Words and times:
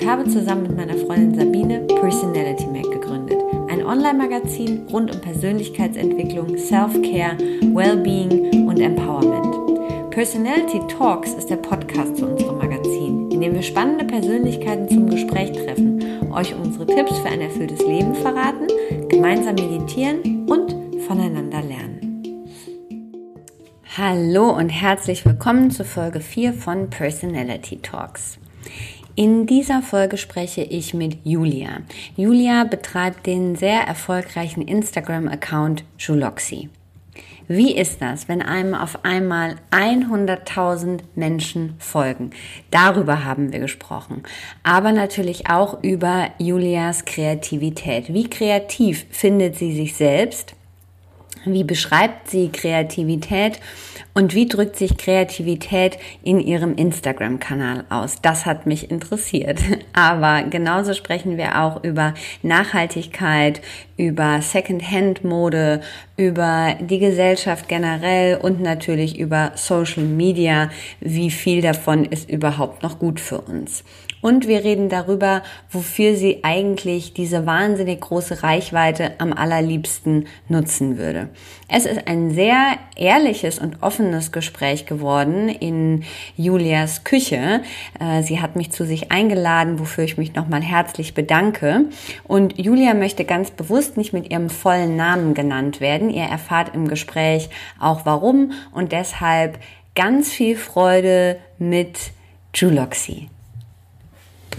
und 0.00 0.08
habe 0.08 0.26
zusammen 0.28 0.62
mit 0.62 0.76
meiner 0.76 0.96
Freundin 0.96 1.34
Sabine 1.34 1.80
Personality 1.80 2.66
Mac 2.66 2.90
gegründet. 2.90 3.38
Ein 3.68 3.84
Online-Magazin 3.84 4.86
rund 4.90 5.14
um 5.14 5.20
Persönlichkeitsentwicklung, 5.20 6.56
Self-Care, 6.56 7.36
Wellbeing 7.74 8.66
und 8.66 8.80
Empowerment. 8.80 10.10
Personality 10.10 10.80
Talks 10.88 11.34
ist 11.34 11.50
der 11.50 11.56
Podcast 11.56 12.16
zu 12.16 12.26
unserem 12.26 12.58
Magazin, 12.58 13.30
in 13.30 13.40
dem 13.40 13.54
wir 13.54 13.62
spannende 13.62 14.04
Persönlichkeiten 14.04 14.88
zum 14.88 15.10
Gespräch 15.10 15.52
treffen, 15.52 16.32
euch 16.32 16.54
unsere 16.54 16.86
Tipps 16.86 17.18
für 17.18 17.28
ein 17.28 17.42
erfülltes 17.42 17.80
Leben 17.80 18.14
verraten, 18.14 18.68
gemeinsam 19.08 19.54
meditieren 19.54 20.48
und 20.48 20.74
voneinander 21.06 21.62
lernen. 21.62 22.34
Hallo 23.96 24.50
und 24.50 24.70
herzlich 24.70 25.26
willkommen 25.26 25.70
zu 25.70 25.84
Folge 25.84 26.20
4 26.20 26.54
von 26.54 26.88
Personality 26.88 27.78
Talks. 27.78 28.38
In 29.20 29.44
dieser 29.44 29.82
Folge 29.82 30.16
spreche 30.16 30.62
ich 30.62 30.94
mit 30.94 31.18
Julia. 31.24 31.82
Julia 32.16 32.64
betreibt 32.64 33.26
den 33.26 33.54
sehr 33.54 33.82
erfolgreichen 33.82 34.62
Instagram-Account 34.62 35.84
Juloxy. 35.98 36.70
Wie 37.46 37.76
ist 37.76 38.00
das, 38.00 38.28
wenn 38.28 38.40
einem 38.40 38.72
auf 38.72 39.04
einmal 39.04 39.56
100.000 39.72 41.00
Menschen 41.16 41.74
folgen? 41.78 42.30
Darüber 42.70 43.22
haben 43.22 43.52
wir 43.52 43.60
gesprochen. 43.60 44.22
Aber 44.62 44.90
natürlich 44.90 45.50
auch 45.50 45.84
über 45.84 46.28
Julias 46.38 47.04
Kreativität. 47.04 48.14
Wie 48.14 48.30
kreativ 48.30 49.04
findet 49.10 49.54
sie 49.54 49.76
sich 49.76 49.96
selbst? 49.96 50.54
Wie 51.44 51.64
beschreibt 51.64 52.28
sie 52.28 52.50
Kreativität 52.50 53.60
und 54.12 54.34
wie 54.34 54.46
drückt 54.46 54.76
sich 54.76 54.98
Kreativität 54.98 55.96
in 56.22 56.38
ihrem 56.38 56.74
Instagram-Kanal 56.74 57.84
aus? 57.88 58.20
Das 58.20 58.44
hat 58.44 58.66
mich 58.66 58.90
interessiert. 58.90 59.60
Aber 59.94 60.42
genauso 60.42 60.92
sprechen 60.92 61.38
wir 61.38 61.60
auch 61.60 61.82
über 61.82 62.12
Nachhaltigkeit, 62.42 63.62
über 63.96 64.42
Second-Hand-Mode, 64.42 65.80
über 66.16 66.74
die 66.80 66.98
Gesellschaft 66.98 67.68
generell 67.68 68.36
und 68.36 68.60
natürlich 68.60 69.18
über 69.18 69.52
Social 69.54 70.04
Media. 70.04 70.70
Wie 71.00 71.30
viel 71.30 71.62
davon 71.62 72.04
ist 72.04 72.28
überhaupt 72.28 72.82
noch 72.82 72.98
gut 72.98 73.18
für 73.18 73.40
uns? 73.40 73.84
Und 74.20 74.46
wir 74.46 74.64
reden 74.64 74.88
darüber, 74.88 75.42
wofür 75.70 76.14
sie 76.14 76.40
eigentlich 76.42 77.14
diese 77.14 77.46
wahnsinnig 77.46 78.00
große 78.00 78.42
Reichweite 78.42 79.12
am 79.18 79.32
allerliebsten 79.32 80.26
nutzen 80.48 80.98
würde. 80.98 81.28
Es 81.68 81.86
ist 81.86 82.06
ein 82.06 82.30
sehr 82.30 82.76
ehrliches 82.96 83.58
und 83.58 83.82
offenes 83.82 84.32
Gespräch 84.32 84.86
geworden 84.86 85.48
in 85.48 86.04
Julias 86.36 87.04
Küche. 87.04 87.62
Äh, 87.98 88.22
sie 88.22 88.40
hat 88.40 88.56
mich 88.56 88.72
zu 88.72 88.84
sich 88.84 89.10
eingeladen, 89.10 89.78
wofür 89.78 90.04
ich 90.04 90.18
mich 90.18 90.34
nochmal 90.34 90.62
herzlich 90.62 91.14
bedanke. 91.14 91.86
Und 92.24 92.58
Julia 92.58 92.94
möchte 92.94 93.24
ganz 93.24 93.50
bewusst 93.50 93.96
nicht 93.96 94.12
mit 94.12 94.30
ihrem 94.30 94.50
vollen 94.50 94.96
Namen 94.96 95.34
genannt 95.34 95.80
werden. 95.80 96.10
Ihr 96.10 96.24
erfahrt 96.24 96.74
im 96.74 96.88
Gespräch 96.88 97.48
auch 97.78 98.04
warum 98.04 98.52
und 98.72 98.92
deshalb 98.92 99.58
ganz 99.94 100.30
viel 100.30 100.56
Freude 100.56 101.38
mit 101.58 102.12
Juloxy. 102.54 103.28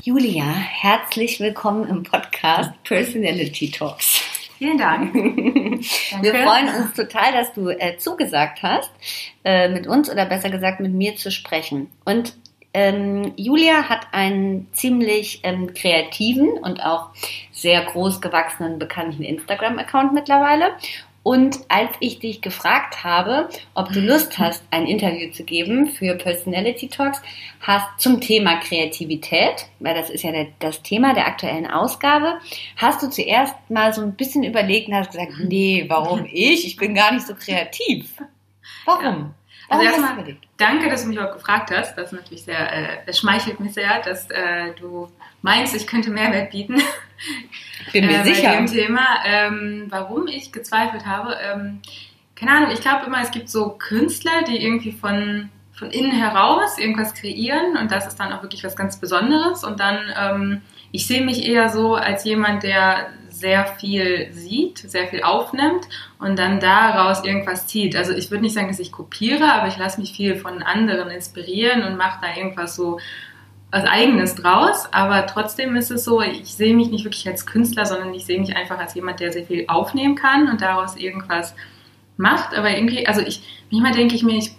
Julia, 0.04 0.46
herzlich 0.46 1.40
willkommen 1.40 1.88
im 1.88 2.02
Podcast 2.02 2.72
Personality 2.84 3.70
Talks. 3.70 4.22
Vielen 4.58 4.80
Dank. 4.80 5.14
Wir 5.14 6.34
freuen 6.34 6.70
uns 6.70 6.94
total, 6.96 7.32
dass 7.34 7.54
du 7.54 7.70
äh, 7.70 7.98
zugesagt 7.98 8.64
hast, 8.64 8.90
äh, 9.44 9.70
mit 9.70 9.86
uns 9.86 10.10
oder 10.10 10.26
besser 10.26 10.50
gesagt 10.50 10.80
mit 10.80 10.92
mir 10.92 11.18
zu 11.18 11.30
sprechen. 11.30 11.92
Und 12.04 12.36
ähm, 12.74 13.34
Julia 13.36 13.90
hat 13.90 14.08
einen 14.12 14.74
ziemlich 14.74 15.42
ähm, 15.44 15.72
kreativen 15.76 16.50
und 16.50 16.84
auch 16.84 17.10
sehr 17.52 17.86
groß 17.86 18.22
gewachsenen 18.22 18.80
bekannten 18.80 19.22
Instagram-Account 19.22 20.14
mittlerweile. 20.14 20.72
Und 21.24 21.60
als 21.68 21.92
ich 22.00 22.20
dich 22.20 22.42
gefragt 22.42 23.04
habe, 23.04 23.48
ob 23.76 23.92
du 23.92 24.00
Lust 24.00 24.40
hast, 24.40 24.64
ein 24.72 24.88
Interview 24.88 25.32
zu 25.32 25.44
geben 25.44 25.88
für 25.88 26.16
Personality 26.16 26.88
Talks, 26.88 27.22
hast 27.62 27.86
zum 28.00 28.22
Thema 28.22 28.58
Kreativität, 28.58 29.68
weil 29.80 29.94
das 29.94 30.10
ist 30.10 30.24
ja 30.24 30.32
der, 30.32 30.48
das 30.60 30.82
Thema 30.82 31.14
der 31.14 31.28
aktuellen 31.28 31.68
Ausgabe, 31.68 32.40
hast 32.76 33.04
du 33.04 33.10
zuerst 33.10 33.54
mal 33.70 33.94
so 33.94 34.02
ein 34.02 34.16
bisschen 34.16 34.44
überlegt 34.44 34.88
und 34.88 34.96
hast 34.96 35.12
gesagt, 35.12 35.34
nee, 35.44 35.86
warum 35.88 36.26
ich? 36.32 36.66
Ich 36.66 36.78
bin 36.78 36.96
gar 36.96 37.12
nicht 37.12 37.28
so 37.28 37.36
kreativ. 37.36 38.16
Warum? 38.86 39.36
Also 39.70 39.86
erstmal, 39.86 40.38
danke, 40.58 40.90
dass 40.90 41.04
du 41.04 41.08
mich 41.08 41.18
überhaupt 41.18 41.38
gefragt 41.38 41.72
hast. 41.72 41.96
Das 41.96 42.08
ist 42.08 42.12
natürlich 42.12 42.44
sehr, 42.44 42.74
äh, 42.74 42.98
das 43.06 43.20
schmeichelt 43.20 43.60
mich 43.60 43.74
sehr, 43.74 44.02
dass 44.02 44.30
äh, 44.30 44.74
du 44.78 45.08
meinst, 45.42 45.74
ich 45.76 45.88
könnte 45.88 46.10
Mehrwert 46.10 46.52
bieten. 46.52 46.82
Bin 47.92 48.06
mir 48.06 48.22
äh, 48.22 48.24
sicher. 48.24 48.50
Bei 48.50 48.58
dem 48.58 48.68
Thema, 48.68 49.06
ähm, 49.26 49.86
warum 49.90 50.28
ich 50.28 50.52
gezweifelt 50.52 51.06
habe. 51.06 51.36
Ähm, 51.42 51.82
keine 52.36 52.52
Ahnung, 52.52 52.72
ich 52.72 52.82
glaube 52.82 53.06
immer, 53.06 53.22
es 53.22 53.32
gibt 53.32 53.50
so 53.50 53.70
Künstler, 53.70 54.44
die 54.48 54.64
irgendwie 54.64 54.92
von, 54.92 55.50
von 55.74 55.92
innen 55.92 56.12
heraus 56.12 56.78
irgendwas 56.78 57.14
kreieren 57.14 57.78
und 57.78 57.92
das 57.92 58.08
ist 58.08 58.20
dann 58.20 58.34
auch 58.34 58.42
wirklich 58.42 58.64
was 58.64 58.76
ganz 58.76 59.00
Besonderes. 59.00 59.64
Und 59.64 59.80
dann, 59.80 59.98
ähm, 60.18 60.62
ich 60.92 61.06
sehe 61.06 61.24
mich 61.24 61.46
eher 61.48 61.70
so 61.70 61.96
als 61.96 62.24
jemand, 62.24 62.64
der 62.64 63.10
sehr 63.30 63.66
viel 63.66 64.32
sieht, 64.34 64.78
sehr 64.80 65.08
viel 65.08 65.24
aufnimmt 65.24 65.88
und 66.20 66.38
dann 66.38 66.60
daraus 66.60 67.24
irgendwas 67.24 67.68
zieht. 67.68 67.96
Also 67.96 68.14
ich 68.14 68.30
würde 68.30 68.44
nicht 68.44 68.54
sagen, 68.54 68.68
dass 68.68 68.80
ich 68.80 68.92
kopiere, 68.92 69.54
aber 69.54 69.68
ich 69.68 69.78
lasse 69.78 70.00
mich 70.00 70.14
viel 70.14 70.36
von 70.36 70.62
anderen 70.62 71.10
inspirieren 71.10 71.84
und 71.84 71.98
mache 71.98 72.20
da 72.22 72.36
irgendwas 72.36 72.76
so 72.76 73.00
was 73.72 73.86
eigenes 73.86 74.36
draus, 74.36 74.88
aber 74.92 75.26
trotzdem 75.28 75.76
ist 75.78 75.92
es 75.92 76.04
so, 76.04 76.22
ich 76.22 76.54
sehe 76.54 76.76
mich 76.76 76.90
nicht 76.90 77.06
wirklich 77.06 77.28
als 77.28 77.46
Künstler, 77.46 77.86
sondern 77.86 78.14
ich 78.14 78.26
sehe 78.26 78.40
mich 78.40 78.56
einfach 78.56 78.78
als 78.78 78.96
jemand, 78.96 79.22
der 79.22 79.32
sehr 79.32 79.46
viel 79.46 79.66
aufnehmen 79.68 80.16
kann 80.16 80.50
und 80.50 80.62
daraus 80.62 80.98
irgendwas 80.98 81.56
macht. 82.18 82.54
Aber 82.54 82.70
irgendwie, 82.70 83.08
also 83.08 83.22
ich, 83.22 83.42
manchmal 83.72 83.94
denke 83.94 84.16
ich 84.16 84.24
mir, 84.24 84.38
ich 84.38 84.52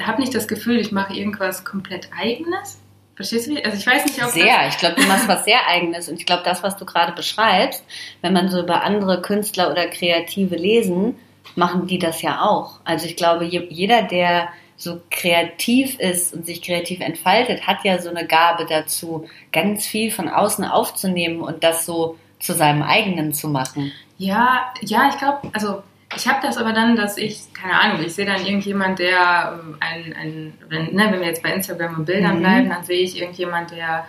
habe 0.00 0.20
nicht 0.20 0.34
das 0.34 0.46
Gefühl, 0.46 0.78
ich 0.78 0.92
mache 0.92 1.14
irgendwas 1.14 1.64
komplett 1.64 2.10
eigenes. 2.16 2.80
Verstehst 3.16 3.48
du? 3.48 3.56
Also 3.64 3.76
ich 3.76 3.86
weiß 3.86 4.06
nicht, 4.06 4.24
ob 4.24 4.30
sehr. 4.30 4.68
Ich 4.68 4.78
glaube, 4.78 5.00
du 5.00 5.06
machst 5.06 5.28
was 5.28 5.44
sehr 5.44 5.66
eigenes 5.68 6.08
und 6.08 6.18
ich 6.18 6.24
glaube, 6.24 6.42
das, 6.44 6.62
was 6.62 6.76
du 6.76 6.86
gerade 6.86 7.12
beschreibst, 7.12 7.84
wenn 8.22 8.32
man 8.32 8.48
so 8.48 8.60
über 8.60 8.84
andere 8.84 9.20
Künstler 9.20 9.70
oder 9.70 9.88
Kreative 9.88 10.56
lesen, 10.56 11.16
machen 11.56 11.86
die 11.86 11.98
das 11.98 12.22
ja 12.22 12.40
auch. 12.42 12.80
Also 12.84 13.06
ich 13.06 13.16
glaube, 13.16 13.44
jeder, 13.44 14.02
der 14.02 14.48
so 14.80 15.00
kreativ 15.10 15.98
ist 15.98 16.32
und 16.32 16.46
sich 16.46 16.62
kreativ 16.62 17.00
entfaltet, 17.00 17.66
hat 17.66 17.84
ja 17.84 18.00
so 18.00 18.08
eine 18.08 18.26
Gabe 18.26 18.66
dazu, 18.68 19.28
ganz 19.52 19.86
viel 19.86 20.10
von 20.10 20.28
außen 20.28 20.64
aufzunehmen 20.64 21.40
und 21.40 21.62
das 21.62 21.84
so 21.84 22.16
zu 22.38 22.54
seinem 22.54 22.82
eigenen 22.82 23.34
zu 23.34 23.48
machen. 23.48 23.92
Ja, 24.16 24.72
ja, 24.80 25.08
ich 25.10 25.18
glaube, 25.18 25.50
also 25.52 25.82
ich 26.16 26.26
habe 26.26 26.38
das 26.42 26.56
aber 26.56 26.72
dann, 26.72 26.96
dass 26.96 27.18
ich, 27.18 27.52
keine 27.52 27.78
Ahnung, 27.78 28.02
ich 28.04 28.14
sehe 28.14 28.26
dann 28.26 28.44
irgendjemand, 28.44 28.98
der 28.98 29.60
ähm, 29.60 29.76
ein, 29.80 30.14
ein 30.14 30.54
wenn, 30.68 30.94
ne, 30.94 31.08
wenn 31.10 31.20
wir 31.20 31.26
jetzt 31.26 31.42
bei 31.42 31.52
Instagram 31.52 31.98
und 31.98 32.04
Bildern 32.06 32.36
mhm. 32.36 32.40
bleiben, 32.40 32.68
dann 32.70 32.82
sehe 32.82 33.02
ich 33.02 33.20
irgendjemand, 33.20 33.70
der 33.72 34.06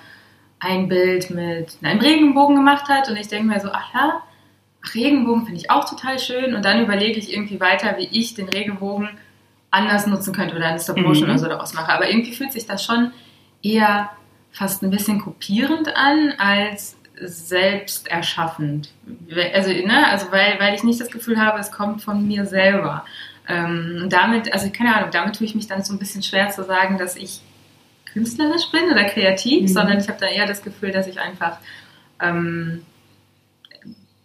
ein 0.60 0.88
Bild 0.88 1.32
mit 1.32 1.78
einem 1.82 2.00
Regenbogen 2.00 2.56
gemacht 2.56 2.88
hat 2.88 3.10
und 3.10 3.18
ich 3.18 3.28
denke 3.28 3.48
mir 3.48 3.60
so, 3.60 3.70
ach 3.72 3.94
ja, 3.94 4.22
ach, 4.84 4.96
Regenbogen 4.96 5.46
finde 5.46 5.60
ich 5.60 5.70
auch 5.70 5.88
total 5.88 6.18
schön 6.18 6.56
und 6.56 6.64
dann 6.64 6.82
überlege 6.82 7.20
ich 7.20 7.34
irgendwie 7.34 7.60
weiter, 7.60 7.98
wie 7.98 8.08
ich 8.12 8.34
den 8.34 8.50
Regenbogen 8.50 9.10
anders 9.72 10.06
nutzen 10.06 10.34
könnte 10.34 10.56
oder 10.56 10.68
eine 10.68 10.80
Stop-Motion 10.80 11.24
mhm. 11.28 11.32
oder 11.32 11.40
so 11.40 11.48
daraus 11.48 11.74
mache. 11.74 11.92
Aber 11.92 12.10
irgendwie 12.10 12.34
fühlt 12.34 12.54
sich 12.54 12.66
das 12.68 12.84
schon 12.84 13.12
eher 13.64 14.10
fast 14.52 14.84
ein 14.84 14.92
bisschen 14.92 15.20
kopierend 15.20 15.96
an 15.96 16.34
als 16.38 16.98
selbst 17.24 18.08
erschaffend. 18.08 18.92
Also, 19.54 19.72
ne, 19.72 20.08
also 20.10 20.32
weil, 20.32 20.60
weil 20.60 20.76
ich 20.76 20.84
nicht 20.84 21.00
das 21.00 21.10
Gefühl 21.10 21.40
habe, 21.40 21.60
es 21.60 21.72
kommt 21.72 22.02
von 22.02 22.28
mir 22.28 22.46
selber. 22.46 23.06
Ähm, 23.48 24.08
damit, 24.10 24.52
also 24.54 24.70
keine 24.72 24.96
Ahnung, 24.96 25.10
damit 25.12 25.38
tue 25.38 25.46
ich 25.46 25.56
mich 25.56 25.68
dann 25.68 25.84
so 25.84 25.94
ein 25.94 26.00
bisschen 26.00 26.24
schwer 26.24 26.50
zu 26.50 26.64
sagen, 26.64 26.98
dass 26.98 27.16
ich 27.16 27.42
künstlerisch 28.12 28.70
bin 28.72 28.92
oder 28.92 29.06
kreativ, 29.06 29.64
mhm. 29.64 29.68
sondern 29.68 29.98
ich 30.00 30.08
habe 30.10 30.20
da 30.20 30.28
eher 30.28 30.48
das 30.48 30.64
Gefühl, 30.64 30.92
dass 30.92 31.08
ich 31.08 31.20
einfach 31.20 31.58
ähm, 32.22 32.84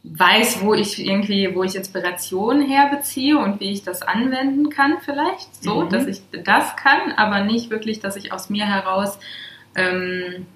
weiß, 0.09 0.63
wo 0.63 0.75
ich 0.75 1.05
irgendwie, 1.05 1.55
wo 1.55 1.65
ich 1.65 1.75
Inspiration 1.75 2.63
herbeziehe 2.63 3.37
und 3.39 3.61
wie 3.61 3.73
ich 3.73 3.83
das 3.83 4.03
anwenden 4.03 4.71
kann 4.71 4.99
vielleicht, 5.01 5.63
so, 5.63 5.83
mhm. 5.83 5.89
dass 5.89 6.07
ich 6.07 6.23
das 6.45 6.77
kann, 6.77 7.13
aber 7.17 7.41
nicht 7.41 7.71
wirklich, 7.71 8.01
dass 8.01 8.17
ich 8.17 8.33
aus 8.33 8.49
mir 8.49 8.67
heraus 8.67 9.19
ähm, 9.75 10.47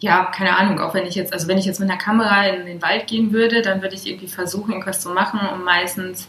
ja, 0.00 0.26
keine 0.26 0.56
Ahnung, 0.58 0.80
auch 0.80 0.92
wenn 0.92 1.06
ich 1.06 1.14
jetzt, 1.14 1.32
also 1.32 1.48
wenn 1.48 1.56
ich 1.56 1.64
jetzt 1.64 1.80
mit 1.80 1.88
einer 1.88 1.98
Kamera 1.98 2.46
in 2.46 2.66
den 2.66 2.82
Wald 2.82 3.06
gehen 3.06 3.32
würde, 3.32 3.62
dann 3.62 3.80
würde 3.80 3.94
ich 3.94 4.06
irgendwie 4.06 4.28
versuchen, 4.28 4.72
irgendwas 4.72 5.00
zu 5.00 5.10
machen 5.10 5.40
und 5.52 5.64
meistens 5.64 6.28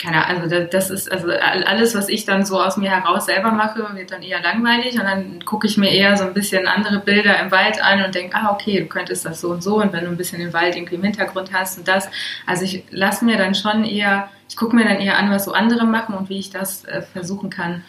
keine 0.00 0.26
Ahnung, 0.26 0.42
also 0.42 0.60
das 0.70 0.90
ist, 0.90 1.12
also 1.12 1.28
alles, 1.28 1.94
was 1.94 2.08
ich 2.08 2.24
dann 2.24 2.46
so 2.46 2.60
aus 2.60 2.76
mir 2.76 2.90
heraus 2.90 3.26
selber 3.26 3.52
mache, 3.52 3.94
wird 3.94 4.10
dann 4.10 4.22
eher 4.22 4.40
langweilig 4.40 4.94
und 4.94 5.04
dann 5.04 5.44
gucke 5.44 5.66
ich 5.66 5.76
mir 5.76 5.90
eher 5.90 6.16
so 6.16 6.24
ein 6.24 6.32
bisschen 6.32 6.66
andere 6.66 7.00
Bilder 7.00 7.38
im 7.40 7.50
Wald 7.50 7.82
an 7.82 8.02
und 8.02 8.14
denke, 8.14 8.36
ah, 8.36 8.52
okay, 8.52 8.80
du 8.80 8.86
könntest 8.86 9.26
das 9.26 9.40
so 9.40 9.50
und 9.50 9.62
so 9.62 9.82
und 9.82 9.92
wenn 9.92 10.04
du 10.04 10.10
ein 10.10 10.16
bisschen 10.16 10.40
im 10.40 10.52
Wald 10.54 10.76
irgendwie 10.76 10.94
im 10.94 11.02
Hintergrund 11.02 11.52
hast 11.52 11.78
und 11.78 11.88
das, 11.88 12.08
also 12.46 12.64
ich 12.64 12.84
lasse 12.90 13.24
mir 13.24 13.36
dann 13.36 13.54
schon 13.54 13.84
eher, 13.84 14.30
ich 14.48 14.56
gucke 14.56 14.74
mir 14.74 14.84
dann 14.84 14.98
eher 14.98 15.18
an, 15.18 15.30
was 15.30 15.44
so 15.44 15.52
andere 15.52 15.84
machen 15.84 16.14
und 16.14 16.30
wie 16.30 16.38
ich 16.38 16.50
das 16.50 16.84
äh, 16.86 17.02
versuchen 17.02 17.50
kann, 17.50 17.84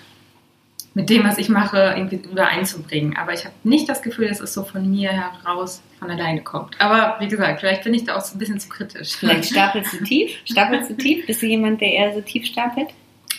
mit 0.95 1.10
dem, 1.10 1.24
was 1.24 1.38
ich 1.38 1.50
mache, 1.50 1.94
irgendwie 1.95 2.18
übereinzubringen. 2.18 3.18
Aber 3.18 3.34
ich 3.34 3.45
habe 3.45 3.56
nicht 3.63 3.90
das 3.90 4.01
Gefühl, 4.01 4.28
dass 4.28 4.40
es 4.40 4.54
so 4.54 4.63
von 4.63 4.90
mir 4.90 5.10
heraus 5.12 5.81
von 6.00 6.12
alleine 6.12 6.42
kommt. 6.42 6.80
Aber 6.80 7.18
wie 7.19 7.28
gesagt, 7.28 7.62
vielleicht 7.62 7.84
bin 7.84 7.94
ich 7.94 8.04
da 8.04 8.16
auch 8.16 8.22
so 8.22 8.36
ein 8.36 8.40
bisschen 8.40 8.60
zu 8.60 8.69
kritisch. 8.69 9.16
Vielleicht 9.16 9.45
stapelst 9.45 9.94
du 9.94 10.04
tief? 10.04 10.31
Stapelst 10.45 10.92
du 10.92 10.95
tief? 10.95 11.25
Bist 11.25 11.42
du 11.42 11.48
jemand, 11.48 11.81
der 11.81 11.92
eher 11.92 12.13
so 12.13 12.22
tief 12.22 12.45
stapelt? 12.45 12.90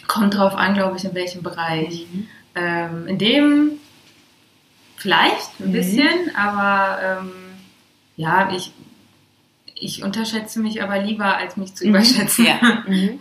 Kommt 0.09 0.35
drauf 0.35 0.55
an, 0.55 0.75
glaube 0.75 0.97
ich, 0.97 1.05
in 1.05 1.15
welchem 1.15 1.43
Bereich. 1.43 2.06
Mhm. 2.12 2.29
Ähm, 2.56 3.06
in 3.06 3.19
dem 3.19 3.71
vielleicht 4.97 5.61
ein 5.61 5.69
mhm. 5.69 5.73
bisschen, 5.73 6.37
aber 6.37 6.99
ähm, 7.03 7.33
ja, 8.17 8.51
ich, 8.55 8.73
ich 9.75 10.03
unterschätze 10.03 10.61
mich 10.61 10.83
aber 10.83 11.01
lieber, 11.01 11.37
als 11.37 11.56
mich 11.56 11.75
zu 11.75 11.85
mhm. 11.85 11.91
überschätzen. 11.91 12.47
Ja. 12.47 12.85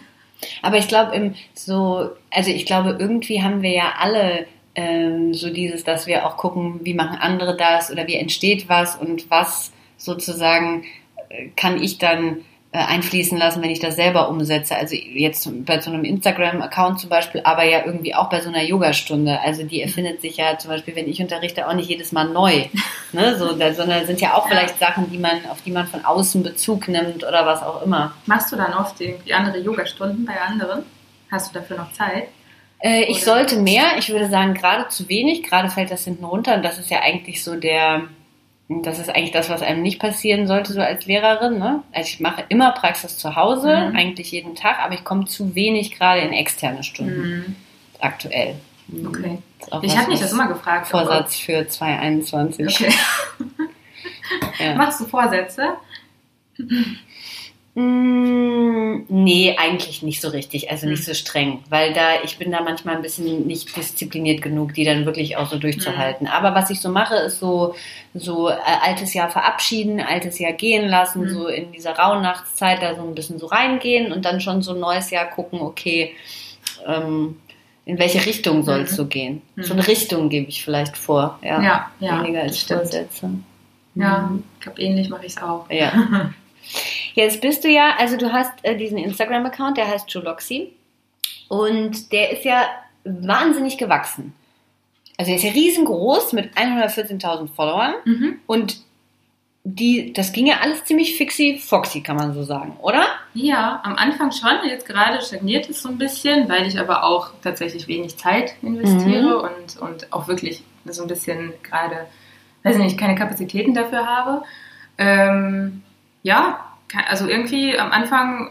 Aber 0.61 0.77
ich 0.77 0.87
glaube, 0.87 1.33
so, 1.53 2.09
also 2.31 2.51
ich 2.51 2.65
glaube, 2.65 2.97
irgendwie 2.99 3.41
haben 3.41 3.61
wir 3.61 3.71
ja 3.71 3.93
alle 3.99 4.45
ähm, 4.75 5.33
so 5.33 5.51
dieses, 5.51 5.83
dass 5.83 6.07
wir 6.07 6.25
auch 6.25 6.37
gucken, 6.37 6.79
wie 6.83 6.93
machen 6.93 7.17
andere 7.17 7.55
das 7.55 7.91
oder 7.91 8.07
wie 8.07 8.15
entsteht 8.15 8.69
was 8.69 8.95
und 8.95 9.29
was 9.29 9.71
sozusagen 9.97 10.83
äh, 11.29 11.49
kann 11.55 11.81
ich 11.81 11.97
dann 11.97 12.43
einfließen 12.77 13.37
lassen, 13.37 13.61
wenn 13.61 13.69
ich 13.69 13.79
das 13.79 13.95
selber 13.95 14.29
umsetze. 14.29 14.75
Also 14.75 14.95
jetzt 14.95 15.47
bei 15.65 15.79
so 15.79 15.91
einem 15.91 16.03
Instagram-Account 16.03 16.99
zum 16.99 17.09
Beispiel, 17.09 17.41
aber 17.43 17.63
ja 17.63 17.85
irgendwie 17.85 18.15
auch 18.15 18.29
bei 18.29 18.41
so 18.41 18.49
einer 18.49 18.63
Yogastunde. 18.63 19.39
Also 19.41 19.63
die 19.63 19.81
erfindet 19.81 20.21
sich 20.21 20.37
ja 20.37 20.57
zum 20.57 20.71
Beispiel, 20.71 20.95
wenn 20.95 21.07
ich 21.07 21.21
unterrichte, 21.21 21.67
auch 21.67 21.73
nicht 21.73 21.89
jedes 21.89 22.11
Mal 22.11 22.25
neu. 22.25 22.65
Ne? 23.15 23.37
So, 23.37 23.53
da, 23.53 23.71
sondern 23.71 24.07
sind 24.07 24.21
ja 24.21 24.33
auch 24.33 24.47
vielleicht 24.47 24.79
Sachen, 24.79 25.11
die 25.11 25.19
man, 25.19 25.45
auf 25.51 25.61
die 25.61 25.69
man 25.69 25.85
von 25.85 26.03
außen 26.03 26.41
Bezug 26.41 26.87
nimmt 26.87 27.23
oder 27.23 27.45
was 27.45 27.61
auch 27.61 27.83
immer. 27.83 28.15
Machst 28.25 28.51
du 28.51 28.55
dann 28.55 28.73
oft 28.73 28.99
die 28.99 29.31
andere 29.31 29.59
Yogastunden 29.59 30.25
bei 30.25 30.41
anderen? 30.41 30.81
Hast 31.29 31.53
du 31.53 31.59
dafür 31.59 31.77
noch 31.77 31.93
Zeit? 31.93 32.29
Äh, 32.83 33.03
ich 33.03 33.23
sollte 33.23 33.57
mehr. 33.57 33.97
Ich 33.97 34.09
würde 34.09 34.29
sagen, 34.29 34.53
gerade 34.55 34.87
zu 34.89 35.07
wenig. 35.09 35.43
Gerade 35.43 35.69
fällt 35.69 35.91
das 35.91 36.05
hinten 36.05 36.25
runter. 36.25 36.55
Und 36.55 36.63
das 36.63 36.79
ist 36.79 36.89
ja 36.89 37.01
eigentlich 37.01 37.43
so 37.43 37.55
der, 37.55 38.01
das 38.81 38.99
ist 38.99 39.09
eigentlich 39.09 39.31
das, 39.31 39.49
was 39.49 39.61
einem 39.61 39.81
nicht 39.81 39.99
passieren 39.99 40.47
sollte, 40.47 40.73
so 40.73 40.81
als 40.81 41.05
Lehrerin. 41.05 41.59
Ne? 41.59 41.83
Also 41.91 42.07
ich 42.07 42.19
mache 42.19 42.43
immer 42.49 42.71
Praxis 42.71 43.17
zu 43.17 43.35
Hause, 43.35 43.89
mhm. 43.89 43.95
eigentlich 43.95 44.31
jeden 44.31 44.55
Tag, 44.55 44.79
aber 44.79 44.93
ich 44.93 45.03
komme 45.03 45.25
zu 45.25 45.55
wenig 45.55 45.97
gerade 45.97 46.21
in 46.21 46.33
externe 46.33 46.83
Stunden. 46.83 47.21
Mhm. 47.21 47.55
Aktuell. 47.99 48.55
Mhm. 48.87 49.07
Okay. 49.07 49.37
Ich 49.81 49.97
habe 49.97 50.09
mich 50.09 50.19
das 50.19 50.31
immer 50.31 50.47
gefragt. 50.47 50.87
Vorsatz 50.87 51.37
für 51.37 51.67
2021. 51.67 52.67
Okay. 52.67 52.93
ja. 54.59 54.75
Machst 54.75 54.99
du 54.99 55.05
Vorsätze? 55.05 55.75
Mm, 57.75 59.05
nee, 59.09 59.55
eigentlich 59.57 60.03
nicht 60.03 60.21
so 60.21 60.29
richtig, 60.29 60.69
also 60.69 60.85
nicht 60.85 60.99
hm. 60.99 61.05
so 61.05 61.13
streng, 61.15 61.63
weil 61.69 61.91
da 61.93 62.21
ich 62.23 62.37
bin 62.37 62.51
da 62.51 62.61
manchmal 62.61 62.95
ein 62.95 63.01
bisschen 63.01 63.47
nicht 63.47 63.75
diszipliniert 63.75 64.43
genug, 64.43 64.75
die 64.75 64.83
dann 64.83 65.07
wirklich 65.07 65.37
auch 65.37 65.49
so 65.49 65.57
durchzuhalten. 65.57 66.27
Mhm. 66.27 66.33
Aber 66.33 66.53
was 66.53 66.69
ich 66.69 66.79
so 66.79 66.89
mache, 66.89 67.15
ist 67.15 67.39
so 67.39 67.73
so 68.13 68.49
äh, 68.49 68.55
altes 68.83 69.15
Jahr 69.15 69.29
verabschieden, 69.29 69.99
altes 69.99 70.37
Jahr 70.37 70.53
gehen 70.53 70.87
lassen, 70.87 71.21
mhm. 71.23 71.29
so 71.29 71.47
in 71.47 71.71
dieser 71.71 71.93
Rauhnachtszeit 71.93 72.79
da 72.83 72.93
so 72.93 73.01
ein 73.01 73.15
bisschen 73.15 73.39
so 73.39 73.47
reingehen 73.47 74.11
und 74.11 74.23
dann 74.23 74.39
schon 74.39 74.61
so 74.61 74.73
ein 74.75 74.79
neues 74.79 75.09
Jahr 75.09 75.25
gucken, 75.25 75.59
okay, 75.59 76.13
ähm, 76.85 77.39
in 77.85 77.97
welche 77.97 78.23
Richtung 78.23 78.63
soll 78.63 78.81
es 78.81 78.95
so 78.95 79.07
gehen? 79.07 79.41
So 79.57 79.73
eine 79.73 79.85
Richtung 79.85 80.29
gebe 80.29 80.47
ich 80.47 80.63
vielleicht 80.63 80.95
vor, 80.95 81.39
ja, 81.41 81.61
ja, 81.61 81.91
ja 81.99 82.19
weniger 82.21 82.41
als 82.43 82.61
Vorsätze. 82.61 83.31
Ja, 83.95 84.29
mhm. 84.29 84.43
ich 84.53 84.61
glaube 84.61 84.79
ähnlich 84.79 85.09
mache 85.09 85.25
ich 85.25 85.33
es 85.33 85.41
auch. 85.41 85.67
Ja. 85.71 86.31
Jetzt 87.13 87.41
bist 87.41 87.63
du 87.63 87.69
ja, 87.69 87.95
also 87.97 88.17
du 88.17 88.31
hast 88.31 88.51
äh, 88.63 88.75
diesen 88.75 88.97
Instagram-Account, 88.97 89.77
der 89.77 89.87
heißt 89.87 90.09
Joloxy. 90.11 90.73
Und 91.47 92.11
der 92.11 92.31
ist 92.31 92.45
ja 92.45 92.65
wahnsinnig 93.03 93.77
gewachsen. 93.77 94.33
Also 95.17 95.31
er 95.31 95.37
ist 95.37 95.43
ja 95.43 95.51
riesengroß 95.51 96.33
mit 96.33 96.55
114.000 96.55 97.53
Followern. 97.53 97.93
Mhm. 98.05 98.39
Und 98.47 98.81
die, 99.65 100.11
das 100.11 100.33
ging 100.33 100.45
ja 100.45 100.57
alles 100.61 100.83
ziemlich 100.83 101.15
fixi 101.15 101.57
foxy, 101.57 102.01
kann 102.01 102.17
man 102.17 102.33
so 102.33 102.43
sagen, 102.43 102.75
oder? 102.81 103.05
Ja, 103.33 103.79
am 103.83 103.95
Anfang 103.95 104.31
schon. 104.31 104.67
Jetzt 104.67 104.85
gerade 104.85 105.21
stagniert 105.21 105.69
es 105.69 105.81
so 105.81 105.89
ein 105.89 105.97
bisschen, 105.97 106.49
weil 106.49 106.67
ich 106.67 106.79
aber 106.79 107.03
auch 107.03 107.31
tatsächlich 107.41 107.87
wenig 107.87 108.17
Zeit 108.17 108.55
investiere 108.61 109.37
mhm. 109.37 109.49
und, 109.49 109.77
und 109.77 110.11
auch 110.11 110.27
wirklich 110.27 110.63
so 110.85 111.03
ein 111.03 111.07
bisschen 111.07 111.53
gerade, 111.63 112.07
weiß 112.63 112.77
nicht, 112.77 112.97
keine 112.97 113.15
Kapazitäten 113.15 113.73
dafür 113.73 114.05
habe. 114.05 114.43
Ähm, 114.97 115.81
ja, 116.23 116.72
also 117.07 117.27
irgendwie 117.27 117.77
am 117.77 117.91
Anfang 117.91 118.49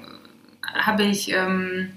habe 0.75 1.05
ich, 1.05 1.33
ähm, 1.33 1.93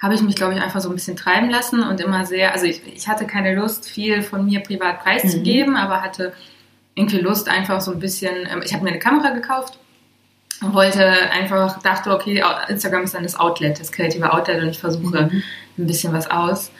habe 0.00 0.14
ich 0.14 0.22
mich, 0.22 0.36
glaube 0.36 0.54
ich, 0.54 0.60
einfach 0.60 0.80
so 0.80 0.88
ein 0.88 0.94
bisschen 0.94 1.16
treiben 1.16 1.50
lassen 1.50 1.82
und 1.82 2.00
immer 2.00 2.24
sehr, 2.26 2.52
also 2.52 2.66
ich, 2.66 2.82
ich 2.86 3.08
hatte 3.08 3.26
keine 3.26 3.54
Lust, 3.54 3.88
viel 3.88 4.22
von 4.22 4.44
mir 4.44 4.60
privat 4.60 5.02
preiszugeben, 5.02 5.72
mhm. 5.74 5.80
aber 5.80 6.02
hatte 6.02 6.32
irgendwie 6.94 7.18
Lust, 7.18 7.48
einfach 7.48 7.80
so 7.80 7.92
ein 7.92 8.00
bisschen, 8.00 8.48
ähm, 8.50 8.62
ich 8.64 8.72
habe 8.74 8.84
mir 8.84 8.90
eine 8.90 8.98
Kamera 8.98 9.30
gekauft 9.30 9.78
und 10.60 10.74
wollte 10.74 11.04
einfach, 11.30 11.80
dachte, 11.82 12.12
okay, 12.12 12.42
Instagram 12.68 13.04
ist 13.04 13.14
dann 13.14 13.22
das 13.22 13.38
Outlet, 13.38 13.78
das 13.78 13.92
kreative 13.92 14.32
Outlet 14.32 14.62
und 14.62 14.68
ich 14.68 14.78
versuche 14.78 15.30
mhm. 15.30 15.42
ein 15.78 15.86
bisschen 15.86 16.12
was 16.12 16.30
aus. 16.30 16.70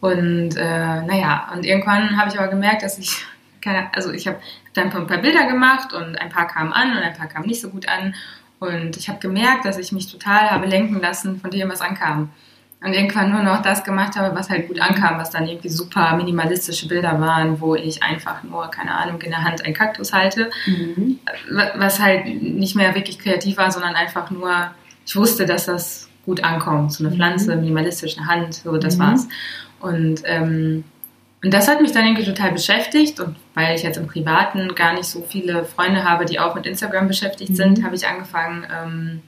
Und 0.00 0.56
äh, 0.56 1.02
naja, 1.02 1.50
und 1.54 1.64
irgendwann 1.64 2.16
habe 2.16 2.30
ich 2.30 2.38
aber 2.38 2.48
gemerkt, 2.48 2.82
dass 2.82 2.98
ich 2.98 3.24
keine, 3.60 3.92
also 3.94 4.12
ich 4.12 4.26
habe 4.26 4.38
dann 4.78 4.92
ein 4.92 5.06
paar 5.06 5.18
Bilder 5.18 5.46
gemacht 5.46 5.92
und 5.92 6.20
ein 6.20 6.28
paar 6.30 6.46
kamen 6.46 6.72
an 6.72 6.92
und 6.92 6.98
ein 6.98 7.14
paar 7.14 7.28
kamen 7.28 7.46
nicht 7.46 7.60
so 7.60 7.70
gut 7.70 7.88
an. 7.88 8.14
Und 8.60 8.96
ich 8.96 9.08
habe 9.08 9.18
gemerkt, 9.18 9.64
dass 9.64 9.78
ich 9.78 9.92
mich 9.92 10.10
total 10.10 10.50
habe 10.50 10.66
lenken 10.66 11.00
lassen 11.00 11.40
von 11.40 11.50
dem, 11.50 11.68
was 11.68 11.80
ankam. 11.80 12.30
Und 12.80 12.92
irgendwann 12.92 13.32
nur 13.32 13.42
noch 13.42 13.60
das 13.62 13.82
gemacht 13.82 14.16
habe, 14.16 14.36
was 14.36 14.50
halt 14.50 14.68
gut 14.68 14.80
ankam, 14.80 15.18
was 15.18 15.30
dann 15.30 15.48
irgendwie 15.48 15.68
super 15.68 16.14
minimalistische 16.16 16.86
Bilder 16.86 17.20
waren, 17.20 17.60
wo 17.60 17.74
ich 17.74 18.04
einfach 18.04 18.44
nur, 18.44 18.70
keine 18.70 18.94
Ahnung, 18.94 19.20
in 19.20 19.30
der 19.30 19.42
Hand 19.42 19.64
einen 19.64 19.74
Kaktus 19.74 20.12
halte. 20.12 20.50
Mhm. 20.66 21.18
Was 21.76 22.00
halt 22.00 22.26
nicht 22.26 22.76
mehr 22.76 22.94
wirklich 22.94 23.18
kreativ 23.18 23.56
war, 23.56 23.72
sondern 23.72 23.96
einfach 23.96 24.30
nur, 24.30 24.70
ich 25.04 25.16
wusste, 25.16 25.44
dass 25.44 25.66
das 25.66 26.08
gut 26.24 26.44
ankommt. 26.44 26.92
So 26.92 27.04
eine 27.04 27.14
Pflanze, 27.14 27.54
mhm. 27.54 27.62
minimalistische 27.62 28.24
Hand, 28.26 28.54
so 28.54 28.76
das 28.76 28.96
mhm. 28.96 29.02
war's. 29.02 29.28
Und 29.80 30.22
ähm, 30.24 30.84
und 31.42 31.54
das 31.54 31.68
hat 31.68 31.80
mich 31.80 31.92
dann 31.92 32.04
irgendwie 32.04 32.24
total 32.24 32.52
beschäftigt 32.52 33.20
und 33.20 33.36
weil 33.54 33.76
ich 33.76 33.82
jetzt 33.82 33.96
im 33.96 34.08
Privaten 34.08 34.74
gar 34.74 34.94
nicht 34.94 35.04
so 35.04 35.22
viele 35.22 35.64
Freunde 35.64 36.04
habe, 36.04 36.24
die 36.24 36.40
auch 36.40 36.54
mit 36.54 36.66
Instagram 36.66 37.06
beschäftigt 37.06 37.50
mhm. 37.50 37.56
sind, 37.56 37.84
habe 37.84 37.94
ich 37.94 38.06
angefangen, 38.06 38.66
ähm, 38.72 39.22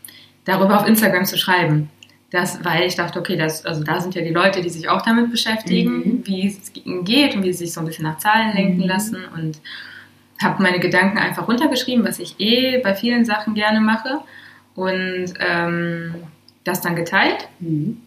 darüber 0.44 0.80
auf 0.80 0.88
Instagram 0.88 1.24
zu 1.24 1.38
schreiben. 1.38 1.88
Das, 2.30 2.64
weil 2.64 2.84
ich 2.84 2.94
dachte, 2.94 3.18
okay, 3.18 3.36
das, 3.36 3.64
also 3.64 3.82
da 3.82 4.00
sind 4.00 4.14
ja 4.14 4.22
die 4.22 4.32
Leute, 4.32 4.60
die 4.60 4.70
sich 4.70 4.88
auch 4.88 5.02
damit 5.02 5.30
beschäftigen, 5.30 5.96
mhm. 5.98 6.26
wie 6.26 6.46
es 6.46 6.72
ihnen 6.84 7.04
geht 7.04 7.34
und 7.34 7.42
wie 7.42 7.52
sie 7.52 7.66
sich 7.66 7.72
so 7.72 7.80
ein 7.80 7.86
bisschen 7.86 8.04
nach 8.04 8.18
Zahlen 8.18 8.54
lenken 8.54 8.82
mhm. 8.82 8.88
lassen 8.88 9.18
und 9.36 9.60
habe 10.42 10.62
meine 10.62 10.80
Gedanken 10.80 11.18
einfach 11.18 11.46
runtergeschrieben, 11.46 12.04
was 12.04 12.18
ich 12.18 12.36
eh 12.38 12.78
bei 12.78 12.94
vielen 12.94 13.24
Sachen 13.24 13.54
gerne 13.54 13.80
mache 13.80 14.20
und 14.74 15.34
ähm, 15.38 16.14
das 16.64 16.80
dann 16.80 16.96
geteilt. 16.96 17.48
Mhm. 17.60 18.00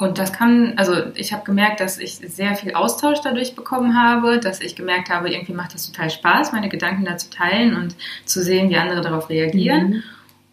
Und 0.00 0.16
das 0.18 0.32
kann, 0.32 0.72
also 0.78 0.94
ich 1.14 1.34
habe 1.34 1.44
gemerkt, 1.44 1.80
dass 1.80 1.98
ich 1.98 2.14
sehr 2.14 2.56
viel 2.56 2.72
Austausch 2.72 3.18
dadurch 3.22 3.54
bekommen 3.54 4.02
habe, 4.02 4.40
dass 4.40 4.62
ich 4.62 4.74
gemerkt 4.74 5.10
habe, 5.10 5.30
irgendwie 5.30 5.52
macht 5.52 5.74
das 5.74 5.92
total 5.92 6.08
Spaß, 6.08 6.52
meine 6.52 6.70
Gedanken 6.70 7.04
da 7.04 7.18
zu 7.18 7.28
teilen 7.28 7.76
und 7.76 7.94
zu 8.24 8.42
sehen, 8.42 8.70
wie 8.70 8.78
andere 8.78 9.02
darauf 9.02 9.28
reagieren. 9.28 9.90
Mhm. 9.90 10.02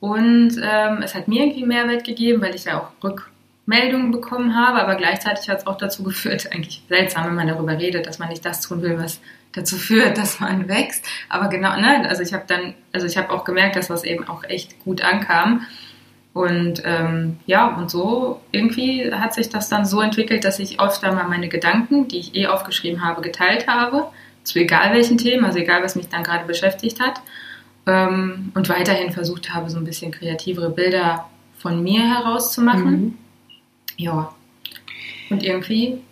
Und 0.01 0.61
ähm, 0.61 1.01
es 1.01 1.15
hat 1.15 1.29
mir 1.29 1.45
irgendwie 1.45 1.65
Mehrwert 1.65 2.03
gegeben, 2.03 2.41
weil 2.41 2.55
ich 2.55 2.65
ja 2.65 2.81
auch 2.81 2.91
Rückmeldungen 3.01 4.11
bekommen 4.11 4.53
habe, 4.53 4.81
aber 4.81 4.95
gleichzeitig 4.95 5.47
hat 5.47 5.59
es 5.59 5.67
auch 5.67 5.77
dazu 5.77 6.03
geführt, 6.03 6.45
eigentlich 6.51 6.83
seltsam, 6.89 7.27
wenn 7.27 7.35
man 7.35 7.47
darüber 7.47 7.79
redet, 7.79 8.05
dass 8.05 8.19
man 8.19 8.27
nicht 8.27 8.43
das 8.43 8.59
tun 8.59 8.81
will, 8.81 8.99
was 8.99 9.21
dazu 9.53 9.77
führt, 9.77 10.17
dass 10.17 10.41
man 10.41 10.67
wächst. 10.67 11.05
Aber 11.29 11.47
genau, 11.47 11.73
ne, 11.79 12.05
also 12.09 12.21
ich 12.21 12.33
habe 12.33 12.43
dann, 12.47 12.73
also 12.91 13.07
ich 13.07 13.15
habe 13.15 13.29
auch 13.29 13.45
gemerkt, 13.45 13.77
dass 13.77 13.87
das 13.87 14.03
eben 14.03 14.27
auch 14.27 14.43
echt 14.43 14.77
gut 14.83 15.01
ankam. 15.01 15.65
Und 16.37 16.83
ähm, 16.85 17.39
ja, 17.47 17.75
und 17.77 17.89
so 17.89 18.41
irgendwie 18.51 19.11
hat 19.11 19.33
sich 19.33 19.49
das 19.49 19.69
dann 19.69 19.87
so 19.87 20.01
entwickelt, 20.01 20.43
dass 20.43 20.59
ich 20.59 20.79
öfter 20.79 21.11
mal 21.11 21.27
meine 21.27 21.49
Gedanken, 21.49 22.07
die 22.07 22.19
ich 22.19 22.35
eh 22.35 22.45
aufgeschrieben 22.45 23.03
habe, 23.03 23.23
geteilt 23.23 23.67
habe, 23.67 24.05
zu 24.43 24.59
egal 24.59 24.93
welchen 24.93 25.17
Themen, 25.17 25.45
also 25.45 25.57
egal 25.57 25.81
was 25.81 25.95
mich 25.95 26.09
dann 26.09 26.21
gerade 26.21 26.45
beschäftigt 26.45 26.99
hat. 26.99 27.21
Ähm, 27.87 28.51
und 28.53 28.69
weiterhin 28.69 29.11
versucht 29.11 29.51
habe, 29.51 29.71
so 29.71 29.79
ein 29.79 29.83
bisschen 29.83 30.11
kreativere 30.11 30.69
Bilder 30.69 31.27
von 31.57 31.81
mir 31.81 32.01
herauszumachen. 32.01 33.01
Mhm. 33.01 33.17
Ja. 33.97 34.31
Und 35.31 35.41
irgendwie 35.41 36.03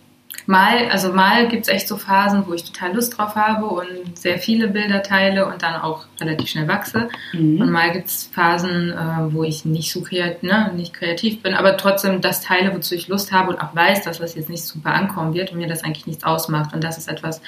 mal, 0.46 0.88
also 0.90 1.12
mal 1.12 1.48
gibt 1.48 1.64
es 1.64 1.68
echt 1.68 1.88
so 1.88 1.96
Phasen, 1.96 2.44
wo 2.46 2.54
ich 2.54 2.64
total 2.64 2.94
Lust 2.94 3.18
drauf 3.18 3.34
habe 3.34 3.66
und 3.66 4.18
sehr 4.18 4.38
viele 4.38 4.68
Bilder 4.68 5.02
teile 5.02 5.46
und 5.46 5.62
dann 5.62 5.80
auch 5.80 6.06
relativ 6.20 6.48
schnell 6.48 6.68
wachse. 6.68 7.08
Mhm. 7.32 7.60
Und 7.60 7.70
mal 7.70 7.92
gibt 7.92 8.08
es 8.08 8.30
Phasen, 8.32 8.92
äh, 8.92 9.32
wo 9.32 9.44
ich 9.44 9.64
nicht 9.64 9.92
so 9.92 10.02
kreativ, 10.02 10.42
ne, 10.42 10.72
nicht 10.74 10.94
kreativ 10.94 11.42
bin, 11.42 11.54
aber 11.54 11.76
trotzdem 11.76 12.20
das 12.20 12.40
teile, 12.40 12.74
wozu 12.74 12.94
ich 12.94 13.08
Lust 13.08 13.32
habe 13.32 13.50
und 13.50 13.60
auch 13.60 13.74
weiß, 13.74 14.02
dass 14.02 14.18
das 14.18 14.34
jetzt 14.34 14.48
nicht 14.48 14.64
super 14.64 14.94
ankommen 14.94 15.34
wird 15.34 15.52
und 15.52 15.58
mir 15.58 15.68
das 15.68 15.84
eigentlich 15.84 16.06
nichts 16.06 16.24
ausmacht. 16.24 16.74
Und 16.74 16.84
das 16.84 16.98
ist 16.98 17.08
etwas, 17.08 17.42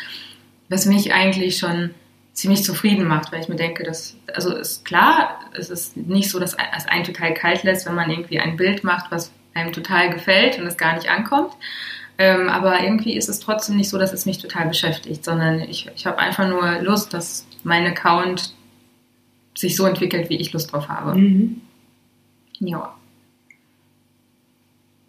was 0.69 0.87
mich 0.87 1.13
eigentlich 1.13 1.59
schon 1.59 1.95
ziemlich 2.33 2.63
zufrieden 2.63 3.07
macht, 3.07 3.33
weil 3.33 3.41
ich 3.41 3.49
mir 3.49 3.57
denke, 3.57 3.83
dass, 3.83 4.17
also 4.33 4.55
ist 4.55 4.85
klar, 4.85 5.41
es 5.55 5.71
ist 5.71 5.97
nicht 5.97 6.31
so, 6.31 6.39
dass 6.39 6.57
es 6.77 6.87
einen 6.87 7.03
total 7.03 7.35
kalt 7.35 7.65
lässt, 7.65 7.87
wenn 7.87 7.97
man 7.97 8.11
irgendwie 8.11 8.39
ein 8.39 8.57
Bild 8.57 8.85
macht, 8.85 9.11
was 9.11 9.33
einem 9.55 9.73
total 9.73 10.11
gefällt 10.11 10.59
und 10.59 10.67
es 10.67 10.77
gar 10.77 10.95
nicht 10.95 11.09
ankommt. 11.09 11.53
Ähm, 12.19 12.49
aber 12.49 12.83
irgendwie 12.83 13.17
ist 13.17 13.29
es 13.29 13.39
trotzdem 13.39 13.77
nicht 13.77 13.89
so, 13.89 13.97
dass 13.97 14.13
es 14.13 14.27
mich 14.27 14.39
total 14.39 14.67
beschäftigt, 14.67 15.25
sondern 15.25 15.61
ich, 15.61 15.89
ich 15.95 16.05
habe 16.05 16.19
einfach 16.19 16.49
nur 16.49 16.83
Lust, 16.83 17.15
dass 17.15 17.47
mein 17.63 17.87
Account 17.87 18.55
sich 19.57 19.77
so 19.77 19.87
entwickelt, 19.87 20.29
wie 20.29 20.37
ich 20.37 20.53
Lust 20.53 20.73
drauf 20.73 20.89
habe. 20.89 21.15
Mhm. 21.17 21.61
Ja. 22.59 22.98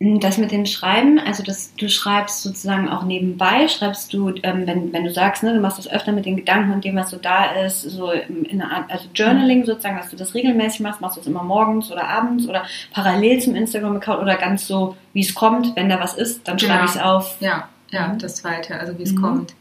Das 0.01 0.38
mit 0.38 0.51
dem 0.53 0.65
Schreiben, 0.65 1.20
also 1.20 1.44
das, 1.44 1.75
du 1.75 1.89
schreibst 1.89 2.41
sozusagen 2.41 2.88
auch 2.88 3.03
nebenbei, 3.03 3.68
schreibst 3.68 4.13
du, 4.13 4.29
ähm, 4.44 4.65
wenn, 4.65 4.94
wenn 4.94 5.03
du 5.03 5.12
sagst, 5.12 5.44
ne, 5.44 5.53
du 5.53 5.60
machst 5.60 5.77
das 5.77 5.89
öfter 5.89 6.13
mit 6.13 6.25
den 6.25 6.38
Gedanken 6.38 6.72
und 6.72 6.86
dem, 6.86 6.96
was 6.96 7.10
so 7.10 7.18
da 7.18 7.51
ist, 7.65 7.82
so 7.82 8.10
in 8.12 8.62
einer 8.62 8.72
Art, 8.72 8.89
also 8.89 9.10
Journaling 9.13 9.65
sozusagen, 9.65 9.98
dass 9.98 10.10
du 10.10 10.15
das 10.15 10.34
regelmäßig 10.34 10.79
machst, 10.79 11.01
machst 11.01 11.18
du 11.18 11.22
es 11.22 11.27
immer 11.27 11.44
morgens 11.44 11.91
oder 11.91 12.08
abends 12.08 12.48
oder 12.48 12.63
parallel 12.94 13.41
zum 13.41 13.56
Instagram-Account 13.56 14.22
oder 14.22 14.38
ganz 14.38 14.68
so, 14.68 14.96
wie 15.12 15.20
es 15.20 15.36
kommt, 15.36 15.75
wenn 15.75 15.89
da 15.89 16.00
was 16.00 16.13
ist, 16.13 16.48
dann 16.48 16.58
schreibe 16.58 16.86
ich 16.86 16.91
es 16.91 16.98
auf. 16.98 17.36
Ja, 17.41 17.68
ja, 17.91 18.08
mhm. 18.08 18.20
das 18.20 18.36
zweite, 18.36 18.79
also 18.79 18.98
wie 18.98 19.03
es 19.03 19.12
mhm. 19.12 19.22
kommt. 19.22 19.56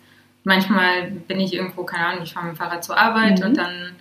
Manchmal 0.45 1.11
bin 1.11 1.41
ich 1.41 1.53
irgendwo, 1.53 1.83
keine 1.83 2.07
Ahnung, 2.07 2.23
ich 2.23 2.33
fahre 2.33 2.47
mit 2.47 2.55
dem 2.55 2.59
Fahrrad 2.59 2.85
zur 2.85 2.97
Arbeit 2.97 3.41
mhm. 3.41 3.47
und 3.47 3.57
dann 3.57 3.97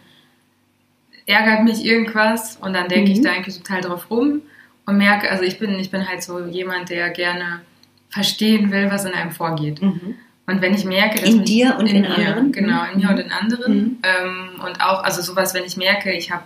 ärgert 1.26 1.64
mich 1.64 1.84
irgendwas 1.84 2.58
und 2.58 2.74
dann 2.74 2.90
denke 2.90 3.12
ich 3.12 3.20
mhm. 3.20 3.24
da 3.24 3.32
eigentlich 3.32 3.58
total 3.58 3.82
drauf 3.82 4.12
rum 4.12 4.44
und 4.88 4.98
merke, 4.98 5.30
also 5.30 5.44
ich 5.44 5.60
bin, 5.60 5.78
ich 5.78 5.92
bin 5.92 6.08
halt 6.08 6.24
so 6.24 6.40
jemand, 6.46 6.90
der 6.90 7.10
gerne 7.10 7.62
verstehen 8.10 8.72
will, 8.72 8.90
was 8.90 9.06
in 9.06 9.14
einem 9.14 9.32
vorgeht. 9.32 9.82
Mhm. 9.82 10.16
Und 10.48 10.62
wenn 10.62 10.74
ich 10.74 10.86
merke, 10.86 11.20
dass 11.20 11.30
in 11.30 11.44
dir 11.44 11.76
und 11.78 11.88
in, 11.88 11.98
in 11.98 12.02
mir, 12.04 12.10
anderen, 12.10 12.52
genau, 12.54 12.84
in 12.94 13.02
mir 13.02 13.10
und 13.10 13.20
in 13.20 13.32
anderen 13.32 13.74
mhm. 13.74 13.98
ähm, 14.02 14.62
und 14.66 14.82
auch, 14.82 15.04
also 15.04 15.22
sowas, 15.22 15.54
wenn 15.54 15.66
ich 15.66 15.76
merke, 15.76 16.12
ich 16.14 16.32
habe, 16.32 16.44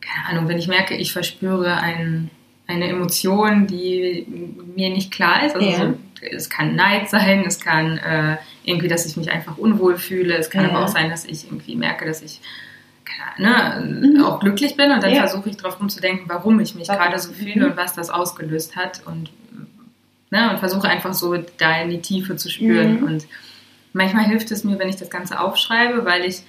keine 0.00 0.28
Ahnung, 0.28 0.48
wenn 0.48 0.58
ich 0.58 0.66
merke, 0.66 0.96
ich 0.96 1.12
verspüre 1.12 1.76
ein, 1.76 2.28
eine 2.66 2.88
Emotion, 2.88 3.68
die 3.68 4.26
mir 4.74 4.90
nicht 4.90 5.12
klar 5.12 5.46
ist, 5.46 5.54
also 5.54 5.68
ja. 5.68 5.76
so, 5.76 5.94
es 6.22 6.50
kann 6.50 6.74
Neid 6.74 7.08
sein, 7.08 7.44
es 7.46 7.60
kann 7.60 7.98
äh, 7.98 8.36
irgendwie, 8.64 8.88
dass 8.88 9.06
ich 9.06 9.16
mich 9.16 9.30
einfach 9.30 9.58
unwohl 9.58 9.96
fühle, 9.96 10.36
es 10.36 10.50
kann 10.50 10.64
ja. 10.64 10.70
aber 10.70 10.84
auch 10.84 10.88
sein, 10.88 11.08
dass 11.08 11.24
ich 11.24 11.44
irgendwie 11.44 11.76
merke, 11.76 12.04
dass 12.04 12.22
ich 12.22 12.40
ne, 13.38 13.82
mhm. 13.84 14.24
auch 14.24 14.40
glücklich 14.40 14.76
bin 14.76 14.90
und 14.90 15.02
dann 15.02 15.12
ja. 15.12 15.20
versuche 15.20 15.50
ich 15.50 15.56
darauf 15.56 15.80
rumzudenken, 15.80 16.28
warum 16.28 16.60
ich 16.60 16.74
mich 16.74 16.88
gerade 16.88 17.18
so 17.18 17.32
fühle 17.32 17.66
mhm. 17.66 17.70
und 17.72 17.76
was 17.76 17.94
das 17.94 18.10
ausgelöst 18.10 18.76
hat 18.76 19.02
und, 19.06 19.30
ne, 20.30 20.50
und 20.50 20.58
versuche 20.58 20.88
einfach 20.88 21.14
so 21.14 21.36
da 21.58 21.80
in 21.80 21.90
die 21.90 22.00
Tiefe 22.00 22.36
zu 22.36 22.50
spüren. 22.50 23.00
Mhm. 23.00 23.06
Und 23.06 23.26
manchmal 23.92 24.24
hilft 24.24 24.50
es 24.50 24.64
mir, 24.64 24.78
wenn 24.78 24.88
ich 24.88 24.96
das 24.96 25.10
Ganze 25.10 25.40
aufschreibe, 25.40 26.04
weil 26.04 26.24
ich 26.24 26.42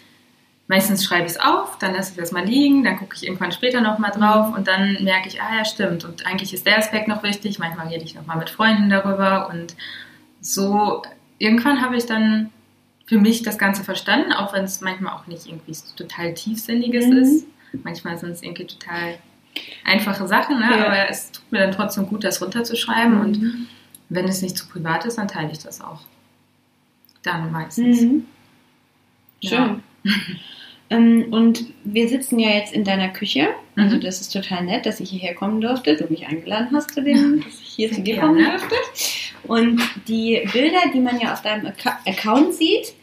meistens 0.67 1.05
schreibe 1.05 1.25
ich 1.25 1.33
es 1.33 1.39
auf, 1.39 1.77
dann 1.77 1.93
lasse 1.93 2.12
ich 2.12 2.17
das 2.17 2.31
mal 2.31 2.45
liegen, 2.45 2.83
dann 2.83 2.97
gucke 2.97 3.15
ich 3.15 3.25
irgendwann 3.25 3.51
später 3.51 3.81
nochmal 3.81 4.12
drauf 4.12 4.50
mhm. 4.50 4.53
und 4.55 4.67
dann 4.67 5.03
merke 5.03 5.27
ich, 5.27 5.41
ah 5.41 5.57
ja, 5.57 5.65
stimmt. 5.65 6.03
Und 6.05 6.25
eigentlich 6.25 6.53
ist 6.53 6.65
der 6.65 6.77
Aspekt 6.77 7.07
noch 7.07 7.24
wichtig. 7.24 7.59
Manchmal 7.59 7.88
rede 7.88 8.03
ich 8.03 8.15
nochmal 8.15 8.38
mit 8.38 8.50
Freunden 8.50 8.89
darüber 8.89 9.50
und 9.50 9.75
so 10.41 11.03
irgendwann 11.39 11.81
habe 11.81 11.97
ich 11.97 12.05
dann 12.05 12.51
für 13.08 13.18
mich 13.18 13.42
das 13.42 13.58
Ganze 13.58 13.84
verstanden, 13.84 14.34
auch 14.34 14.54
wenn 14.54 14.66
es 14.66 14.82
manchmal 14.82 15.14
auch 15.14 15.28
nicht 15.28 15.48
irgendwie 15.48 15.76
total 15.96 16.34
tiefsinniges 16.34 17.08
mhm. 17.08 17.18
ist. 17.18 17.48
Manchmal 17.84 18.18
sind 18.18 18.32
es 18.32 18.44
irgendwie 18.44 18.66
total 18.66 19.18
einfache 19.84 20.28
Sachen, 20.28 20.60
ne? 20.60 20.78
ja. 20.78 20.86
aber 20.86 21.10
es 21.10 21.32
tut 21.32 21.52
mir 21.52 21.60
dann 21.60 21.72
trotzdem 21.72 22.08
gut, 22.08 22.24
das 22.24 22.42
runterzuschreiben 22.42 23.16
mhm. 23.16 23.22
und 23.22 23.68
wenn 24.10 24.26
es 24.26 24.42
nicht 24.42 24.58
zu 24.58 24.68
privat 24.68 25.06
ist, 25.06 25.18
dann 25.18 25.28
teile 25.28 25.52
ich 25.52 25.60
das 25.60 25.82
auch. 25.82 26.02
Dann 27.24 27.52
meistens. 27.52 28.02
Mhm. 28.02 28.26
Schön. 29.44 29.50
Ja. 29.50 29.80
ähm, 30.90 31.28
und 31.32 31.66
wir 31.84 32.08
sitzen 32.08 32.40
ja 32.40 32.50
jetzt 32.50 32.74
in 32.74 32.84
deiner 32.84 33.10
Küche. 33.10 33.50
Also 33.76 33.98
mhm. 33.98 34.02
das 34.02 34.22
ist 34.22 34.32
total 34.32 34.64
nett, 34.64 34.86
dass 34.86 35.00
ich 35.00 35.10
hierher 35.10 35.36
kommen 35.36 35.60
durfte, 35.62 35.96
du 35.96 36.06
mich 36.06 36.26
eingeladen 36.28 36.70
hast 36.74 36.94
zu 36.94 37.04
dem, 37.04 37.42
dass 37.42 37.60
ich 37.60 37.68
hier 37.68 37.92
zu 37.92 38.02
dir 38.02 38.20
kommen 38.20 38.44
durfte. 38.44 38.76
Und 39.48 39.82
die 40.08 40.48
Bilder, 40.51 40.80
die 40.94 41.00
man 41.00 41.20
ja 41.20 41.34
auf 41.34 41.42
deinem 41.42 41.72
Account 42.06 42.54
sieht, 42.54 42.94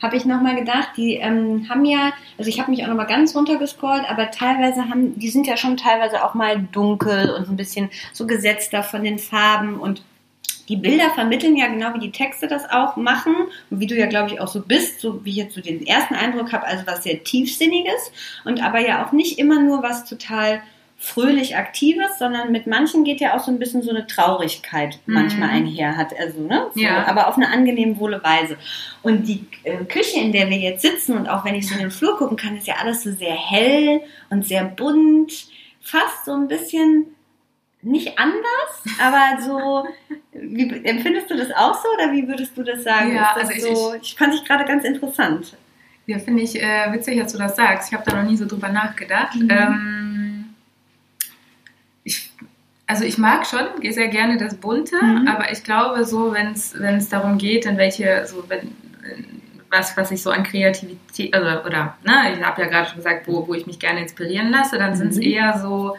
habe 0.00 0.16
ich 0.16 0.24
nochmal 0.24 0.56
gedacht, 0.56 0.90
die 0.96 1.14
ähm, 1.14 1.66
haben 1.68 1.84
ja, 1.84 2.12
also 2.36 2.48
ich 2.48 2.60
habe 2.60 2.70
mich 2.70 2.84
auch 2.84 2.88
nochmal 2.88 3.06
ganz 3.06 3.34
runtergescrollt, 3.34 4.08
aber 4.08 4.30
teilweise 4.30 4.88
haben, 4.88 5.18
die 5.18 5.28
sind 5.28 5.46
ja 5.46 5.56
schon 5.56 5.76
teilweise 5.76 6.24
auch 6.24 6.34
mal 6.34 6.66
dunkel 6.72 7.30
und 7.30 7.48
ein 7.48 7.56
bisschen 7.56 7.90
so 8.12 8.26
gesetzter 8.26 8.82
von 8.82 9.02
den 9.02 9.18
Farben. 9.18 9.80
Und 9.80 10.02
die 10.68 10.76
Bilder 10.76 11.10
vermitteln 11.10 11.56
ja 11.56 11.66
genau 11.66 11.94
wie 11.94 12.00
die 12.00 12.12
Texte 12.12 12.46
das 12.46 12.70
auch 12.70 12.96
machen 12.96 13.34
und 13.70 13.80
wie 13.80 13.86
du 13.86 13.96
ja 13.96 14.06
glaube 14.06 14.30
ich 14.30 14.40
auch 14.40 14.48
so 14.48 14.60
bist, 14.60 15.00
so 15.00 15.24
wie 15.24 15.30
ich 15.30 15.36
jetzt 15.36 15.54
so 15.54 15.60
den 15.60 15.86
ersten 15.86 16.14
Eindruck 16.14 16.52
habe, 16.52 16.66
also 16.66 16.86
was 16.86 17.02
sehr 17.02 17.24
tiefsinniges 17.24 18.12
und 18.44 18.62
aber 18.62 18.78
ja 18.78 19.04
auch 19.04 19.12
nicht 19.12 19.38
immer 19.38 19.60
nur 19.60 19.82
was 19.82 20.04
total 20.04 20.62
fröhlich 21.00 21.56
Aktives, 21.56 22.18
sondern 22.18 22.50
mit 22.50 22.66
manchen 22.66 23.04
geht 23.04 23.20
ja 23.20 23.36
auch 23.36 23.38
so 23.38 23.52
ein 23.52 23.60
bisschen 23.60 23.82
so 23.82 23.90
eine 23.90 24.08
Traurigkeit 24.08 24.98
mhm. 25.06 25.14
manchmal 25.14 25.50
einher 25.50 25.96
hat, 25.96 26.12
also 26.18 26.40
ne, 26.40 26.66
so, 26.74 26.80
ja. 26.80 27.06
aber 27.06 27.28
auf 27.28 27.36
eine 27.36 27.48
angenehm 27.48 28.00
wohle 28.00 28.22
Weise. 28.24 28.58
Und 29.02 29.28
die 29.28 29.46
äh, 29.62 29.84
Küche, 29.84 30.18
in 30.18 30.32
der 30.32 30.50
wir 30.50 30.58
jetzt 30.58 30.82
sitzen 30.82 31.16
und 31.16 31.28
auch 31.28 31.44
wenn 31.44 31.54
ich 31.54 31.68
so 31.68 31.74
in 31.74 31.80
den 31.80 31.92
Flur 31.92 32.18
gucken 32.18 32.36
kann, 32.36 32.56
ist 32.56 32.66
ja 32.66 32.74
alles 32.82 33.04
so 33.04 33.12
sehr 33.12 33.34
hell 33.34 34.00
und 34.28 34.44
sehr 34.44 34.64
bunt, 34.64 35.46
fast 35.80 36.24
so 36.26 36.32
ein 36.32 36.48
bisschen 36.48 37.06
nicht 37.80 38.18
anders, 38.18 38.98
aber 39.00 39.40
so, 39.40 39.88
wie, 40.32 40.84
empfindest 40.84 41.30
du 41.30 41.36
das 41.36 41.52
auch 41.52 41.80
so 41.80 41.88
oder 41.94 42.12
wie 42.12 42.26
würdest 42.26 42.58
du 42.58 42.64
das 42.64 42.82
sagen? 42.82 43.14
Ja, 43.14 43.36
das 43.38 43.50
also 43.50 43.74
so, 43.74 43.94
ich, 43.94 44.02
ich 44.02 44.14
fand 44.16 44.34
dich 44.34 44.44
gerade 44.44 44.64
ganz 44.64 44.82
interessant. 44.82 45.56
Ja, 46.06 46.18
finde 46.18 46.42
ich 46.42 46.60
äh, 46.60 46.92
witzig, 46.92 47.20
dass 47.20 47.32
du 47.32 47.38
das 47.38 47.54
sagst. 47.54 47.92
Ich 47.92 47.96
habe 47.96 48.10
da 48.10 48.20
noch 48.20 48.28
nie 48.28 48.36
so 48.36 48.46
drüber 48.46 48.70
nachgedacht. 48.70 49.36
Mhm. 49.36 49.50
Ähm, 49.50 50.07
also 52.88 53.04
ich 53.04 53.18
mag 53.18 53.46
schon, 53.46 53.66
sehr 53.92 54.08
gerne 54.08 54.38
das 54.38 54.56
Bunte, 54.56 54.96
mhm. 54.96 55.28
aber 55.28 55.52
ich 55.52 55.62
glaube 55.62 56.04
so, 56.04 56.32
wenn 56.32 56.52
es 56.52 57.08
darum 57.10 57.36
geht, 57.36 57.66
in 57.66 57.76
welche, 57.76 58.26
so 58.26 58.42
wenn, 58.48 58.72
was, 59.70 59.94
was 59.98 60.10
ich 60.10 60.22
so 60.22 60.30
an 60.30 60.42
Kreativität, 60.42 61.34
also, 61.34 61.66
oder, 61.66 61.98
ne, 62.02 62.34
ich 62.34 62.42
habe 62.42 62.62
ja 62.62 62.68
gerade 62.68 62.88
schon 62.88 62.96
gesagt, 62.96 63.28
wo, 63.28 63.46
wo 63.46 63.52
ich 63.52 63.66
mich 63.66 63.78
gerne 63.78 64.00
inspirieren 64.00 64.50
lasse, 64.50 64.78
dann 64.78 64.92
mhm. 64.92 64.96
sind 64.96 65.10
es 65.10 65.18
eher 65.18 65.58
so, 65.58 65.98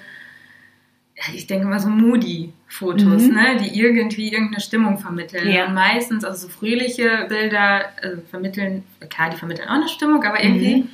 ich 1.31 1.45
denke 1.45 1.67
mal 1.67 1.79
so 1.79 1.89
Moody-Fotos, 1.89 3.21
mhm. 3.21 3.35
ne, 3.35 3.57
die 3.61 3.79
irgendwie 3.79 4.33
irgendeine 4.33 4.59
Stimmung 4.59 4.97
vermitteln. 4.97 5.47
Ja. 5.47 5.67
Und 5.67 5.75
meistens, 5.75 6.25
also 6.25 6.47
so 6.47 6.49
fröhliche 6.51 7.27
Bilder 7.29 7.81
äh, 8.01 8.17
vermitteln, 8.31 8.83
klar, 9.11 9.29
die 9.29 9.37
vermitteln 9.37 9.69
auch 9.69 9.75
eine 9.75 9.89
Stimmung, 9.89 10.23
aber 10.23 10.43
irgendwie 10.43 10.77
mhm. 10.77 10.89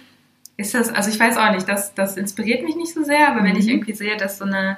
ist 0.58 0.74
das, 0.74 0.90
also 0.90 1.10
ich 1.10 1.18
weiß 1.18 1.38
auch 1.38 1.54
nicht, 1.54 1.70
das, 1.70 1.96
das 1.96 2.18
inspiriert 2.18 2.66
mich 2.66 2.76
nicht 2.76 2.94
so 2.94 3.04
sehr, 3.04 3.30
aber 3.30 3.46
wenn 3.46 3.56
ich 3.56 3.68
mhm. 3.68 3.76
irgendwie 3.76 3.94
sehe, 3.94 4.18
dass 4.18 4.40
so 4.40 4.44
eine 4.44 4.78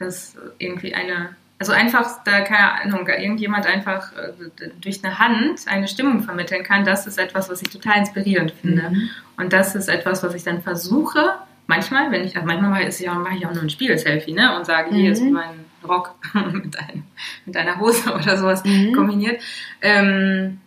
dass 0.00 0.34
irgendwie 0.58 0.94
eine, 0.94 1.36
also 1.58 1.72
einfach, 1.72 2.24
da 2.24 2.40
keine 2.40 2.82
Ahnung, 2.82 3.06
irgendjemand 3.06 3.66
einfach 3.66 4.12
äh, 4.16 4.32
durch 4.80 5.04
eine 5.04 5.18
Hand 5.18 5.60
eine 5.66 5.86
Stimmung 5.86 6.22
vermitteln 6.22 6.64
kann, 6.64 6.84
das 6.84 7.06
ist 7.06 7.18
etwas, 7.18 7.48
was 7.48 7.62
ich 7.62 7.68
total 7.68 7.98
inspirierend 7.98 8.50
finde. 8.50 8.90
Mhm. 8.90 9.10
Und 9.36 9.52
das 9.52 9.76
ist 9.76 9.88
etwas, 9.88 10.22
was 10.22 10.34
ich 10.34 10.42
dann 10.42 10.62
versuche, 10.62 11.34
manchmal, 11.66 12.10
wenn 12.10 12.24
ich, 12.24 12.34
also 12.34 12.46
manchmal 12.46 12.70
mache 12.70 12.88
ich, 12.88 13.08
auch, 13.08 13.14
mache 13.14 13.36
ich 13.36 13.46
auch 13.46 13.52
nur 13.52 13.62
ein 13.62 13.70
Spiegel-Selfie, 13.70 14.32
ne, 14.32 14.56
und 14.56 14.66
sage, 14.66 14.90
hier 14.90 15.06
mhm. 15.06 15.12
ist 15.12 15.22
mein 15.22 15.64
Rock 15.86 16.14
mit, 16.34 16.78
einem, 16.78 17.04
mit 17.44 17.56
einer 17.56 17.78
Hose 17.78 18.12
oder 18.14 18.38
sowas 18.38 18.64
mhm. 18.64 18.92
kombiniert. 18.94 19.40
Ähm, 19.82 20.60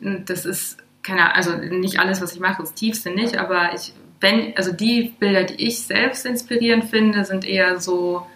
das 0.00 0.46
ist, 0.46 0.78
keine 1.02 1.22
Ahnung, 1.22 1.34
also 1.34 1.56
nicht 1.56 1.98
alles, 1.98 2.22
was 2.22 2.32
ich 2.32 2.40
mache, 2.40 2.62
ist 2.62 2.76
tiefsinnig, 2.76 3.38
aber 3.38 3.74
ich 3.74 3.92
wenn, 4.20 4.56
also 4.56 4.72
die 4.72 5.14
Bilder, 5.18 5.44
die 5.44 5.66
ich 5.66 5.82
selbst 5.82 6.26
inspirierend 6.26 6.84
finde, 6.84 7.24
sind 7.24 7.44
eher 7.44 7.80
so 7.80 8.26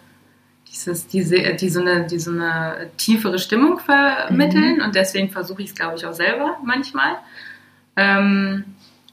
dieses, 0.70 1.06
diese, 1.06 1.54
die 1.54 1.68
so 1.68 1.80
eine, 1.80 2.06
die 2.06 2.18
so 2.18 2.30
eine 2.30 2.90
tiefere 2.96 3.38
Stimmung 3.38 3.78
vermitteln 3.78 4.76
mhm. 4.76 4.82
und 4.82 4.94
deswegen 4.94 5.30
versuche 5.30 5.62
ich 5.62 5.68
es, 5.70 5.74
glaube 5.74 5.96
ich, 5.96 6.06
auch 6.06 6.14
selber 6.14 6.58
manchmal. 6.64 7.16
Ähm, 7.96 8.64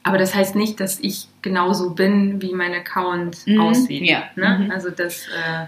aber 0.02 0.18
das 0.18 0.34
heißt 0.34 0.56
nicht, 0.56 0.80
dass 0.80 0.98
ich 0.98 1.28
genauso 1.42 1.90
bin, 1.90 2.42
wie 2.42 2.52
mein 2.52 2.72
Account 2.72 3.46
mhm. 3.46 3.60
aussieht. 3.60 4.02
Ja. 4.02 4.24
Ne? 4.34 4.64
Mhm. 4.64 4.70
Also 4.70 4.90
das 4.90 5.26
äh, 5.28 5.66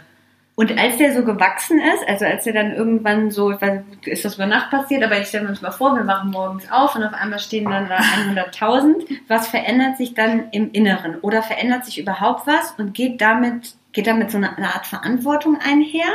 und 0.57 0.79
als 0.79 0.99
der 0.99 1.13
so 1.15 1.25
gewachsen 1.25 1.81
ist, 1.81 2.09
also 2.09 2.25
als 2.27 2.45
der 2.45 2.53
dann 2.53 2.73
irgendwann 2.73 3.33
so, 3.33 3.51
ich 3.51 3.61
weiß, 3.61 3.81
ist 4.05 4.25
das 4.25 4.37
über 4.37 4.47
Nacht 4.47 4.71
passiert, 4.71 5.03
aber 5.03 5.19
ich 5.19 5.27
stelle 5.27 5.49
mir 5.49 5.59
mal 5.61 5.73
vor, 5.73 5.97
wir 5.97 6.05
machen 6.05 6.31
morgens 6.31 6.71
auf 6.71 6.95
und 6.95 7.03
auf 7.03 7.13
einmal 7.13 7.41
stehen 7.41 7.69
dann 7.69 7.89
da 7.89 7.97
100.000. 7.97 9.05
Was 9.27 9.49
verändert 9.49 9.97
sich 9.97 10.15
dann 10.15 10.51
im 10.53 10.71
Inneren? 10.71 11.17
Oder 11.21 11.43
verändert 11.43 11.85
sich 11.85 11.99
überhaupt 11.99 12.47
was 12.47 12.73
und 12.79 12.95
geht 12.95 13.21
damit, 13.21 13.75
geht 13.93 14.07
damit 14.07 14.31
so 14.31 14.37
eine, 14.37 14.57
eine 14.57 14.73
Art 14.75 14.87
Verantwortung 14.87 15.59
einher? 15.61 16.07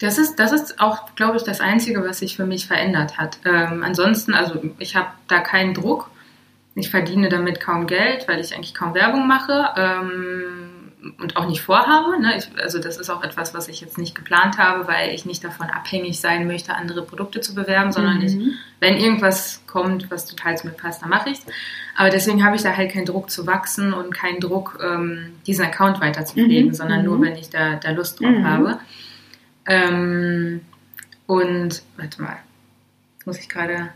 Das 0.00 0.18
ist, 0.18 0.40
das 0.40 0.50
ist 0.50 0.80
auch, 0.80 1.14
glaube 1.14 1.36
ich, 1.36 1.44
das 1.44 1.60
Einzige, 1.60 2.04
was 2.04 2.18
sich 2.18 2.36
für 2.36 2.46
mich 2.46 2.66
verändert 2.66 3.16
hat. 3.16 3.38
Ähm, 3.44 3.84
ansonsten, 3.84 4.34
also 4.34 4.60
ich 4.80 4.96
habe 4.96 5.10
da 5.28 5.38
keinen 5.38 5.74
Druck. 5.74 6.10
Ich 6.74 6.90
verdiene 6.90 7.28
damit 7.28 7.60
kaum 7.60 7.86
Geld, 7.86 8.26
weil 8.26 8.40
ich 8.40 8.56
eigentlich 8.56 8.74
kaum 8.74 8.94
Werbung 8.94 9.28
mache. 9.28 9.68
Ähm, 9.76 10.71
und 11.18 11.36
auch 11.36 11.48
nicht 11.48 11.62
vorhabe. 11.62 12.20
Ne? 12.20 12.36
Ich, 12.36 12.48
also 12.62 12.78
das 12.78 12.96
ist 12.96 13.10
auch 13.10 13.24
etwas, 13.24 13.54
was 13.54 13.68
ich 13.68 13.80
jetzt 13.80 13.98
nicht 13.98 14.14
geplant 14.14 14.58
habe, 14.58 14.86
weil 14.86 15.10
ich 15.10 15.26
nicht 15.26 15.42
davon 15.42 15.68
abhängig 15.68 16.20
sein 16.20 16.46
möchte, 16.46 16.74
andere 16.74 17.02
Produkte 17.02 17.40
zu 17.40 17.54
bewerben, 17.54 17.92
sondern 17.92 18.18
mhm. 18.18 18.22
ich, 18.22 18.36
wenn 18.80 18.96
irgendwas 18.96 19.62
kommt, 19.66 20.10
was 20.10 20.26
total 20.26 20.56
zu 20.56 20.68
mir 20.68 20.74
passt, 20.74 21.02
dann 21.02 21.10
mache 21.10 21.30
ich 21.30 21.38
es. 21.38 21.46
Aber 21.96 22.10
deswegen 22.10 22.44
habe 22.44 22.56
ich 22.56 22.62
da 22.62 22.76
halt 22.76 22.92
keinen 22.92 23.06
Druck 23.06 23.30
zu 23.30 23.46
wachsen 23.46 23.92
und 23.92 24.14
keinen 24.14 24.40
Druck, 24.40 24.78
ähm, 24.82 25.32
diesen 25.46 25.64
Account 25.64 26.00
weiter 26.00 26.24
zu 26.24 26.34
pflegen, 26.34 26.68
mhm. 26.68 26.74
sondern 26.74 27.04
nur, 27.04 27.18
mhm. 27.18 27.22
wenn 27.22 27.36
ich 27.36 27.50
da, 27.50 27.76
da 27.76 27.90
Lust 27.90 28.20
drauf 28.20 28.30
mhm. 28.30 28.46
habe. 28.46 28.78
Ähm, 29.66 30.60
und, 31.26 31.82
warte 31.96 32.22
mal, 32.22 32.36
jetzt 33.16 33.26
muss 33.26 33.38
ich 33.38 33.48
gerade, 33.48 33.90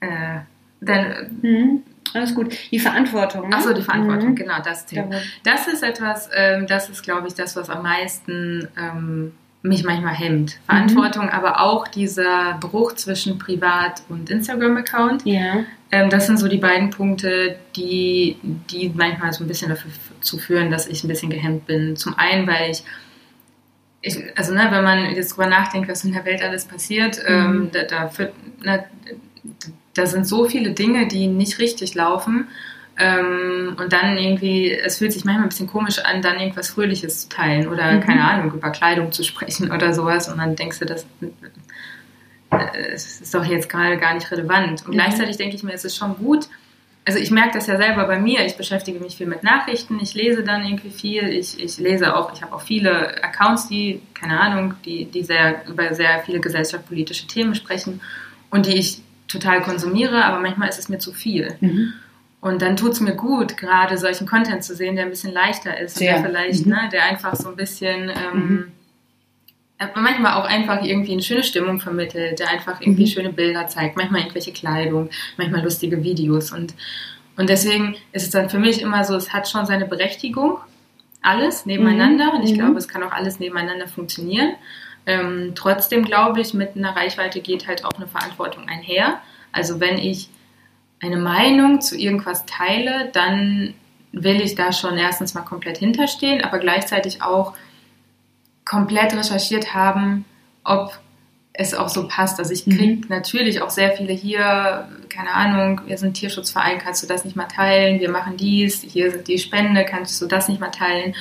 äh, 0.00 0.38
dann, 0.80 1.38
mhm. 1.42 1.82
Alles 2.14 2.34
gut. 2.34 2.54
Die 2.70 2.78
Verantwortung. 2.78 3.48
Ne? 3.48 3.56
Achso, 3.56 3.72
die 3.72 3.82
Verantwortung, 3.82 4.30
mhm. 4.30 4.36
genau, 4.36 4.60
das 4.62 4.86
Thema. 4.86 5.16
Das 5.44 5.66
ist 5.66 5.82
etwas, 5.82 6.28
ähm, 6.34 6.66
das 6.66 6.88
ist, 6.88 7.02
glaube 7.02 7.28
ich, 7.28 7.34
das, 7.34 7.56
was 7.56 7.70
am 7.70 7.82
meisten 7.82 8.68
ähm, 8.78 9.32
mich 9.62 9.84
manchmal 9.84 10.14
hemmt. 10.14 10.58
Verantwortung, 10.66 11.24
mhm. 11.26 11.30
aber 11.30 11.60
auch 11.60 11.88
dieser 11.88 12.54
Bruch 12.60 12.94
zwischen 12.94 13.38
Privat- 13.38 14.02
und 14.08 14.28
Instagram-Account. 14.28 15.24
Ja. 15.24 15.64
Ähm, 15.90 16.10
das 16.10 16.26
sind 16.26 16.38
so 16.38 16.48
die 16.48 16.58
beiden 16.58 16.90
Punkte, 16.90 17.56
die, 17.76 18.36
die 18.42 18.92
manchmal 18.94 19.32
so 19.32 19.44
ein 19.44 19.48
bisschen 19.48 19.74
dazu 19.74 20.38
führen, 20.38 20.70
dass 20.70 20.86
ich 20.86 21.04
ein 21.04 21.08
bisschen 21.08 21.30
gehemmt 21.30 21.66
bin. 21.66 21.96
Zum 21.96 22.18
einen, 22.18 22.46
weil 22.46 22.72
ich 22.72 22.82
ich, 24.02 24.18
also 24.36 24.52
ne, 24.52 24.66
wenn 24.70 24.82
man 24.82 25.14
jetzt 25.14 25.32
drüber 25.32 25.46
nachdenkt, 25.46 25.88
was 25.88 26.04
in 26.04 26.12
der 26.12 26.24
Welt 26.24 26.42
alles 26.42 26.64
passiert, 26.64 27.18
mhm. 27.18 27.34
ähm, 27.34 27.70
da, 27.72 27.84
da, 27.84 28.08
für, 28.08 28.32
ne, 28.62 28.84
da 29.94 30.06
sind 30.06 30.26
so 30.26 30.46
viele 30.46 30.72
Dinge, 30.72 31.06
die 31.06 31.26
nicht 31.26 31.58
richtig 31.58 31.94
laufen. 31.94 32.48
Ähm, 32.98 33.76
und 33.78 33.92
dann 33.92 34.18
irgendwie, 34.18 34.70
es 34.70 34.98
fühlt 34.98 35.12
sich 35.12 35.24
manchmal 35.24 35.46
ein 35.46 35.48
bisschen 35.48 35.66
komisch 35.66 35.98
an, 35.98 36.20
dann 36.20 36.38
irgendwas 36.38 36.70
Fröhliches 36.70 37.22
zu 37.22 37.28
teilen 37.30 37.68
oder, 37.68 37.92
mhm. 37.92 38.00
keine 38.00 38.22
Ahnung, 38.22 38.52
über 38.52 38.70
Kleidung 38.70 39.12
zu 39.12 39.24
sprechen 39.24 39.72
oder 39.72 39.94
sowas. 39.94 40.28
Und 40.28 40.38
dann 40.38 40.56
denkst 40.56 40.78
du, 40.78 40.84
das, 40.84 41.06
äh, 42.50 42.92
es 42.92 43.20
ist 43.20 43.34
doch 43.34 43.44
jetzt 43.44 43.68
gerade 43.70 43.96
gar 43.96 44.14
nicht 44.14 44.30
relevant. 44.30 44.82
Und 44.82 44.88
mhm. 44.88 44.92
gleichzeitig 44.92 45.36
denke 45.36 45.56
ich 45.56 45.62
mir, 45.62 45.72
es 45.72 45.84
ist 45.84 45.96
schon 45.96 46.16
gut. 46.16 46.48
Also 47.04 47.18
ich 47.18 47.32
merke 47.32 47.54
das 47.54 47.66
ja 47.66 47.76
selber 47.76 48.04
bei 48.04 48.20
mir. 48.20 48.44
Ich 48.44 48.56
beschäftige 48.56 49.00
mich 49.00 49.16
viel 49.16 49.26
mit 49.26 49.42
Nachrichten. 49.42 49.98
Ich 50.00 50.14
lese 50.14 50.44
dann 50.44 50.64
irgendwie 50.64 50.90
viel. 50.90 51.30
Ich, 51.30 51.58
ich 51.58 51.78
lese 51.78 52.14
auch, 52.14 52.32
ich 52.32 52.42
habe 52.42 52.54
auch 52.54 52.60
viele 52.60 53.22
Accounts, 53.24 53.68
die, 53.68 54.02
keine 54.14 54.38
Ahnung, 54.38 54.74
die, 54.84 55.06
die 55.06 55.24
sehr, 55.24 55.66
über 55.66 55.94
sehr 55.94 56.20
viele 56.24 56.40
gesellschaftspolitische 56.40 57.26
Themen 57.26 57.54
sprechen 57.54 58.00
und 58.50 58.66
die 58.66 58.74
ich 58.74 59.02
total 59.32 59.62
konsumiere, 59.62 60.24
aber 60.24 60.40
manchmal 60.40 60.68
ist 60.68 60.78
es 60.78 60.88
mir 60.88 60.98
zu 60.98 61.12
viel. 61.12 61.56
Mhm. 61.60 61.94
Und 62.40 62.60
dann 62.60 62.76
tut 62.76 62.92
es 62.92 63.00
mir 63.00 63.14
gut, 63.14 63.56
gerade 63.56 63.96
solchen 63.98 64.26
Content 64.26 64.64
zu 64.64 64.74
sehen, 64.74 64.96
der 64.96 65.04
ein 65.04 65.10
bisschen 65.10 65.32
leichter 65.32 65.78
ist 65.78 65.96
und 65.96 66.06
der 66.06 66.22
vielleicht, 66.22 66.66
mhm. 66.66 66.72
ne, 66.72 66.88
der 66.92 67.04
einfach 67.04 67.36
so 67.36 67.48
ein 67.48 67.56
bisschen 67.56 68.10
ähm, 68.10 68.48
mhm. 68.48 68.72
Äh, 69.78 69.86
manchmal 69.96 70.34
auch 70.34 70.44
einfach 70.44 70.82
irgendwie 70.84 71.12
eine 71.12 71.22
schöne 71.22 71.42
Stimmung 71.42 71.80
vermittelt, 71.80 72.38
der 72.38 72.50
einfach 72.50 72.80
irgendwie 72.80 73.02
mhm. 73.02 73.08
schöne 73.08 73.32
Bilder 73.32 73.68
zeigt, 73.68 73.96
manchmal 73.96 74.20
irgendwelche 74.20 74.52
Kleidung, 74.52 75.10
manchmal 75.36 75.62
lustige 75.62 76.02
Videos 76.04 76.52
und 76.52 76.74
und 77.36 77.48
deswegen 77.48 77.96
ist 78.12 78.24
es 78.24 78.30
dann 78.30 78.50
für 78.50 78.58
mich 78.58 78.82
immer 78.82 79.04
so, 79.04 79.14
es 79.16 79.32
hat 79.32 79.48
schon 79.48 79.64
seine 79.64 79.86
Berechtigung, 79.86 80.58
alles 81.22 81.66
nebeneinander. 81.66 82.26
Mhm. 82.26 82.38
Und 82.38 82.44
ich 82.44 82.52
mhm. 82.52 82.58
glaube, 82.58 82.78
es 82.78 82.88
kann 82.88 83.02
auch 83.02 83.12
alles 83.12 83.40
nebeneinander 83.40 83.88
funktionieren. 83.88 84.54
Ähm, 85.06 85.52
trotzdem 85.54 86.04
glaube 86.04 86.40
ich, 86.40 86.54
mit 86.54 86.76
einer 86.76 86.94
Reichweite 86.94 87.40
geht 87.40 87.66
halt 87.66 87.84
auch 87.84 87.92
eine 87.96 88.06
Verantwortung 88.06 88.68
einher. 88.68 89.20
Also 89.50 89.80
wenn 89.80 89.98
ich 89.98 90.28
eine 91.00 91.16
Meinung 91.16 91.80
zu 91.80 91.96
irgendwas 91.96 92.46
teile, 92.46 93.10
dann 93.12 93.74
will 94.12 94.40
ich 94.40 94.54
da 94.54 94.72
schon 94.72 94.96
erstens 94.96 95.34
mal 95.34 95.42
komplett 95.42 95.78
hinterstehen, 95.78 96.42
aber 96.42 96.58
gleichzeitig 96.58 97.22
auch 97.22 97.54
komplett 98.64 99.14
recherchiert 99.14 99.74
haben, 99.74 100.24
ob 100.64 100.98
es 101.54 101.74
auch 101.74 101.88
so 101.88 102.08
passt. 102.08 102.38
Also 102.38 102.52
ich 102.52 102.64
kriege 102.64 103.02
mhm. 103.02 103.06
natürlich 103.08 103.60
auch 103.60 103.70
sehr 103.70 103.92
viele 103.92 104.12
hier, 104.12 104.88
keine 105.08 105.32
Ahnung, 105.32 105.82
wir 105.86 105.98
sind 105.98 106.14
Tierschutzverein, 106.14 106.78
kannst 106.78 107.02
du 107.02 107.06
das 107.06 107.24
nicht 107.24 107.36
mal 107.36 107.48
teilen? 107.48 108.00
Wir 108.00 108.10
machen 108.10 108.36
dies, 108.36 108.82
hier 108.82 109.10
sind 109.10 109.28
die 109.28 109.38
Spende, 109.38 109.84
kannst 109.84 110.20
du 110.22 110.26
das 110.26 110.48
nicht 110.48 110.60
mal 110.60 110.70
teilen? 110.70 111.14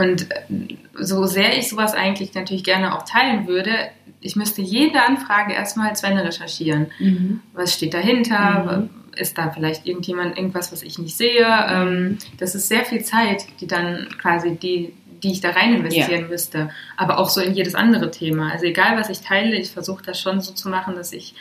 Und 0.00 0.30
äh, 0.30 0.76
so 0.94 1.26
sehr 1.26 1.56
ich 1.56 1.68
sowas 1.68 1.94
eigentlich 1.94 2.34
natürlich 2.34 2.64
gerne 2.64 2.96
auch 2.96 3.04
teilen 3.04 3.46
würde, 3.46 3.72
ich 4.20 4.36
müsste 4.36 4.62
jede 4.62 5.02
Anfrage 5.02 5.54
erstmal 5.54 5.92
Ende 6.02 6.24
recherchieren. 6.24 6.88
Mhm. 6.98 7.40
Was 7.54 7.74
steht 7.74 7.94
dahinter? 7.94 8.80
Mhm. 8.82 8.90
Ist 9.16 9.38
da 9.38 9.50
vielleicht 9.50 9.86
irgendjemand 9.86 10.36
irgendwas, 10.36 10.72
was 10.72 10.82
ich 10.82 10.98
nicht 10.98 11.16
sehe? 11.16 11.46
Ähm, 11.68 12.18
das 12.38 12.54
ist 12.54 12.68
sehr 12.68 12.84
viel 12.84 13.02
Zeit, 13.02 13.46
die 13.60 13.66
dann 13.66 14.08
quasi 14.20 14.56
die, 14.56 14.92
die 15.22 15.32
ich 15.32 15.40
da 15.40 15.50
rein 15.50 15.74
investieren 15.74 16.22
ja. 16.22 16.28
müsste. 16.28 16.70
Aber 16.96 17.18
auch 17.18 17.28
so 17.28 17.40
in 17.40 17.54
jedes 17.54 17.74
andere 17.74 18.10
Thema. 18.10 18.52
Also 18.52 18.66
egal, 18.66 18.96
was 18.98 19.08
ich 19.08 19.20
teile, 19.20 19.56
ich 19.56 19.70
versuche 19.70 20.04
das 20.04 20.20
schon 20.20 20.40
so 20.40 20.52
zu 20.52 20.68
machen, 20.68 20.94
dass 20.94 21.12
ich 21.12 21.34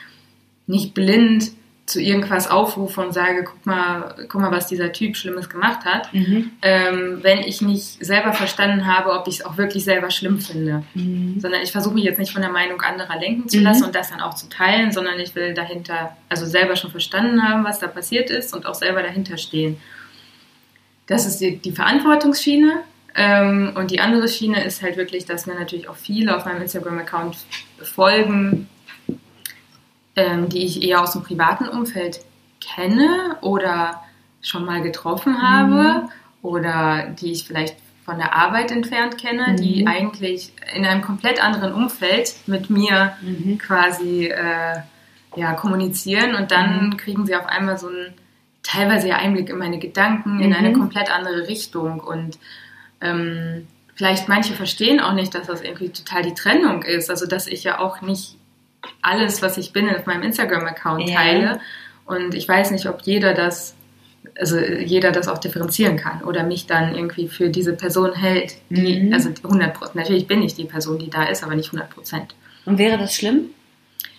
nicht 0.67 0.93
blind 0.93 1.52
zu 1.89 1.99
irgendwas 1.99 2.49
aufrufe 2.49 3.02
und 3.02 3.13
sage, 3.13 3.43
guck 3.43 3.65
mal, 3.65 4.15
guck 4.30 4.39
mal, 4.39 4.52
was 4.52 4.67
dieser 4.67 4.91
Typ 4.91 5.17
Schlimmes 5.17 5.49
gemacht 5.49 5.86
hat, 5.86 6.13
mhm. 6.13 6.52
ähm, 6.62 7.19
wenn 7.23 7.39
ich 7.39 7.62
nicht 7.62 8.06
selber 8.06 8.32
verstanden 8.32 8.86
habe, 8.86 9.12
ob 9.12 9.28
ich 9.28 9.39
es 9.39 9.45
auch 9.45 9.58
wirklich 9.58 9.84
selber 9.86 10.12
schlimm 10.12 10.39
finde. 10.39 10.84
Mhm. 10.93 11.39
Sondern 11.39 11.62
ich 11.63 11.71
versuche 11.71 11.95
mich 11.95 12.04
jetzt 12.04 12.19
nicht 12.19 12.32
von 12.32 12.43
der 12.43 12.52
Meinung 12.52 12.80
anderer 12.82 13.19
lenken 13.19 13.49
zu 13.49 13.58
mhm. 13.58 13.63
lassen 13.63 13.86
und 13.86 13.95
das 13.95 14.12
dann 14.12 14.21
auch 14.21 14.36
zu 14.36 14.47
teilen, 14.49 14.91
sondern 14.91 15.19
ich 15.19 15.34
will 15.34 15.56
dahinter, 15.56 16.15
also 16.30 16.45
selber 16.45 16.75
schon 16.75 16.91
verstanden 16.91 17.41
haben, 17.41 17.63
was 17.63 17.80
da 17.80 17.88
passiert 17.88 18.30
ist 18.30 18.54
und 18.54 18.67
auch 18.67 18.75
selber 18.75 19.02
dahinter 19.02 19.38
stehen. 19.38 19.78
Das 21.08 21.25
ist 21.25 21.41
die, 21.41 21.58
die 21.58 21.71
Verantwortungsschiene. 21.71 22.82
Ähm, 23.15 23.71
und 23.75 23.89
die 23.89 23.99
andere 23.99 24.28
Schiene 24.28 24.63
ist 24.63 24.84
halt 24.84 24.95
wirklich, 24.95 25.25
dass 25.25 25.47
mir 25.47 25.56
natürlich 25.56 25.89
auch 25.89 25.95
viele 25.95 26.38
auf 26.38 26.45
meinem 26.45 26.62
Instagram-Account 26.62 27.36
folgen, 27.82 28.69
ähm, 30.15 30.50
die 30.50 30.65
ich 30.65 30.84
eher 30.84 31.02
aus 31.02 31.13
dem 31.13 31.24
privaten 31.24 31.67
Umfeld 31.67 32.22
kenne 32.60 33.38
oder 33.41 34.04
schon 34.41 34.65
mal 34.65 34.82
getroffen 34.82 35.41
habe 35.41 36.02
mhm. 36.02 36.10
oder 36.41 37.08
die 37.19 37.32
ich 37.32 37.45
vielleicht 37.45 37.78
von 38.10 38.17
der 38.17 38.36
Arbeit 38.36 38.72
entfernt 38.72 39.17
kenne, 39.17 39.50
mhm. 39.50 39.58
die 39.58 39.86
eigentlich 39.86 40.52
in 40.74 40.86
einem 40.86 41.02
komplett 41.02 41.43
anderen 41.43 41.74
Umfeld 41.74 42.34
mit 42.48 42.69
mir 42.69 43.13
mhm. 43.22 43.58
quasi 43.60 44.26
äh, 44.26 44.80
ja, 45.36 45.54
kommunizieren 45.54 46.36
und 46.36 46.52
dann 46.52 46.88
mhm. 46.88 46.98
kriegen 46.98 47.26
sie 47.26 47.36
auf 47.36 47.45
einmal 47.45 47.78
so 47.78 47.88
einen 47.88 48.13
teilweise 48.63 49.13
Einblick 49.15 49.50
in 49.50 49.58
meine 49.58 49.80
Gedanken 49.80 50.39
in 50.39 50.54
eine 50.54 50.69
mhm. 50.69 50.80
komplett 50.80 51.12
andere 51.12 51.48
Richtung 51.48 52.00
und 52.00 52.39
ähm, 53.02 53.67
vielleicht 53.95 54.28
manche 54.28 54.54
verstehen 54.54 55.00
auch 55.00 55.13
nicht, 55.13 55.36
dass 55.36 55.48
das 55.48 55.62
irgendwie 55.62 55.89
total 55.89 56.24
die 56.24 56.34
Trennung 56.34 56.82
ist, 56.84 57.10
also 57.10 57.28
dass 57.28 57.48
ich 57.48 57.63
ja 57.63 57.80
auch 57.80 58.02
nicht 58.02 58.38
alles, 59.02 59.42
was 59.42 59.58
ich 59.58 59.74
bin, 59.74 59.89
auf 59.89 60.06
meinem 60.06 60.24
Instagram-Account 60.24 61.10
teile. 61.10 61.60
Und 62.06 62.34
ich 62.34 62.48
weiß 62.48 62.72
nicht, 62.72 62.88
ob 62.88 63.02
jeder 63.02 63.34
das, 63.34 63.76
also 64.39 64.58
jeder 64.60 65.12
das 65.12 65.28
auch 65.28 65.38
differenzieren 65.38 65.98
kann 65.98 66.24
oder 66.24 66.44
mich 66.44 66.65
dann 66.65 66.96
irgendwie 66.96 67.28
für 67.28 67.50
diese 67.50 67.74
Person 67.74 68.13
hält, 68.13 68.56
die, 68.70 69.02
mhm. 69.02 69.13
also 69.13 69.30
100 69.30 69.74
Prozent. 69.74 69.96
Natürlich 69.96 70.28
bin 70.28 70.42
ich 70.42 70.56
die 70.56 70.65
Person, 70.65 71.00
die 71.00 71.10
da 71.10 71.24
ist, 71.24 71.44
aber 71.44 71.56
nicht 71.56 71.68
100 71.68 71.89
Prozent. 71.89 72.36
Und 72.65 72.78
wäre 72.78 72.98
das 72.98 73.15
schlimm? 73.15 73.52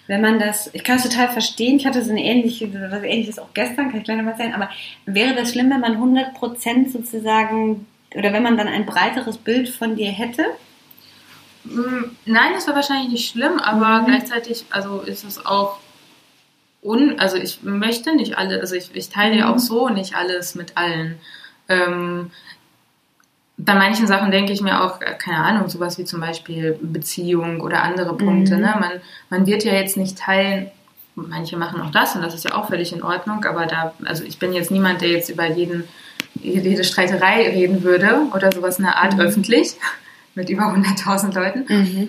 Wenn 0.06 0.22
man 0.22 0.40
das, 0.40 0.70
ich 0.72 0.82
kann 0.82 0.96
es 0.96 1.04
total 1.04 1.28
verstehen, 1.28 1.76
ich 1.76 1.86
hatte 1.86 2.02
so 2.02 2.10
eine 2.10 2.24
ähnliche, 2.24 2.72
was 2.90 3.02
ähnliches 3.04 3.38
auch 3.38 3.54
gestern, 3.54 3.90
kann 3.90 3.98
ich 3.98 4.04
gleich 4.04 4.16
noch 4.16 4.24
mal 4.24 4.36
sagen, 4.36 4.54
aber 4.54 4.68
wäre 5.06 5.36
das 5.36 5.52
schlimm, 5.52 5.70
wenn 5.70 5.80
man 5.80 5.92
100 5.92 6.34
Prozent 6.34 6.90
sozusagen, 6.90 7.86
oder 8.16 8.32
wenn 8.32 8.42
man 8.42 8.58
dann 8.58 8.66
ein 8.66 8.86
breiteres 8.86 9.38
Bild 9.38 9.68
von 9.68 9.94
dir 9.94 10.10
hätte? 10.10 10.46
Mm, 11.64 12.16
nein, 12.26 12.52
das 12.54 12.66
war 12.66 12.74
wahrscheinlich 12.74 13.10
nicht 13.10 13.30
schlimm, 13.30 13.58
aber 13.58 14.02
mhm. 14.02 14.06
gleichzeitig, 14.06 14.64
also 14.70 15.00
ist 15.00 15.24
es 15.24 15.44
auch 15.44 15.78
un, 16.82 17.18
also 17.18 17.36
ich 17.36 17.62
möchte 17.62 18.14
nicht 18.14 18.38
alle, 18.38 18.60
also 18.60 18.74
ich, 18.74 18.94
ich 18.94 19.10
teile 19.10 19.36
ja 19.36 19.46
mhm. 19.46 19.54
auch 19.54 19.58
so 19.58 19.88
nicht 19.88 20.14
alles 20.14 20.54
mit 20.54 20.76
allen. 20.76 21.18
Ähm, 21.68 22.30
bei 23.58 23.74
manchen 23.74 24.06
Sachen 24.06 24.30
denke 24.30 24.52
ich 24.52 24.62
mir 24.62 24.82
auch, 24.82 25.00
äh, 25.02 25.14
keine 25.18 25.38
Ahnung, 25.38 25.68
sowas 25.68 25.98
wie 25.98 26.04
zum 26.04 26.20
Beispiel 26.20 26.78
Beziehung 26.80 27.60
oder 27.60 27.82
andere 27.82 28.16
Punkte. 28.16 28.56
Mhm. 28.56 28.62
Ne? 28.62 28.76
Man, 28.80 28.92
man 29.28 29.46
wird 29.46 29.64
ja 29.64 29.74
jetzt 29.74 29.98
nicht 29.98 30.18
teilen, 30.18 30.70
manche 31.14 31.58
machen 31.58 31.82
auch 31.82 31.90
das 31.90 32.14
und 32.14 32.22
das 32.22 32.34
ist 32.34 32.44
ja 32.44 32.54
auch 32.54 32.68
völlig 32.68 32.92
in 32.94 33.02
Ordnung, 33.02 33.44
aber 33.44 33.66
da, 33.66 33.92
also 34.06 34.24
ich 34.24 34.38
bin 34.38 34.54
jetzt 34.54 34.70
niemand, 34.70 35.02
der 35.02 35.10
jetzt 35.10 35.28
über 35.28 35.46
jeden, 35.46 35.84
jede 36.34 36.82
Streiterei 36.84 37.50
reden 37.50 37.82
würde 37.82 38.22
oder 38.34 38.50
sowas 38.50 38.78
in 38.78 38.84
der 38.84 38.96
Art 38.96 39.14
mhm. 39.14 39.20
öffentlich 39.20 39.74
mit 40.34 40.50
über 40.50 40.64
100.000 40.64 41.34
Leuten. 41.34 41.64
Mhm. 41.68 42.08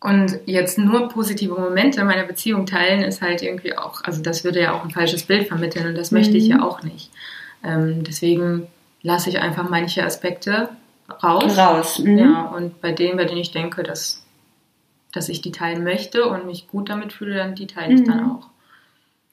Und 0.00 0.40
jetzt 0.46 0.78
nur 0.78 1.08
positive 1.08 1.54
Momente 1.54 2.04
meiner 2.04 2.24
Beziehung 2.24 2.66
teilen, 2.66 3.02
ist 3.02 3.22
halt 3.22 3.40
irgendwie 3.40 3.76
auch, 3.76 4.02
also 4.04 4.20
das 4.20 4.42
würde 4.42 4.60
ja 4.60 4.72
auch 4.72 4.84
ein 4.84 4.90
falsches 4.90 5.22
Bild 5.22 5.46
vermitteln 5.46 5.86
und 5.86 5.94
das 5.96 6.10
mhm. 6.10 6.18
möchte 6.18 6.36
ich 6.36 6.48
ja 6.48 6.62
auch 6.62 6.82
nicht. 6.82 7.10
Ähm, 7.64 8.02
deswegen 8.02 8.66
lasse 9.02 9.30
ich 9.30 9.38
einfach 9.38 9.70
manche 9.70 10.04
Aspekte 10.04 10.70
raus. 11.22 11.56
Raus. 11.56 11.98
Mhm. 12.00 12.18
Ja, 12.18 12.42
und 12.42 12.80
bei 12.80 12.90
denen, 12.92 13.16
bei 13.16 13.26
denen 13.26 13.40
ich 13.40 13.52
denke, 13.52 13.84
das 13.84 14.22
dass 15.12 15.28
ich 15.28 15.42
die 15.42 15.52
teilen 15.52 15.84
möchte 15.84 16.26
und 16.26 16.46
mich 16.46 16.68
gut 16.68 16.88
damit 16.88 17.12
fühle, 17.12 17.36
dann 17.36 17.54
die 17.54 17.66
teile 17.66 17.94
ich 17.94 18.00
Mhm. 18.00 18.06
dann 18.06 18.30
auch. 18.30 18.46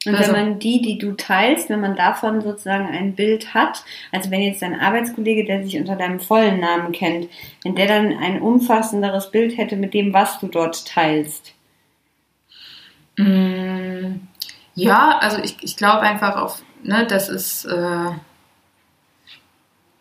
Und 0.06 0.16
Also- 0.16 0.32
wenn 0.34 0.40
man 0.52 0.60
die, 0.60 0.82
die 0.82 0.98
du 0.98 1.12
teilst, 1.14 1.70
wenn 1.70 1.82
man 1.82 1.96
davon 1.96 2.42
sozusagen 2.42 2.88
ein 2.88 3.16
Bild 3.16 3.54
hat, 3.54 3.84
also 4.14 4.32
wenn 4.32 4.42
jetzt 4.42 4.62
dein 4.62 4.80
Arbeitskollege, 4.80 5.44
der 5.44 5.64
sich 5.64 5.78
unter 5.78 5.96
deinem 5.98 6.20
vollen 6.22 6.60
Namen 6.62 6.94
kennt, 6.94 7.28
wenn 7.64 7.76
der 7.76 7.88
dann 7.88 8.18
ein 8.18 8.42
umfassenderes 8.42 9.30
Bild 9.32 9.58
hätte 9.58 9.76
mit 9.76 9.94
dem, 9.94 10.14
was 10.14 10.40
du 10.40 10.48
dort 10.48 10.88
teilst. 10.88 11.54
Mm, 13.18 14.22
Ja, 14.76 15.18
also 15.20 15.40
ich, 15.44 15.58
ich 15.62 15.76
glaube 15.76 16.02
einfach 16.02 16.38
auf, 16.42 16.64
ne, 16.84 17.06
das 17.06 17.28
ist, 17.28 17.66
äh, 17.66 18.12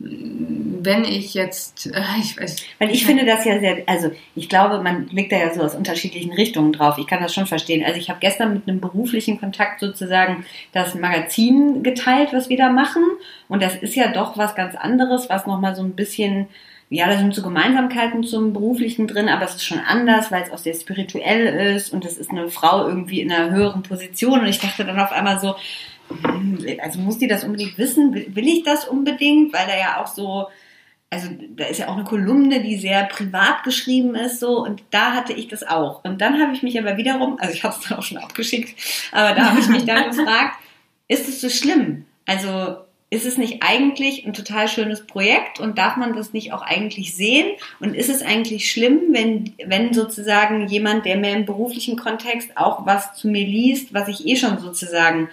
wenn 0.01 1.05
ich 1.05 1.35
jetzt, 1.35 1.87
äh, 1.87 2.03
ich 2.21 2.39
weiß, 2.41 2.57
Weil 2.79 2.91
ich 2.91 3.05
finde 3.05 3.27
das 3.27 3.45
ja 3.45 3.59
sehr, 3.59 3.83
also 3.87 4.13
ich 4.37 4.49
glaube, 4.49 4.81
man 4.81 5.07
blickt 5.07 5.33
da 5.33 5.37
ja 5.37 5.53
so 5.53 5.61
aus 5.61 5.75
unterschiedlichen 5.75 6.33
Richtungen 6.33 6.73
drauf. 6.73 6.99
Ich 6.99 7.07
kann 7.09 7.21
das 7.21 7.35
schon 7.35 7.47
verstehen. 7.47 7.85
Also 7.85 7.99
ich 7.99 8.09
habe 8.09 8.21
gestern 8.21 8.55
mit 8.55 8.69
einem 8.69 8.81
beruflichen 8.81 9.41
Kontakt 9.41 9.81
sozusagen 9.81 10.45
das 10.73 10.95
Magazin 10.95 11.83
geteilt, 11.83 12.29
was 12.33 12.49
wir 12.49 12.57
da 12.57 12.71
machen. 12.71 13.03
Und 13.49 13.61
das 13.61 13.75
ist 13.75 13.97
ja 13.97 14.13
doch 14.13 14.39
was 14.39 14.55
ganz 14.55 14.77
anderes, 14.77 15.29
was 15.29 15.47
nochmal 15.47 15.75
so 15.75 15.83
ein 15.83 15.97
bisschen, 15.97 16.47
ja, 16.91 17.09
da 17.09 17.19
sind 17.19 17.35
so 17.35 17.43
Gemeinsamkeiten 17.43 18.23
zum 18.23 18.53
Beruflichen 18.53 19.09
drin, 19.09 19.29
aber 19.29 19.47
es 19.47 19.57
ist 19.57 19.65
schon 19.65 19.81
anders, 19.81 20.31
weil 20.31 20.45
es 20.45 20.53
auch 20.53 20.59
sehr 20.59 20.75
spirituell 20.75 21.75
ist 21.75 21.93
und 21.93 22.05
es 22.05 22.19
ist 22.19 22.31
eine 22.31 22.49
Frau 22.49 22.87
irgendwie 22.87 23.21
in 23.21 23.33
einer 23.33 23.51
höheren 23.51 23.83
Position. 23.83 24.41
Und 24.41 24.47
ich 24.47 24.61
dachte 24.61 24.85
dann 24.85 25.01
auf 25.01 25.11
einmal 25.11 25.41
so, 25.41 25.57
also 26.81 27.01
muss 27.01 27.19
die 27.19 27.29
das 27.29 27.45
unbedingt 27.45 27.79
wissen? 27.79 28.15
Will 28.15 28.49
ich 28.49 28.63
das 28.63 28.87
unbedingt? 28.87 29.53
Weil 29.53 29.67
da 29.67 29.77
ja 29.77 30.03
auch 30.03 30.07
so, 30.07 30.49
also 31.11 31.29
da 31.57 31.65
ist 31.65 31.79
ja 31.79 31.89
auch 31.89 31.95
eine 31.95 32.05
Kolumne, 32.05 32.63
die 32.63 32.77
sehr 32.77 33.05
privat 33.05 33.63
geschrieben 33.65 34.15
ist, 34.15 34.41
so 34.41 34.63
und 34.65 34.83
da 34.91 35.15
hatte 35.15 35.33
ich 35.33 35.49
das 35.49 35.67
auch. 35.67 36.05
Und 36.05 36.21
dann 36.21 36.41
habe 36.41 36.53
ich 36.53 36.63
mich 36.63 36.79
aber 36.79 36.97
wiederum, 36.97 37.39
also 37.39 37.55
ich 37.55 37.65
habe 37.65 37.75
es 37.75 37.89
dann 37.89 37.99
auch 37.99 38.03
schon 38.03 38.19
abgeschickt, 38.19 38.79
aber 39.13 39.35
da 39.35 39.51
habe 39.51 39.61
ich 39.61 39.69
mich 39.69 39.85
dann 39.85 40.11
gefragt, 40.11 40.57
ist 41.09 41.29
es 41.29 41.41
so 41.41 41.49
schlimm? 41.49 42.05
Also 42.27 42.77
ist 43.11 43.25
es 43.25 43.39
nicht 43.39 43.63
eigentlich 43.63 44.27
ein 44.27 44.35
total 44.35 44.69
schönes 44.69 45.07
Projekt 45.07 45.61
und 45.61 45.79
darf 45.79 45.97
man 45.97 46.15
das 46.15 46.35
nicht 46.35 46.53
auch 46.53 46.61
eigentlich 46.61 47.15
sehen? 47.15 47.57
Und 47.81 47.95
ist 47.95 48.11
es 48.11 48.21
eigentlich 48.21 48.71
schlimm, 48.71 49.01
wenn, 49.13 49.55
wenn 49.65 49.95
sozusagen 49.95 50.69
jemand, 50.69 51.07
der 51.07 51.17
mehr 51.17 51.35
im 51.35 51.47
beruflichen 51.47 51.97
Kontext 51.97 52.51
auch 52.57 52.85
was 52.85 53.15
zu 53.15 53.29
mir 53.29 53.47
liest, 53.47 53.95
was 53.95 54.09
ich 54.09 54.27
eh 54.27 54.37
schon 54.37 54.59
sozusagen 54.59 55.31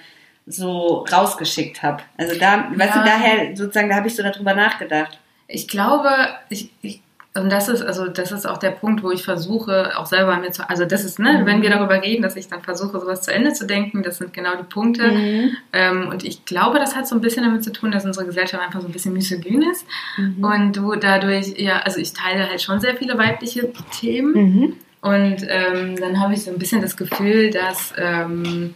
so 0.47 1.05
rausgeschickt 1.11 1.81
habe? 1.83 2.03
Also 2.17 2.37
da, 2.39 2.65
weißt 2.75 2.95
du, 2.95 2.99
Ja. 2.99 3.05
daher 3.05 3.55
sozusagen, 3.55 3.89
da 3.89 3.95
habe 3.95 4.07
ich 4.07 4.15
so 4.15 4.23
darüber 4.23 4.53
nachgedacht. 4.53 5.19
Ich 5.47 5.67
glaube, 5.67 6.09
ich, 6.49 6.69
ich, 6.81 7.01
und 7.37 7.51
das 7.51 7.67
ist, 7.67 7.81
also 7.81 8.07
das 8.07 8.31
ist 8.31 8.45
auch 8.47 8.57
der 8.57 8.71
Punkt, 8.71 9.03
wo 9.03 9.11
ich 9.11 9.23
versuche, 9.23 9.91
auch 9.97 10.05
selber 10.05 10.37
mir 10.37 10.51
zu, 10.51 10.67
also 10.69 10.85
das 10.85 11.03
ist, 11.03 11.19
ne, 11.19 11.39
Mhm. 11.41 11.45
wenn 11.45 11.61
wir 11.61 11.69
darüber 11.69 12.01
reden, 12.01 12.21
dass 12.23 12.35
ich 12.37 12.47
dann 12.47 12.61
versuche, 12.61 12.99
sowas 12.99 13.23
zu 13.23 13.33
Ende 13.33 13.51
zu 13.53 13.67
denken, 13.67 14.03
das 14.03 14.19
sind 14.19 14.33
genau 14.33 14.55
die 14.55 14.63
Punkte. 14.63 15.11
Mhm. 15.11 15.57
Ähm, 15.73 16.07
und 16.07 16.23
ich 16.23 16.45
glaube, 16.45 16.79
das 16.79 16.95
hat 16.95 17.07
so 17.07 17.15
ein 17.15 17.21
bisschen 17.21 17.43
damit 17.43 17.63
zu 17.63 17.73
tun, 17.73 17.91
dass 17.91 18.05
unsere 18.05 18.25
Gesellschaft 18.25 18.63
einfach 18.63 18.79
so 18.81 18.87
ein 18.87 18.93
bisschen 18.93 19.11
misogyn 19.13 19.63
ist. 19.63 19.85
Mhm. 20.17 20.43
Und 20.43 20.77
du 20.77 20.95
dadurch, 20.95 21.55
ja, 21.57 21.79
also 21.79 21.99
ich 21.99 22.13
teile 22.13 22.47
halt 22.49 22.61
schon 22.61 22.79
sehr 22.79 22.95
viele 22.95 23.17
weibliche 23.17 23.69
Themen. 23.99 24.33
Mhm. 24.33 24.73
Und 25.01 25.45
ähm, 25.49 25.97
dann 25.97 26.19
habe 26.21 26.33
ich 26.35 26.43
so 26.43 26.51
ein 26.51 26.57
bisschen 26.57 26.81
das 26.81 26.95
Gefühl, 26.95 27.49
dass, 27.51 27.93
ähm, 27.97 28.73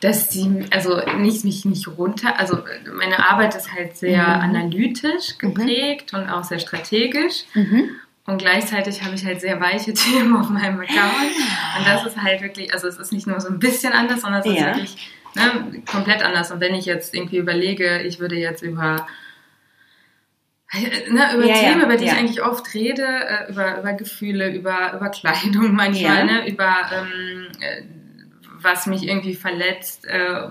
dass 0.00 0.30
sie, 0.30 0.64
also 0.70 1.00
nicht 1.18 1.44
mich 1.44 1.64
nicht 1.64 1.86
runter, 1.88 2.38
also 2.38 2.58
meine 2.94 3.28
Arbeit 3.30 3.54
ist 3.54 3.72
halt 3.72 3.96
sehr 3.96 4.22
Mhm. 4.22 4.42
analytisch 4.42 5.36
geprägt 5.38 6.14
und 6.14 6.28
auch 6.28 6.44
sehr 6.44 6.58
strategisch. 6.58 7.44
Mhm. 7.54 7.90
Und 8.26 8.38
gleichzeitig 8.38 9.02
habe 9.02 9.14
ich 9.14 9.24
halt 9.24 9.40
sehr 9.40 9.60
weiche 9.60 9.92
Themen 9.94 10.36
auf 10.36 10.48
meinem 10.50 10.80
Account. 10.80 11.32
Und 11.78 11.86
das 11.86 12.06
ist 12.06 12.16
halt 12.22 12.40
wirklich, 12.42 12.72
also 12.72 12.86
es 12.88 12.96
ist 12.98 13.12
nicht 13.12 13.26
nur 13.26 13.40
so 13.40 13.48
ein 13.48 13.58
bisschen 13.58 13.92
anders, 13.92 14.22
sondern 14.22 14.40
es 14.40 14.46
ist 14.46 14.58
Ja. 14.58 14.66
wirklich 14.66 14.96
ne, 15.36 15.82
komplett 15.90 16.22
anders. 16.22 16.50
Und 16.50 16.60
wenn 16.60 16.74
ich 16.74 16.86
jetzt 16.86 17.14
irgendwie 17.14 17.36
überlege, 17.38 18.02
ich 18.02 18.18
würde 18.20 18.36
jetzt 18.36 18.62
über 18.62 19.06
Ne, 20.72 21.34
über 21.34 21.44
Ja, 21.46 21.56
ja, 21.56 21.68
Themen, 21.70 21.82
über 21.82 21.96
die 21.96 22.04
ja. 22.04 22.12
ich 22.12 22.18
eigentlich 22.18 22.42
oft 22.42 22.72
rede, 22.74 23.02
äh, 23.04 23.50
über, 23.50 23.78
über 23.80 23.92
Gefühle, 23.94 24.54
über, 24.54 24.92
über 24.94 25.08
Kleidung 25.08 25.74
manchmal, 25.74 26.18
Ja. 26.18 26.24
ne, 26.24 26.48
über 26.48 26.72
ähm, 26.92 27.48
äh, 27.60 27.82
was 28.62 28.86
mich 28.86 29.06
irgendwie 29.06 29.34
verletzt, 29.34 30.06
äh, 30.06 30.48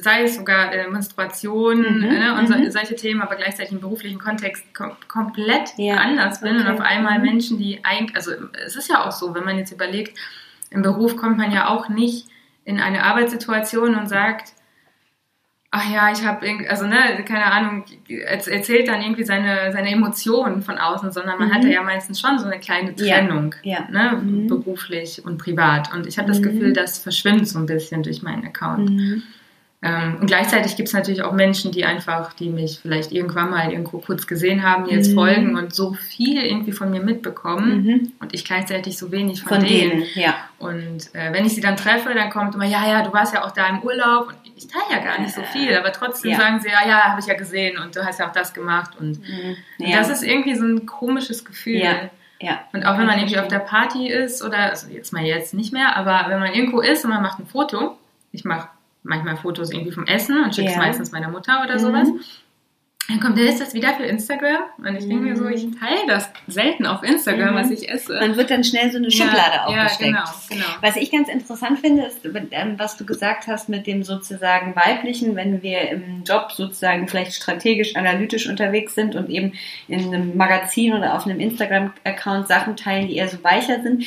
sei 0.00 0.22
es 0.24 0.36
sogar 0.36 0.72
äh, 0.72 0.88
Menstruation 0.88 1.78
Mhm, 1.78 2.00
ne, 2.00 2.34
und 2.38 2.48
mhm. 2.48 2.64
so, 2.64 2.70
solche 2.70 2.96
Themen, 2.96 3.22
aber 3.22 3.36
gleichzeitig 3.36 3.72
im 3.72 3.80
beruflichen 3.80 4.18
Kontext 4.18 4.74
kom 4.74 4.92
komplett 5.08 5.70
Ja, 5.76 5.96
anders 5.96 6.40
bin 6.40 6.56
und 6.56 6.62
okay. 6.62 6.70
auf 6.72 6.80
einmal 6.80 7.18
Mhm. 7.18 7.24
Menschen, 7.24 7.58
die 7.58 7.80
eigentlich, 7.84 8.16
also 8.16 8.32
es 8.64 8.76
ist 8.76 8.88
ja 8.88 9.04
auch 9.04 9.12
so, 9.12 9.34
wenn 9.34 9.44
man 9.44 9.58
jetzt 9.58 9.72
überlegt, 9.72 10.18
im 10.70 10.82
Beruf 10.82 11.16
kommt 11.16 11.38
man 11.38 11.52
ja 11.52 11.68
auch 11.68 11.88
nicht 11.88 12.28
in 12.64 12.80
eine 12.80 13.04
Arbeitssituation 13.04 13.94
und 13.94 14.08
sagt, 14.08 14.52
ach 15.76 15.90
ja, 15.92 16.10
ich 16.10 16.24
habe 16.24 16.46
irgendwie, 16.46 16.68
also 16.68 16.86
ne, 16.86 16.96
keine 17.28 17.44
Ahnung, 17.52 17.84
erz- 18.08 18.48
erzählt 18.50 18.88
dann 18.88 19.02
irgendwie 19.02 19.24
seine, 19.24 19.72
seine 19.72 19.90
Emotionen 19.90 20.62
von 20.62 20.78
außen, 20.78 21.12
sondern 21.12 21.38
man 21.38 21.48
Mhm. 21.48 21.54
hat 21.54 21.64
da 21.64 21.68
ja 21.68 21.82
meistens 21.82 22.20
schon 22.20 22.38
so 22.38 22.46
eine 22.46 22.58
kleine 22.58 22.92
Ja, 22.96 23.16
Trennung, 23.18 23.54
ja. 23.62 23.80
ne, 23.90 24.18
Mhm. 24.22 24.46
beruflich 24.48 25.24
und 25.24 25.38
privat. 25.38 25.92
Und 25.94 26.06
ich 26.06 26.18
habe 26.18 26.28
das 26.28 26.40
Mhm. 26.40 26.44
Gefühl, 26.44 26.72
das 26.72 26.98
verschwimmt 26.98 27.46
so 27.48 27.58
ein 27.58 27.66
bisschen 27.66 28.02
durch 28.02 28.22
meinen 28.22 28.44
Account. 28.46 28.90
Mhm. 28.90 29.22
Ähm, 29.86 30.16
und 30.20 30.26
gleichzeitig 30.26 30.74
gibt 30.76 30.88
es 30.88 30.94
natürlich 30.94 31.22
auch 31.22 31.32
Menschen, 31.32 31.70
die 31.70 31.84
einfach, 31.84 32.32
die 32.32 32.48
mich 32.48 32.80
vielleicht 32.82 33.12
irgendwann 33.12 33.50
mal 33.50 33.70
irgendwo 33.70 33.98
kurz 33.98 34.26
gesehen 34.26 34.62
haben, 34.62 34.86
jetzt 34.88 35.10
Mhm. 35.10 35.14
folgen 35.14 35.56
und 35.56 35.74
so 35.74 35.92
viel 35.92 36.42
irgendwie 36.42 36.72
von 36.72 36.90
mir 36.90 37.00
mitbekommen 37.00 37.84
Mhm. 37.84 38.12
und 38.20 38.34
ich 38.34 38.44
gleichzeitig 38.44 38.98
so 38.98 39.12
wenig 39.12 39.42
von, 39.42 39.58
Von 39.60 39.64
denen. 39.66 39.90
denen, 40.00 40.06
ja. 40.14 40.34
Und 40.58 41.14
äh, 41.14 41.32
wenn 41.32 41.44
ich 41.44 41.54
sie 41.54 41.60
dann 41.60 41.76
treffe, 41.76 42.12
dann 42.14 42.30
kommt 42.30 42.54
immer, 42.54 42.64
ja, 42.64 42.86
ja, 42.90 43.02
du 43.02 43.12
warst 43.12 43.32
ja 43.34 43.44
auch 43.44 43.52
da 43.52 43.66
im 43.68 43.80
Urlaub 43.82 44.28
und 44.28 44.36
ich 44.56 44.66
teile 44.66 44.84
ja 44.90 45.04
gar 45.04 45.20
nicht 45.20 45.34
so 45.34 45.42
viel, 45.52 45.76
aber 45.76 45.92
trotzdem 45.92 46.32
Ja. 46.32 46.38
sagen 46.38 46.60
sie, 46.60 46.68
ja, 46.68 46.88
ja, 46.88 47.02
habe 47.10 47.20
ich 47.20 47.26
ja 47.26 47.34
gesehen 47.34 47.78
und 47.78 47.94
du 47.94 48.04
hast 48.04 48.18
ja 48.18 48.26
auch 48.28 48.32
das 48.32 48.52
gemacht 48.54 48.92
und 48.98 49.20
Mhm. 49.20 49.56
und 49.78 49.86
Ja. 49.88 49.98
das 49.98 50.08
ist 50.10 50.22
irgendwie 50.22 50.54
so 50.56 50.64
ein 50.64 50.86
komisches 50.86 51.44
Gefühl. 51.44 51.76
Ja. 51.76 51.94
ja. 52.40 52.60
Und 52.72 52.84
auch 52.86 52.98
wenn 52.98 53.06
man 53.06 53.18
irgendwie 53.18 53.38
auf 53.38 53.48
der 53.48 53.58
Party 53.60 54.08
ist 54.08 54.42
oder, 54.42 54.58
also 54.70 54.88
jetzt 54.88 55.12
mal 55.12 55.22
jetzt 55.22 55.54
nicht 55.54 55.72
mehr, 55.72 55.96
aber 55.96 56.24
wenn 56.30 56.40
man 56.40 56.52
irgendwo 56.54 56.80
ist 56.80 57.04
und 57.04 57.10
man 57.10 57.22
macht 57.22 57.38
ein 57.38 57.46
Foto, 57.46 57.96
ich 58.32 58.44
mache 58.44 58.68
manchmal 59.06 59.36
Fotos 59.36 59.70
irgendwie 59.72 59.92
vom 59.92 60.06
Essen 60.06 60.42
und 60.42 60.54
schicke 60.54 60.68
es 60.68 60.74
Ja. 60.74 60.80
meistens 60.82 61.12
meiner 61.12 61.28
Mutter 61.30 61.62
oder 61.64 61.74
Mhm. 61.74 61.78
sowas. 61.78 62.08
Dann 63.08 63.20
kommt, 63.20 63.38
der 63.38 63.44
ist 63.48 63.60
das 63.60 63.72
wieder 63.72 63.94
für 63.94 64.02
Instagram? 64.02 64.62
Und 64.78 64.96
ich 64.96 65.06
denke 65.06 65.22
mir 65.22 65.36
so, 65.36 65.44
Mhm. 65.44 65.52
ich 65.52 65.62
teile 65.78 66.08
das 66.08 66.28
selten 66.48 66.86
auf 66.86 67.04
Instagram, 67.04 67.54
Mhm. 67.54 67.58
was 67.58 67.70
ich 67.70 67.88
esse. 67.88 68.18
Dann 68.18 68.36
wird 68.36 68.50
dann 68.50 68.64
schnell 68.64 68.90
so 68.90 68.98
eine 68.98 69.12
Schublade 69.12 69.54
ja, 69.54 69.64
aufgesteckt. 69.66 70.10
Ja, 70.10 70.24
genau, 70.48 70.64
genau. 70.64 70.76
Was 70.80 70.96
ich 70.96 71.12
ganz 71.12 71.28
interessant 71.28 71.78
finde, 71.78 72.02
ist, 72.06 72.22
ähm, 72.50 72.74
was 72.78 72.96
du 72.96 73.06
gesagt 73.06 73.46
hast 73.46 73.68
mit 73.68 73.86
dem 73.86 74.02
sozusagen 74.02 74.74
weiblichen, 74.74 75.36
wenn 75.36 75.62
wir 75.62 75.88
im 75.88 76.24
Job 76.24 76.50
sozusagen 76.50 77.06
vielleicht 77.06 77.34
strategisch, 77.34 77.94
analytisch 77.94 78.48
unterwegs 78.48 78.96
sind 78.96 79.14
und 79.14 79.30
eben 79.30 79.52
in 79.86 80.12
einem 80.12 80.36
Magazin 80.36 80.92
oder 80.92 81.14
auf 81.14 81.26
einem 81.26 81.38
Instagram-Account 81.38 82.48
Sachen 82.48 82.74
teilen, 82.76 83.06
die 83.06 83.14
eher 83.18 83.28
so 83.28 83.38
weicher 83.44 83.82
sind. 83.84 84.04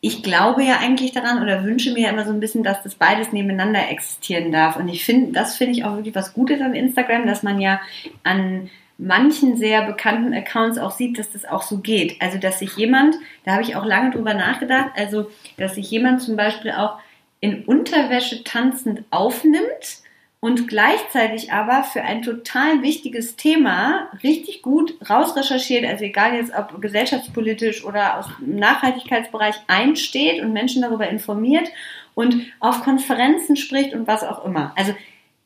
Ich 0.00 0.22
glaube 0.22 0.64
ja 0.64 0.78
eigentlich 0.78 1.12
daran 1.12 1.42
oder 1.42 1.64
wünsche 1.64 1.92
mir 1.92 2.04
ja 2.04 2.10
immer 2.10 2.24
so 2.24 2.32
ein 2.32 2.40
bisschen, 2.40 2.62
dass 2.62 2.82
das 2.82 2.94
beides 2.94 3.32
nebeneinander 3.32 3.90
existieren 3.90 4.50
darf. 4.50 4.76
Und 4.76 4.88
ich 4.88 5.04
finde, 5.04 5.32
das 5.32 5.56
finde 5.56 5.74
ich 5.74 5.84
auch 5.84 5.96
wirklich 5.96 6.14
was 6.14 6.32
Gutes 6.32 6.60
an 6.62 6.74
Instagram, 6.74 7.26
dass 7.26 7.42
man 7.42 7.60
ja 7.60 7.80
an 8.22 8.70
manchen 8.96 9.56
sehr 9.56 9.82
bekannten 9.82 10.34
Accounts 10.34 10.78
auch 10.78 10.90
sieht, 10.90 11.18
dass 11.18 11.30
das 11.30 11.44
auch 11.44 11.62
so 11.62 11.78
geht. 11.78 12.20
Also, 12.20 12.38
dass 12.38 12.58
sich 12.58 12.76
jemand, 12.76 13.16
da 13.44 13.52
habe 13.52 13.62
ich 13.62 13.76
auch 13.76 13.84
lange 13.84 14.10
drüber 14.10 14.34
nachgedacht, 14.34 14.90
also, 14.96 15.30
dass 15.56 15.74
sich 15.74 15.90
jemand 15.90 16.22
zum 16.22 16.36
Beispiel 16.36 16.72
auch 16.72 16.98
in 17.40 17.64
Unterwäsche 17.64 18.44
tanzend 18.44 19.02
aufnimmt 19.10 20.02
und 20.40 20.68
gleichzeitig 20.68 21.52
aber 21.52 21.84
für 21.84 22.02
ein 22.02 22.22
total 22.22 22.82
wichtiges 22.82 23.36
Thema 23.36 24.08
richtig 24.22 24.62
gut 24.62 24.94
rausrecherchiert, 25.08 25.84
also 25.84 26.04
egal 26.04 26.34
jetzt 26.34 26.52
ob 26.56 26.80
gesellschaftspolitisch 26.80 27.84
oder 27.84 28.18
aus 28.18 28.26
dem 28.40 28.56
Nachhaltigkeitsbereich 28.56 29.56
einsteht 29.66 30.42
und 30.42 30.54
Menschen 30.54 30.80
darüber 30.80 31.08
informiert 31.08 31.68
und 32.14 32.46
auf 32.58 32.82
Konferenzen 32.82 33.56
spricht 33.56 33.94
und 33.94 34.06
was 34.06 34.24
auch 34.24 34.44
immer. 34.46 34.72
Also 34.76 34.94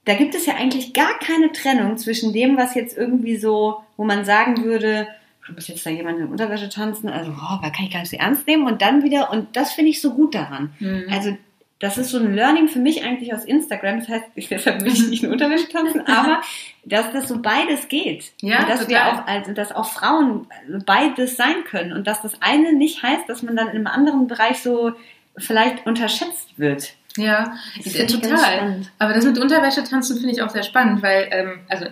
da 0.05 0.15
gibt 0.15 0.35
es 0.35 0.47
ja 0.47 0.55
eigentlich 0.55 0.93
gar 0.93 1.19
keine 1.19 1.51
Trennung 1.51 1.97
zwischen 1.97 2.33
dem, 2.33 2.57
was 2.57 2.75
jetzt 2.75 2.97
irgendwie 2.97 3.37
so, 3.37 3.83
wo 3.97 4.05
man 4.05 4.25
sagen 4.25 4.63
würde, 4.63 5.09
du 5.47 5.55
bist 5.55 5.69
jetzt 5.69 5.85
da 5.85 5.91
jemand 5.91 6.21
in 6.21 6.29
Unterwäsche 6.29 6.69
tanzen, 6.69 7.09
also 7.09 7.33
oh, 7.33 7.59
da 7.63 7.71
kann 7.71 7.87
ich 7.87 7.93
gar 7.93 8.01
nicht 8.01 8.11
so 8.11 8.17
ernst 8.17 8.47
nehmen 8.47 8.67
und 8.67 8.81
dann 8.81 9.03
wieder, 9.03 9.31
und 9.33 9.57
das 9.57 9.73
finde 9.73 9.91
ich 9.91 10.01
so 10.01 10.15
gut 10.15 10.35
daran. 10.35 10.73
Mhm. 10.79 11.07
Also 11.11 11.37
das 11.81 11.99
ist 11.99 12.11
so 12.11 12.19
ein 12.19 12.35
Learning 12.35 12.69
für 12.69 12.79
mich 12.79 13.05
eigentlich 13.05 13.35
aus 13.35 13.45
Instagram. 13.45 14.01
Das 14.01 14.09
heißt, 14.09 14.25
deshalb 14.51 14.83
will 14.83 14.93
ich 14.93 15.09
nicht 15.09 15.23
in 15.25 15.33
Unterwäsche 15.33 15.69
tanzen, 15.69 16.01
aber 16.07 16.41
dass 16.85 17.13
das 17.13 17.29
so 17.29 17.41
beides 17.41 17.89
geht. 17.89 18.33
Ja, 18.41 18.61
und 18.61 18.69
dass 18.69 18.81
total. 18.81 18.89
wir 18.89 19.07
auch, 19.07 19.27
also 19.27 19.53
dass 19.53 19.73
auch 19.73 19.91
Frauen 19.91 20.47
beides 20.87 21.37
sein 21.37 21.65
können 21.69 21.93
und 21.93 22.07
dass 22.07 22.23
das 22.23 22.41
eine 22.41 22.73
nicht 22.73 23.03
heißt, 23.03 23.29
dass 23.29 23.43
man 23.43 23.57
dann 23.57 23.69
in 23.69 23.77
einem 23.77 23.87
anderen 23.87 24.27
Bereich 24.27 24.63
so 24.63 24.93
vielleicht 25.37 25.87
unterschätzt 25.87 26.59
wird. 26.59 26.95
Ja, 27.17 27.55
Das 27.83 27.97
ganz 27.97 28.13
total. 28.13 28.83
Aber 28.99 29.13
das 29.13 29.25
mit 29.25 29.39
Unterwäsche 29.39 29.85
tanzen 29.85 30.17
finde 30.17 30.33
ich 30.33 30.43
auch 30.43 30.51
sehr 30.51 30.65
spannend, 30.65 31.03
weil, 31.03 31.29
ähm, 31.31 31.61
also 31.69 31.87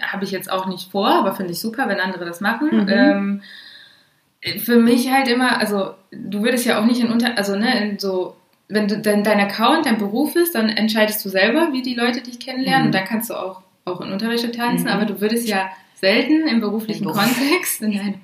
habe 0.00 0.24
ich 0.24 0.30
jetzt 0.30 0.50
auch 0.50 0.66
nicht 0.66 0.90
vor, 0.90 1.08
aber 1.08 1.34
finde 1.34 1.52
ich 1.52 1.60
super, 1.60 1.88
wenn 1.88 1.98
andere 1.98 2.24
das 2.24 2.40
machen. 2.40 2.84
Mhm. 2.84 2.88
Ähm, 2.88 3.42
Für 4.60 4.76
mich 4.76 5.10
halt 5.10 5.26
immer, 5.26 5.58
also 5.58 5.94
du 6.12 6.42
würdest 6.42 6.64
ja 6.64 6.80
auch 6.80 6.84
nicht 6.84 7.00
in 7.00 7.10
unter, 7.10 7.36
also 7.36 7.56
ne, 7.56 7.90
in 7.90 7.98
so, 7.98 8.36
wenn 8.68 8.86
du, 8.88 8.98
dein, 8.98 9.24
dein 9.24 9.40
Account 9.40 9.86
dein 9.86 9.98
Beruf 9.98 10.36
ist, 10.36 10.54
dann 10.54 10.68
entscheidest 10.68 11.24
du 11.24 11.28
selber, 11.28 11.72
wie 11.72 11.82
die 11.82 11.94
Leute 11.94 12.20
dich 12.20 12.38
kennenlernen 12.38 12.82
mhm. 12.82 12.86
und 12.86 12.94
dann 12.94 13.04
kannst 13.04 13.30
du 13.30 13.34
auch, 13.34 13.62
auch 13.84 14.00
in 14.00 14.12
Unterwäsche 14.12 14.52
tanzen, 14.52 14.84
mhm. 14.84 14.92
aber 14.92 15.06
du 15.06 15.20
würdest 15.20 15.48
ja 15.48 15.70
selten 15.94 16.46
im 16.46 16.60
beruflichen 16.60 17.04
Im 17.04 17.12
Kontext 17.12 17.82
in 17.82 17.98
einem 17.98 18.20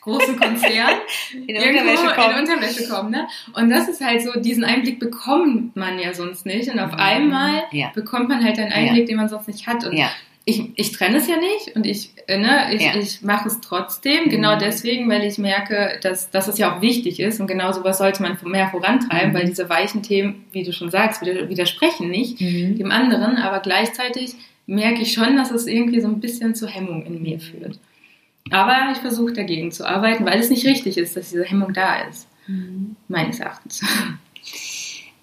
großen 0.00 0.38
Konzern 0.38 0.94
in 1.46 1.56
Unterwäsche 1.56 2.14
kommen. 2.14 2.34
in 2.34 2.40
Unterwäsche 2.40 2.88
kommen. 2.88 3.10
Ne? 3.10 3.26
Und 3.54 3.70
das 3.70 3.88
ist 3.88 4.00
halt 4.00 4.22
so, 4.22 4.38
diesen 4.40 4.64
Einblick 4.64 4.98
bekommt 4.98 5.76
man 5.76 5.98
ja 5.98 6.14
sonst 6.14 6.46
nicht. 6.46 6.70
Und 6.70 6.78
auf 6.78 6.92
mhm. 6.92 6.98
einmal 6.98 7.62
ja. 7.72 7.90
bekommt 7.94 8.28
man 8.28 8.42
halt 8.42 8.58
einen 8.58 8.72
Einblick, 8.72 9.00
ja. 9.00 9.06
den 9.06 9.16
man 9.16 9.28
sonst 9.28 9.48
nicht 9.48 9.66
hat. 9.66 9.84
Und 9.84 9.96
ja. 9.96 10.10
Ich, 10.48 10.62
ich 10.76 10.92
trenne 10.92 11.18
es 11.18 11.28
ja 11.28 11.36
nicht 11.36 11.76
und 11.76 11.84
ich, 11.84 12.10
äh, 12.26 12.38
ne, 12.38 12.72
ich, 12.72 12.82
ich 12.96 13.20
mache 13.20 13.48
es 13.48 13.60
trotzdem, 13.60 14.24
mhm. 14.24 14.30
genau 14.30 14.58
deswegen, 14.58 15.06
weil 15.10 15.24
ich 15.24 15.36
merke, 15.36 15.98
dass, 16.00 16.30
dass 16.30 16.48
es 16.48 16.56
ja 16.56 16.74
auch 16.74 16.80
wichtig 16.80 17.20
ist. 17.20 17.38
Und 17.38 17.48
genau 17.48 17.70
sowas 17.72 17.98
sollte 17.98 18.22
man 18.22 18.38
mehr 18.44 18.68
vorantreiben, 18.68 19.32
mhm. 19.32 19.34
weil 19.34 19.44
diese 19.44 19.68
weichen 19.68 20.02
Themen, 20.02 20.46
wie 20.52 20.64
du 20.64 20.72
schon 20.72 20.90
sagst, 20.90 21.20
widersprechen 21.20 22.08
nicht 22.08 22.40
mhm. 22.40 22.78
dem 22.78 22.90
anderen, 22.90 23.36
aber 23.36 23.60
gleichzeitig 23.60 24.36
merke 24.66 25.02
ich 25.02 25.12
schon, 25.12 25.36
dass 25.36 25.50
es 25.50 25.66
irgendwie 25.66 26.00
so 26.00 26.08
ein 26.08 26.20
bisschen 26.20 26.54
zur 26.54 26.68
Hemmung 26.68 27.04
in 27.04 27.20
mir 27.20 27.40
führt. 27.40 27.78
Aber 28.50 28.92
ich 28.92 28.98
versuche 28.98 29.34
dagegen 29.34 29.70
zu 29.70 29.86
arbeiten, 29.86 30.24
weil 30.24 30.40
es 30.40 30.48
nicht 30.48 30.64
richtig 30.64 30.96
ist, 30.96 31.14
dass 31.14 31.28
diese 31.28 31.44
Hemmung 31.44 31.74
da 31.74 32.08
ist. 32.08 32.26
Mhm. 32.46 32.96
Meines 33.08 33.40
Erachtens. 33.40 33.84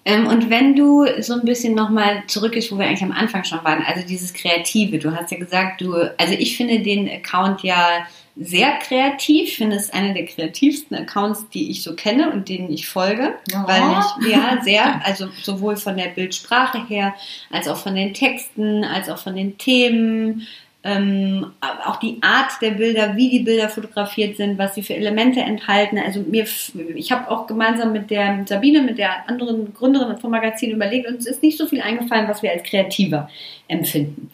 Ähm, 0.06 0.28
und 0.28 0.48
wenn 0.50 0.76
du 0.76 1.04
so 1.20 1.34
ein 1.34 1.44
bisschen 1.44 1.74
nochmal 1.74 2.22
zurückgehst, 2.28 2.70
wo 2.70 2.78
wir 2.78 2.86
eigentlich 2.86 3.02
am 3.02 3.10
Anfang 3.10 3.42
schon 3.42 3.62
waren, 3.64 3.82
also 3.84 4.06
dieses 4.06 4.32
Kreative, 4.32 4.98
du 4.98 5.14
hast 5.14 5.32
ja 5.32 5.36
gesagt, 5.36 5.80
du, 5.80 5.94
also 6.16 6.32
ich 6.32 6.56
finde 6.56 6.78
den 6.78 7.10
Account 7.10 7.62
ja 7.64 8.06
sehr 8.38 8.78
kreativ. 8.78 9.48
Ich 9.48 9.56
finde 9.56 9.76
es 9.76 9.90
einer 9.90 10.14
der 10.14 10.26
kreativsten 10.26 10.96
Accounts, 10.96 11.48
die 11.48 11.70
ich 11.70 11.82
so 11.82 11.96
kenne 11.96 12.30
und 12.30 12.48
denen 12.48 12.70
ich 12.70 12.88
folge, 12.88 13.34
ja. 13.50 13.66
weil 13.66 13.82
ich 14.22 14.30
ja 14.30 14.58
sehr, 14.62 15.04
also 15.04 15.28
sowohl 15.42 15.76
von 15.76 15.96
der 15.96 16.08
Bildsprache 16.08 16.86
her, 16.86 17.14
als 17.50 17.66
auch 17.66 17.78
von 17.78 17.94
den 17.94 18.14
Texten, 18.14 18.84
als 18.84 19.08
auch 19.08 19.18
von 19.18 19.34
den 19.34 19.58
Themen, 19.58 20.46
ähm, 20.86 21.52
auch 21.60 21.96
die 21.96 22.18
Art 22.20 22.52
der 22.62 22.70
Bilder, 22.70 23.16
wie 23.16 23.28
die 23.28 23.40
Bilder 23.40 23.68
fotografiert 23.68 24.36
sind, 24.36 24.56
was 24.56 24.76
sie 24.76 24.82
für 24.82 24.94
Elemente 24.94 25.40
enthalten. 25.40 25.98
Also 25.98 26.20
mir, 26.20 26.46
ich 26.94 27.10
habe 27.10 27.28
auch 27.28 27.48
gemeinsam 27.48 27.92
mit 27.92 28.08
der 28.10 28.44
Sabine, 28.46 28.82
mit 28.82 28.98
der 28.98 29.28
anderen 29.28 29.74
Gründerin 29.74 30.16
vom 30.18 30.30
Magazin 30.30 30.70
überlegt, 30.70 31.08
uns 31.08 31.26
ist 31.26 31.42
nicht 31.42 31.58
so 31.58 31.66
viel 31.66 31.80
eingefallen, 31.80 32.28
was 32.28 32.42
wir 32.42 32.52
als 32.52 32.62
kreativer 32.62 33.28
empfinden. 33.66 34.30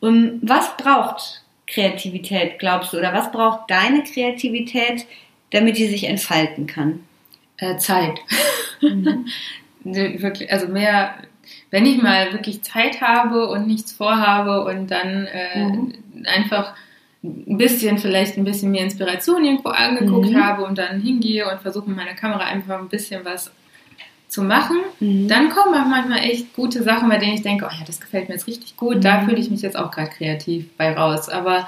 Und 0.00 0.40
was 0.42 0.76
braucht 0.76 1.42
Kreativität, 1.66 2.58
glaubst 2.58 2.92
du, 2.92 2.98
oder 2.98 3.14
was 3.14 3.32
braucht 3.32 3.70
deine 3.70 4.02
Kreativität, 4.02 5.06
damit 5.52 5.78
die 5.78 5.86
sich 5.86 6.04
entfalten 6.04 6.66
kann? 6.66 7.00
Äh, 7.56 7.78
Zeit. 7.78 8.20
Mhm. 8.82 9.26
Wirklich, 9.84 10.52
also 10.52 10.68
mehr 10.68 11.14
wenn 11.70 11.86
ich 11.86 12.00
mal 12.00 12.32
wirklich 12.32 12.62
Zeit 12.62 13.00
habe 13.00 13.48
und 13.48 13.66
nichts 13.66 13.92
vorhabe 13.92 14.64
und 14.64 14.90
dann 14.90 15.26
äh, 15.26 15.64
mhm. 15.64 15.94
einfach 16.24 16.74
ein 17.22 17.56
bisschen, 17.56 17.98
vielleicht 17.98 18.36
ein 18.36 18.44
bisschen 18.44 18.70
mehr 18.70 18.84
Inspiration 18.84 19.44
irgendwo 19.44 19.70
angeguckt 19.70 20.30
mhm. 20.30 20.42
habe 20.42 20.64
und 20.64 20.76
dann 20.76 21.00
hingehe 21.00 21.50
und 21.50 21.60
versuche 21.62 21.88
mit 21.88 21.96
meiner 21.96 22.14
Kamera 22.14 22.44
einfach 22.44 22.78
ein 22.78 22.88
bisschen 22.88 23.24
was 23.24 23.50
zu 24.28 24.42
machen, 24.42 24.78
mhm. 25.00 25.28
dann 25.28 25.48
kommen 25.48 25.74
auch 25.74 25.86
manchmal 25.86 26.18
echt 26.18 26.54
gute 26.54 26.82
Sachen, 26.82 27.08
bei 27.08 27.18
denen 27.18 27.34
ich 27.34 27.42
denke, 27.42 27.66
oh 27.66 27.72
ja, 27.72 27.84
das 27.86 28.00
gefällt 28.00 28.28
mir 28.28 28.34
jetzt 28.34 28.48
richtig 28.48 28.76
gut, 28.76 29.04
da 29.04 29.20
mhm. 29.20 29.26
fühle 29.26 29.40
ich 29.40 29.50
mich 29.50 29.62
jetzt 29.62 29.76
auch 29.76 29.90
gerade 29.90 30.10
kreativ 30.10 30.76
bei 30.76 30.92
raus. 30.92 31.28
Aber 31.28 31.66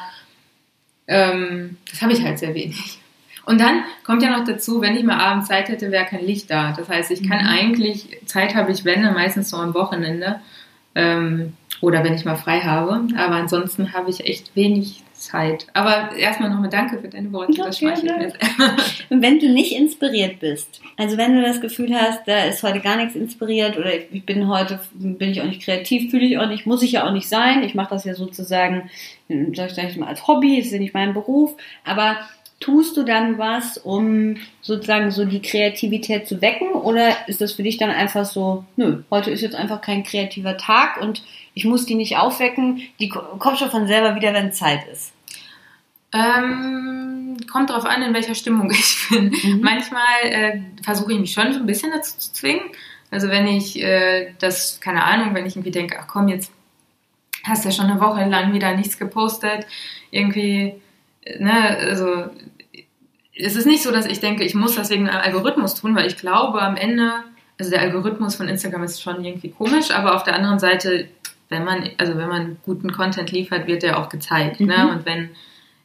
ähm, 1.06 1.76
das 1.88 2.02
habe 2.02 2.12
ich 2.12 2.22
halt 2.22 2.38
sehr 2.38 2.54
wenig. 2.54 2.98
Und 3.46 3.60
dann 3.60 3.84
kommt 4.04 4.22
ja 4.22 4.36
noch 4.36 4.44
dazu, 4.44 4.82
wenn 4.82 4.96
ich 4.96 5.04
mal 5.04 5.18
abends 5.18 5.48
Zeit 5.48 5.68
hätte, 5.68 5.92
wäre 5.92 6.04
kein 6.04 6.26
Licht 6.26 6.50
da. 6.50 6.74
Das 6.76 6.88
heißt, 6.88 7.12
ich 7.12 7.26
kann 7.26 7.44
mhm. 7.44 7.48
eigentlich, 7.48 8.18
Zeit 8.26 8.54
habe 8.54 8.72
ich, 8.72 8.84
wenn, 8.84 9.02
meistens 9.14 9.50
so 9.50 9.56
am 9.56 9.72
Wochenende 9.72 10.40
ähm, 10.96 11.54
oder 11.80 12.02
wenn 12.02 12.14
ich 12.14 12.24
mal 12.24 12.36
frei 12.36 12.60
habe. 12.60 13.06
Aber 13.16 13.36
ansonsten 13.36 13.92
habe 13.92 14.10
ich 14.10 14.26
echt 14.26 14.56
wenig 14.56 15.04
Zeit. 15.12 15.66
Aber 15.74 16.14
erstmal 16.16 16.50
nochmal 16.50 16.70
danke 16.70 16.98
für 16.98 17.08
deine 17.08 17.32
Worte. 17.32 17.52
Das 17.56 17.78
schmeichelt 17.78 18.18
mir. 18.18 18.32
Und 19.10 19.22
wenn 19.22 19.38
du 19.38 19.48
nicht 19.48 19.72
inspiriert 19.72 20.40
bist, 20.40 20.80
also 20.96 21.16
wenn 21.16 21.34
du 21.34 21.42
das 21.42 21.60
Gefühl 21.60 21.94
hast, 21.94 22.26
da 22.26 22.44
ist 22.44 22.64
heute 22.64 22.80
gar 22.80 22.96
nichts 22.96 23.14
inspiriert 23.14 23.78
oder 23.78 23.92
ich 23.94 24.26
bin 24.26 24.48
heute, 24.48 24.80
bin 24.94 25.30
ich 25.30 25.40
auch 25.40 25.46
nicht 25.46 25.62
kreativ, 25.62 26.10
fühle 26.10 26.26
ich 26.26 26.38
auch 26.38 26.48
nicht, 26.48 26.66
muss 26.66 26.82
ich 26.82 26.92
ja 26.92 27.06
auch 27.06 27.12
nicht 27.12 27.28
sein. 27.28 27.62
Ich 27.62 27.74
mache 27.74 27.90
das 27.90 28.04
ja 28.04 28.14
sozusagen, 28.14 28.90
sag 29.54 29.88
ich 29.88 29.96
mal, 29.96 30.08
als 30.08 30.26
Hobby, 30.26 30.58
ist 30.58 30.72
ja 30.72 30.78
nicht 30.78 30.94
mein 30.94 31.14
Beruf. 31.14 31.54
Aber 31.84 32.16
tust 32.60 32.96
du 32.96 33.02
dann 33.02 33.38
was, 33.38 33.76
um 33.78 34.36
sozusagen 34.62 35.10
so 35.10 35.24
die 35.24 35.42
Kreativität 35.42 36.26
zu 36.26 36.40
wecken? 36.40 36.72
Oder 36.72 37.28
ist 37.28 37.40
das 37.40 37.52
für 37.52 37.62
dich 37.62 37.76
dann 37.76 37.90
einfach 37.90 38.24
so, 38.24 38.64
nö, 38.76 39.02
heute 39.10 39.30
ist 39.30 39.42
jetzt 39.42 39.54
einfach 39.54 39.80
kein 39.80 40.04
kreativer 40.04 40.56
Tag 40.56 41.00
und 41.00 41.22
ich 41.54 41.64
muss 41.64 41.86
die 41.86 41.94
nicht 41.94 42.16
aufwecken, 42.16 42.82
die 42.98 43.08
kommt 43.08 43.58
schon 43.58 43.70
von 43.70 43.86
selber 43.86 44.14
wieder, 44.14 44.32
wenn 44.32 44.52
Zeit 44.52 44.86
ist? 44.90 45.12
Ähm, 46.12 47.36
kommt 47.50 47.70
darauf 47.70 47.84
an, 47.84 48.02
in 48.02 48.14
welcher 48.14 48.34
Stimmung 48.34 48.70
ich 48.70 49.06
bin. 49.10 49.34
Mhm. 49.42 49.60
Manchmal 49.60 50.22
äh, 50.22 50.60
versuche 50.82 51.12
ich 51.12 51.20
mich 51.20 51.32
schon 51.32 51.52
so 51.52 51.60
ein 51.60 51.66
bisschen 51.66 51.92
dazu 51.92 52.16
zu 52.18 52.32
zwingen. 52.32 52.62
Also 53.10 53.28
wenn 53.28 53.46
ich 53.46 53.80
äh, 53.82 54.32
das, 54.38 54.80
keine 54.80 55.04
Ahnung, 55.04 55.34
wenn 55.34 55.46
ich 55.46 55.54
irgendwie 55.54 55.70
denke, 55.70 55.96
ach 56.00 56.08
komm, 56.08 56.28
jetzt 56.28 56.50
hast 57.44 57.64
du 57.64 57.68
ja 57.68 57.74
schon 57.74 57.86
eine 57.86 58.00
Woche 58.00 58.24
lang 58.24 58.52
wieder 58.52 58.74
nichts 58.74 58.98
gepostet, 58.98 59.66
irgendwie 60.10 60.80
ne, 61.38 61.78
also 61.78 62.30
es 63.38 63.56
ist 63.56 63.66
nicht 63.66 63.82
so, 63.82 63.90
dass 63.90 64.06
ich 64.06 64.20
denke, 64.20 64.44
ich 64.44 64.54
muss 64.54 64.76
das 64.76 64.90
wegen 64.90 65.08
einem 65.08 65.20
Algorithmus 65.20 65.74
tun, 65.74 65.94
weil 65.94 66.06
ich 66.06 66.16
glaube 66.16 66.62
am 66.62 66.76
Ende, 66.76 67.12
also 67.58 67.70
der 67.70 67.82
Algorithmus 67.82 68.36
von 68.36 68.48
Instagram 68.48 68.82
ist 68.84 69.02
schon 69.02 69.24
irgendwie 69.24 69.50
komisch, 69.50 69.90
aber 69.90 70.14
auf 70.14 70.22
der 70.22 70.34
anderen 70.34 70.58
Seite, 70.58 71.08
wenn 71.48 71.64
man, 71.64 71.90
also 71.98 72.16
wenn 72.16 72.28
man 72.28 72.56
guten 72.64 72.92
Content 72.92 73.30
liefert, 73.32 73.66
wird 73.66 73.82
der 73.82 73.98
auch 73.98 74.08
gezeigt. 74.08 74.60
Ne? 74.60 74.66
Mhm. 74.66 74.84
Ne? 74.84 74.92
Und 74.92 75.06
wenn 75.06 75.30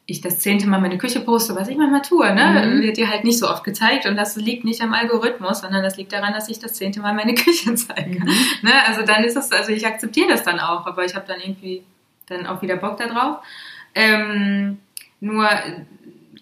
ich 0.05 0.21
das 0.21 0.39
zehnte 0.39 0.67
Mal 0.67 0.81
meine 0.81 0.97
Küche 0.97 1.21
poste, 1.21 1.55
was 1.55 1.67
ich 1.67 1.77
manchmal 1.77 2.01
tue, 2.01 2.33
ne, 2.33 2.65
mhm. 2.65 2.81
wird 2.81 2.97
dir 2.97 3.09
halt 3.09 3.23
nicht 3.23 3.39
so 3.39 3.49
oft 3.49 3.63
gezeigt 3.63 4.05
und 4.05 4.15
das 4.15 4.35
liegt 4.35 4.65
nicht 4.65 4.81
am 4.81 4.93
Algorithmus, 4.93 5.61
sondern 5.61 5.83
das 5.83 5.95
liegt 5.97 6.11
daran, 6.11 6.33
dass 6.33 6.49
ich 6.49 6.59
das 6.59 6.73
zehnte 6.73 6.99
Mal 7.01 7.13
meine 7.13 7.33
Küche 7.35 7.75
zeige. 7.75 8.19
Mhm. 8.19 8.27
Ne? 8.61 8.73
Also 8.87 9.03
dann 9.03 9.23
ist 9.23 9.37
es, 9.37 9.51
also 9.51 9.71
ich 9.71 9.85
akzeptiere 9.85 10.29
das 10.29 10.43
dann 10.43 10.59
auch, 10.59 10.85
aber 10.85 11.05
ich 11.05 11.15
habe 11.15 11.25
dann 11.27 11.39
irgendwie 11.39 11.83
dann 12.27 12.47
auch 12.47 12.61
wieder 12.61 12.77
Bock 12.77 12.97
darauf. 12.97 13.37
Ähm, 13.93 14.79
nur, 15.21 15.49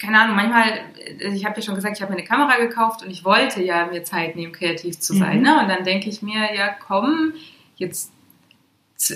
keine 0.02 0.20
Ahnung, 0.20 0.36
manchmal, 0.36 0.80
also 1.24 1.36
ich 1.36 1.46
habe 1.46 1.58
ja 1.58 1.62
schon 1.62 1.76
gesagt, 1.76 1.98
ich 1.98 2.02
habe 2.02 2.12
mir 2.12 2.18
eine 2.18 2.28
Kamera 2.28 2.58
gekauft 2.58 3.04
und 3.04 3.12
ich 3.12 3.24
wollte 3.24 3.62
ja 3.62 3.86
mir 3.86 4.04
Zeit 4.04 4.36
nehmen, 4.36 4.52
kreativ 4.52 5.00
zu 5.00 5.14
sein. 5.14 5.38
Mhm. 5.38 5.44
Ne? 5.44 5.62
Und 5.62 5.70
dann 5.70 5.84
denke 5.84 6.10
ich 6.10 6.24
mir, 6.24 6.54
ja 6.56 6.70
komm, 6.70 7.34
jetzt, 7.76 8.12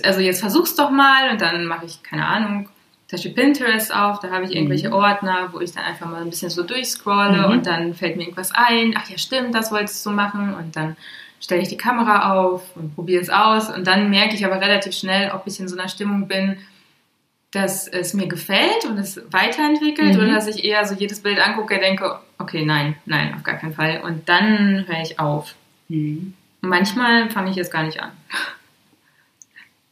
also 0.04 0.20
jetzt 0.20 0.42
versuch's 0.42 0.76
doch 0.76 0.92
mal 0.92 1.32
und 1.32 1.42
dann 1.42 1.66
mache 1.66 1.86
ich, 1.86 2.04
keine 2.04 2.28
Ahnung, 2.28 2.70
Beispiel 3.14 3.32
Pinterest 3.32 3.94
auf, 3.94 4.20
da 4.20 4.32
habe 4.32 4.46
ich 4.46 4.56
irgendwelche 4.56 4.88
mhm. 4.88 4.96
Ordner, 4.96 5.50
wo 5.52 5.60
ich 5.60 5.72
dann 5.72 5.84
einfach 5.84 6.10
mal 6.10 6.22
ein 6.22 6.32
bisschen 6.32 6.50
so 6.50 6.64
durchscrolle 6.64 7.48
mhm. 7.48 7.54
und 7.54 7.66
dann 7.68 7.94
fällt 7.94 8.18
mir 8.18 8.24
irgendwas 8.24 8.52
ein, 8.54 8.96
ach 8.98 9.08
ja 9.08 9.18
stimmt, 9.20 9.54
das 9.54 9.72
wolltest 9.72 10.04
du 10.06 10.10
machen 10.10 10.56
und 10.56 10.76
dann 10.76 10.98
stelle 11.40 11.62
ich 11.62 11.68
die 11.68 11.78
Kamera 11.78 12.34
auf 12.34 12.76
und 12.76 12.96
probiere 12.96 13.22
es 13.22 13.30
aus 13.30 13.70
und 13.70 13.86
dann 13.86 14.10
merke 14.10 14.34
ich 14.34 14.46
aber 14.46 14.60
relativ 14.60 14.94
schnell, 14.94 15.32
ob 15.32 15.44
ich 15.46 15.60
in 15.60 15.68
so 15.68 15.78
einer 15.78 15.90
Stimmung 15.90 16.28
bin, 16.28 16.58
dass 17.54 17.88
es 17.88 18.16
mir 18.16 18.28
gefällt 18.28 18.86
und 18.86 18.98
es 18.98 19.22
weiterentwickelt 19.32 20.16
mhm. 20.16 20.24
oder 20.24 20.34
dass 20.34 20.48
ich 20.48 20.66
eher 20.66 20.86
so 20.86 20.96
jedes 20.96 21.22
Bild 21.22 21.40
angucke 21.40 21.76
und 21.76 21.82
denke, 21.82 22.20
okay, 22.40 22.66
nein, 22.66 22.96
nein, 23.06 23.34
auf 23.36 23.44
gar 23.44 23.58
keinen 23.58 23.74
Fall. 23.74 24.02
Und 24.02 24.28
dann 24.28 24.86
höre 24.88 25.02
ich 25.02 25.20
auf. 25.20 25.54
Mhm. 25.88 26.34
Manchmal 26.62 27.30
fange 27.30 27.52
ich 27.52 27.56
jetzt 27.56 27.72
gar 27.72 27.84
nicht 27.84 28.02
an. 28.02 28.12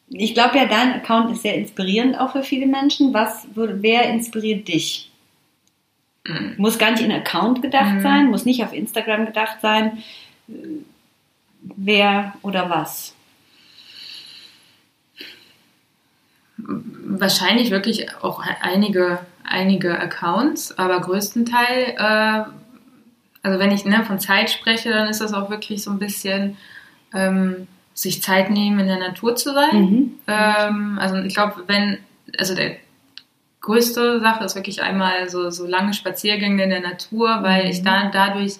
Ich 0.10 0.34
glaube 0.34 0.58
ja, 0.58 0.66
dein 0.66 0.94
Account 0.94 1.32
ist 1.32 1.44
sehr 1.44 1.56
inspirierend 1.56 2.20
auch 2.20 2.32
für 2.32 2.44
viele 2.44 2.66
Menschen. 2.66 3.14
Was, 3.14 3.48
wer 3.54 4.10
inspiriert 4.10 4.68
dich? 4.68 5.12
Mhm. 6.28 6.56
Muss 6.58 6.80
gar 6.80 6.92
nicht 6.92 7.04
in 7.04 7.12
Account 7.12 7.62
gedacht 7.62 7.96
mhm. 7.96 8.02
sein, 8.02 8.26
muss 8.32 8.44
nicht 8.44 8.64
auf 8.64 8.74
Instagram 8.74 9.28
gedacht 9.28 9.58
sein. 9.62 10.02
Wer 11.62 12.34
oder 12.42 12.72
was? 12.72 13.16
Wahrscheinlich 16.66 17.72
wirklich 17.72 18.08
auch 18.22 18.42
einige, 18.62 19.20
einige 19.44 20.00
Accounts, 20.00 20.78
aber 20.78 21.00
größtenteils, 21.00 21.98
äh, 21.98 22.44
also 23.44 23.60
wenn 23.60 23.72
ich 23.72 23.86
ne, 23.86 24.04
von 24.06 24.20
Zeit 24.20 24.50
spreche, 24.50 24.90
dann 24.90 25.08
ist 25.08 25.22
das 25.22 25.34
auch 25.34 25.50
wirklich 25.50 25.84
so 25.84 25.92
ein 25.92 26.00
bisschen 26.00 26.58
ähm, 27.14 27.68
sich 27.94 28.22
Zeit 28.22 28.50
nehmen, 28.50 28.80
in 28.80 28.88
der 28.88 29.00
Natur 29.00 29.36
zu 29.36 29.54
sein. 29.54 29.76
Mhm. 29.76 30.12
Ähm, 30.28 31.00
also 31.00 31.16
ich 31.18 31.34
glaube, 31.34 31.64
wenn, 31.68 31.98
also 32.38 32.56
der 32.56 32.78
größte 33.62 34.20
Sache 34.20 34.44
ist 34.44 34.56
wirklich 34.56 34.82
einmal 34.82 35.30
so, 35.30 35.50
so 35.50 35.66
lange 35.68 35.94
Spaziergänge 35.94 36.64
in 36.64 36.70
der 36.70 36.82
Natur, 36.82 37.40
weil 37.42 37.64
mhm. 37.64 37.70
ich 37.70 37.84
da 37.84 38.10
dadurch 38.10 38.56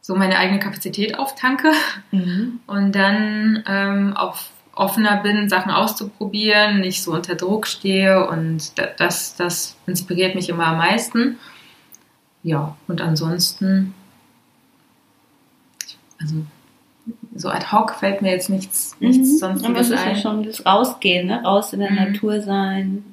so 0.00 0.16
meine 0.16 0.36
eigene 0.38 0.58
Kapazität 0.58 1.18
auftanke 1.18 1.70
mhm. 2.10 2.60
und 2.66 2.92
dann 2.92 3.62
ähm, 3.68 4.16
auch 4.16 4.36
offener 4.74 5.22
bin, 5.22 5.48
Sachen 5.48 5.70
auszuprobieren, 5.70 6.80
nicht 6.80 7.02
so 7.02 7.12
unter 7.12 7.34
Druck 7.34 7.66
stehe 7.66 8.26
und 8.28 8.72
das, 8.98 9.36
das 9.36 9.76
inspiriert 9.86 10.34
mich 10.34 10.48
immer 10.48 10.66
am 10.68 10.78
meisten. 10.78 11.38
ja, 12.42 12.76
und 12.88 13.00
ansonsten, 13.00 13.94
also 16.20 16.36
so 17.34 17.48
ad 17.48 17.66
hoc 17.72 17.94
fällt 17.94 18.22
mir 18.22 18.30
jetzt 18.30 18.48
nichts, 18.50 18.96
nichts 19.00 19.32
mhm. 19.32 19.38
sonstiges 19.38 19.70
Aber 19.70 19.80
es 19.80 19.90
ist 19.90 20.06
ein. 20.06 20.14
ja 20.14 20.20
schon 20.20 20.42
das 20.44 20.64
Rausgehen, 20.64 21.26
ne? 21.26 21.42
raus 21.42 21.72
in 21.72 21.80
der 21.80 21.90
Mhm. 21.90 21.96
Natur 21.96 22.40
sein. 22.42 23.04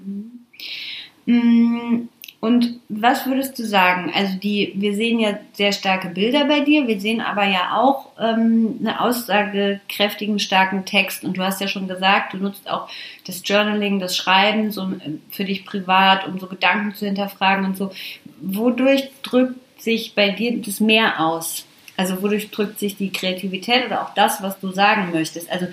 Mhm. 1.26 2.10
Und 2.42 2.80
was 2.88 3.26
würdest 3.26 3.60
du 3.60 3.66
sagen? 3.66 4.14
Also 4.16 4.38
die, 4.38 4.72
wir 4.76 4.96
sehen 4.96 5.20
ja 5.20 5.38
sehr 5.54 5.74
starke 5.74 6.08
Bilder 6.08 6.46
bei 6.46 6.62
dir, 6.62 6.88
wir 6.88 7.02
sehen 7.02 7.20
aber 7.20 7.44
ja 7.44 7.76
auch 7.76 8.12
ähm, 8.18 8.78
eine 8.80 9.02
aussagekräftigen, 9.02 10.40
starken 10.40 10.86
Text. 10.86 11.26
Und 11.26 11.38
du 11.38 11.44
hast 11.44 11.60
ja 11.60 11.68
schon 11.68 11.90
gesagt, 11.90 12.34
du 12.34 12.38
nutzt 12.38 12.70
auch 12.70 12.88
das 13.28 13.42
Journaling, 13.44 14.00
das 14.00 14.16
Schreiben 14.16 14.72
so 14.72 14.84
ähm, 14.84 15.22
für 15.30 15.44
dich 15.44 15.66
privat, 15.66 16.28
um 16.28 16.40
so 16.40 16.48
Gedanken 16.48 16.96
zu 16.96 17.06
hinterfragen 17.06 17.66
und 17.66 17.76
so. 17.76 17.92
Wodurch 18.40 19.10
drückt 19.22 19.82
sich 19.82 20.16
bei 20.16 20.30
dir 20.30 20.62
das 20.62 20.80
mehr 20.80 21.20
aus? 21.20 21.66
Also 21.98 22.22
wodurch 22.22 22.52
drückt 22.52 22.80
sich 22.80 22.96
die 22.96 23.12
Kreativität 23.12 23.86
oder 23.86 24.02
auch 24.04 24.14
das, 24.14 24.42
was 24.42 24.58
du 24.62 24.72
sagen 24.72 25.12
möchtest? 25.12 25.52
Also 25.52 25.68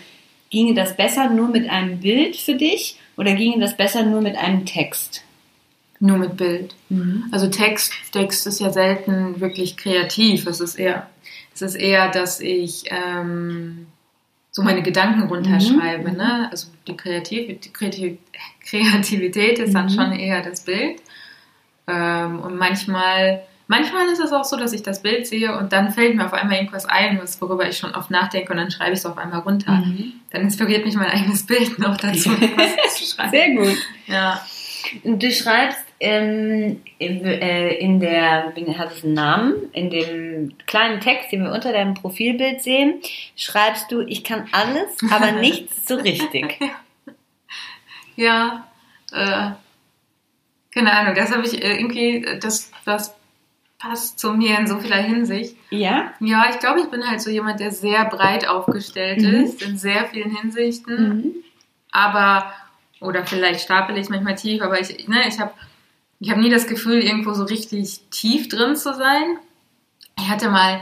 ginge 0.51 0.75
das 0.75 0.97
besser 0.97 1.31
nur 1.31 1.47
mit 1.47 1.71
einem 1.71 2.01
Bild 2.01 2.35
für 2.35 2.55
dich 2.55 2.97
oder 3.17 3.35
ginge 3.35 3.61
das 3.61 3.77
besser 3.77 4.03
nur 4.03 4.21
mit 4.21 4.37
einem 4.37 4.67
Text? 4.67 5.23
Nur 5.99 6.19
mit 6.19 6.37
Bild. 6.37 6.75
Also 7.33 7.49
Text, 7.49 7.93
Text 8.13 8.47
ist 8.47 8.61
ja 8.61 8.71
selten 8.71 9.41
wirklich 9.41 9.77
kreativ. 9.77 10.47
Es 10.47 10.61
ist 10.61 10.75
eher, 10.75 11.09
es 11.55 11.63
ist 11.63 11.75
eher, 11.75 12.11
dass 12.11 12.41
ich 12.41 12.85
ähm, 12.91 13.87
so 14.51 14.63
meine 14.63 14.83
Gedanken 14.83 15.23
runterschreibe. 15.29 16.11
Mhm. 16.11 16.17
Ne? 16.17 16.49
Also 16.51 16.69
die, 16.87 16.97
Kreativ 16.97 17.61
die 17.61 17.73
Kreativ 17.73 18.19
Kreativität 18.69 19.59
ist 19.59 19.75
dann 19.75 19.87
Mhm. 19.87 19.91
schon 19.91 20.13
eher 20.13 20.43
das 20.43 20.65
Bild. 20.65 21.01
Ähm, 21.89 22.41
und 22.41 22.57
manchmal, 22.57 23.43
manchmal 23.69 24.07
ist 24.09 24.19
es 24.21 24.33
auch 24.33 24.45
so, 24.45 24.57
dass 24.57 24.73
ich 24.73 24.83
das 24.83 25.03
Bild 25.03 25.27
sehe 25.27 25.57
und 25.57 25.73
dann 25.73 25.93
fällt 25.93 26.17
mir 26.17 26.27
auf 26.27 26.33
einmal 26.33 26.57
irgendwas 26.57 26.85
ein, 26.87 27.19
was, 27.23 27.41
worüber 27.41 27.69
ich 27.69 27.79
schon 27.79 27.95
oft 27.95 28.11
nachdenke 28.11 28.51
und 28.53 28.59
dann 28.59 28.71
schreibe 28.71 28.93
ich 28.93 28.99
es 28.99 29.07
auf 29.07 29.17
einmal 29.19 29.41
runter. 29.41 29.73
Mhm. 29.73 30.15
Dann 30.31 30.43
inspiriert 30.43 30.85
mich 30.85 30.95
mein 30.97 31.11
eigenes 31.11 31.47
Bild 31.47 31.79
noch 31.79 31.97
dazu, 31.97 32.31
was 32.57 32.97
zu 32.99 33.15
schreiben. 33.15 33.31
Sehr 33.31 33.51
gut. 33.55 33.79
Ja. 34.09 34.45
Und 35.05 35.23
du 35.23 35.31
schreibst 35.33 35.81
in, 35.99 36.83
äh, 37.01 37.75
in 37.77 38.01
der, 38.01 38.53
wie 38.55 38.77
hat 38.77 38.93
es 38.93 39.03
einen 39.05 39.15
Namen, 39.15 39.55
in 39.73 39.91
dem 39.91 40.53
kleinen 40.67 41.01
Text, 41.01 41.33
den 41.33 41.45
wir 41.45 41.53
unter 41.53 41.73
deinem 41.73 41.95
Profilbild 41.95 42.61
sehen, 42.63 43.01
schreibst 43.37 43.91
du, 43.91 44.03
ich 44.03 44.23
kann 44.25 44.47
alles, 44.53 44.99
aber 45.11 45.33
nichts 45.41 45.87
so 45.89 45.95
richtig. 45.97 46.59
Ja, 48.19 48.67
äh, 49.13 49.51
keine 50.73 50.93
Ahnung, 50.93 51.15
das 51.15 51.33
habe 51.35 51.47
ich 51.47 51.63
äh, 51.63 51.77
irgendwie, 51.77 52.25
äh, 52.25 52.39
das, 52.39 52.71
das 52.87 53.15
passt 53.79 54.19
zu 54.19 54.33
mir 54.33 54.59
in 54.59 54.67
so 54.67 54.79
vieler 54.79 54.97
Hinsicht. 54.97 55.55
Ja? 55.71 56.15
Ja, 56.21 56.47
ich 56.51 56.59
glaube, 56.59 56.81
ich 56.81 56.87
bin 56.87 57.07
halt 57.07 57.21
so 57.21 57.29
jemand, 57.31 57.61
der 57.61 57.73
sehr 57.73 58.07
breit 58.07 58.49
aufgestellt 58.49 59.21
Mhm. 59.21 59.35
ist, 59.45 59.61
in 59.61 59.77
sehr 59.77 60.07
vielen 60.07 60.35
Hinsichten. 60.35 61.09
Mhm. 61.09 61.35
Aber, 61.93 62.53
oder 63.01 63.27
vielleicht 63.27 63.61
stapel 63.61 63.99
ich 63.99 64.09
manchmal 64.09 64.37
tief, 64.37 64.63
aber 64.63 64.81
ich, 64.81 65.07
ne, 65.09 65.29
ich 65.29 65.39
habe 65.39 65.53
ich 66.21 66.31
hab 66.31 66.39
nie 66.39 66.51
das 66.51 66.67
Gefühl, 66.67 67.03
irgendwo 67.03 67.33
so 67.35 67.45
richtig 67.45 68.01
tief 68.11 68.49
drin 68.49 68.77
zu 68.77 68.95
sein. 68.95 69.39
Ich 70.19 70.29
hatte 70.29 70.49
mal, 70.49 70.81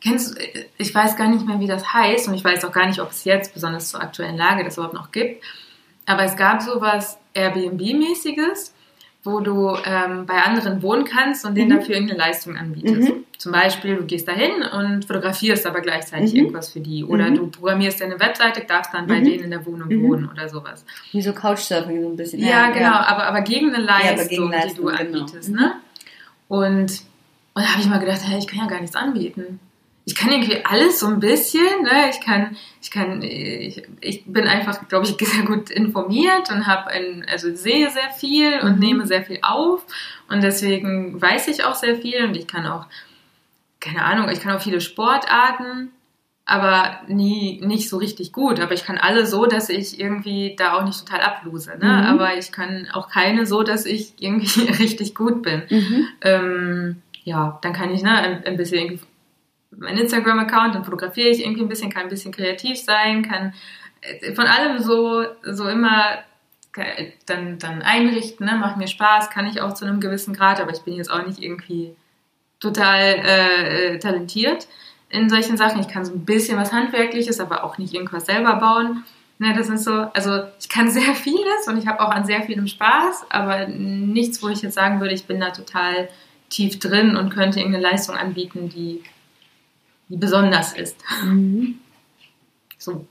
kennst 0.00 0.38
ich 0.76 0.94
weiß 0.94 1.16
gar 1.16 1.28
nicht 1.28 1.46
mehr, 1.46 1.60
wie 1.60 1.66
das 1.66 1.92
heißt 1.92 2.28
und 2.28 2.34
ich 2.34 2.44
weiß 2.44 2.64
auch 2.64 2.72
gar 2.72 2.86
nicht, 2.86 3.00
ob 3.00 3.10
es 3.10 3.24
jetzt, 3.24 3.54
besonders 3.54 3.88
zur 3.88 4.02
aktuellen 4.02 4.36
Lage, 4.36 4.64
das 4.64 4.76
überhaupt 4.76 4.94
noch 4.94 5.12
gibt. 5.12 5.42
Aber 6.04 6.24
es 6.24 6.36
gab 6.36 6.62
sowas 6.62 7.18
Airbnb-mäßiges, 7.34 8.72
wo 9.26 9.40
du 9.40 9.76
ähm, 9.84 10.24
bei 10.24 10.40
anderen 10.42 10.80
wohnen 10.82 11.04
kannst 11.04 11.44
und 11.44 11.54
denen 11.56 11.70
Mhm. 11.72 11.80
dafür 11.80 11.94
irgendeine 11.96 12.20
Leistung 12.20 12.56
anbietest. 12.56 13.08
Mhm. 13.10 13.24
Zum 13.36 13.52
Beispiel, 13.52 13.96
du 13.96 14.04
gehst 14.04 14.26
dahin 14.28 14.62
und 14.62 15.04
fotografierst 15.04 15.66
aber 15.66 15.80
gleichzeitig 15.80 16.32
Mhm. 16.32 16.38
irgendwas 16.38 16.70
für 16.72 16.80
die. 16.80 17.04
Oder 17.04 17.28
Mhm. 17.30 17.34
du 17.34 17.46
programmierst 17.48 18.00
deine 18.00 18.18
Webseite, 18.20 18.62
darfst 18.66 18.94
dann 18.94 19.06
bei 19.06 19.20
Mhm. 19.20 19.24
denen 19.24 19.44
in 19.44 19.50
der 19.50 19.66
Wohnung 19.66 19.88
Mhm. 19.88 20.02
wohnen 20.04 20.28
oder 20.32 20.48
sowas. 20.48 20.84
Wie 21.12 21.20
so 21.20 21.32
Couchsurfing 21.32 22.00
so 22.02 22.08
ein 22.08 22.16
bisschen. 22.16 22.40
Ja, 22.42 22.70
genau, 22.70 22.94
Aber, 22.94 23.24
aber 23.26 23.40
gegen 23.42 23.74
eine 23.74 23.88
aber 23.88 24.02
Leistung, 24.04 24.28
gegen 24.28 24.46
die 24.46 24.52
Leistung, 24.56 24.74
du 24.86 24.96
genau. 24.96 24.98
anbietest. 25.20 25.50
Mhm. 25.50 25.56
Ne? 25.56 25.72
Und, 26.48 27.02
und 27.54 27.62
da 27.62 27.68
habe 27.72 27.80
ich 27.80 27.88
mal 27.88 27.98
gedacht, 27.98 28.20
hey, 28.24 28.38
ich 28.38 28.46
kann 28.46 28.60
ja 28.60 28.66
gar 28.66 28.80
nichts 28.80 28.96
anbieten. 28.96 29.60
Ich 30.08 30.14
kann 30.14 30.30
irgendwie 30.30 30.64
alles 30.64 31.00
so 31.00 31.08
ein 31.08 31.18
bisschen, 31.18 31.82
ne? 31.82 32.08
Ich 32.10 32.20
kann, 32.20 32.56
ich 32.80 32.92
kann, 32.92 33.22
ich, 33.22 33.82
ich 34.00 34.24
bin 34.24 34.46
einfach, 34.46 34.88
glaube 34.88 35.04
ich, 35.04 35.16
sehr 35.28 35.44
gut 35.44 35.68
informiert 35.68 36.48
und 36.50 36.66
habe 36.68 36.90
ein, 36.90 37.26
also 37.28 37.54
sehe 37.54 37.90
sehr 37.90 38.10
viel 38.16 38.60
und 38.60 38.74
Mhm. 38.74 38.78
nehme 38.78 39.06
sehr 39.06 39.24
viel 39.24 39.40
auf 39.42 39.84
und 40.28 40.42
deswegen 40.42 41.20
weiß 41.20 41.48
ich 41.48 41.64
auch 41.64 41.74
sehr 41.74 41.96
viel 41.96 42.24
und 42.24 42.36
ich 42.36 42.46
kann 42.46 42.66
auch, 42.66 42.86
keine 43.80 44.04
Ahnung, 44.04 44.28
ich 44.30 44.40
kann 44.40 44.56
auch 44.56 44.62
viele 44.62 44.80
Sportarten, 44.80 45.90
aber 46.44 47.00
nie 47.08 47.60
nicht 47.64 47.88
so 47.88 47.96
richtig 47.96 48.32
gut. 48.32 48.60
Aber 48.60 48.74
ich 48.74 48.84
kann 48.84 48.98
alle 48.98 49.26
so, 49.26 49.46
dass 49.46 49.68
ich 49.68 49.98
irgendwie 49.98 50.54
da 50.56 50.74
auch 50.74 50.84
nicht 50.84 51.00
total 51.00 51.22
ablose. 51.22 51.70
Ne? 51.70 51.86
Mhm. 51.86 52.06
Aber 52.06 52.38
ich 52.38 52.52
kann 52.52 52.86
auch 52.92 53.08
keine 53.10 53.44
so, 53.46 53.64
dass 53.64 53.84
ich 53.84 54.12
irgendwie 54.20 54.70
richtig 54.70 55.16
gut 55.16 55.42
bin. 55.42 55.62
Mhm. 55.68 56.08
Ähm, 56.20 57.02
ja, 57.24 57.58
dann 57.62 57.72
kann 57.72 57.92
ich 57.92 58.02
ne, 58.02 58.12
ein, 58.12 58.44
ein 58.44 58.56
bisschen 58.56 59.00
irgendwie 59.76 59.84
mein 59.84 59.98
Instagram-Account, 59.98 60.74
dann 60.74 60.84
fotografiere 60.84 61.28
ich 61.28 61.40
irgendwie 61.40 61.62
ein 61.62 61.68
bisschen, 61.68 61.90
kann 61.90 62.04
ein 62.04 62.08
bisschen 62.08 62.32
kreativ 62.32 62.78
sein, 62.78 63.22
kann 63.22 63.54
äh, 64.00 64.34
von 64.34 64.46
allem 64.46 64.78
so, 64.78 65.24
so 65.42 65.68
immer 65.68 66.18
äh, 66.76 67.12
dann, 67.26 67.58
dann 67.58 67.82
einrichten, 67.82 68.46
ne? 68.46 68.56
macht 68.56 68.76
mir 68.76 68.88
Spaß, 68.88 69.30
kann 69.30 69.46
ich 69.46 69.60
auch 69.60 69.74
zu 69.74 69.84
einem 69.84 70.00
gewissen 70.00 70.34
Grad, 70.34 70.60
aber 70.60 70.72
ich 70.72 70.82
bin 70.82 70.94
jetzt 70.94 71.10
auch 71.10 71.26
nicht 71.26 71.42
irgendwie 71.42 71.94
total 72.60 73.00
äh, 73.00 73.94
äh, 73.94 73.98
talentiert 73.98 74.66
in 75.08 75.28
solchen 75.28 75.56
Sachen. 75.56 75.80
Ich 75.80 75.88
kann 75.88 76.04
so 76.04 76.12
ein 76.12 76.24
bisschen 76.24 76.58
was 76.58 76.72
Handwerkliches, 76.72 77.40
aber 77.40 77.64
auch 77.64 77.78
nicht 77.78 77.94
irgendwas 77.94 78.26
selber 78.26 78.56
bauen. 78.56 79.04
Ne, 79.38 79.52
das 79.54 79.68
ist 79.68 79.84
so, 79.84 79.92
also 79.92 80.44
ich 80.58 80.68
kann 80.68 80.90
sehr 80.90 81.14
vieles 81.14 81.68
und 81.68 81.78
ich 81.78 81.86
habe 81.86 82.00
auch 82.00 82.10
an 82.10 82.24
sehr 82.24 82.42
vielem 82.42 82.66
Spaß, 82.66 83.26
aber 83.28 83.66
nichts, 83.68 84.42
wo 84.42 84.48
ich 84.48 84.62
jetzt 84.62 84.74
sagen 84.74 85.00
würde, 85.00 85.14
ich 85.14 85.26
bin 85.26 85.40
da 85.40 85.50
total 85.50 86.08
tief 86.48 86.78
drin 86.78 87.16
und 87.16 87.30
könnte 87.30 87.58
irgendeine 87.58 87.82
Leistung 87.82 88.16
anbieten, 88.16 88.68
die, 88.68 89.02
die 90.08 90.16
besonders 90.16 90.72
ist. 90.72 90.96
Mhm. 91.24 91.78
So. 92.78 93.06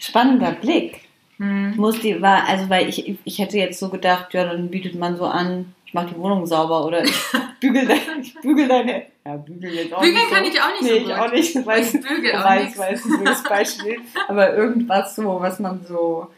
Spannender 0.00 0.52
Blick. 0.52 1.00
Hm. 1.38 1.74
Muss 1.76 1.98
die, 2.00 2.20
war, 2.22 2.46
also 2.46 2.68
weil 2.68 2.88
ich, 2.88 3.16
ich 3.24 3.38
hätte 3.38 3.56
jetzt 3.58 3.78
so 3.80 3.88
gedacht, 3.88 4.32
ja, 4.34 4.44
dann 4.44 4.70
bietet 4.70 4.94
man 4.94 5.16
so 5.16 5.24
an, 5.26 5.74
ich 5.86 5.94
mache 5.94 6.08
die 6.08 6.16
Wohnung 6.16 6.46
sauber 6.46 6.84
oder 6.84 7.02
ich 7.04 7.12
bügel, 7.60 7.86
de, 7.86 7.96
ich 8.20 8.34
bügel 8.40 8.68
deine. 8.68 9.06
Ja, 9.24 9.36
bügel 9.36 9.72
jetzt 9.72 9.92
auch 9.94 10.00
Bügeln 10.00 10.14
nicht 10.18 10.28
so. 10.28 10.34
kann 10.34 10.44
ich 10.44 10.60
auch 10.60 10.70
nicht 10.70 10.82
nee, 10.82 10.88
so 10.88 10.94
ich 10.96 11.04
gut. 11.04 11.12
auch 11.14 11.32
nicht. 11.32 11.66
Weiß, 11.66 11.94
Ich 11.94 12.00
bügel 12.00 12.34
auch 12.36 12.44
weiß, 12.44 12.78
weiß, 12.78 13.04
ein 13.06 13.16
blödes 13.18 13.42
Beispiel. 13.44 13.96
Aber 14.28 14.54
irgendwas 14.54 15.16
so, 15.16 15.40
was 15.40 15.58
man 15.58 15.84
so. 15.86 16.28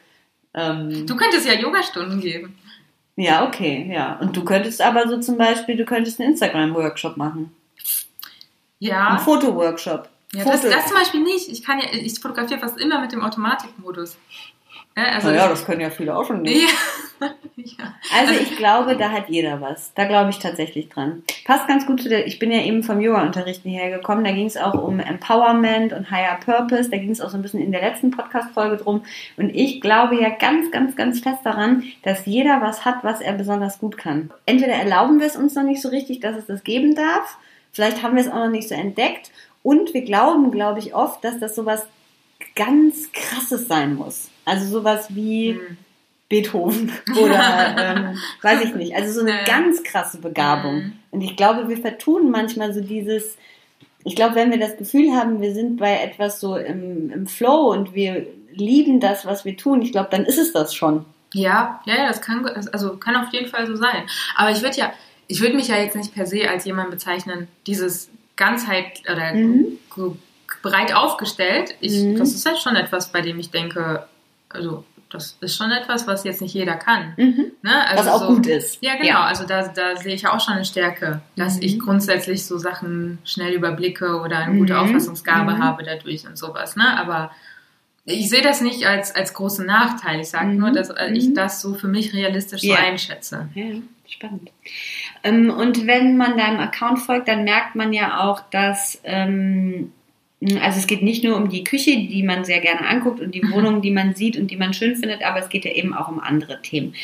Ähm, 0.54 1.06
Du 1.06 1.16
könntest 1.16 1.46
ja 1.46 1.54
Yogastunden 1.54 2.20
geben. 2.20 2.56
ja, 3.16 3.46
okay, 3.46 3.90
ja. 3.92 4.18
Und 4.20 4.36
du 4.36 4.44
könntest 4.44 4.80
aber 4.80 5.08
so 5.08 5.18
zum 5.20 5.36
Beispiel, 5.36 5.76
du 5.76 5.84
könntest 5.84 6.20
einen 6.20 6.30
Instagram-Workshop 6.30 7.16
machen. 7.16 7.54
Ja. 8.88 9.18
Fotoworkshop. 9.18 10.08
ja 10.34 10.44
das, 10.44 10.60
Foto- 10.60 10.72
das 10.74 10.86
zum 10.86 10.96
Beispiel 10.96 11.22
nicht. 11.22 11.48
Ich 11.48 11.64
kann 11.64 11.78
ja, 11.78 11.86
ich 11.92 12.20
fotografiere 12.20 12.60
fast 12.60 12.78
immer 12.78 13.00
mit 13.00 13.12
dem 13.12 13.22
Automatikmodus. 13.22 14.16
Ja, 14.96 15.04
also 15.06 15.28
naja, 15.28 15.48
das 15.48 15.64
können 15.64 15.80
ja 15.80 15.90
viele 15.90 16.16
auch 16.16 16.24
schon 16.24 16.42
nicht. 16.42 16.62
ja. 17.20 17.28
ja. 17.56 17.94
Also 18.16 18.32
ich 18.34 18.56
glaube, 18.56 18.96
da 18.96 19.10
hat 19.10 19.28
jeder 19.28 19.60
was. 19.60 19.92
Da 19.94 20.04
glaube 20.04 20.30
ich 20.30 20.38
tatsächlich 20.38 20.88
dran. 20.88 21.22
Passt 21.44 21.66
ganz 21.66 21.86
gut 21.86 22.00
zu 22.02 22.08
der, 22.08 22.26
ich 22.26 22.38
bin 22.38 22.52
ja 22.52 22.60
eben 22.60 22.82
vom 22.84 23.00
Yoga-Unterrichten 23.00 23.68
hergekommen, 23.70 24.24
da 24.24 24.30
ging 24.30 24.46
es 24.46 24.56
auch 24.56 24.74
um 24.74 25.00
Empowerment 25.00 25.92
und 25.92 26.10
Higher 26.10 26.38
Purpose, 26.44 26.90
da 26.90 26.96
ging 26.98 27.10
es 27.10 27.20
auch 27.20 27.30
so 27.30 27.36
ein 27.36 27.42
bisschen 27.42 27.60
in 27.60 27.72
der 27.72 27.80
letzten 27.80 28.10
Podcast-Folge 28.12 28.76
drum. 28.76 29.04
Und 29.36 29.50
ich 29.50 29.80
glaube 29.80 30.20
ja 30.20 30.28
ganz, 30.28 30.70
ganz, 30.70 30.94
ganz 30.94 31.20
fest 31.20 31.40
daran, 31.44 31.84
dass 32.02 32.26
jeder 32.26 32.60
was 32.60 32.84
hat, 32.84 33.02
was 33.02 33.20
er 33.20 33.32
besonders 33.32 33.78
gut 33.80 33.96
kann. 33.96 34.30
Entweder 34.46 34.74
erlauben 34.74 35.18
wir 35.18 35.26
es 35.26 35.36
uns 35.36 35.54
noch 35.54 35.64
nicht 35.64 35.82
so 35.82 35.88
richtig, 35.88 36.20
dass 36.20 36.36
es 36.36 36.46
das 36.46 36.62
geben 36.62 36.94
darf, 36.94 37.36
vielleicht 37.74 38.02
haben 38.02 38.16
wir 38.16 38.22
es 38.22 38.30
auch 38.30 38.36
noch 38.36 38.48
nicht 38.50 38.68
so 38.68 38.74
entdeckt 38.74 39.30
und 39.62 39.92
wir 39.92 40.02
glauben, 40.02 40.50
glaube 40.50 40.78
ich, 40.78 40.94
oft, 40.94 41.22
dass 41.22 41.38
das 41.38 41.54
sowas 41.54 41.86
ganz 42.56 43.12
Krasses 43.12 43.68
sein 43.68 43.94
muss. 43.94 44.30
Also 44.46 44.66
sowas 44.66 45.08
wie... 45.10 45.54
Hm. 45.54 45.76
Beethoven 46.28 46.90
oder 47.22 47.76
ähm, 47.78 48.18
weiß 48.42 48.64
ich 48.64 48.74
nicht. 48.74 48.96
Also 48.96 49.12
so 49.12 49.20
eine 49.20 49.38
Ja. 49.38 49.44
ganz 49.44 49.82
krasse 49.82 50.18
Begabung. 50.18 50.76
Mhm. 50.76 50.92
Und 51.10 51.20
ich 51.20 51.36
glaube, 51.36 51.68
wir 51.68 51.76
vertun 51.76 52.30
manchmal 52.30 52.72
so 52.72 52.80
dieses, 52.80 53.36
ich 54.04 54.16
glaube, 54.16 54.34
wenn 54.34 54.50
wir 54.50 54.58
das 54.58 54.76
Gefühl 54.76 55.12
haben, 55.12 55.40
wir 55.40 55.52
sind 55.52 55.76
bei 55.76 56.00
etwas 56.02 56.40
so 56.40 56.56
im, 56.56 57.10
im 57.10 57.26
Flow 57.26 57.70
und 57.70 57.94
wir 57.94 58.26
lieben 58.52 59.00
das, 59.00 59.26
was 59.26 59.44
wir 59.44 59.56
tun, 59.56 59.82
ich 59.82 59.92
glaube, 59.92 60.08
dann 60.10 60.24
ist 60.24 60.38
es 60.38 60.52
das 60.52 60.74
schon. 60.74 61.04
Ja, 61.34 61.80
ja, 61.84 61.96
ja, 61.96 62.08
das 62.08 62.20
kann, 62.20 62.46
also 62.72 62.96
kann 62.96 63.16
auf 63.16 63.32
jeden 63.32 63.48
Fall 63.48 63.66
so 63.66 63.76
sein. 63.76 64.04
Aber 64.36 64.50
ich 64.50 64.62
würde 64.62 64.76
ja, 64.76 64.92
ich 65.26 65.40
würde 65.40 65.56
mich 65.56 65.68
ja 65.68 65.76
jetzt 65.76 65.96
nicht 65.96 66.14
per 66.14 66.26
se 66.26 66.48
als 66.48 66.64
jemand 66.64 66.90
bezeichnen, 66.90 67.48
dieses 67.66 68.10
Ganzheit 68.36 69.02
oder 69.10 69.32
Mhm. 69.34 69.78
breit 70.62 70.94
aufgestellt. 70.94 71.74
Ich, 71.80 71.92
Mhm. 71.92 72.16
Das 72.16 72.34
ist 72.34 72.46
halt 72.46 72.58
schon 72.58 72.76
etwas, 72.76 73.12
bei 73.12 73.20
dem 73.20 73.38
ich 73.38 73.50
denke, 73.50 74.06
also 74.48 74.84
das 75.10 75.36
ist 75.40 75.56
schon 75.56 75.70
etwas, 75.70 76.06
was 76.06 76.24
jetzt 76.24 76.40
nicht 76.40 76.54
jeder 76.54 76.74
kann. 76.74 77.14
Mhm. 77.16 77.52
Ne? 77.62 77.86
Also 77.86 78.04
was 78.04 78.12
auch 78.12 78.28
so, 78.28 78.34
gut 78.34 78.46
ist. 78.46 78.78
Ja, 78.82 78.94
genau. 78.94 79.06
Ja. 79.06 79.24
Also 79.24 79.46
da, 79.46 79.68
da 79.68 79.96
sehe 79.96 80.14
ich 80.14 80.26
auch 80.26 80.40
schon 80.40 80.54
eine 80.54 80.64
Stärke, 80.64 81.20
dass 81.36 81.56
mhm. 81.56 81.62
ich 81.62 81.78
grundsätzlich 81.78 82.44
so 82.46 82.58
Sachen 82.58 83.18
schnell 83.24 83.52
überblicke 83.52 84.20
oder 84.20 84.38
eine 84.38 84.58
gute 84.58 84.74
mhm. 84.74 84.80
Auffassungsgabe 84.80 85.52
mhm. 85.52 85.62
habe 85.62 85.84
dadurch 85.84 86.26
und 86.26 86.36
sowas. 86.36 86.74
Ne? 86.76 86.98
Aber 86.98 87.30
ich 88.04 88.28
sehe 88.28 88.42
das 88.42 88.60
nicht 88.60 88.86
als, 88.86 89.14
als 89.14 89.32
großen 89.34 89.64
Nachteil. 89.64 90.20
Ich 90.20 90.28
sage 90.28 90.48
nur, 90.48 90.72
dass 90.72 90.90
ich 91.12 91.28
mhm. 91.28 91.34
das 91.34 91.62
so 91.62 91.74
für 91.74 91.88
mich 91.88 92.12
realistisch 92.12 92.62
so 92.62 92.72
einschätze. 92.72 93.48
Ja, 93.54 93.64
spannend. 94.08 94.50
Ähm, 95.22 95.50
und 95.50 95.86
wenn 95.86 96.16
man 96.16 96.36
deinem 96.36 96.60
Account 96.60 97.00
folgt, 97.00 97.28
dann 97.28 97.44
merkt 97.44 97.74
man 97.74 97.92
ja 97.92 98.20
auch, 98.20 98.40
dass 98.50 99.00
ähm, 99.04 99.92
also 100.60 100.78
es 100.78 100.86
geht 100.86 101.02
nicht 101.02 101.24
nur 101.24 101.36
um 101.36 101.48
die 101.48 101.64
Küche, 101.64 101.92
die 101.92 102.22
man 102.22 102.44
sehr 102.44 102.60
gerne 102.60 102.86
anguckt 102.86 103.20
und 103.20 103.34
die 103.34 103.42
mhm. 103.42 103.52
Wohnungen, 103.52 103.82
die 103.82 103.90
man 103.90 104.14
sieht 104.14 104.36
und 104.36 104.50
die 104.50 104.56
man 104.56 104.74
schön 104.74 104.96
findet, 104.96 105.22
aber 105.22 105.38
es 105.38 105.48
geht 105.48 105.64
ja 105.64 105.72
eben 105.72 105.94
auch 105.94 106.08
um 106.08 106.20
andere 106.20 106.60
Themen. 106.60 106.94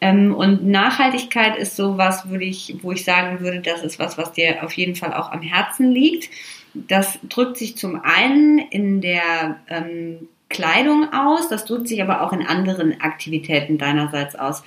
Ähm, 0.00 0.34
und 0.34 0.66
Nachhaltigkeit 0.66 1.56
ist 1.56 1.76
so 1.76 1.96
was, 1.96 2.28
würde 2.28 2.44
ich, 2.44 2.76
wo 2.82 2.92
ich 2.92 3.04
sagen 3.04 3.40
würde, 3.40 3.60
das 3.60 3.82
ist 3.82 3.98
was, 3.98 4.18
was 4.18 4.32
dir 4.32 4.64
auf 4.64 4.72
jeden 4.72 4.96
Fall 4.96 5.14
auch 5.14 5.30
am 5.30 5.42
Herzen 5.42 5.92
liegt. 5.92 6.30
Das 6.74 7.18
drückt 7.28 7.56
sich 7.56 7.76
zum 7.76 8.00
einen 8.02 8.58
in 8.58 9.00
der 9.00 9.60
ähm, 9.68 10.28
Kleidung 10.48 11.12
aus, 11.12 11.48
das 11.48 11.66
drückt 11.66 11.88
sich 11.88 12.02
aber 12.02 12.22
auch 12.22 12.32
in 12.32 12.46
anderen 12.46 13.00
Aktivitäten 13.00 13.78
deinerseits 13.78 14.34
aus. 14.34 14.64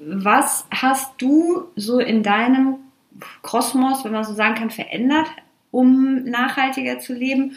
Was 0.00 0.66
hast 0.70 1.12
du 1.18 1.68
so 1.76 1.98
in 1.98 2.22
deinem 2.22 2.76
Kosmos, 3.42 4.04
wenn 4.04 4.12
man 4.12 4.24
so 4.24 4.34
sagen 4.34 4.54
kann, 4.54 4.70
verändert 4.70 5.28
um 5.74 6.22
nachhaltiger 6.24 7.00
zu 7.00 7.14
leben? 7.14 7.56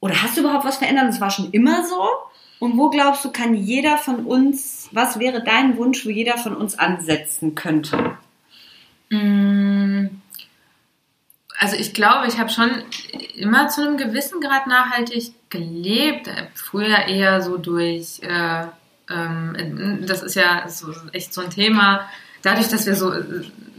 Oder 0.00 0.22
hast 0.22 0.36
du 0.36 0.40
überhaupt 0.40 0.64
was 0.64 0.78
verändert? 0.78 1.10
Es 1.10 1.20
war 1.20 1.30
schon 1.30 1.50
immer 1.50 1.84
so. 1.86 2.02
Und 2.58 2.78
wo 2.78 2.88
glaubst 2.88 3.24
du, 3.24 3.30
kann 3.30 3.54
jeder 3.54 3.98
von 3.98 4.24
uns, 4.24 4.88
was 4.92 5.18
wäre 5.18 5.42
dein 5.44 5.76
Wunsch, 5.76 6.04
wo 6.04 6.10
jeder 6.10 6.38
von 6.38 6.56
uns 6.56 6.78
ansetzen 6.78 7.54
könnte? 7.54 8.16
Mm. 9.10 10.06
Also 11.58 11.76
ich 11.76 11.92
glaube, 11.92 12.26
ich 12.26 12.38
habe 12.38 12.48
schon 12.48 12.70
immer 13.36 13.68
zu 13.68 13.82
einem 13.82 13.98
gewissen 13.98 14.40
Grad 14.40 14.66
nachhaltig 14.66 15.32
gelebt. 15.50 16.30
Früher 16.54 17.06
eher 17.06 17.42
so 17.42 17.58
durch, 17.58 18.20
äh, 18.22 18.64
ähm, 19.10 20.06
das 20.06 20.22
ist 20.22 20.34
ja 20.34 20.68
so 20.68 20.92
echt 21.12 21.34
so 21.34 21.40
ein 21.40 21.50
Thema, 21.50 22.08
dadurch, 22.42 22.68
dass 22.68 22.86
wir 22.86 22.94
so 22.94 23.12
äh, 23.12 23.22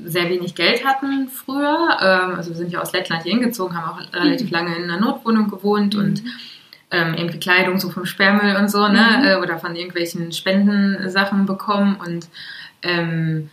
sehr 0.04 0.30
wenig 0.30 0.56
Geld 0.56 0.86
hatten 0.86 1.30
früher, 1.30 1.98
ähm, 2.02 2.36
also 2.36 2.50
wir 2.50 2.58
sind 2.58 2.72
ja 2.72 2.82
aus 2.82 2.92
Lettland 2.92 3.24
hier 3.24 3.34
hingezogen, 3.34 3.78
haben 3.78 3.90
auch 3.90 4.14
relativ 4.14 4.48
mhm. 4.48 4.54
lange 4.54 4.76
in 4.76 4.84
einer 4.84 5.00
Notwohnung 5.00 5.50
gewohnt 5.50 5.96
mhm. 5.96 6.00
und 6.00 6.24
ähm, 6.92 7.14
irgendwie 7.14 7.40
Kleidung 7.40 7.80
so 7.80 7.90
vom 7.90 8.06
Sperrmüll 8.06 8.56
und 8.58 8.70
so, 8.70 8.88
ne, 8.88 9.20
mhm. 9.20 9.26
äh, 9.26 9.36
oder 9.36 9.58
von 9.60 9.76
irgendwelchen 9.76 10.32
Spendensachen 10.32 11.46
bekommen 11.46 11.96
und 11.96 12.28
ähm, 12.82 13.50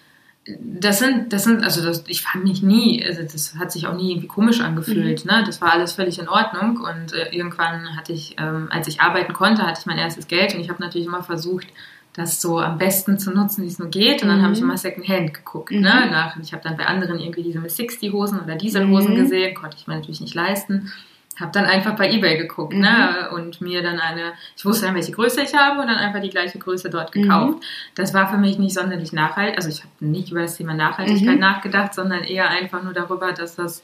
das 0.60 0.98
sind, 0.98 1.32
das 1.32 1.44
sind, 1.44 1.62
also 1.62 1.84
das, 1.84 2.04
ich 2.06 2.22
fand 2.22 2.44
mich 2.44 2.62
nie, 2.62 3.04
also 3.04 3.22
das 3.22 3.54
hat 3.56 3.72
sich 3.72 3.86
auch 3.86 3.94
nie 3.94 4.12
irgendwie 4.12 4.28
komisch 4.28 4.60
angefühlt, 4.60 5.24
mhm. 5.24 5.30
ne? 5.30 5.42
Das 5.44 5.60
war 5.60 5.72
alles 5.72 5.92
völlig 5.92 6.18
in 6.18 6.28
Ordnung 6.28 6.78
und 6.78 7.12
äh, 7.12 7.28
irgendwann 7.30 7.96
hatte 7.96 8.12
ich, 8.12 8.36
ähm, 8.38 8.68
als 8.70 8.88
ich 8.88 9.00
arbeiten 9.00 9.32
konnte, 9.32 9.66
hatte 9.66 9.80
ich 9.80 9.86
mein 9.86 9.98
erstes 9.98 10.28
Geld 10.28 10.54
und 10.54 10.60
ich 10.60 10.70
habe 10.70 10.82
natürlich 10.82 11.06
immer 11.06 11.22
versucht, 11.22 11.66
das 12.14 12.40
so 12.40 12.58
am 12.58 12.78
besten 12.78 13.18
zu 13.18 13.30
nutzen, 13.30 13.62
wie 13.62 13.68
es 13.68 13.78
nur 13.78 13.88
geht. 13.88 14.22
Und 14.22 14.28
dann 14.28 14.38
mhm. 14.38 14.42
habe 14.42 14.52
ich 14.52 14.60
immer 14.60 14.76
Secondhand 14.76 15.34
geguckt. 15.34 15.70
Ne? 15.70 15.78
Mhm. 15.78 15.84
Ne? 15.84 16.10
Nach, 16.10 16.36
ich 16.36 16.52
habe 16.52 16.62
dann 16.62 16.76
bei 16.76 16.86
anderen 16.86 17.18
irgendwie 17.18 17.42
diese 17.42 17.60
mit 17.60 17.70
60-Hosen 17.70 18.40
oder 18.40 18.56
Dieselhosen 18.56 19.12
mhm. 19.14 19.22
gesehen, 19.22 19.54
konnte 19.54 19.76
ich 19.78 19.86
mir 19.86 19.94
natürlich 19.94 20.20
nicht 20.20 20.34
leisten. 20.34 20.92
Habe 21.40 21.52
dann 21.52 21.64
einfach 21.64 21.96
bei 21.96 22.10
eBay 22.10 22.36
geguckt 22.36 22.74
ne? 22.74 22.78
mhm. 22.78 22.84
ne? 22.84 23.30
und 23.30 23.60
mir 23.60 23.82
dann 23.82 24.00
eine, 24.00 24.32
ich 24.56 24.64
wusste 24.64 24.86
dann, 24.86 24.94
welche 24.94 25.12
Größe 25.12 25.42
ich 25.42 25.54
habe 25.54 25.80
und 25.80 25.86
dann 25.86 25.96
einfach 25.96 26.20
die 26.20 26.30
gleiche 26.30 26.58
Größe 26.58 26.90
dort 26.90 27.12
gekauft. 27.12 27.58
Mhm. 27.58 27.62
Das 27.94 28.14
war 28.14 28.28
für 28.28 28.38
mich 28.38 28.58
nicht 28.58 28.74
sonderlich 28.74 29.12
nachhaltig. 29.12 29.56
Also 29.56 29.68
ich 29.68 29.80
habe 29.80 29.92
nicht 30.00 30.30
über 30.30 30.42
das 30.42 30.56
Thema 30.56 30.74
Nachhaltigkeit 30.74 31.34
mhm. 31.34 31.40
nachgedacht, 31.40 31.94
sondern 31.94 32.24
eher 32.24 32.48
einfach 32.50 32.82
nur 32.82 32.92
darüber, 32.92 33.32
dass 33.32 33.56
das 33.56 33.82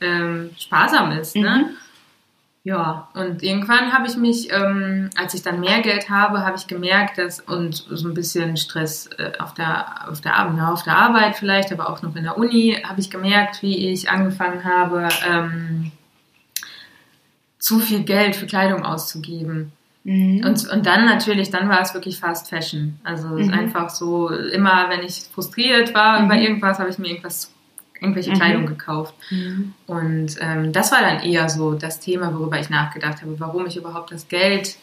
ähm, 0.00 0.50
sparsam 0.58 1.12
ist. 1.12 1.36
Ne? 1.36 1.70
Ja, 2.64 3.08
und 3.14 3.42
irgendwann 3.42 3.92
habe 3.92 4.06
ich 4.06 4.16
mich, 4.16 4.52
ähm, 4.52 5.10
als 5.16 5.34
ich 5.34 5.42
dann 5.42 5.58
mehr 5.58 5.80
Geld 5.80 6.08
habe, 6.08 6.46
habe 6.46 6.56
ich 6.56 6.68
gemerkt, 6.68 7.18
dass 7.18 7.40
und 7.40 7.74
so 7.74 8.08
ein 8.08 8.14
bisschen 8.14 8.56
Stress 8.56 9.08
äh, 9.18 9.32
auf 9.40 9.52
der 9.54 10.08
auf 10.08 10.20
der 10.20 10.36
Arbeit, 10.36 10.60
auf 10.68 10.84
der 10.84 10.96
Arbeit 10.96 11.36
vielleicht, 11.36 11.72
aber 11.72 11.90
auch 11.90 12.02
noch 12.02 12.14
in 12.14 12.22
der 12.22 12.38
Uni, 12.38 12.80
habe 12.84 13.00
ich 13.00 13.10
gemerkt, 13.10 13.62
wie 13.62 13.90
ich 13.90 14.10
angefangen 14.10 14.62
habe, 14.64 15.08
ähm, 15.28 15.90
zu 17.62 17.78
viel 17.78 18.02
Geld 18.02 18.34
für 18.34 18.46
Kleidung 18.46 18.84
auszugeben. 18.84 19.70
Mhm. 20.02 20.44
Und, 20.44 20.68
und 20.68 20.84
dann 20.84 21.06
natürlich, 21.06 21.50
dann 21.50 21.68
war 21.68 21.80
es 21.80 21.94
wirklich 21.94 22.18
Fast 22.18 22.48
Fashion. 22.48 22.98
Also 23.04 23.28
mhm. 23.28 23.54
einfach 23.54 23.88
so, 23.88 24.30
immer 24.30 24.86
wenn 24.88 25.04
ich 25.04 25.22
frustriert 25.32 25.94
war 25.94 26.18
mhm. 26.18 26.26
über 26.26 26.34
irgendwas, 26.34 26.80
habe 26.80 26.90
ich 26.90 26.98
mir 26.98 27.06
irgendwas 27.06 27.52
irgendwelche 28.00 28.30
mhm. 28.30 28.34
Kleidung 28.34 28.66
gekauft. 28.66 29.14
Mhm. 29.30 29.74
Und 29.86 30.36
ähm, 30.40 30.72
das 30.72 30.90
war 30.90 31.02
dann 31.02 31.20
eher 31.22 31.48
so 31.48 31.74
das 31.74 32.00
Thema, 32.00 32.36
worüber 32.36 32.58
ich 32.58 32.68
nachgedacht 32.68 33.22
habe, 33.22 33.38
warum 33.38 33.64
ich 33.66 33.76
überhaupt 33.76 34.10
das 34.10 34.26
Geld 34.26 34.74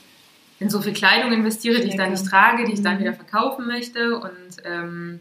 in 0.61 0.69
so 0.69 0.79
viel 0.79 0.93
Kleidung 0.93 1.33
investiere, 1.33 1.81
die 1.81 1.89
ich 1.89 1.97
dann 1.97 2.11
nicht 2.11 2.25
trage, 2.25 2.63
die 2.63 2.71
ich 2.71 2.81
dann 2.81 2.95
mhm. 2.95 2.99
wieder 3.01 3.13
verkaufen 3.13 3.67
möchte. 3.67 4.17
Und, 4.17 4.63
ähm, 4.63 5.19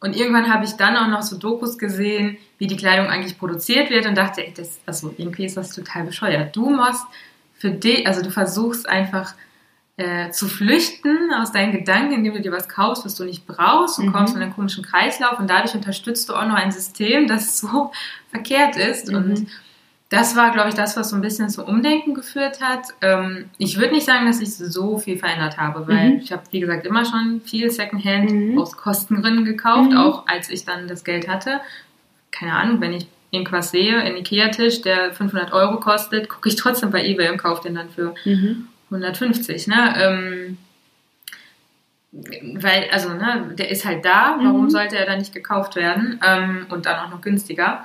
und 0.00 0.14
irgendwann 0.14 0.52
habe 0.52 0.64
ich 0.64 0.72
dann 0.72 0.96
auch 0.96 1.08
noch 1.08 1.22
so 1.22 1.36
Dokus 1.36 1.76
gesehen, 1.76 2.38
wie 2.58 2.66
die 2.66 2.76
Kleidung 2.76 3.08
eigentlich 3.08 3.38
produziert 3.38 3.90
wird 3.90 4.06
und 4.06 4.16
dachte, 4.16 4.46
ey, 4.46 4.52
das, 4.56 4.80
also 4.86 5.14
irgendwie 5.16 5.46
ist 5.46 5.56
das 5.56 5.70
total 5.70 6.04
bescheuert. 6.04 6.54
Du 6.54 6.70
machst 6.70 7.04
für 7.54 7.70
dich, 7.70 8.06
also 8.06 8.22
du 8.22 8.30
versuchst 8.30 8.88
einfach 8.88 9.34
äh, 9.96 10.30
zu 10.30 10.46
flüchten 10.46 11.32
aus 11.34 11.50
deinen 11.50 11.72
Gedanken, 11.72 12.14
indem 12.14 12.34
du 12.34 12.40
dir 12.40 12.52
was 12.52 12.68
kaufst, 12.68 13.04
was 13.04 13.16
du 13.16 13.24
nicht 13.24 13.46
brauchst 13.48 13.98
und 13.98 14.06
mhm. 14.06 14.12
kommst 14.12 14.36
in 14.36 14.42
einen 14.42 14.54
komischen 14.54 14.84
Kreislauf 14.84 15.40
und 15.40 15.50
dadurch 15.50 15.74
unterstützt 15.74 16.28
du 16.28 16.34
auch 16.34 16.46
noch 16.46 16.54
ein 16.54 16.70
System, 16.70 17.26
das 17.26 17.58
so 17.58 17.90
verkehrt 18.30 18.76
ist. 18.76 19.08
Mhm. 19.08 19.16
Und 19.16 19.46
das 20.10 20.36
war, 20.36 20.52
glaube 20.52 20.70
ich, 20.70 20.74
das, 20.74 20.96
was 20.96 21.10
so 21.10 21.16
ein 21.16 21.22
bisschen 21.22 21.50
zum 21.50 21.64
Umdenken 21.64 22.14
geführt 22.14 22.62
hat. 22.62 22.86
Ähm, 23.02 23.50
ich 23.58 23.78
würde 23.78 23.92
nicht 23.92 24.06
sagen, 24.06 24.26
dass 24.26 24.40
ich 24.40 24.54
so 24.54 24.96
viel 24.98 25.18
verändert 25.18 25.58
habe, 25.58 25.86
weil 25.86 26.10
mhm. 26.10 26.18
ich 26.20 26.32
habe, 26.32 26.42
wie 26.50 26.60
gesagt, 26.60 26.86
immer 26.86 27.04
schon 27.04 27.42
viel 27.44 27.70
Secondhand 27.70 28.30
mhm. 28.30 28.58
aus 28.58 28.76
Kostengründen 28.76 29.44
gekauft, 29.44 29.90
mhm. 29.90 29.98
auch 29.98 30.26
als 30.26 30.48
ich 30.48 30.64
dann 30.64 30.88
das 30.88 31.04
Geld 31.04 31.28
hatte. 31.28 31.60
Keine 32.30 32.54
Ahnung, 32.54 32.80
wenn 32.80 32.94
ich 32.94 33.06
irgendwas 33.30 33.70
sehe, 33.70 33.98
ein 33.98 34.16
Ikea-Tisch, 34.16 34.80
der 34.80 35.12
500 35.12 35.52
Euro 35.52 35.78
kostet, 35.78 36.30
gucke 36.30 36.48
ich 36.48 36.56
trotzdem 36.56 36.90
bei 36.90 37.04
eBay 37.04 37.30
und 37.30 37.38
kaufe 37.38 37.62
den 37.62 37.74
dann 37.74 37.90
für 37.90 38.14
mhm. 38.24 38.68
150, 38.90 39.66
ne? 39.66 39.94
Ähm, 39.98 40.58
weil, 42.10 42.88
also, 42.90 43.10
ne, 43.10 43.54
der 43.58 43.70
ist 43.70 43.84
halt 43.84 44.06
da, 44.06 44.38
warum 44.40 44.64
mhm. 44.64 44.70
sollte 44.70 44.96
er 44.96 45.04
dann 45.04 45.18
nicht 45.18 45.34
gekauft 45.34 45.76
werden? 45.76 46.18
Ähm, 46.26 46.66
und 46.70 46.86
dann 46.86 47.04
auch 47.04 47.10
noch 47.10 47.20
günstiger. 47.20 47.84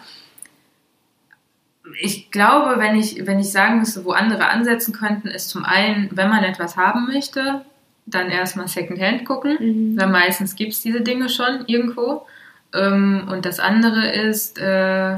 Ich 2.01 2.31
glaube, 2.31 2.79
wenn 2.79 2.95
ich, 2.95 3.25
wenn 3.25 3.39
ich 3.39 3.51
sagen 3.51 3.79
müsste, 3.79 4.05
wo 4.05 4.11
andere 4.11 4.47
ansetzen 4.47 4.93
könnten, 4.93 5.27
ist 5.27 5.49
zum 5.49 5.65
einen, 5.65 6.09
wenn 6.11 6.29
man 6.29 6.43
etwas 6.43 6.77
haben 6.77 7.07
möchte, 7.07 7.61
dann 8.05 8.29
erstmal 8.29 8.67
Secondhand 8.67 9.25
gucken, 9.25 9.57
mhm. 9.59 9.99
weil 9.99 10.07
meistens 10.07 10.55
gibt 10.55 10.73
es 10.73 10.81
diese 10.81 11.01
Dinge 11.01 11.29
schon 11.29 11.65
irgendwo. 11.67 12.25
Ähm, 12.73 13.27
und 13.29 13.45
das 13.45 13.59
andere 13.59 14.11
ist 14.11 14.59
äh, 14.59 15.17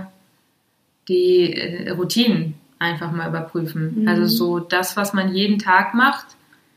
die 1.07 1.53
äh, 1.53 1.91
Routinen 1.91 2.55
einfach 2.79 3.11
mal 3.11 3.29
überprüfen. 3.29 4.01
Mhm. 4.01 4.07
Also 4.07 4.25
so 4.25 4.59
das, 4.59 4.97
was 4.97 5.13
man 5.13 5.33
jeden 5.33 5.59
Tag 5.59 5.93
macht, 5.93 6.25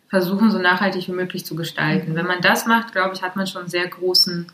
versuchen 0.08 0.50
so 0.50 0.58
nachhaltig 0.58 1.08
wie 1.08 1.12
möglich 1.12 1.44
zu 1.44 1.54
gestalten. 1.54 2.12
Mhm. 2.12 2.16
Wenn 2.16 2.26
man 2.26 2.40
das 2.40 2.66
macht, 2.66 2.92
glaube 2.92 3.14
ich, 3.14 3.22
hat 3.22 3.36
man 3.36 3.46
schon 3.46 3.62
einen 3.62 3.70
sehr 3.70 3.86
großen, 3.86 4.46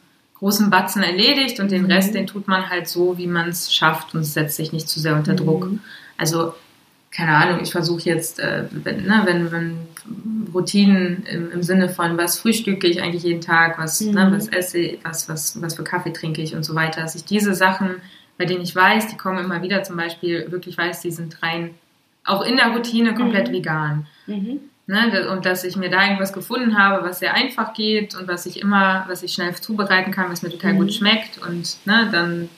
großen 0.44 0.68
Batzen 0.68 1.02
erledigt 1.02 1.58
und 1.58 1.70
den 1.70 1.84
mhm. 1.84 1.90
Rest, 1.90 2.14
den 2.14 2.26
tut 2.26 2.48
man 2.48 2.68
halt 2.68 2.86
so, 2.86 3.16
wie 3.16 3.26
man 3.26 3.48
es 3.48 3.74
schafft 3.74 4.14
und 4.14 4.24
setzt 4.24 4.56
sich 4.56 4.72
nicht 4.72 4.90
zu 4.90 5.00
sehr 5.00 5.16
unter 5.16 5.34
Druck. 5.34 5.70
Mhm. 5.70 5.80
Also 6.18 6.52
keine 7.10 7.34
Ahnung, 7.36 7.60
ich 7.62 7.72
versuche 7.72 8.02
jetzt, 8.02 8.40
äh, 8.40 8.64
wenn, 8.70 9.04
ne, 9.04 9.22
wenn, 9.24 9.52
wenn 9.52 9.78
Routinen 10.52 11.24
im, 11.24 11.50
im, 11.50 11.62
Sinne 11.62 11.88
von, 11.88 12.18
was 12.18 12.40
frühstücke 12.40 12.88
ich 12.88 13.00
eigentlich 13.00 13.22
jeden 13.22 13.40
Tag, 13.40 13.78
was, 13.78 14.02
ne, 14.02 14.08
mhm. 14.08 14.14
ne, 14.16 14.36
was 14.36 14.48
esse 14.48 14.78
ich, 14.78 14.98
was, 15.02 15.28
was, 15.30 15.62
was 15.62 15.76
für 15.76 15.84
Kaffee 15.84 16.12
trinke 16.12 16.42
ich 16.42 16.54
und 16.54 16.64
so 16.64 16.74
weiter, 16.74 17.00
dass 17.00 17.14
ich 17.14 17.24
diese 17.24 17.54
Sachen 17.54 18.02
bei 18.36 18.44
denen 18.44 18.62
ich 18.62 18.74
weiß, 18.74 19.08
die 19.08 19.16
kommen 19.16 19.44
immer 19.44 19.62
wieder 19.62 19.82
zum 19.82 19.96
Beispiel, 19.96 20.50
wirklich 20.50 20.76
weiß, 20.76 21.00
die 21.00 21.10
sind 21.10 21.42
rein, 21.42 21.74
auch 22.24 22.44
in 22.44 22.56
der 22.56 22.68
Routine 22.68 23.14
komplett 23.14 23.48
mhm. 23.48 23.52
vegan. 23.52 24.06
Mhm. 24.26 24.60
Ne, 24.86 25.30
und 25.30 25.46
dass 25.46 25.64
ich 25.64 25.76
mir 25.76 25.88
da 25.88 26.02
irgendwas 26.04 26.34
gefunden 26.34 26.78
habe, 26.78 27.02
was 27.08 27.18
sehr 27.18 27.32
einfach 27.32 27.72
geht 27.72 28.14
und 28.14 28.28
was 28.28 28.44
ich 28.44 28.60
immer, 28.60 29.06
was 29.08 29.22
ich 29.22 29.32
schnell 29.32 29.54
zubereiten 29.54 30.10
kann, 30.10 30.30
was 30.30 30.42
mir 30.42 30.50
total 30.50 30.74
mhm. 30.74 30.78
gut 30.78 30.92
schmeckt 30.92 31.38
und 31.38 31.78
ne, 31.86 32.10
dann 32.12 32.50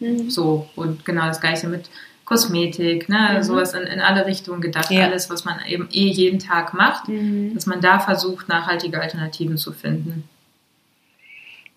mhm. 0.00 0.30
so 0.30 0.70
und 0.74 1.04
genau 1.04 1.26
das 1.26 1.42
gleiche 1.42 1.68
mit 1.68 1.90
Kosmetik, 2.24 3.10
ne, 3.10 3.34
mhm. 3.36 3.42
sowas 3.42 3.74
in, 3.74 3.82
in 3.82 4.00
alle 4.00 4.24
Richtungen 4.24 4.62
gedacht, 4.62 4.90
ja. 4.90 5.04
alles, 5.04 5.28
was 5.28 5.44
man 5.44 5.56
eben 5.68 5.86
eh 5.92 6.08
jeden 6.08 6.38
Tag 6.38 6.72
macht, 6.72 7.08
mhm. 7.08 7.52
dass 7.54 7.66
man 7.66 7.82
da 7.82 7.98
versucht, 7.98 8.48
nachhaltige 8.48 8.98
Alternativen 8.98 9.58
zu 9.58 9.72
finden. 9.72 10.26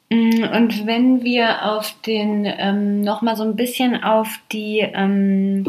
Mm, 0.09 0.43
und 0.55 0.87
wenn 0.87 1.23
wir 1.23 1.65
auf 1.65 1.93
den, 2.05 2.45
ähm, 2.45 3.01
nochmal 3.01 3.35
so 3.35 3.43
ein 3.43 3.57
bisschen 3.57 4.01
auf 4.01 4.39
die 4.53 4.79
ähm, 4.79 5.65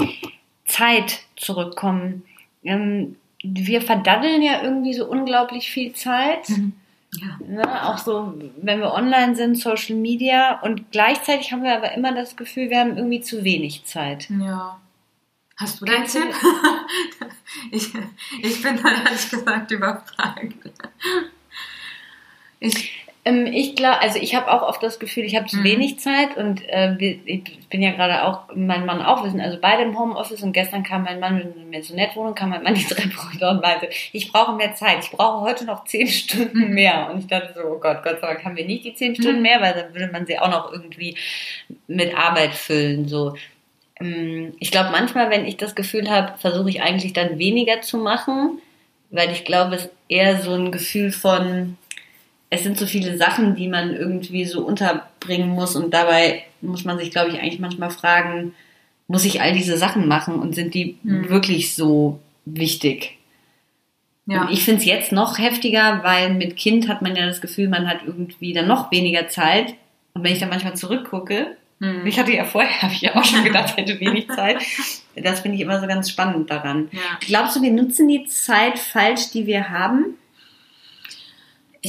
Zeit 0.69 1.23
zurückkommen. 1.35 2.23
Ähm, 2.63 3.17
wir 3.55 3.83
verdaddeln 3.83 4.43
ja 4.43 4.63
irgendwie 4.63 4.95
so 4.95 5.07
unglaublich 5.07 5.71
viel 5.71 5.93
Zeit. 5.93 6.49
Mhm. 6.49 6.73
Ja. 7.15 7.39
Ne? 7.47 7.87
Auch 7.89 7.99
so, 7.99 8.35
wenn 8.61 8.81
wir 8.81 8.93
online 8.93 9.35
sind, 9.35 9.57
Social 9.57 9.97
Media 9.97 10.61
und 10.61 10.93
gleichzeitig 10.93 11.53
haben 11.53 11.63
wir 11.63 11.75
aber 11.75 11.93
immer 11.93 12.15
das 12.15 12.37
Gefühl, 12.37 12.71
wir 12.71 12.81
haben 12.81 12.97
irgendwie 12.97 13.21
zu 13.21 13.45
wenig 13.45 13.85
Zeit. 13.85 14.29
Ja. 14.31 14.79
Hast 15.57 15.81
du 15.81 15.87
deinen 15.87 16.07
Tipp? 16.07 16.23
ich, 17.73 17.93
ich 18.43 18.63
bin 18.63 18.81
da 18.81 18.91
ehrlich 18.91 19.31
gesagt 19.31 19.71
überfragt. 19.71 20.55
Ich, 22.61 23.08
ich 23.29 23.75
glaube, 23.77 24.01
also 24.01 24.19
ich 24.19 24.35
habe 24.35 24.51
auch 24.53 24.63
oft 24.69 24.83
das 24.83 24.99
Gefühl, 24.99 25.25
ich 25.25 25.37
habe 25.37 25.47
zu 25.47 25.59
Mhm. 25.59 25.65
wenig 25.65 25.99
Zeit 26.01 26.37
und 26.37 26.63
äh, 26.69 26.95
ich 26.99 27.59
bin 27.69 27.83
ja 27.83 27.91
gerade 27.93 28.25
auch, 28.25 28.43
mein 28.55 28.87
Mann 28.87 29.03
auch, 29.03 29.23
wir 29.25 29.31
sind 29.31 29.41
also 29.41 29.59
beide 29.61 29.83
im 29.83 29.99
Homeoffice 29.99 30.43
und 30.43 30.53
gestern 30.53 30.83
kam 30.83 31.03
mein 31.05 31.21
Mann 31.21 31.41
in 31.41 31.53
eine 31.53 31.71
Maisonette-Wohnung, 31.71 32.35
kam 32.35 32.51
mein 32.51 32.63
Mann 32.63 32.75
die 32.75 32.85
Treppe 32.85 33.15
runter 33.31 33.51
und 33.51 33.61
meinte, 33.63 33.89
ich 34.13 34.31
brauche 34.33 34.55
mehr 34.57 34.75
Zeit, 34.75 34.99
ich 35.05 35.11
brauche 35.11 35.41
heute 35.43 35.65
noch 35.65 35.85
zehn 35.85 36.07
Stunden 36.09 36.75
mehr. 36.75 37.11
Und 37.13 37.19
ich 37.21 37.27
dachte 37.27 37.53
so, 37.55 37.61
oh 37.69 37.79
Gott, 37.79 38.03
Gott 38.03 38.21
sei 38.21 38.27
Dank 38.29 38.45
haben 38.45 38.57
wir 38.57 38.65
nicht 38.67 38.85
die 38.85 38.95
zehn 38.95 39.15
Stunden 39.15 39.37
Mhm. 39.37 39.43
mehr, 39.43 39.61
weil 39.61 39.75
dann 39.75 39.95
würde 39.95 40.13
man 40.13 40.27
sie 40.27 40.39
auch 40.39 40.49
noch 40.51 40.73
irgendwie 40.73 41.17
mit 41.87 42.17
Arbeit 42.17 42.55
füllen, 42.55 43.09
so. 43.09 43.35
Ähm, 44.01 44.55
Ich 44.61 44.71
glaube, 44.71 44.91
manchmal, 44.91 45.29
wenn 45.31 45.45
ich 45.47 45.57
das 45.57 45.75
Gefühl 45.75 46.09
habe, 46.09 46.39
versuche 46.39 46.71
ich 46.71 46.83
eigentlich 46.83 47.13
dann 47.13 47.39
weniger 47.39 47.81
zu 47.81 47.99
machen, 47.99 48.61
weil 49.11 49.31
ich 49.33 49.45
glaube, 49.45 49.75
es 49.77 49.85
ist 49.87 49.93
eher 50.09 50.41
so 50.41 50.53
ein 50.55 50.71
Gefühl 50.71 51.11
von, 51.13 51.77
es 52.51 52.63
sind 52.63 52.79
so 52.79 52.87
viele 52.87 53.17
Sachen, 53.19 53.55
die 53.57 53.69
man 53.69 53.95
irgendwie 53.95 54.45
so 54.45 54.65
unterbringen 54.65 55.49
muss 55.51 55.77
und 55.77 55.93
dabei 55.93 56.43
muss 56.61 56.85
man 56.85 56.99
sich, 56.99 57.11
glaube 57.11 57.31
ich, 57.31 57.39
eigentlich 57.41 57.61
manchmal 57.61 57.91
fragen, 57.91 58.55
muss 59.07 59.25
ich 59.25 59.41
all 59.41 59.53
diese 59.53 59.77
Sachen 59.79 60.09
machen 60.09 60.37
und 60.39 60.55
sind 60.55 60.75
die 60.75 60.97
Mhm. 61.03 61.29
wirklich 61.29 61.75
so 61.75 62.21
wichtig? 62.45 63.17
Ja. 64.27 64.43
Und 64.43 64.51
ich 64.51 64.63
finde 64.65 64.81
es 64.81 64.87
jetzt 64.87 65.13
noch 65.13 65.39
heftiger, 65.39 66.01
weil 66.05 66.35
mit 66.35 66.57
Kind 66.57 66.89
hat 66.89 67.01
man 67.01 67.17
ja 67.17 67.27
das 67.27 67.41
Gefühl, 67.41 67.69
man 67.69 67.89
hat 67.89 68.01
irgendwie 68.07 68.53
dann 68.53 68.67
noch 68.67 68.91
weniger 68.93 69.29
Zeit. 69.29 69.75
Und 70.13 70.23
wenn 70.25 70.33
ich 70.33 70.39
dann 70.41 70.51
manchmal 70.51 70.77
zurückgucke, 70.77 71.57
Hm. 71.81 72.05
ich 72.07 72.19
hatte 72.19 72.33
ja 72.35 72.45
vorher, 72.45 72.71
habe 72.83 72.93
ich 72.93 73.03
ja 73.03 73.15
auch 73.15 73.25
schon 73.25 73.45
gedacht, 73.45 73.71
ich 73.71 73.77
hätte 73.77 74.01
wenig 74.01 74.29
Zeit. 74.37 74.59
Das 75.17 75.41
finde 75.41 75.57
ich 75.57 75.63
immer 75.63 75.81
so 75.81 75.87
ganz 75.87 76.11
spannend 76.11 76.51
daran. 76.51 76.89
ja. 76.93 77.01
Glaubst 77.21 77.57
du, 77.57 77.63
wir 77.63 77.71
nutzen 77.71 78.09
die 78.09 78.25
Zeit 78.27 78.79
falsch, 78.79 79.31
die 79.33 79.47
wir 79.47 79.71
haben? 79.71 80.17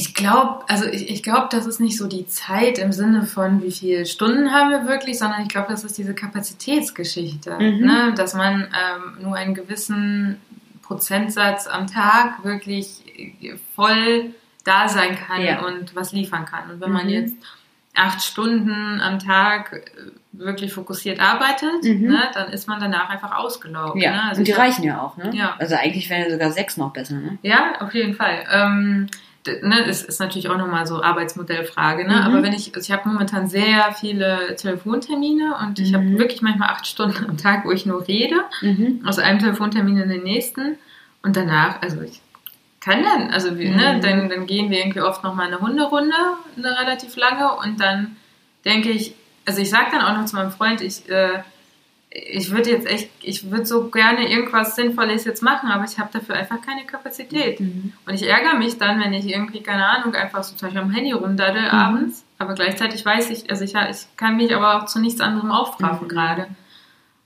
Ich 0.00 0.14
glaube, 0.14 0.64
also 0.68 0.86
ich, 0.86 1.10
ich 1.10 1.22
glaube, 1.22 1.48
das 1.50 1.66
ist 1.66 1.78
nicht 1.80 1.98
so 1.98 2.06
die 2.06 2.26
Zeit 2.26 2.78
im 2.78 2.90
Sinne 2.92 3.24
von, 3.26 3.62
wie 3.62 3.70
viele 3.70 4.06
Stunden 4.06 4.50
haben 4.50 4.70
wir 4.70 4.86
wirklich, 4.86 5.18
sondern 5.18 5.42
ich 5.42 5.48
glaube, 5.48 5.66
das 5.70 5.84
ist 5.84 5.98
diese 5.98 6.14
Kapazitätsgeschichte, 6.14 7.52
Mhm. 7.58 7.86
ne? 7.86 8.14
dass 8.16 8.34
man 8.34 8.62
ähm, 8.62 9.22
nur 9.22 9.36
einen 9.36 9.54
gewissen 9.54 10.40
Prozentsatz 10.82 11.66
am 11.66 11.86
Tag 11.86 12.42
wirklich 12.44 13.02
voll 13.74 14.34
da 14.64 14.88
sein 14.88 15.16
kann 15.16 15.42
Ja. 15.42 15.64
und 15.64 15.94
was 15.94 16.12
liefern 16.12 16.44
kann. 16.46 16.70
Und 16.70 16.80
wenn 16.80 16.90
man 16.92 17.04
Mhm. 17.06 17.12
jetzt 17.12 17.34
acht 17.94 18.22
Stunden 18.22 19.00
am 19.00 19.18
Tag 19.18 19.72
äh, 19.72 19.80
wirklich 20.32 20.72
fokussiert 20.72 21.20
arbeitet, 21.20 21.82
Mhm. 21.82 22.08
ne, 22.08 22.22
dann 22.34 22.50
ist 22.52 22.68
man 22.68 22.80
danach 22.80 23.10
einfach 23.10 23.36
ausgelaugt. 23.36 24.00
Ja, 24.00 24.12
ne? 24.12 24.22
Also 24.30 24.38
und 24.40 24.48
die 24.48 24.52
reichen 24.52 24.84
ja 24.84 25.00
auch, 25.02 25.16
ne? 25.16 25.30
Ja. 25.34 25.56
Also 25.58 25.74
eigentlich 25.74 26.08
wären 26.08 26.22
ja 26.22 26.30
sogar 26.30 26.52
sechs 26.52 26.76
noch 26.76 26.92
besser, 26.92 27.16
ne? 27.16 27.38
Ja, 27.42 27.80
auf 27.80 27.92
jeden 27.94 28.14
Fall. 28.14 28.44
Ähm, 28.50 29.08
ne, 29.62 29.84
es 29.86 30.02
ist 30.02 30.20
natürlich 30.20 30.48
auch 30.48 30.56
nochmal 30.58 30.86
so 30.86 31.02
Arbeitsmodellfrage, 31.02 32.04
ne? 32.06 32.14
Mhm. 32.16 32.22
Aber 32.22 32.42
wenn 32.42 32.52
ich, 32.52 32.74
also 32.74 32.80
ich 32.80 32.92
habe 32.96 33.08
momentan 33.08 33.48
sehr 33.48 33.92
viele 33.98 34.54
Telefontermine 34.56 35.54
und 35.62 35.78
ich 35.78 35.94
habe 35.94 36.04
Mhm. 36.04 36.18
wirklich 36.18 36.42
manchmal 36.42 36.68
acht 36.70 36.86
Stunden 36.86 37.24
am 37.28 37.36
Tag, 37.36 37.64
wo 37.64 37.70
ich 37.70 37.86
nur 37.86 38.06
rede, 38.06 38.36
Mhm. 38.62 39.02
aus 39.06 39.18
einem 39.18 39.38
Telefontermin 39.38 39.96
in 39.98 40.08
den 40.08 40.22
nächsten 40.22 40.76
und 41.22 41.36
danach, 41.36 41.80
also 41.82 42.00
ich 42.02 42.20
kann 42.80 43.02
dann, 43.02 43.30
also 43.30 43.58
wir, 43.58 43.70
ne, 43.70 43.94
Mhm. 43.96 44.00
dann, 44.00 44.28
dann 44.28 44.46
gehen 44.46 44.70
wir 44.70 44.78
irgendwie 44.78 45.00
oft 45.02 45.22
nochmal 45.24 45.46
eine 45.48 45.60
Hunderunde, 45.60 46.14
eine 46.56 46.78
relativ 46.80 47.16
lange 47.16 47.52
und 47.56 47.80
dann 47.80 48.16
denke 48.64 48.90
ich, 48.90 49.14
also 49.46 49.60
ich 49.60 49.70
sage 49.70 49.86
dann 49.92 50.02
auch 50.02 50.16
noch 50.18 50.26
zu 50.26 50.36
meinem 50.36 50.50
Freund, 50.50 50.80
ich, 50.80 51.08
äh, 51.08 51.42
ich 52.12 52.50
würde 52.50 52.70
jetzt 52.70 52.88
echt, 52.88 53.08
ich 53.22 53.50
würde 53.50 53.66
so 53.66 53.88
gerne 53.88 54.28
irgendwas 54.28 54.74
Sinnvolles 54.74 55.24
jetzt 55.24 55.42
machen, 55.42 55.70
aber 55.70 55.84
ich 55.84 55.98
habe 55.98 56.10
dafür 56.12 56.34
einfach 56.34 56.60
keine 56.60 56.84
Kapazität. 56.84 57.60
Mhm. 57.60 57.92
Und 58.04 58.14
ich 58.14 58.28
ärgere 58.28 58.54
mich 58.58 58.78
dann, 58.78 58.98
wenn 59.00 59.12
ich 59.12 59.28
irgendwie, 59.28 59.62
keine 59.62 59.86
Ahnung, 59.86 60.14
einfach 60.14 60.42
so 60.42 60.56
zum 60.56 60.66
Beispiel 60.66 60.82
am 60.82 60.90
Handy 60.90 61.12
rumdaddel 61.12 61.62
Mhm. 61.62 61.68
abends, 61.68 62.24
aber 62.38 62.54
gleichzeitig 62.54 63.04
weiß 63.06 63.30
ich, 63.30 63.48
also 63.48 63.62
ich, 63.62 63.74
ich 63.74 64.06
kann 64.16 64.36
mich 64.36 64.54
aber 64.54 64.76
auch 64.82 64.86
zu 64.86 64.98
nichts 65.00 65.20
anderem 65.20 65.52
aufraffen 65.52 66.06
Mhm. 66.06 66.10
gerade. 66.10 66.46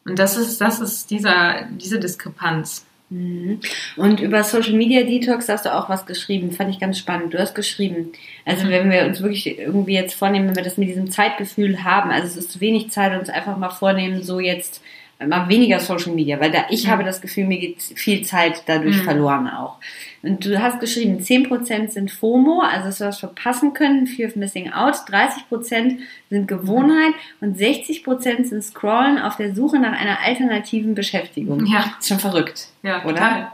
Und 0.05 0.19
das 0.19 0.37
ist, 0.37 0.61
das 0.61 0.81
ist 0.81 1.11
dieser, 1.11 1.63
diese 1.71 1.99
Diskrepanz. 1.99 2.85
Mhm. 3.15 3.61
Und 3.97 4.21
über 4.21 4.43
Social 4.43 4.75
Media 4.75 5.03
Detox 5.05 5.49
hast 5.49 5.65
du 5.67 5.75
auch 5.75 5.89
was 5.89 6.05
geschrieben, 6.07 6.51
fand 6.51 6.71
ich 6.71 6.81
ganz 6.81 6.99
spannend. 6.99 7.33
Du 7.33 7.39
hast 7.39 7.55
geschrieben, 7.55 8.13
also 8.45 8.67
Mhm. 8.67 8.71
wenn 8.71 8.91
wir 8.91 9.05
uns 9.07 9.23
wirklich 9.23 9.59
irgendwie 9.59 9.95
jetzt 9.95 10.15
vornehmen, 10.15 10.49
wenn 10.49 10.57
wir 10.57 10.65
das 10.65 10.79
mit 10.79 10.89
diesem 10.89 11.11
Zeitgefühl 11.11 11.85
haben, 11.85 12.11
also 12.11 12.27
es 12.27 12.37
ist 12.37 12.53
zu 12.53 12.61
wenig 12.61 12.91
Zeit, 12.91 13.19
uns 13.19 13.29
einfach 13.31 13.57
mal 13.57 13.71
vornehmen, 13.71 14.23
so 14.23 14.41
jetzt 14.41 14.83
mal 15.25 15.49
weniger 15.49 15.79
Social 15.79 16.13
Media, 16.13 16.41
weil 16.41 16.51
da 16.51 16.65
ich 16.71 16.87
Mhm. 16.87 16.91
habe 16.91 17.05
das 17.05 17.21
Gefühl, 17.21 17.45
mir 17.45 17.59
geht 17.59 17.81
viel 17.83 18.23
Zeit 18.23 18.63
dadurch 18.67 18.97
Mhm. 18.99 19.05
verloren 19.05 19.49
auch. 19.49 19.77
Und 20.25 20.45
du 20.45 20.61
hast 20.61 20.81
geschrieben, 20.81 21.19
10% 21.19 21.91
sind 21.91 22.11
FOMO, 22.11 22.63
also 22.63 22.87
das 22.87 23.01
was 23.01 23.19
verpassen 23.19 23.75
können, 23.75 24.07
Fear 24.07 24.31
of 24.31 24.37
Missing 24.37 24.73
Out, 24.73 24.95
30% 24.95 25.99
sind 26.31 26.49
Gewohnheit 26.49 27.13
und 27.41 27.59
60% 27.59 28.45
sind 28.45 28.65
Scrollen 28.65 29.19
auf 29.19 29.37
der 29.37 29.55
Suche 29.55 29.79
nach 29.79 29.93
einer 29.93 30.21
alternativen 30.21 30.95
Beschäftigung. 30.95 31.67
Ja. 31.67 31.95
Ist 31.99 32.09
schon 32.09 32.19
verrückt. 32.19 32.69
Ja, 32.83 33.05
Oder? 33.05 33.15
total. 33.15 33.53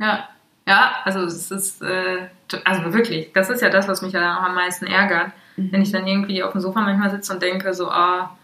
Ja. 0.00 0.28
Ja, 0.66 0.96
also 1.04 1.20
es 1.20 1.50
ist, 1.50 1.80
äh, 1.80 2.26
also 2.64 2.92
wirklich, 2.92 3.32
das 3.32 3.48
ist 3.48 3.62
ja 3.62 3.70
das, 3.70 3.88
was 3.88 4.02
mich 4.02 4.12
ja 4.12 4.38
am 4.38 4.54
meisten 4.54 4.86
ärgert. 4.86 5.32
Mhm. 5.56 5.72
Wenn 5.72 5.82
ich 5.82 5.92
dann 5.92 6.06
irgendwie 6.06 6.42
auf 6.42 6.52
dem 6.52 6.60
Sofa 6.60 6.82
manchmal 6.82 7.10
sitze 7.10 7.32
und 7.32 7.42
denke 7.42 7.72
so, 7.72 7.88
ah, 7.88 8.36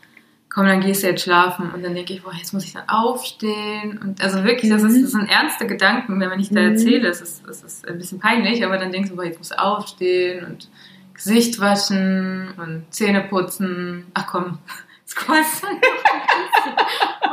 komm, 0.54 0.66
dann 0.66 0.80
gehst 0.80 1.02
du 1.02 1.08
jetzt 1.08 1.22
schlafen. 1.24 1.70
Und 1.72 1.82
dann 1.84 1.94
denke 1.94 2.12
ich, 2.12 2.22
boah, 2.22 2.32
jetzt 2.32 2.52
muss 2.52 2.64
ich 2.64 2.72
dann 2.72 2.88
aufstehen. 2.88 3.98
Und 4.02 4.22
also 4.22 4.44
wirklich, 4.44 4.70
das, 4.70 4.82
ist, 4.84 4.96
Mhm. 4.96 5.02
das 5.02 5.10
sind 5.10 5.28
ernste 5.28 5.66
Gedanken, 5.66 6.20
wenn 6.20 6.28
man 6.28 6.38
nicht 6.38 6.54
da 6.54 6.60
Mhm. 6.60 6.68
erzähle. 6.72 7.08
Es 7.08 7.20
ist, 7.20 7.44
es 7.48 7.62
ist 7.62 7.88
ein 7.88 7.98
bisschen 7.98 8.20
peinlich, 8.20 8.64
aber 8.64 8.78
dann 8.78 8.92
denkst 8.92 9.10
du, 9.10 9.16
boah, 9.16 9.24
jetzt 9.24 9.38
musst 9.38 9.52
du 9.52 9.58
aufstehen 9.58 10.44
und 10.46 10.68
Gesicht 11.14 11.60
waschen 11.60 12.54
und 12.56 12.84
Zähne 12.90 13.22
putzen. 13.22 14.06
Ach 14.14 14.26
komm, 14.26 14.58
scrollst 15.08 15.62
bisschen 15.62 15.80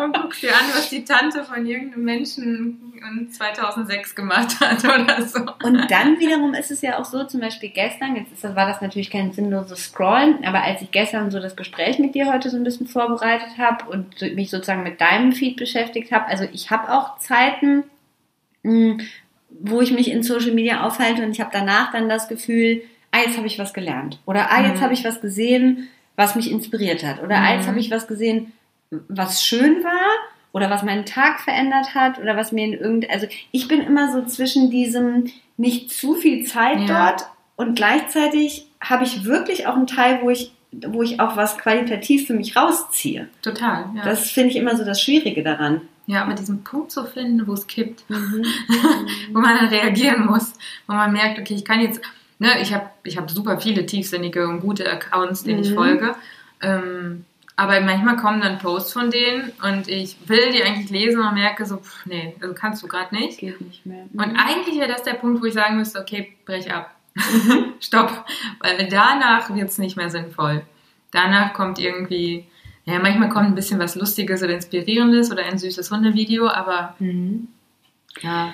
und 0.04 0.16
guckst 0.20 0.42
dir 0.44 0.50
an, 0.52 0.66
was 0.74 0.90
die 0.90 1.04
Tante 1.06 1.44
von 1.44 1.66
irgendeinem 1.66 2.04
Menschen 2.04 2.94
in 2.96 3.32
2006 3.32 4.16
gemacht 4.16 4.60
hat 4.60 4.84
oder 4.84 5.22
so. 5.26 5.40
Und 5.64 5.90
dann 5.90 6.20
wiederum 6.20 6.54
ist 6.54 6.72
es 6.72 6.82
ja 6.82 7.00
auch 7.00 7.06
so, 7.06 7.24
zum 7.24 7.40
Beispiel 7.42 7.70
gestern, 7.70 8.16
jetzt 8.16 8.32
ist, 8.32 8.44
war 8.44 8.68
das 8.68 8.82
natürlich 8.82 9.10
kein 9.10 9.32
sinnloses 9.34 9.86
Scrollen, 9.86 10.44
aber 10.46 10.64
als 10.64 10.82
ich 10.82 10.92
gestern 10.92 11.32
so 11.32 11.40
das 11.40 11.56
Gespräch 11.56 12.00
mit 12.00 12.14
dir 12.16 12.32
heute 12.32 12.50
so 12.50 12.58
ein 12.58 12.64
bisschen 12.64 12.88
vorbereitet 12.88 13.58
habe 13.58 13.86
und 13.90 14.22
mich 14.36 14.50
sozusagen 14.50 14.84
mit 14.84 15.02
deinem 15.02 15.32
Feed 15.32 15.58
beschäftigt 15.58 16.12
habe, 16.12 16.28
also 16.28 16.46
ich 16.54 16.70
habe 16.70 16.92
auch 16.92 17.18
Zeiten, 17.20 17.84
mh, 18.64 18.98
wo 19.50 19.82
ich 19.82 19.92
mich 19.92 20.10
in 20.12 20.24
Social 20.24 20.52
Media 20.54 20.84
aufhalte 20.86 21.24
und 21.24 21.32
ich 21.32 21.42
habe 21.42 21.50
danach 21.54 21.92
dann 21.92 22.08
das 22.08 22.28
Gefühl, 22.28 22.84
ah, 23.12 23.20
jetzt 23.26 23.36
habe 23.38 23.48
ich 23.48 23.60
was 23.60 23.74
gelernt. 23.74 24.20
Oder 24.26 24.52
ah, 24.52 24.62
jetzt 24.66 24.78
Mhm. 24.78 24.82
habe 24.84 24.94
ich 24.94 25.04
was 25.04 25.20
gesehen, 25.22 25.90
was 26.16 26.36
mich 26.36 26.50
inspiriert 26.52 27.04
hat. 27.04 27.22
Oder 27.22 27.38
ah, 27.38 27.54
jetzt 27.56 27.64
Mhm. 27.66 27.70
habe 27.72 27.80
ich 27.80 27.92
was 27.92 28.08
gesehen, 28.08 28.54
was 29.08 29.44
schön 29.44 29.84
war 29.84 30.10
oder 30.52 30.70
was 30.70 30.84
meinen 30.84 31.06
Tag 31.06 31.40
verändert 31.40 31.96
hat 31.96 32.20
oder 32.20 32.36
was 32.36 32.52
mir 32.52 32.66
in 32.66 32.74
irgend 32.74 33.10
also 33.10 33.28
ich 33.52 33.68
bin 33.68 33.82
immer 33.82 34.12
so 34.12 34.24
zwischen 34.26 34.70
diesem 34.70 35.26
nicht 35.58 35.92
zu 35.92 36.16
viel 36.16 36.46
Zeit 36.46 36.80
Ja. 36.88 37.12
dort 37.12 37.26
und 37.56 37.76
gleichzeitig 37.76 38.68
habe 38.82 39.04
ich 39.06 39.24
wirklich 39.26 39.68
auch 39.68 39.76
einen 39.76 39.88
Teil, 39.88 40.20
wo 40.22 40.30
ich 40.30 40.52
wo 40.88 41.04
ich 41.04 41.20
auch 41.20 41.36
was 41.36 41.58
qualitativ 41.58 42.28
für 42.28 42.34
mich 42.34 42.56
rausziehe. 42.56 43.28
Total, 43.42 43.90
ja. 43.94 44.04
Das 44.06 44.32
finde 44.32 44.52
ich 44.52 44.56
immer 44.56 44.78
so 44.78 44.86
das 44.86 45.02
Schwierige 45.02 45.44
daran. 45.44 45.82
ja, 46.08 46.24
aber 46.24 46.34
diesen 46.34 46.64
Punkt 46.64 46.92
zu 46.92 47.04
finden, 47.06 47.46
wo 47.46 47.52
es 47.54 47.68
kippt, 47.68 48.06
wo 48.10 49.40
man 49.40 49.58
dann 49.58 49.68
reagieren 49.68 50.26
muss, 50.26 50.54
wo 50.88 50.94
man 50.94 51.12
merkt, 51.12 51.40
okay, 51.40 51.56
ich 51.56 51.66
kann 51.66 51.82
jetzt, 51.82 52.02
ne, 52.40 52.62
ich 52.62 52.74
habe 52.74 52.90
ich 53.04 53.18
hab 53.18 53.30
super 53.30 53.60
viele 53.60 53.86
tiefsinnige 53.86 54.48
und 54.48 54.62
gute 54.62 54.90
Accounts, 54.90 55.44
denen 55.44 55.60
ich 55.60 55.72
Mhm. 55.72 55.76
folge, 55.76 56.16
ähm, 56.62 57.26
aber 57.62 57.80
manchmal 57.80 58.18
kommen 58.18 58.42
dann 58.42 58.58
Posts 58.58 58.94
von 58.94 59.12
denen 59.12 59.52
und 59.62 59.88
ich 59.88 60.18
will 60.26 60.52
die 60.52 60.64
eigentlich 60.64 60.90
lesen 60.90 61.22
und 61.22 61.36
merke 61.36 61.64
so, 61.64 61.78
pff, 61.78 62.08
nee, 62.08 62.34
also 62.42 62.56
kannst 62.56 62.82
du 62.82 62.88
gerade 62.88 63.14
nicht. 63.14 63.38
Geht 63.38 63.62
nicht 63.62 63.86
mehr. 63.86 64.06
Und 64.14 64.36
eigentlich 64.36 64.80
wäre 64.80 64.92
das 64.92 65.04
der 65.04 65.14
Punkt, 65.14 65.44
wo 65.44 65.46
ich 65.46 65.54
sagen 65.54 65.78
müsste, 65.78 66.00
okay, 66.00 66.34
brech 66.44 66.74
ab. 66.74 66.96
Stopp. 67.80 68.26
Weil 68.62 68.88
danach 68.90 69.54
wird 69.54 69.70
es 69.70 69.78
nicht 69.78 69.96
mehr 69.96 70.10
sinnvoll. 70.10 70.64
Danach 71.12 71.54
kommt 71.54 71.78
irgendwie, 71.78 72.48
ja, 72.86 72.98
manchmal 72.98 73.30
kommt 73.30 73.46
ein 73.50 73.54
bisschen 73.54 73.80
was 73.80 73.94
Lustiges 73.94 74.42
oder 74.42 74.56
Inspirierendes 74.56 75.32
oder 75.32 75.46
ein 75.46 75.60
süßes 75.60 75.92
Hundevideo, 75.92 76.48
aber 76.48 76.96
Mhm. 76.98 77.48
ja. 78.22 78.54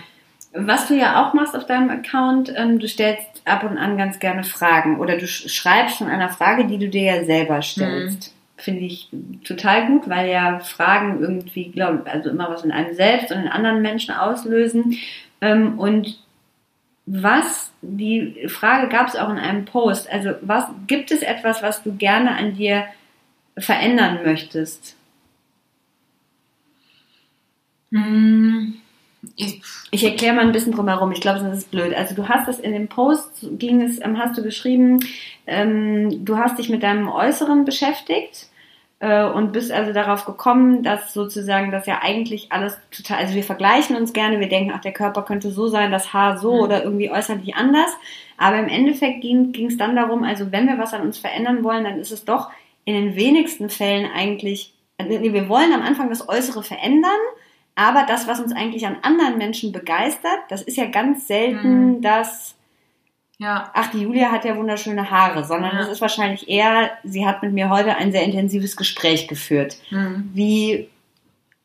Was 0.51 0.89
du 0.89 0.95
ja 0.97 1.21
auch 1.23 1.33
machst 1.33 1.55
auf 1.55 1.65
deinem 1.65 1.89
Account, 1.89 2.51
ähm, 2.57 2.79
du 2.79 2.89
stellst 2.89 3.41
ab 3.45 3.63
und 3.63 3.77
an 3.77 3.97
ganz 3.97 4.19
gerne 4.19 4.43
Fragen 4.43 4.99
oder 4.99 5.15
du 5.15 5.27
sch 5.27 5.47
schreibst 5.49 5.99
von 5.99 6.07
einer 6.09 6.27
Frage, 6.29 6.65
die 6.65 6.77
du 6.77 6.89
dir 6.89 7.03
ja 7.03 7.23
selber 7.23 7.61
stellst. 7.61 8.33
Finde 8.57 8.81
ich 8.81 9.09
total 9.43 9.87
gut, 9.87 10.09
weil 10.09 10.29
ja 10.29 10.59
Fragen 10.59 11.21
irgendwie, 11.21 11.71
glaube 11.71 12.03
also 12.09 12.29
immer 12.29 12.49
was 12.49 12.63
in 12.63 12.71
einem 12.71 12.95
selbst 12.95 13.31
und 13.31 13.39
in 13.41 13.47
anderen 13.47 13.81
Menschen 13.81 14.13
auslösen. 14.13 14.97
Ähm, 15.41 15.77
und 15.77 16.19
was, 17.05 17.71
die 17.81 18.47
Frage 18.49 18.89
gab 18.89 19.07
es 19.07 19.15
auch 19.15 19.29
in 19.29 19.37
einem 19.37 19.65
Post, 19.65 20.11
also 20.11 20.31
was, 20.41 20.65
gibt 20.87 21.11
es 21.11 21.21
etwas, 21.21 21.63
was 21.63 21.83
du 21.83 21.95
gerne 21.95 22.35
an 22.35 22.55
dir 22.55 22.85
verändern 23.57 24.19
möchtest? 24.25 24.97
Hm, 27.91 28.81
ich, 29.35 29.61
ich 29.91 30.03
erkläre 30.03 30.35
mal 30.35 30.45
ein 30.45 30.51
bisschen 30.51 30.73
drumherum. 30.73 31.11
Ich 31.11 31.21
glaube, 31.21 31.39
das 31.39 31.57
ist 31.57 31.71
blöd. 31.71 31.93
Also 31.93 32.15
du 32.15 32.27
hast 32.27 32.47
es 32.47 32.59
in 32.59 32.71
dem 32.71 32.87
Post, 32.87 33.47
ging 33.51 33.81
es, 33.81 34.01
ähm, 34.03 34.17
hast 34.17 34.37
du 34.37 34.43
geschrieben, 34.43 34.99
ähm, 35.45 36.25
du 36.25 36.37
hast 36.37 36.57
dich 36.57 36.69
mit 36.69 36.83
deinem 36.83 37.09
Äußeren 37.09 37.65
beschäftigt 37.65 38.47
äh, 38.99 39.25
und 39.25 39.53
bist 39.53 39.71
also 39.71 39.93
darauf 39.93 40.25
gekommen, 40.25 40.83
dass 40.83 41.13
sozusagen 41.13 41.71
das 41.71 41.85
ja 41.85 41.99
eigentlich 42.01 42.51
alles 42.51 42.77
total, 42.91 43.17
also 43.17 43.35
wir 43.35 43.43
vergleichen 43.43 43.95
uns 43.95 44.13
gerne, 44.13 44.39
wir 44.39 44.49
denken, 44.49 44.71
ach, 44.75 44.81
der 44.81 44.93
Körper 44.93 45.23
könnte 45.23 45.51
so 45.51 45.67
sein, 45.67 45.91
das 45.91 46.13
Haar 46.13 46.37
so 46.37 46.53
mhm. 46.55 46.59
oder 46.61 46.83
irgendwie 46.83 47.11
äußerlich 47.11 47.55
anders. 47.55 47.91
Aber 48.37 48.59
im 48.59 48.67
Endeffekt 48.67 49.21
ging 49.21 49.67
es 49.67 49.77
dann 49.77 49.95
darum, 49.95 50.23
also 50.23 50.51
wenn 50.51 50.67
wir 50.67 50.77
was 50.77 50.93
an 50.93 51.01
uns 51.01 51.17
verändern 51.17 51.63
wollen, 51.63 51.83
dann 51.83 51.99
ist 51.99 52.11
es 52.11 52.25
doch 52.25 52.49
in 52.85 52.93
den 52.93 53.15
wenigsten 53.15 53.69
Fällen 53.69 54.09
eigentlich, 54.11 54.73
wir 54.97 55.49
wollen 55.49 55.73
am 55.73 55.81
Anfang 55.81 56.09
das 56.09 56.27
Äußere 56.27 56.63
verändern, 56.63 57.11
aber 57.77 58.07
das, 58.07 58.27
was 58.27 58.39
uns 58.39 58.53
eigentlich 58.53 58.87
an 58.87 58.97
anderen 59.03 59.37
Menschen 59.37 59.71
begeistert, 59.71 60.39
das 60.49 60.63
ist 60.63 60.77
ja 60.77 60.87
ganz 60.87 61.27
selten 61.27 61.97
mhm. 61.97 62.01
das, 62.01 62.55
ja. 63.37 63.69
ach, 63.71 63.91
die 63.91 64.01
Julia 64.01 64.31
hat 64.31 64.45
ja 64.45 64.57
wunderschöne 64.57 65.11
Haare, 65.11 65.45
sondern 65.45 65.73
ja. 65.73 65.77
das 65.77 65.89
ist 65.89 66.01
wahrscheinlich 66.01 66.49
eher, 66.49 66.89
sie 67.03 67.27
hat 67.27 67.43
mit 67.43 67.53
mir 67.53 67.69
heute 67.69 67.95
ein 67.95 68.11
sehr 68.11 68.23
intensives 68.23 68.77
Gespräch 68.77 69.27
geführt. 69.27 69.77
Mhm. 69.91 70.31
Wie, 70.33 70.89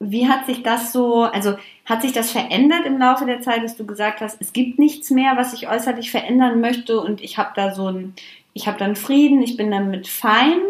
wie 0.00 0.28
hat 0.28 0.44
sich 0.44 0.62
das 0.62 0.92
so, 0.92 1.22
also 1.22 1.56
hat 1.86 2.02
sich 2.02 2.12
das 2.12 2.30
verändert 2.30 2.84
im 2.84 2.98
Laufe 2.98 3.24
der 3.24 3.40
Zeit, 3.40 3.64
dass 3.64 3.76
du 3.76 3.86
gesagt 3.86 4.20
hast, 4.20 4.38
es 4.38 4.52
gibt 4.52 4.78
nichts 4.78 5.08
mehr, 5.08 5.38
was 5.38 5.54
ich 5.54 5.70
äußerlich 5.70 6.10
verändern 6.10 6.60
möchte 6.60 7.00
und 7.00 7.22
ich 7.22 7.38
habe 7.38 7.52
da 7.56 7.74
so 7.74 7.88
ein, 7.88 8.14
ich 8.52 8.66
habe 8.66 8.76
dann 8.76 8.96
Frieden, 8.96 9.40
ich 9.40 9.56
bin 9.56 9.70
damit 9.70 10.08
fein? 10.08 10.60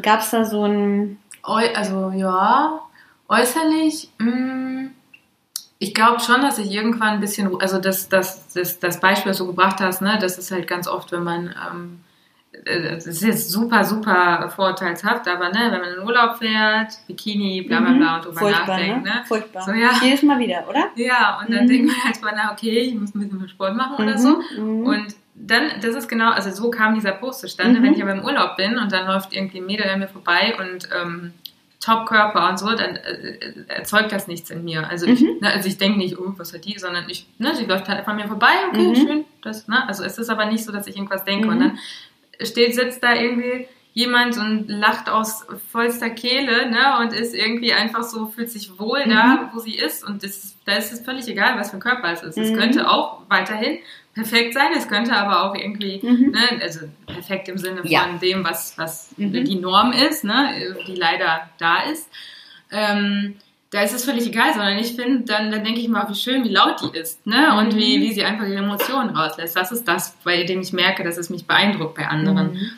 Gab 0.00 0.20
es 0.20 0.30
da 0.30 0.44
so 0.44 0.62
ein... 0.62 1.18
Also 1.42 2.12
ja, 2.14 2.82
Äußerlich, 3.28 4.08
mh, 4.18 4.30
mm, 4.30 4.90
ich 5.78 5.94
glaube 5.94 6.20
schon, 6.20 6.40
dass 6.40 6.58
ich 6.58 6.72
irgendwann 6.72 7.14
ein 7.14 7.20
bisschen, 7.20 7.50
also 7.60 7.78
das, 7.78 8.08
das, 8.08 8.48
das, 8.52 8.80
das 8.80 9.00
Beispiel, 9.00 9.30
was 9.30 9.38
du 9.38 9.46
gebracht 9.46 9.80
hast, 9.80 10.02
ne, 10.02 10.18
das 10.20 10.38
ist 10.38 10.50
halt 10.50 10.66
ganz 10.66 10.88
oft, 10.88 11.12
wenn 11.12 11.22
man, 11.22 11.54
ähm, 11.70 12.00
äh, 12.64 12.94
das 12.94 13.06
ist 13.06 13.22
jetzt 13.22 13.50
super, 13.50 13.84
super 13.84 14.50
vorteilshaft, 14.50 15.28
aber 15.28 15.50
ne, 15.50 15.68
wenn 15.70 15.80
man 15.80 15.92
in 15.92 16.02
Urlaub 16.04 16.38
fährt, 16.38 16.94
Bikini, 17.06 17.62
bla 17.62 17.80
bla 17.80 17.92
bla 17.92 18.16
und 18.16 18.24
drüber 18.24 18.40
Furchtbar, 18.40 18.66
nachdenkt, 18.66 19.04
ne? 19.04 19.10
ne? 19.10 19.24
Furchtbar. 19.26 19.62
So, 19.62 19.72
ja. 19.72 19.90
Jedes 20.02 20.22
Mal 20.22 20.38
wieder, 20.40 20.68
oder? 20.68 20.88
Ja, 20.96 21.38
und 21.40 21.54
dann 21.54 21.64
mhm. 21.64 21.68
denkt 21.68 21.86
man 21.86 22.04
halt 22.04 22.22
mal, 22.22 22.32
na, 22.34 22.52
okay, 22.52 22.78
ich 22.80 22.94
muss 22.94 23.14
ein 23.14 23.20
bisschen 23.20 23.48
Sport 23.48 23.76
machen 23.76 23.96
mhm. 23.98 24.08
oder 24.08 24.18
so. 24.18 24.42
Mhm. 24.58 24.84
Und 24.84 25.16
dann, 25.34 25.62
das 25.80 25.94
ist 25.94 26.08
genau, 26.08 26.32
also 26.32 26.50
so 26.50 26.70
kam 26.70 26.94
dieser 26.94 27.12
Post 27.12 27.40
zustande, 27.42 27.78
mhm. 27.78 27.84
wenn 27.84 27.94
ich 27.94 28.02
aber 28.02 28.12
im 28.12 28.24
Urlaub 28.24 28.56
bin 28.56 28.76
und 28.78 28.90
dann 28.90 29.06
läuft 29.06 29.32
irgendwie 29.32 29.58
ein 29.58 29.66
Mädel 29.66 29.88
an 29.88 30.00
mir 30.00 30.08
vorbei 30.08 30.56
und 30.58 30.88
ähm, 31.00 31.34
Top-Körper 31.80 32.48
und 32.48 32.58
so, 32.58 32.74
dann 32.74 32.96
äh, 32.96 33.64
erzeugt 33.68 34.10
das 34.10 34.26
nichts 34.26 34.50
in 34.50 34.64
mir. 34.64 34.88
Also 34.88 35.06
ich, 35.06 35.20
mhm. 35.20 35.38
ne, 35.40 35.52
also 35.52 35.68
ich 35.68 35.78
denke 35.78 35.98
nicht, 35.98 36.18
oh, 36.18 36.34
was 36.36 36.52
hat 36.52 36.64
die, 36.64 36.78
sondern 36.78 37.08
ich, 37.08 37.26
ne, 37.38 37.54
sie 37.54 37.66
läuft 37.66 37.88
halt 37.88 38.00
einfach 38.00 38.14
mir 38.14 38.26
vorbei, 38.26 38.52
okay, 38.68 38.88
mhm. 38.88 38.96
schön. 38.96 39.24
Das, 39.42 39.68
ne? 39.68 39.86
Also 39.86 40.02
es 40.02 40.18
ist 40.18 40.28
aber 40.28 40.46
nicht 40.46 40.64
so, 40.64 40.72
dass 40.72 40.86
ich 40.88 40.96
irgendwas 40.96 41.24
denke. 41.24 41.46
Mhm. 41.46 41.52
Und 41.52 41.60
dann 41.60 41.78
steht, 42.42 42.74
sitzt 42.74 43.02
da 43.02 43.14
irgendwie 43.14 43.68
jemand 43.92 44.36
und 44.38 44.68
lacht 44.68 45.08
aus 45.08 45.46
vollster 45.70 46.10
Kehle, 46.10 46.70
ne, 46.70 46.98
und 47.00 47.12
ist 47.12 47.34
irgendwie 47.34 47.72
einfach 47.72 48.02
so, 48.02 48.26
fühlt 48.26 48.50
sich 48.50 48.78
wohl 48.78 49.04
da, 49.08 49.24
mhm. 49.24 49.48
wo 49.52 49.60
sie 49.60 49.76
ist. 49.76 50.04
Und 50.04 50.24
das, 50.24 50.56
da 50.64 50.74
ist 50.74 50.92
es 50.92 51.00
völlig 51.00 51.28
egal, 51.28 51.58
was 51.58 51.70
für 51.70 51.76
ein 51.76 51.80
Körper 51.80 52.12
es 52.12 52.22
ist. 52.22 52.38
Es 52.38 52.50
mhm. 52.50 52.56
könnte 52.56 52.90
auch 52.90 53.22
weiterhin 53.28 53.78
perfekt 54.18 54.54
sein. 54.54 54.72
Es 54.76 54.88
könnte 54.88 55.14
aber 55.14 55.44
auch 55.44 55.54
irgendwie, 55.54 56.00
mhm. 56.02 56.32
ne, 56.32 56.60
also 56.60 56.80
perfekt 57.06 57.48
im 57.48 57.56
Sinne 57.56 57.82
von 57.82 57.90
ja. 57.90 58.06
dem, 58.20 58.44
was, 58.44 58.76
was 58.76 59.10
mhm. 59.16 59.44
die 59.44 59.54
Norm 59.54 59.92
ist, 59.92 60.24
ne, 60.24 60.76
die 60.86 60.96
leider 60.96 61.48
da 61.58 61.82
ist. 61.82 62.10
Ähm, 62.70 63.36
da 63.70 63.82
ist 63.82 63.94
es 63.94 64.04
völlig 64.04 64.26
egal, 64.26 64.54
sondern 64.54 64.78
ich 64.78 64.94
finde, 64.94 65.24
dann, 65.24 65.50
dann 65.50 65.62
denke 65.62 65.80
ich 65.80 65.88
mal, 65.88 66.08
wie 66.08 66.14
schön, 66.14 66.42
wie 66.42 66.48
laut 66.48 66.80
die 66.82 66.98
ist, 66.98 67.26
ne? 67.26 67.56
Und 67.58 67.74
mhm. 67.74 67.78
wie, 67.78 68.00
wie 68.00 68.12
sie 68.12 68.24
einfach 68.24 68.46
ihre 68.46 68.64
Emotionen 68.64 69.14
rauslässt. 69.14 69.54
Das 69.54 69.70
ist 69.70 69.86
das, 69.86 70.16
bei 70.24 70.42
dem 70.44 70.62
ich 70.62 70.72
merke, 70.72 71.04
dass 71.04 71.16
es 71.16 71.30
mich 71.30 71.46
beeindruckt 71.46 71.94
bei 71.94 72.08
anderen. 72.08 72.54
Mhm. 72.54 72.70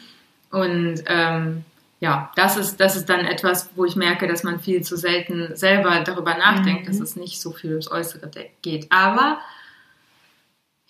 Und 0.51 1.05
ähm, 1.07 1.65
ja, 2.01 2.33
das 2.35 2.57
ist, 2.57 2.81
das 2.81 2.97
ist 2.97 3.09
dann 3.09 3.25
etwas, 3.25 3.71
wo 3.77 3.85
ich 3.85 3.95
merke, 3.95 4.27
dass 4.27 4.43
man 4.43 4.59
viel 4.59 4.83
zu 4.83 4.97
selten 4.97 5.55
selber 5.55 6.01
darüber 6.01 6.37
nachdenkt, 6.37 6.89
dass 6.89 6.97
mhm. 6.97 7.03
es 7.05 7.17
nicht 7.17 7.41
so 7.41 7.53
viel 7.53 7.71
ums 7.71 7.91
Äußere 7.91 8.29
geht. 8.61 8.89
Aber 8.91 9.39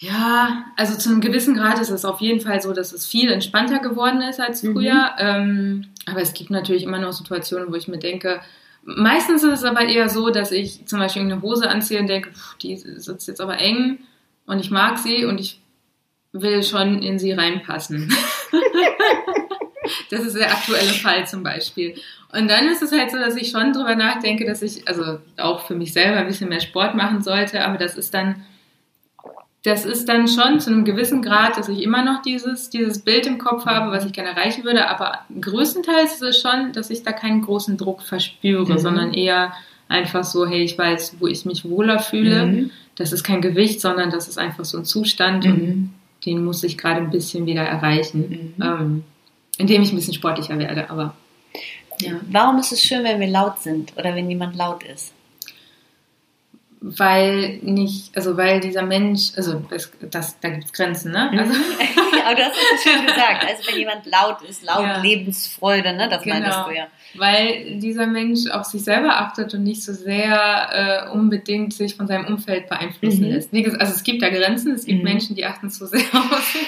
ja, 0.03 0.65
also 0.77 0.97
zu 0.97 1.11
einem 1.11 1.21
gewissen 1.21 1.55
Grad 1.55 1.79
ist 1.79 1.91
es 1.91 2.07
auf 2.07 2.23
jeden 2.23 2.41
Fall 2.41 2.63
so, 2.63 2.73
dass 2.73 2.93
es 2.93 3.07
viel 3.07 3.31
entspannter 3.31 3.81
geworden 3.81 4.23
ist 4.23 4.41
als 4.41 4.63
mhm. 4.63 4.73
früher. 4.73 4.95
Mhm. 4.95 5.19
Ähm, 5.19 5.87
aber 6.07 6.23
es 6.23 6.33
gibt 6.33 6.49
natürlich 6.49 6.85
immer 6.85 6.99
noch 6.99 7.13
Situationen, 7.13 7.71
wo 7.71 7.75
ich 7.77 7.87
mir 7.87 7.99
denke, 7.99 8.41
meistens 8.83 9.43
ist 9.43 9.59
es 9.59 9.65
aber 9.65 9.83
eher 9.83 10.09
so, 10.09 10.31
dass 10.31 10.53
ich 10.53 10.87
zum 10.87 11.01
Beispiel 11.01 11.23
eine 11.23 11.43
Hose 11.43 11.69
anziehe 11.69 12.01
und 12.01 12.07
denke, 12.07 12.33
pff, 12.33 12.57
die 12.57 12.77
sitzt 12.77 13.29
jetzt 13.29 13.43
aber 13.43 13.59
eng 13.59 13.99
und 14.47 14.59
ich 14.59 14.71
mag 14.71 14.97
sie 14.97 15.27
und 15.27 15.39
ich 15.39 15.61
will 16.33 16.63
schon 16.63 17.03
in 17.03 17.19
sie 17.19 17.33
reinpassen. 17.33 18.11
das 20.11 20.21
ist 20.21 20.35
der 20.35 20.51
aktuelle 20.51 20.95
Fall 20.95 21.27
zum 21.27 21.43
Beispiel. 21.43 21.95
Und 22.33 22.49
dann 22.49 22.69
ist 22.69 22.81
es 22.81 22.93
halt 22.93 23.11
so, 23.11 23.19
dass 23.19 23.37
ich 23.37 23.51
schon 23.51 23.75
drüber 23.75 23.97
nachdenke, 23.97 24.47
dass 24.47 24.63
ich, 24.63 24.89
also 24.89 25.19
auch 25.37 25.67
für 25.67 25.75
mich 25.75 25.93
selber 25.93 26.21
ein 26.21 26.27
bisschen 26.27 26.49
mehr 26.49 26.61
Sport 26.61 26.95
machen 26.95 27.23
sollte, 27.23 27.63
aber 27.63 27.77
das 27.77 27.99
ist 27.99 28.15
dann 28.15 28.47
das 29.63 29.85
ist 29.85 30.09
dann 30.09 30.27
schon 30.27 30.59
zu 30.59 30.71
einem 30.71 30.85
gewissen 30.85 31.23
Grad, 31.23 31.59
dass 31.59 31.69
ich 31.69 31.83
immer 31.83 32.03
noch 32.03 32.23
dieses, 32.23 32.71
dieses 32.71 33.01
Bild 33.01 33.27
im 33.27 33.39
Kopf 33.39 33.67
habe, 33.67 33.93
was 33.93 34.07
ich 34.07 34.13
gerne 34.13 34.31
erreichen 34.31 34.65
würde, 34.65 34.89
aber 34.89 35.19
größtenteils 35.39 36.15
ist 36.15 36.23
es 36.23 36.41
schon, 36.41 36.73
dass 36.73 36.89
ich 36.91 37.03
da 37.03 37.13
keinen 37.13 37.43
großen 37.43 37.77
Druck 37.77 38.03
verspüre, 38.03 38.73
mhm. 38.73 38.79
sondern 38.79 39.13
eher 39.13 39.53
einfach 39.89 40.25
so, 40.25 40.47
hey, 40.47 40.63
ich 40.63 40.79
weiß, 40.79 41.17
wo 41.19 41.27
ich 41.27 41.45
mich 41.45 41.69
wohler 41.69 41.99
fühle. 41.99 42.47
Mhm. 42.47 42.71
Das 42.95 43.13
ist 43.13 43.25
kein 43.25 43.43
Gewicht, 43.43 43.81
sondern 43.81 44.11
das 44.11 44.29
ist 44.29 44.39
einfach 44.39 44.65
so 44.65 44.79
ein 44.79 44.85
Zustand 44.85 45.45
mhm. 45.45 45.53
und 45.53 45.91
den 46.25 46.45
muss 46.45 46.63
ich 46.63 46.79
gerade 46.79 47.01
ein 47.01 47.11
bisschen 47.11 47.45
wieder 47.47 47.63
erreichen, 47.63 48.55
mhm. 48.57 48.63
ähm, 48.63 49.05
indem 49.59 49.83
ich 49.83 49.93
ein 49.93 49.97
bisschen 49.97 50.15
sportlicher 50.15 50.59
werde, 50.59 50.89
aber 50.89 51.15
ja. 52.01 52.13
Warum 52.31 52.59
ist 52.59 52.73
es 52.73 52.83
schön, 52.83 53.05
wenn 53.05 53.21
wir 53.21 53.29
laut 53.29 53.61
sind 53.61 53.93
oder 53.97 54.15
wenn 54.15 54.31
jemand 54.31 54.57
laut 54.57 54.83
ist? 54.85 55.13
Weil 56.83 57.59
nicht, 57.63 58.17
also 58.17 58.39
weil 58.39 58.61
dieser 58.61 58.83
Mensch, 58.83 59.33
also 59.37 59.63
das, 59.69 59.93
das 60.11 60.41
da 60.41 60.49
gibt 60.49 60.65
es 60.65 60.73
Grenzen, 60.73 61.13
ne? 61.13 61.31
Also, 61.31 61.53
Aber 62.25 62.35
du 62.35 62.43
hast 62.43 62.57
es 62.57 62.83
schon 62.83 63.07
gesagt, 63.07 63.47
also 63.47 63.71
wenn 63.71 63.79
jemand 63.79 64.07
laut 64.07 64.41
ist, 64.49 64.65
laut 64.65 64.85
ja. 64.85 65.03
Lebensfreude, 65.03 65.93
ne? 65.93 66.09
Das 66.09 66.23
genau. 66.23 66.37
meintest 66.37 66.59
du 66.67 66.75
ja. 66.75 66.87
Weil 67.17 67.79
dieser 67.79 68.07
Mensch 68.07 68.51
auf 68.51 68.65
sich 68.65 68.83
selber 68.83 69.21
achtet 69.21 69.53
und 69.53 69.63
nicht 69.63 69.83
so 69.83 69.93
sehr 69.93 71.09
äh, 71.11 71.11
unbedingt 71.13 71.75
sich 71.75 71.97
von 71.97 72.07
seinem 72.07 72.27
Umfeld 72.27 72.69
beeinflussen 72.69 73.27
mhm. 73.27 73.33
lässt. 73.33 73.53
Wie 73.53 73.63
gesagt, 73.63 73.83
also 73.83 73.93
es 73.95 74.03
gibt 74.03 74.23
da 74.23 74.31
Grenzen, 74.31 74.73
es 74.73 74.87
gibt 74.87 75.01
mhm. 75.01 75.05
Menschen, 75.05 75.37
die 75.37 75.45
achten 75.45 75.71
zu 75.71 75.87
sehr 75.87 76.01
auf 76.15 76.53
sich 76.53 76.67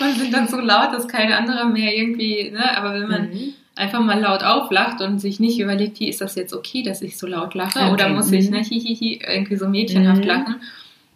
und 0.00 0.18
sind 0.18 0.32
dann 0.32 0.48
so 0.48 0.60
laut, 0.60 0.92
dass 0.92 1.08
kein 1.08 1.32
anderer 1.32 1.64
mehr 1.64 1.94
irgendwie, 1.96 2.50
ne? 2.50 2.76
Aber 2.76 2.94
wenn 2.94 3.08
man 3.08 3.30
mhm 3.30 3.54
einfach 3.78 4.00
mal 4.00 4.20
laut 4.20 4.42
auflacht 4.42 5.00
und 5.00 5.18
sich 5.20 5.40
nicht 5.40 5.58
überlegt, 5.60 6.00
wie 6.00 6.08
ist 6.08 6.20
das 6.20 6.34
jetzt 6.34 6.52
okay, 6.52 6.82
dass 6.82 7.00
ich 7.00 7.16
so 7.16 7.26
laut 7.26 7.54
lache 7.54 7.78
okay. 7.78 7.92
oder 7.92 8.08
muss 8.08 8.32
ich 8.32 8.50
mhm. 8.50 8.56
ne, 8.56 8.62
hihihi, 8.62 9.20
irgendwie 9.26 9.56
so 9.56 9.68
mädchenhaft 9.68 10.22
mhm. 10.22 10.26
lachen, 10.26 10.56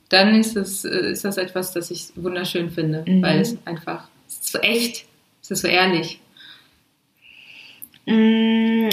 dann 0.09 0.35
ist, 0.35 0.57
es, 0.57 0.85
äh, 0.85 1.11
ist 1.11 1.25
das 1.25 1.37
etwas, 1.37 1.73
das 1.73 1.91
ich 1.91 2.13
wunderschön 2.15 2.71
finde, 2.71 3.05
mhm. 3.07 3.23
weil 3.23 3.41
es 3.41 3.59
einfach 3.65 4.09
es 4.29 4.37
ist 4.37 4.53
so 4.53 4.59
echt, 4.61 5.07
es 5.43 5.51
ist 5.51 5.63
so 5.63 5.69
ehrlich. 5.69 6.21
Mhm. 8.07 8.91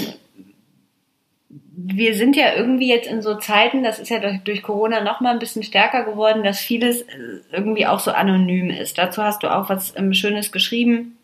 Wir 1.82 2.14
sind 2.14 2.36
ja 2.36 2.54
irgendwie 2.54 2.88
jetzt 2.88 3.08
in 3.08 3.22
so 3.22 3.36
Zeiten, 3.36 3.82
das 3.82 3.98
ist 3.98 4.10
ja 4.10 4.18
durch, 4.18 4.40
durch 4.40 4.62
Corona 4.62 5.00
noch 5.00 5.20
mal 5.20 5.32
ein 5.32 5.38
bisschen 5.38 5.62
stärker 5.62 6.04
geworden, 6.04 6.44
dass 6.44 6.60
vieles 6.60 7.02
äh, 7.02 7.06
irgendwie 7.52 7.86
auch 7.86 8.00
so 8.00 8.10
anonym 8.10 8.68
ist. 8.70 8.98
Dazu 8.98 9.22
hast 9.22 9.42
du 9.42 9.48
auch 9.48 9.68
was 9.68 9.94
ähm, 9.96 10.12
Schönes 10.12 10.52
geschrieben 10.52 11.16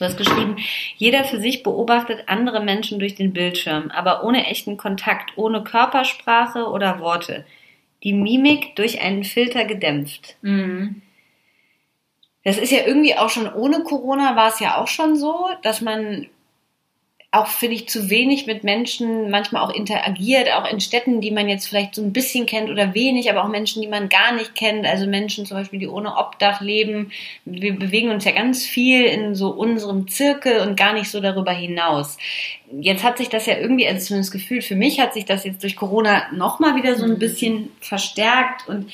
Du 0.00 0.06
hast 0.06 0.16
geschrieben, 0.16 0.56
jeder 0.96 1.24
für 1.24 1.38
sich 1.38 1.62
beobachtet 1.62 2.24
andere 2.26 2.64
Menschen 2.64 2.98
durch 2.98 3.16
den 3.16 3.34
Bildschirm, 3.34 3.90
aber 3.90 4.24
ohne 4.24 4.46
echten 4.46 4.78
Kontakt, 4.78 5.36
ohne 5.36 5.62
Körpersprache 5.62 6.70
oder 6.70 7.00
Worte. 7.00 7.44
Die 8.02 8.14
Mimik 8.14 8.74
durch 8.76 9.02
einen 9.02 9.24
Filter 9.24 9.66
gedämpft. 9.66 10.36
Mhm. 10.40 11.02
Das 12.44 12.56
ist 12.56 12.72
ja 12.72 12.86
irgendwie 12.86 13.14
auch 13.14 13.28
schon 13.28 13.52
ohne 13.52 13.82
Corona 13.82 14.36
war 14.36 14.48
es 14.48 14.58
ja 14.58 14.78
auch 14.78 14.88
schon 14.88 15.16
so, 15.16 15.50
dass 15.62 15.82
man 15.82 16.28
auch, 17.32 17.46
finde 17.46 17.76
ich, 17.76 17.88
zu 17.88 18.10
wenig 18.10 18.46
mit 18.46 18.64
Menschen 18.64 19.30
manchmal 19.30 19.62
auch 19.62 19.72
interagiert, 19.72 20.52
auch 20.52 20.68
in 20.68 20.80
Städten, 20.80 21.20
die 21.20 21.30
man 21.30 21.48
jetzt 21.48 21.68
vielleicht 21.68 21.94
so 21.94 22.02
ein 22.02 22.12
bisschen 22.12 22.44
kennt 22.44 22.70
oder 22.70 22.92
wenig, 22.92 23.30
aber 23.30 23.44
auch 23.44 23.48
Menschen, 23.48 23.80
die 23.82 23.88
man 23.88 24.08
gar 24.08 24.32
nicht 24.34 24.56
kennt, 24.56 24.84
also 24.84 25.06
Menschen 25.06 25.46
zum 25.46 25.56
Beispiel, 25.56 25.78
die 25.78 25.86
ohne 25.86 26.16
Obdach 26.16 26.60
leben. 26.60 27.12
Wir 27.44 27.78
bewegen 27.78 28.10
uns 28.10 28.24
ja 28.24 28.32
ganz 28.32 28.66
viel 28.66 29.04
in 29.04 29.36
so 29.36 29.50
unserem 29.50 30.08
Zirkel 30.08 30.60
und 30.60 30.76
gar 30.76 30.92
nicht 30.92 31.08
so 31.08 31.20
darüber 31.20 31.52
hinaus. 31.52 32.18
Jetzt 32.80 33.04
hat 33.04 33.18
sich 33.18 33.28
das 33.28 33.46
ja 33.46 33.56
irgendwie, 33.58 33.86
also 33.86 34.04
zumindest 34.04 34.32
Gefühl, 34.32 34.60
für 34.60 34.76
mich 34.76 34.98
hat 34.98 35.14
sich 35.14 35.24
das 35.24 35.44
jetzt 35.44 35.62
durch 35.62 35.76
Corona 35.76 36.32
nochmal 36.32 36.74
wieder 36.74 36.96
so 36.96 37.04
ein 37.04 37.12
mhm. 37.12 37.18
bisschen 37.20 37.70
verstärkt 37.80 38.68
und 38.68 38.90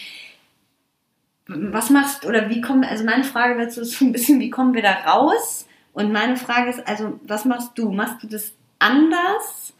was 1.49 1.89
machst 1.89 2.26
oder 2.26 2.51
wie 2.51 2.61
kommen, 2.61 2.84
also 2.84 3.05
meine 3.05 3.24
Frage 3.24 3.57
dazu 3.57 3.80
ist 3.80 3.99
so 3.99 4.05
ein 4.05 4.12
bisschen, 4.12 4.41
wie 4.41 4.51
kommen 4.51 4.74
wir 4.74 4.82
da 4.82 4.93
raus? 4.93 5.66
Und 5.97 6.12
meine 6.12 6.36
Frage 6.36 6.68
ist 6.68 6.86
also, 6.86 7.18
was 7.26 7.47
machst 7.47 7.70
du? 7.76 7.90
Machst 7.90 8.22
du 8.22 8.26
das 8.26 8.53
anders? 8.78 9.72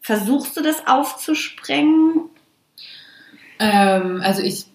Versuchst 0.00 0.56
du 0.56 0.62
das 0.62 0.88
aufzusprengen? 0.88 2.22
Ähm, 3.60 4.20
also 4.20 4.42
ich, 4.42 4.66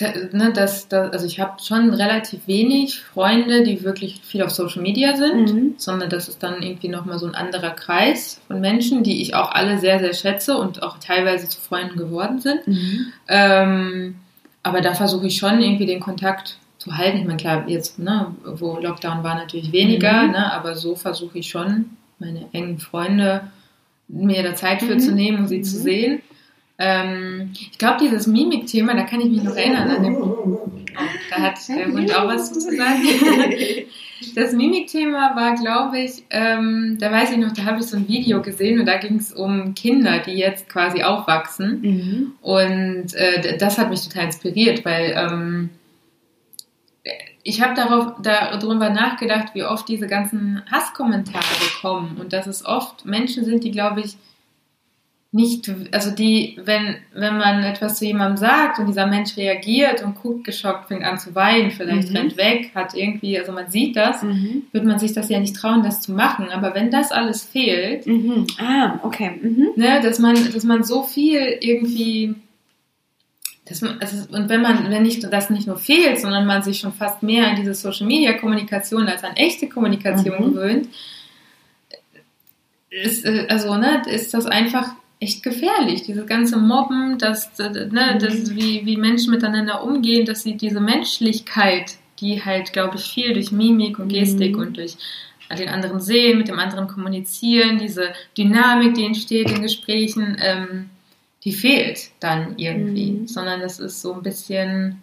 ne, 0.00 0.50
das, 0.52 0.88
das, 0.88 1.12
also 1.12 1.24
ich 1.24 1.38
habe 1.38 1.62
schon 1.62 1.94
relativ 1.94 2.48
wenig 2.48 3.00
Freunde, 3.00 3.62
die 3.62 3.84
wirklich 3.84 4.20
viel 4.24 4.42
auf 4.42 4.50
Social 4.50 4.82
Media 4.82 5.14
sind, 5.14 5.54
mhm. 5.54 5.74
sondern 5.76 6.10
das 6.10 6.28
ist 6.28 6.42
dann 6.42 6.64
irgendwie 6.64 6.88
nochmal 6.88 7.20
so 7.20 7.26
ein 7.26 7.36
anderer 7.36 7.70
Kreis 7.70 8.40
von 8.48 8.60
Menschen, 8.60 9.04
die 9.04 9.22
ich 9.22 9.36
auch 9.36 9.52
alle 9.52 9.78
sehr, 9.78 10.00
sehr 10.00 10.14
schätze 10.14 10.58
und 10.58 10.82
auch 10.82 10.98
teilweise 10.98 11.48
zu 11.48 11.60
Freunden 11.60 11.96
geworden 11.96 12.40
sind. 12.40 12.66
Mhm. 12.66 13.12
Ähm, 13.28 14.16
aber 14.64 14.80
da 14.80 14.94
versuche 14.94 15.28
ich 15.28 15.36
schon 15.36 15.60
irgendwie 15.60 15.86
den 15.86 16.00
Kontakt 16.00 16.58
zu 16.78 16.96
halten. 16.96 17.18
Ich 17.18 17.24
meine, 17.24 17.36
klar, 17.36 17.68
jetzt, 17.68 17.98
ne, 17.98 18.34
wo 18.44 18.78
Lockdown 18.78 19.22
war, 19.22 19.34
natürlich 19.34 19.72
weniger, 19.72 20.22
mhm. 20.22 20.32
ne, 20.32 20.52
aber 20.52 20.74
so 20.74 20.94
versuche 20.94 21.38
ich 21.38 21.48
schon, 21.48 21.90
meine 22.18 22.46
engen 22.52 22.78
Freunde 22.78 23.50
mir 24.08 24.42
da 24.42 24.54
Zeit 24.54 24.82
für 24.82 24.94
mhm. 24.94 25.00
zu 25.00 25.12
nehmen 25.12 25.38
und 25.38 25.48
sie 25.48 25.58
mhm. 25.58 25.64
zu 25.64 25.76
sehen. 25.76 26.22
Ähm, 26.78 27.50
ich 27.52 27.76
glaube, 27.78 27.98
dieses 28.00 28.26
Mimik-Thema, 28.26 28.94
da 28.94 29.02
kann 29.02 29.20
ich 29.20 29.30
mich 29.30 29.42
noch 29.42 29.56
erinnern 29.56 29.90
an 29.90 30.02
dem. 30.02 30.16
Oh, 30.16 30.70
da 31.30 31.36
hat 31.36 31.58
der 31.68 31.86
Hund 31.86 32.14
auch 32.16 32.26
was 32.26 32.52
zu 32.52 32.60
sagen. 32.60 33.02
Das 34.34 34.52
Mimik-Thema 34.52 35.36
war, 35.36 35.54
glaube 35.54 36.00
ich, 36.00 36.24
ähm, 36.30 36.96
da 36.98 37.12
weiß 37.12 37.30
ich 37.30 37.38
noch, 37.38 37.52
da 37.52 37.64
habe 37.64 37.78
ich 37.78 37.86
so 37.86 37.96
ein 37.96 38.08
Video 38.08 38.42
gesehen 38.42 38.80
und 38.80 38.86
da 38.86 38.96
ging 38.96 39.16
es 39.16 39.32
um 39.32 39.74
Kinder, 39.74 40.18
die 40.18 40.32
jetzt 40.32 40.68
quasi 40.68 41.04
aufwachsen. 41.04 41.80
Mhm. 41.80 42.32
Und 42.42 43.14
äh, 43.14 43.56
das 43.58 43.78
hat 43.78 43.90
mich 43.90 44.02
total 44.02 44.24
inspiriert, 44.24 44.84
weil 44.84 45.14
ähm, 45.16 45.70
ich 47.42 47.62
habe 47.62 47.74
darauf 47.74 48.14
darüber 48.22 48.90
nachgedacht, 48.90 49.54
wie 49.54 49.64
oft 49.64 49.88
diese 49.88 50.06
ganzen 50.06 50.62
Hasskommentare 50.70 51.44
kommen 51.80 52.18
und 52.20 52.32
dass 52.32 52.46
es 52.46 52.64
oft 52.64 53.04
Menschen 53.06 53.44
sind, 53.44 53.64
die 53.64 53.70
glaube 53.70 54.00
ich 54.00 54.16
nicht, 55.30 55.70
also 55.92 56.10
die, 56.10 56.58
wenn, 56.64 56.96
wenn 57.12 57.36
man 57.36 57.62
etwas 57.62 57.98
zu 57.98 58.06
jemandem 58.06 58.38
sagt 58.38 58.78
und 58.78 58.86
dieser 58.86 59.06
Mensch 59.06 59.36
reagiert 59.36 60.02
und 60.02 60.14
guckt 60.14 60.44
geschockt, 60.44 60.88
fängt 60.88 61.04
an 61.04 61.18
zu 61.18 61.34
weinen, 61.34 61.70
vielleicht 61.70 62.10
mhm. 62.10 62.16
rennt 62.16 62.36
weg, 62.38 62.70
hat 62.74 62.94
irgendwie, 62.94 63.38
also 63.38 63.52
man 63.52 63.70
sieht 63.70 63.94
das, 63.94 64.22
mhm. 64.22 64.62
wird 64.72 64.86
man 64.86 64.98
sich 64.98 65.12
das 65.12 65.28
ja 65.28 65.38
nicht 65.38 65.54
trauen, 65.54 65.82
das 65.82 66.00
zu 66.00 66.12
machen. 66.12 66.48
Aber 66.50 66.74
wenn 66.74 66.90
das 66.90 67.12
alles 67.12 67.44
fehlt, 67.44 68.06
mhm. 68.06 68.46
ah, 68.58 69.00
okay, 69.02 69.32
mhm. 69.42 69.68
ne, 69.76 70.00
dass 70.02 70.18
man, 70.18 70.34
dass 70.34 70.64
man 70.64 70.82
so 70.82 71.02
viel 71.02 71.58
irgendwie 71.60 72.34
das, 73.68 73.82
also, 73.82 74.34
und 74.34 74.48
wenn 74.48 74.62
man, 74.62 74.90
wenn 74.90 75.02
nicht, 75.02 75.22
das 75.22 75.50
nicht 75.50 75.66
nur 75.66 75.78
fehlt, 75.78 76.20
sondern 76.20 76.46
man 76.46 76.62
sich 76.62 76.78
schon 76.78 76.92
fast 76.92 77.22
mehr 77.22 77.48
an 77.48 77.56
diese 77.56 77.74
Social 77.74 78.06
Media 78.06 78.32
Kommunikation 78.32 79.06
als 79.08 79.24
an 79.24 79.36
echte 79.36 79.68
Kommunikation 79.68 80.38
mhm. 80.38 80.54
gewöhnt, 80.54 80.88
ist, 82.90 83.24
äh, 83.24 83.46
also, 83.48 83.76
ne, 83.76 84.02
ist 84.06 84.32
das 84.32 84.46
einfach 84.46 84.88
echt 85.20 85.42
gefährlich. 85.42 86.02
Dieses 86.02 86.26
ganze 86.26 86.56
Mobben, 86.56 87.18
das, 87.18 87.58
ne, 87.58 87.88
mhm. 88.14 88.18
das, 88.18 88.54
wie, 88.54 88.86
wie 88.86 88.96
Menschen 88.96 89.32
miteinander 89.32 89.82
umgehen, 89.84 90.24
dass 90.24 90.42
sie 90.42 90.56
diese 90.56 90.80
Menschlichkeit, 90.80 91.96
die 92.20 92.42
halt, 92.42 92.72
glaube 92.72 92.96
ich, 92.96 93.04
viel 93.04 93.34
durch 93.34 93.52
Mimik 93.52 93.98
und 93.98 94.08
Gestik 94.08 94.56
mhm. 94.56 94.62
und 94.62 94.76
durch 94.78 94.96
den 95.56 95.68
anderen 95.68 96.00
sehen, 96.00 96.38
mit 96.38 96.48
dem 96.48 96.58
anderen 96.58 96.88
kommunizieren, 96.88 97.78
diese 97.78 98.12
Dynamik, 98.36 98.94
die 98.94 99.04
entsteht 99.04 99.50
in 99.50 99.62
Gesprächen, 99.62 100.36
ähm, 100.40 100.90
die 101.44 101.52
fehlt 101.52 102.10
dann 102.20 102.58
irgendwie, 102.58 103.12
mhm. 103.12 103.28
sondern 103.28 103.60
das 103.60 103.78
ist 103.78 104.02
so 104.02 104.14
ein 104.14 104.22
bisschen, 104.22 105.00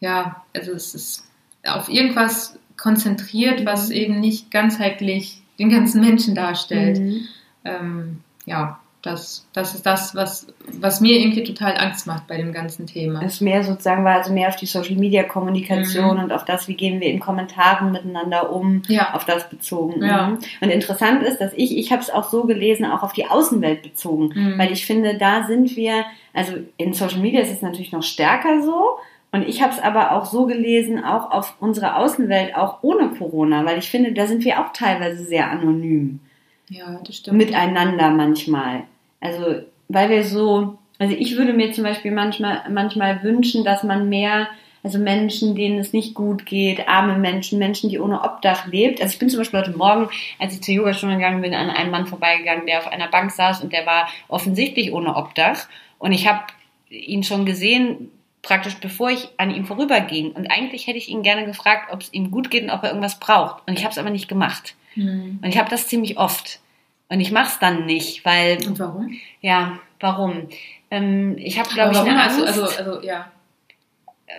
ja, 0.00 0.44
also 0.54 0.72
es 0.72 0.94
ist 0.94 1.24
auf 1.64 1.88
irgendwas 1.88 2.58
konzentriert, 2.76 3.60
mhm. 3.60 3.66
was 3.66 3.90
eben 3.90 4.20
nicht 4.20 4.50
ganzheitlich 4.50 5.42
den 5.58 5.70
ganzen 5.70 6.00
Menschen 6.00 6.34
darstellt. 6.34 6.98
Mhm. 6.98 7.28
Ähm, 7.64 8.20
ja, 8.44 8.80
das, 9.06 9.46
das 9.52 9.74
ist 9.74 9.86
das, 9.86 10.14
was, 10.14 10.48
was 10.66 11.00
mir 11.00 11.18
irgendwie 11.18 11.44
total 11.44 11.76
Angst 11.76 12.06
macht 12.06 12.26
bei 12.26 12.36
dem 12.36 12.52
ganzen 12.52 12.86
Thema. 12.86 13.22
Es 13.22 13.34
ist 13.34 13.40
mehr 13.40 13.62
sozusagen, 13.62 14.04
war 14.04 14.16
also 14.16 14.32
mehr 14.32 14.48
auf 14.48 14.56
die 14.56 14.66
Social 14.66 14.96
Media 14.96 15.22
Kommunikation 15.22 16.16
mhm. 16.16 16.24
und 16.24 16.32
auf 16.32 16.44
das, 16.44 16.68
wie 16.68 16.74
gehen 16.74 17.00
wir 17.00 17.08
in 17.08 17.20
Kommentaren 17.20 17.92
miteinander 17.92 18.52
um, 18.52 18.82
ja. 18.88 19.14
auf 19.14 19.24
das 19.24 19.48
bezogen. 19.48 20.04
Ja. 20.04 20.28
Mhm. 20.28 20.38
Und 20.60 20.70
interessant 20.70 21.22
ist, 21.22 21.40
dass 21.40 21.52
ich, 21.54 21.76
ich 21.76 21.92
habe 21.92 22.02
es 22.02 22.10
auch 22.10 22.30
so 22.30 22.44
gelesen, 22.44 22.84
auch 22.84 23.02
auf 23.02 23.12
die 23.12 23.26
Außenwelt 23.26 23.82
bezogen, 23.82 24.32
mhm. 24.34 24.58
weil 24.58 24.72
ich 24.72 24.84
finde, 24.84 25.16
da 25.16 25.44
sind 25.46 25.76
wir, 25.76 26.04
also 26.34 26.52
in 26.76 26.92
Social 26.92 27.20
Media 27.20 27.40
ist 27.40 27.52
es 27.52 27.62
natürlich 27.62 27.92
noch 27.92 28.02
stärker 28.02 28.62
so, 28.62 28.98
und 29.32 29.46
ich 29.46 29.60
habe 29.60 29.72
es 29.72 29.80
aber 29.80 30.12
auch 30.12 30.24
so 30.24 30.46
gelesen, 30.46 31.04
auch 31.04 31.30
auf 31.30 31.56
unsere 31.60 31.96
Außenwelt, 31.96 32.56
auch 32.56 32.78
ohne 32.82 33.10
Corona, 33.10 33.66
weil 33.66 33.78
ich 33.78 33.90
finde, 33.90 34.12
da 34.12 34.26
sind 34.26 34.44
wir 34.44 34.60
auch 34.60 34.72
teilweise 34.72 35.24
sehr 35.24 35.50
anonym. 35.50 36.20
Ja, 36.68 37.00
das 37.04 37.16
stimmt. 37.16 37.36
Miteinander 37.36 38.10
manchmal. 38.10 38.84
Also, 39.20 39.62
weil 39.88 40.10
wir 40.10 40.24
so, 40.24 40.78
also 40.98 41.14
ich 41.14 41.36
würde 41.36 41.52
mir 41.52 41.72
zum 41.72 41.84
Beispiel 41.84 42.10
manchmal, 42.10 42.62
manchmal 42.70 43.22
wünschen, 43.22 43.64
dass 43.64 43.82
man 43.82 44.08
mehr, 44.08 44.48
also 44.82 44.98
Menschen, 44.98 45.54
denen 45.54 45.78
es 45.78 45.92
nicht 45.92 46.14
gut 46.14 46.46
geht, 46.46 46.88
arme 46.88 47.18
Menschen, 47.18 47.58
Menschen, 47.58 47.90
die 47.90 47.98
ohne 47.98 48.22
Obdach 48.22 48.66
lebt. 48.66 49.00
Also 49.00 49.14
ich 49.14 49.18
bin 49.18 49.28
zum 49.28 49.40
Beispiel 49.40 49.60
heute 49.60 49.76
Morgen, 49.76 50.08
als 50.38 50.54
ich 50.54 50.62
zur 50.62 50.74
Yogastunde 50.74 51.16
gegangen 51.16 51.42
bin, 51.42 51.54
an 51.54 51.70
einem 51.70 51.90
Mann 51.90 52.06
vorbeigegangen, 52.06 52.66
der 52.66 52.78
auf 52.78 52.86
einer 52.86 53.08
Bank 53.08 53.30
saß 53.30 53.62
und 53.62 53.72
der 53.72 53.84
war 53.84 54.08
offensichtlich 54.28 54.92
ohne 54.92 55.16
Obdach. 55.16 55.68
Und 55.98 56.12
ich 56.12 56.28
habe 56.28 56.44
ihn 56.88 57.24
schon 57.24 57.46
gesehen, 57.46 58.10
praktisch 58.42 58.76
bevor 58.76 59.10
ich 59.10 59.28
an 59.38 59.50
ihm 59.50 59.66
vorüberging. 59.66 60.32
Und 60.32 60.46
eigentlich 60.46 60.86
hätte 60.86 60.98
ich 60.98 61.08
ihn 61.08 61.22
gerne 61.22 61.44
gefragt, 61.44 61.92
ob 61.92 62.00
es 62.00 62.12
ihm 62.12 62.30
gut 62.30 62.50
geht 62.50 62.62
und 62.62 62.70
ob 62.70 62.82
er 62.84 62.90
irgendwas 62.90 63.18
braucht. 63.18 63.66
Und 63.66 63.76
ich 63.76 63.84
habe 63.84 63.92
es 63.92 63.98
aber 63.98 64.10
nicht 64.10 64.28
gemacht. 64.28 64.76
Mhm. 64.94 65.40
Und 65.42 65.48
ich 65.48 65.58
habe 65.58 65.68
das 65.68 65.88
ziemlich 65.88 66.16
oft. 66.16 66.60
Und 67.08 67.20
ich 67.20 67.30
mache 67.30 67.48
es 67.48 67.58
dann 67.58 67.86
nicht, 67.86 68.24
weil. 68.24 68.58
Und 68.66 68.78
warum? 68.78 69.14
Ja, 69.40 69.78
warum? 70.00 70.48
Ähm, 70.90 71.36
ich 71.38 71.58
habe, 71.58 71.68
glaube 71.68 71.92
ich, 71.92 71.98
eine 71.98 72.22
Angst. 72.22 72.42
Also, 72.42 72.64
also, 72.64 73.02
ja. 73.02 73.30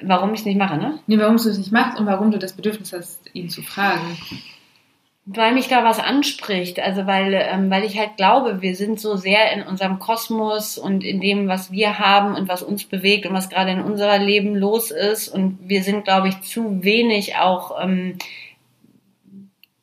Warum 0.01 0.33
ich 0.33 0.41
es 0.41 0.45
nicht 0.45 0.57
mache, 0.57 0.77
ne? 0.77 0.99
Nee, 1.07 1.17
warum 1.17 1.37
du 1.37 1.49
es 1.49 1.57
nicht 1.57 1.71
machst 1.71 1.97
und 1.97 2.05
warum 2.05 2.31
du 2.31 2.37
das 2.37 2.53
Bedürfnis 2.53 2.91
hast, 2.91 3.21
ihn 3.33 3.49
zu 3.49 3.61
fragen. 3.61 4.17
Weil 5.25 5.53
mich 5.53 5.69
da 5.69 5.83
was 5.83 5.99
anspricht. 5.99 6.79
Also 6.79 7.05
weil, 7.05 7.33
ähm, 7.33 7.69
weil 7.69 7.83
ich 7.83 7.97
halt 7.97 8.17
glaube, 8.17 8.61
wir 8.61 8.75
sind 8.75 8.99
so 8.99 9.15
sehr 9.15 9.51
in 9.53 9.63
unserem 9.63 9.99
Kosmos 9.99 10.77
und 10.77 11.03
in 11.03 11.21
dem, 11.21 11.47
was 11.47 11.71
wir 11.71 11.99
haben 11.99 12.35
und 12.35 12.49
was 12.49 12.63
uns 12.63 12.83
bewegt 12.83 13.25
und 13.25 13.33
was 13.33 13.49
gerade 13.49 13.71
in 13.71 13.81
unserem 13.81 14.21
Leben 14.23 14.55
los 14.55 14.91
ist. 14.91 15.29
Und 15.29 15.57
wir 15.61 15.83
sind, 15.83 16.03
glaube 16.03 16.29
ich, 16.29 16.41
zu 16.41 16.83
wenig 16.83 17.37
auch 17.37 17.81
ähm, 17.81 18.17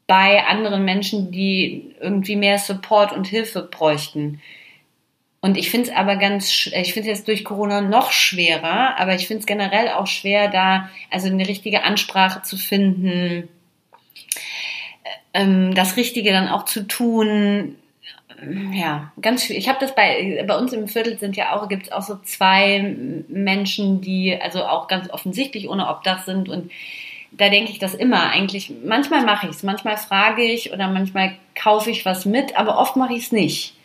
bei 0.06 0.44
anderen 0.44 0.84
Menschen, 0.84 1.30
die 1.30 1.94
irgendwie 2.00 2.36
mehr 2.36 2.58
Support 2.58 3.12
und 3.12 3.26
Hilfe 3.26 3.62
bräuchten. 3.62 4.40
Und 5.40 5.58
ich 5.58 5.70
finde 5.70 5.90
es 5.90 5.94
aber 5.94 6.16
ganz, 6.16 6.50
ich 6.66 6.94
finde 6.94 7.10
es 7.10 7.18
jetzt 7.18 7.28
durch 7.28 7.44
Corona 7.44 7.82
noch 7.82 8.12
schwerer, 8.12 8.98
aber 8.98 9.14
ich 9.14 9.26
finde 9.26 9.40
es 9.40 9.46
generell 9.46 9.90
auch 9.90 10.06
schwer, 10.06 10.48
da 10.48 10.88
also 11.10 11.28
eine 11.28 11.46
richtige 11.46 11.84
Ansprache 11.84 12.40
zu 12.40 12.56
finden, 12.56 13.48
ähm, 15.34 15.74
das 15.74 15.98
Richtige 15.98 16.32
dann 16.32 16.48
auch 16.48 16.64
zu 16.64 16.86
tun. 16.86 17.76
Ja, 18.72 19.12
ganz 19.20 19.44
viel. 19.44 19.56
Ich 19.56 19.68
habe 19.68 19.78
das 19.80 19.94
bei 19.94 20.42
bei 20.46 20.56
uns 20.56 20.72
im 20.72 20.88
Viertel 20.88 21.18
sind 21.18 21.36
ja 21.36 21.54
auch 21.54 21.68
gibt 21.68 21.84
es 21.84 21.92
auch 21.92 22.02
so 22.02 22.16
zwei 22.16 22.94
Menschen, 23.28 24.00
die 24.00 24.38
also 24.40 24.64
auch 24.64 24.88
ganz 24.88 25.10
offensichtlich 25.10 25.68
ohne 25.68 25.88
Obdach 25.88 26.24
sind 26.24 26.48
und 26.48 26.70
da 27.36 27.48
denke 27.48 27.70
ich 27.72 27.78
das 27.78 27.94
immer 27.94 28.30
eigentlich. 28.30 28.72
Manchmal 28.84 29.24
mache 29.24 29.46
ich 29.46 29.56
es, 29.56 29.62
manchmal 29.62 29.96
frage 29.96 30.42
ich 30.42 30.72
oder 30.72 30.88
manchmal 30.88 31.36
kaufe 31.54 31.90
ich 31.90 32.04
was 32.04 32.24
mit, 32.24 32.56
aber 32.56 32.78
oft 32.78 32.96
mache 32.96 33.14
ich 33.14 33.24
es 33.24 33.32
nicht. 33.32 33.76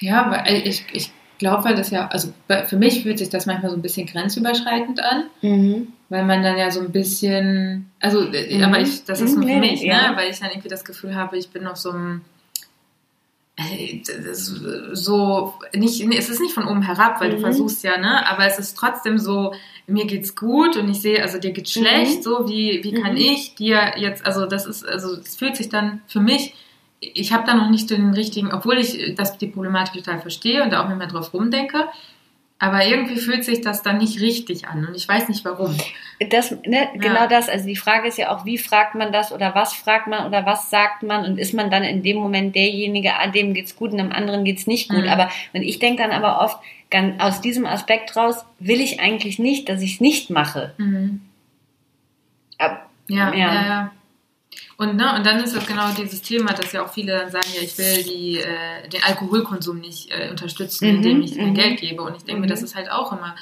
Ja, 0.00 0.30
weil 0.30 0.66
ich, 0.66 0.84
ich 0.92 1.10
glaube, 1.38 1.64
weil 1.64 1.74
das 1.74 1.90
ja, 1.90 2.08
also 2.08 2.32
für 2.66 2.76
mich 2.76 3.02
fühlt 3.02 3.18
sich 3.18 3.28
das 3.28 3.46
manchmal 3.46 3.70
so 3.70 3.76
ein 3.76 3.82
bisschen 3.82 4.06
grenzüberschreitend 4.06 5.00
an, 5.00 5.24
mhm. 5.42 5.88
weil 6.08 6.24
man 6.24 6.42
dann 6.42 6.56
ja 6.56 6.70
so 6.70 6.80
ein 6.80 6.92
bisschen, 6.92 7.90
also, 8.00 8.20
mhm. 8.20 8.62
aber 8.62 8.80
ich, 8.80 9.04
das 9.04 9.20
ist 9.20 9.36
nur 9.36 9.48
für 9.48 9.56
mich, 9.56 9.82
ja. 9.82 10.10
ne? 10.10 10.16
weil 10.16 10.30
ich 10.30 10.38
dann 10.38 10.50
irgendwie 10.50 10.68
das 10.68 10.84
Gefühl 10.84 11.14
habe, 11.14 11.38
ich 11.38 11.50
bin 11.50 11.66
auf 11.66 11.76
so 11.76 11.90
einem 11.90 12.22
so 14.92 15.54
nicht 15.74 16.00
es 16.00 16.28
ist 16.28 16.40
nicht 16.40 16.54
von 16.54 16.66
oben 16.66 16.82
herab, 16.82 17.20
weil 17.20 17.30
mhm. 17.30 17.34
du 17.34 17.40
versuchst 17.40 17.82
ja, 17.84 17.98
ne, 17.98 18.26
aber 18.28 18.46
es 18.46 18.58
ist 18.58 18.76
trotzdem 18.76 19.18
so 19.18 19.54
mir 19.86 20.06
geht's 20.06 20.36
gut 20.36 20.76
und 20.76 20.88
ich 20.88 21.02
sehe, 21.02 21.22
also 21.22 21.38
dir 21.38 21.52
geht's 21.52 21.72
schlecht, 21.72 22.18
mhm. 22.18 22.22
so 22.22 22.48
wie 22.48 22.82
wie 22.82 22.92
kann 22.92 23.12
mhm. 23.12 23.18
ich 23.18 23.54
dir 23.54 23.94
jetzt 23.96 24.24
also 24.24 24.46
das 24.46 24.66
ist 24.66 24.86
also 24.86 25.14
es 25.14 25.36
fühlt 25.36 25.56
sich 25.56 25.68
dann 25.68 26.02
für 26.06 26.20
mich 26.20 26.54
ich 27.00 27.32
habe 27.32 27.46
da 27.46 27.54
noch 27.54 27.70
nicht 27.70 27.90
den 27.90 28.12
richtigen, 28.12 28.52
obwohl 28.52 28.78
ich 28.78 29.14
das 29.14 29.38
die 29.38 29.46
Problematik 29.46 30.04
total 30.04 30.20
verstehe 30.20 30.62
und 30.62 30.70
da 30.70 30.84
auch 30.84 30.88
nicht 30.88 30.98
mehr 30.98 31.06
drauf 31.06 31.32
rumdenke, 31.32 31.88
aber 32.60 32.86
irgendwie 32.86 33.16
fühlt 33.16 33.42
sich 33.42 33.62
das 33.62 33.82
dann 33.82 33.96
nicht 33.98 34.20
richtig 34.20 34.68
an 34.68 34.86
und 34.86 34.94
ich 34.94 35.08
weiß 35.08 35.30
nicht 35.30 35.46
warum. 35.46 35.74
Das, 36.28 36.50
ne, 36.50 36.60
ja. 36.76 36.86
Genau 36.94 37.26
das. 37.26 37.48
Also 37.48 37.66
die 37.66 37.74
Frage 37.74 38.06
ist 38.06 38.18
ja 38.18 38.30
auch, 38.30 38.44
wie 38.44 38.58
fragt 38.58 38.94
man 38.94 39.12
das 39.12 39.32
oder 39.32 39.54
was 39.54 39.72
fragt 39.72 40.06
man 40.06 40.26
oder 40.26 40.44
was 40.44 40.68
sagt 40.68 41.02
man 41.02 41.24
und 41.24 41.38
ist 41.38 41.54
man 41.54 41.70
dann 41.70 41.82
in 41.82 42.02
dem 42.02 42.18
Moment 42.18 42.54
derjenige, 42.54 43.16
an 43.16 43.32
dem 43.32 43.54
geht's 43.54 43.76
gut 43.76 43.92
und 43.92 43.96
dem 43.96 44.12
anderen 44.12 44.44
geht's 44.44 44.66
nicht 44.66 44.90
gut. 44.90 45.04
Mhm. 45.04 45.08
Aber 45.08 45.30
und 45.54 45.62
ich 45.62 45.78
denke 45.78 46.02
dann 46.02 46.12
aber 46.12 46.42
oft, 46.42 46.58
aus 47.18 47.40
diesem 47.40 47.64
Aspekt 47.64 48.14
raus, 48.16 48.44
will 48.58 48.80
ich 48.82 49.00
eigentlich 49.00 49.38
nicht, 49.38 49.70
dass 49.70 49.80
ich 49.80 49.94
es 49.94 50.00
nicht 50.00 50.28
mache. 50.28 50.74
Mhm. 50.76 51.22
Ab, 52.58 52.90
ja, 53.08 53.32
ja, 53.32 53.38
ja. 53.38 53.66
ja. 53.66 53.92
Und, 54.80 54.96
ne, 54.96 55.14
und 55.14 55.26
dann 55.26 55.38
ist 55.40 55.54
das 55.54 55.66
genau 55.66 55.90
dieses 55.92 56.22
Thema, 56.22 56.54
dass 56.54 56.72
ja 56.72 56.82
auch 56.82 56.90
viele 56.90 57.12
dann 57.12 57.30
sagen, 57.30 57.48
ja, 57.54 57.60
ich 57.60 57.76
will 57.76 58.02
die, 58.02 58.38
äh, 58.38 58.88
den 58.88 59.02
Alkoholkonsum 59.02 59.78
nicht 59.78 60.10
äh, 60.10 60.30
unterstützen, 60.30 60.88
mhm, 60.88 60.96
indem 60.96 61.20
ich 61.20 61.36
mein 61.36 61.50
mhm. 61.50 61.54
Geld 61.54 61.80
gebe. 61.80 62.02
Und 62.02 62.16
ich 62.16 62.24
denke 62.24 62.36
mhm. 62.36 62.40
mir, 62.40 62.46
das 62.46 62.62
ist 62.62 62.74
halt 62.74 62.90
auch 62.90 63.12
immer 63.12 63.36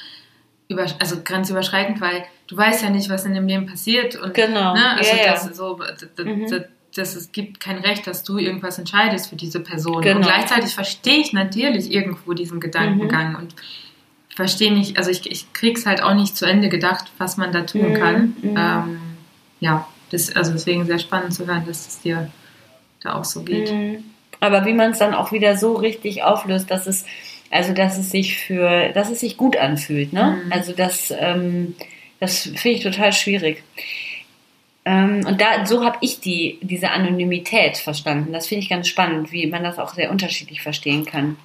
über, 0.66 0.84
also 0.98 1.18
grenzüberschreitend, 1.22 2.00
weil 2.00 2.24
du 2.48 2.56
weißt 2.56 2.82
ja 2.82 2.90
nicht, 2.90 3.08
was 3.08 3.24
in 3.24 3.34
dem 3.34 3.46
Leben 3.46 3.66
passiert. 3.66 4.16
Und, 4.16 4.34
genau. 4.34 4.74
Ne, 4.74 4.96
also 4.96 5.16
ja, 5.16 5.30
das. 5.30 5.56
So, 5.56 5.78
das, 5.78 6.26
mhm. 6.26 6.50
das, 6.50 6.62
das, 6.96 7.14
es 7.14 7.30
gibt 7.30 7.60
kein 7.60 7.78
Recht, 7.78 8.08
dass 8.08 8.24
du 8.24 8.38
irgendwas 8.38 8.76
entscheidest 8.80 9.30
für 9.30 9.36
diese 9.36 9.60
Person. 9.60 10.02
Genau. 10.02 10.16
Und 10.16 10.22
gleichzeitig 10.22 10.74
verstehe 10.74 11.20
ich 11.20 11.32
natürlich 11.32 11.92
irgendwo 11.92 12.32
diesen 12.32 12.58
Gedankengang 12.58 13.34
mhm. 13.34 13.36
und 13.36 13.54
verstehe 14.34 14.74
nicht, 14.74 14.98
also 14.98 15.12
ich, 15.12 15.30
ich 15.30 15.52
krieg's 15.52 15.86
halt 15.86 16.02
auch 16.02 16.14
nicht 16.14 16.36
zu 16.36 16.46
Ende 16.46 16.68
gedacht, 16.68 17.04
was 17.16 17.36
man 17.36 17.52
da 17.52 17.60
tun 17.60 17.90
mhm. 17.90 17.94
kann. 17.94 18.36
Ähm, 18.42 19.00
ja 19.60 19.86
das, 20.10 20.34
also 20.34 20.52
deswegen 20.52 20.86
sehr 20.86 20.98
spannend 20.98 21.34
zu 21.34 21.46
hören, 21.46 21.64
dass 21.66 21.86
es 21.86 22.00
dir 22.00 22.30
da 23.02 23.14
auch 23.14 23.24
so 23.24 23.42
geht. 23.42 23.72
Mhm. 23.72 24.04
Aber 24.40 24.64
wie 24.66 24.72
man 24.72 24.92
es 24.92 24.98
dann 24.98 25.14
auch 25.14 25.32
wieder 25.32 25.56
so 25.56 25.74
richtig 25.74 26.22
auflöst, 26.22 26.70
dass 26.70 26.86
es, 26.86 27.04
also 27.50 27.72
dass 27.72 27.98
es 27.98 28.10
sich 28.10 28.36
für, 28.36 28.90
dass 28.90 29.10
es 29.10 29.20
sich 29.20 29.36
gut 29.36 29.56
anfühlt, 29.56 30.12
ne? 30.12 30.42
Mhm. 30.44 30.52
Also 30.52 30.72
das, 30.72 31.12
ähm, 31.18 31.74
das 32.20 32.42
finde 32.42 32.70
ich 32.70 32.82
total 32.82 33.12
schwierig. 33.12 33.62
Ähm, 34.84 35.24
und 35.26 35.40
da, 35.40 35.66
so 35.66 35.84
habe 35.84 35.98
ich 36.00 36.20
die, 36.20 36.58
diese 36.62 36.90
Anonymität 36.90 37.76
verstanden. 37.76 38.32
Das 38.32 38.46
finde 38.46 38.62
ich 38.62 38.70
ganz 38.70 38.88
spannend, 38.88 39.32
wie 39.32 39.46
man 39.46 39.62
das 39.62 39.78
auch 39.78 39.92
sehr 39.92 40.10
unterschiedlich 40.10 40.62
verstehen 40.62 41.04
kann. 41.04 41.36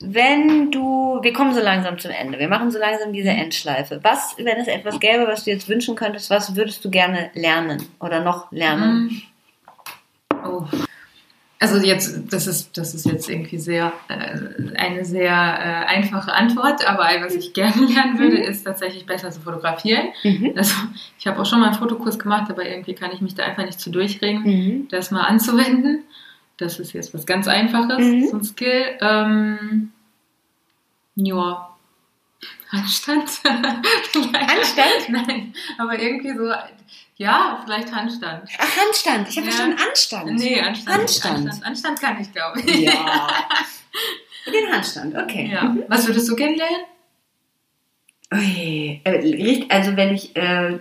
Wenn 0.00 0.70
du, 0.70 1.20
wir 1.22 1.32
kommen 1.32 1.54
so 1.54 1.60
langsam 1.60 1.98
zum 1.98 2.10
Ende, 2.10 2.38
wir 2.38 2.48
machen 2.48 2.70
so 2.70 2.78
langsam 2.78 3.12
diese 3.12 3.30
Endschleife. 3.30 4.00
Was, 4.02 4.34
wenn 4.38 4.58
es 4.58 4.66
etwas 4.66 4.98
gäbe, 4.98 5.26
was 5.26 5.44
du 5.44 5.50
jetzt 5.50 5.68
wünschen 5.68 5.94
könntest, 5.94 6.30
was 6.30 6.56
würdest 6.56 6.84
du 6.84 6.90
gerne 6.90 7.30
lernen 7.34 7.86
oder 8.00 8.22
noch 8.22 8.50
lernen? 8.50 9.04
Mhm. 9.04 9.22
Oh. 10.44 10.64
Also 11.60 11.78
jetzt, 11.78 12.30
das 12.30 12.46
ist, 12.46 12.76
das 12.76 12.94
ist 12.94 13.06
jetzt 13.06 13.30
irgendwie 13.30 13.56
sehr 13.56 13.92
äh, 14.08 14.76
eine 14.76 15.04
sehr 15.04 15.30
äh, 15.30 15.86
einfache 15.86 16.32
Antwort, 16.32 16.86
aber 16.86 17.04
was 17.24 17.34
ich 17.34 17.54
gerne 17.54 17.86
lernen 17.94 18.18
würde, 18.18 18.36
mhm. 18.36 18.42
ist 18.42 18.64
tatsächlich 18.64 19.06
besser 19.06 19.30
zu 19.30 19.40
fotografieren. 19.40 20.08
Mhm. 20.24 20.52
Also 20.56 20.74
ich 21.18 21.26
habe 21.26 21.40
auch 21.40 21.46
schon 21.46 21.60
mal 21.60 21.68
einen 21.68 21.76
Fotokurs 21.76 22.18
gemacht, 22.18 22.50
aber 22.50 22.68
irgendwie 22.68 22.94
kann 22.94 23.12
ich 23.12 23.22
mich 23.22 23.34
da 23.34 23.44
einfach 23.44 23.64
nicht 23.64 23.80
zu 23.80 23.90
durchringen, 23.90 24.42
mhm. 24.42 24.88
das 24.90 25.10
mal 25.10 25.22
anzuwenden. 25.22 26.02
Das 26.56 26.78
ist 26.78 26.92
jetzt 26.92 27.12
was 27.14 27.26
ganz 27.26 27.48
Einfaches, 27.48 27.98
mhm. 27.98 28.28
so 28.28 28.36
ein 28.36 28.44
Skill. 28.44 28.98
Ähm, 29.00 29.92
ja. 31.16 31.76
Handstand? 32.70 33.30
Handstand? 33.44 35.08
Nein, 35.08 35.54
aber 35.78 35.98
irgendwie 35.98 36.36
so, 36.36 36.52
ja, 37.16 37.60
vielleicht 37.64 37.94
Handstand. 37.94 38.48
Ach, 38.58 38.76
Handstand. 38.76 39.28
Ich 39.28 39.36
habe 39.36 39.46
ja. 39.46 39.52
verstanden 39.52 39.78
Anstand. 39.88 40.34
Nee, 40.34 40.60
Anstand. 40.60 41.00
Anstand. 41.00 41.36
Anstand. 41.36 41.66
Anstand 41.66 42.00
kann 42.00 42.20
ich, 42.20 42.32
glaube 42.32 42.60
ich. 42.60 42.80
Ja. 42.80 43.30
Den 44.52 44.72
Handstand, 44.72 45.16
okay. 45.16 45.50
Ja. 45.52 45.64
Mhm. 45.64 45.84
Was 45.88 46.06
würdest 46.06 46.28
du 46.28 46.36
gerne 46.36 46.56
lernen? 46.56 46.84
Äh, 48.30 49.64
also 49.68 49.96
wenn 49.96 50.14
ich, 50.14 50.34
äh, 50.36 50.78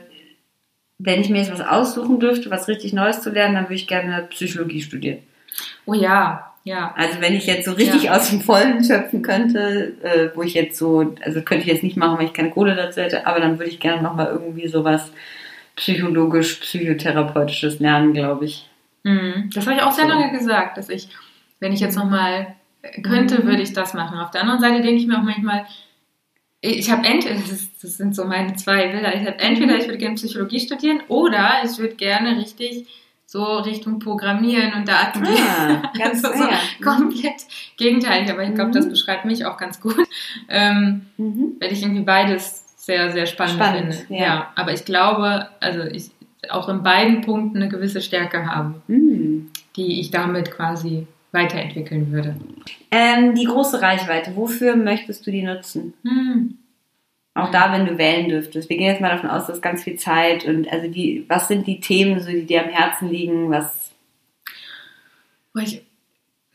wenn 0.97 1.21
ich 1.21 1.29
mir 1.29 1.39
jetzt 1.39 1.51
was 1.51 1.61
aussuchen 1.61 2.19
dürfte, 2.19 2.49
was 2.49 2.67
richtig 2.67 2.93
Neues 2.93 3.21
zu 3.21 3.29
lernen, 3.29 3.55
dann 3.55 3.65
würde 3.65 3.75
ich 3.75 3.87
gerne 3.87 4.23
Psychologie 4.29 4.81
studieren. 4.81 5.19
Oh 5.85 5.93
ja, 5.93 6.53
ja. 6.63 6.93
Also 6.95 7.19
wenn 7.19 7.33
ich 7.33 7.45
jetzt 7.45 7.65
so 7.65 7.73
richtig 7.73 8.03
ja. 8.03 8.15
aus 8.15 8.29
dem 8.29 8.41
Vollen 8.41 8.83
schöpfen 8.83 9.21
könnte, 9.21 9.95
äh, 10.01 10.29
wo 10.35 10.43
ich 10.43 10.53
jetzt 10.53 10.77
so, 10.77 11.13
also 11.23 11.41
könnte 11.41 11.65
ich 11.65 11.71
jetzt 11.71 11.83
nicht 11.83 11.97
machen, 11.97 12.17
weil 12.17 12.27
ich 12.27 12.33
keine 12.33 12.51
Kohle 12.51 12.75
dazu 12.75 13.01
hätte, 13.01 13.27
aber 13.27 13.39
dann 13.39 13.59
würde 13.59 13.71
ich 13.71 13.79
gerne 13.79 14.01
nochmal 14.01 14.27
irgendwie 14.27 14.67
sowas 14.67 15.11
psychologisch, 15.75 16.55
psychotherapeutisches 16.55 17.79
lernen, 17.79 18.13
glaube 18.13 18.45
ich. 18.45 18.69
Mhm. 19.03 19.49
Das 19.53 19.65
habe 19.67 19.75
ich 19.75 19.83
auch 19.83 19.91
sehr 19.91 20.05
so. 20.05 20.11
lange 20.11 20.31
gesagt, 20.31 20.77
dass 20.77 20.89
ich, 20.89 21.09
wenn 21.59 21.73
ich 21.73 21.81
jetzt 21.81 21.97
nochmal 21.97 22.55
könnte, 23.01 23.41
mhm. 23.41 23.47
würde 23.47 23.61
ich 23.61 23.73
das 23.73 23.93
machen. 23.93 24.17
Auf 24.19 24.31
der 24.31 24.41
anderen 24.41 24.61
Seite 24.61 24.81
denke 24.81 25.01
ich 25.01 25.07
mir 25.07 25.17
auch 25.17 25.23
manchmal, 25.23 25.65
ich 26.61 26.89
habe 26.89 27.05
entweder, 27.05 27.35
das, 27.35 27.77
das, 27.81 27.97
sind 27.97 28.15
so 28.15 28.23
meine 28.23 28.55
zwei 28.55 28.87
Bilder, 28.87 29.13
ich 29.13 29.27
habe 29.27 29.37
entweder, 29.39 29.75
ich 29.75 29.85
würde 29.85 29.97
gerne 29.97 30.15
Psychologie 30.15 30.61
studieren 30.61 31.01
oder 31.09 31.55
ich 31.65 31.77
würde 31.77 31.95
gerne 31.95 32.37
richtig 32.37 32.87
so 33.33 33.43
Richtung 33.57 33.97
Programmieren 33.97 34.73
und 34.75 34.87
Daten 34.87 35.25
ah, 35.25 35.91
Ganz 35.97 36.23
also 36.23 36.43
so 36.43 36.49
komplett 36.83 37.41
gegenteilig, 37.77 38.29
aber 38.29 38.43
ich 38.43 38.53
glaube, 38.53 38.69
mhm. 38.69 38.73
das 38.73 38.87
beschreibt 38.87 39.25
mich 39.25 39.47
auch 39.47 39.57
ganz 39.57 39.81
gut, 39.81 39.97
ähm, 40.49 41.07
mhm. 41.17 41.53
weil 41.59 41.73
ich 41.73 41.81
irgendwie 41.81 42.03
beides 42.03 42.63
sehr, 42.77 43.11
sehr 43.11 43.25
spannend, 43.25 43.55
spannend 43.55 43.95
finde. 43.95 44.21
Ja. 44.21 44.25
ja. 44.27 44.51
aber 44.53 44.71
ich 44.71 44.85
glaube, 44.85 45.47
also 45.59 45.81
ich 45.81 46.11
auch 46.49 46.69
in 46.69 46.83
beiden 46.83 47.21
Punkten 47.21 47.57
eine 47.57 47.69
gewisse 47.69 48.01
Stärke 48.01 48.45
habe, 48.45 48.75
mhm. 48.85 49.49
die 49.77 49.99
ich 49.99 50.11
damit 50.11 50.51
quasi 50.51 51.07
weiterentwickeln 51.31 52.11
würde. 52.11 52.35
Ähm, 52.91 53.33
die 53.33 53.45
große 53.45 53.81
Reichweite, 53.81 54.35
wofür 54.35 54.75
möchtest 54.75 55.25
du 55.25 55.31
die 55.31 55.41
nutzen? 55.41 55.95
Hm. 56.03 56.59
Auch 57.35 57.49
da, 57.49 57.73
wenn 57.73 57.87
du 57.87 57.97
wählen 57.97 58.29
dürftest. 58.29 58.69
Wir 58.69 58.77
gehen 58.77 58.91
jetzt 58.91 59.01
mal 59.01 59.09
davon 59.09 59.29
aus, 59.29 59.47
dass 59.47 59.61
ganz 59.61 59.83
viel 59.83 59.95
Zeit 59.95 60.45
und 60.45 60.71
also 60.71 60.87
die, 60.87 61.25
was 61.27 61.47
sind 61.47 61.65
die 61.65 61.79
Themen, 61.79 62.19
so, 62.19 62.29
die 62.29 62.45
dir 62.45 62.63
am 62.63 62.69
Herzen 62.69 63.09
liegen, 63.09 63.49
was? 63.49 63.91
Ich, 65.59 65.81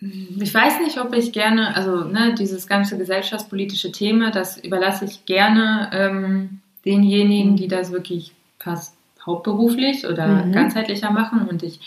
ich 0.00 0.54
weiß 0.54 0.80
nicht, 0.80 1.00
ob 1.00 1.14
ich 1.14 1.32
gerne, 1.32 1.74
also 1.74 2.04
ne, 2.04 2.34
dieses 2.38 2.68
ganze 2.68 2.96
gesellschaftspolitische 2.96 3.90
Thema, 3.90 4.30
das 4.30 4.58
überlasse 4.58 5.04
ich 5.04 5.24
gerne 5.24 5.90
ähm, 5.92 6.60
denjenigen, 6.84 7.56
die 7.56 7.68
das 7.68 7.90
wirklich 7.90 8.32
fast 8.60 8.96
hauptberuflich 9.26 10.06
oder 10.06 10.26
mhm. 10.28 10.52
ganzheitlicher 10.52 11.10
machen 11.10 11.48
und 11.48 11.64
ich 11.64 11.80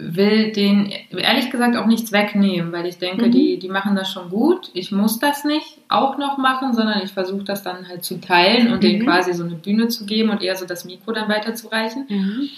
will 0.00 0.52
den 0.52 0.92
ehrlich 1.10 1.50
gesagt 1.50 1.76
auch 1.76 1.86
nichts 1.86 2.12
wegnehmen, 2.12 2.70
weil 2.72 2.86
ich 2.86 2.98
denke, 2.98 3.26
mhm. 3.26 3.32
die, 3.32 3.58
die 3.58 3.68
machen 3.68 3.96
das 3.96 4.12
schon 4.12 4.30
gut. 4.30 4.70
Ich 4.72 4.92
muss 4.92 5.18
das 5.18 5.44
nicht 5.44 5.78
auch 5.88 6.16
noch 6.18 6.38
machen, 6.38 6.72
sondern 6.72 7.02
ich 7.02 7.10
versuche 7.10 7.42
das 7.42 7.64
dann 7.64 7.88
halt 7.88 8.04
zu 8.04 8.20
teilen 8.20 8.68
und 8.68 8.76
mhm. 8.76 8.80
denen 8.80 9.04
quasi 9.04 9.32
so 9.32 9.42
eine 9.42 9.56
Bühne 9.56 9.88
zu 9.88 10.06
geben 10.06 10.30
und 10.30 10.40
eher 10.40 10.54
so 10.54 10.66
das 10.66 10.84
Mikro 10.84 11.10
dann 11.10 11.28
weiterzureichen. 11.28 12.06
Mhm. 12.08 12.48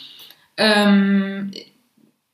Ähm, 0.59 1.51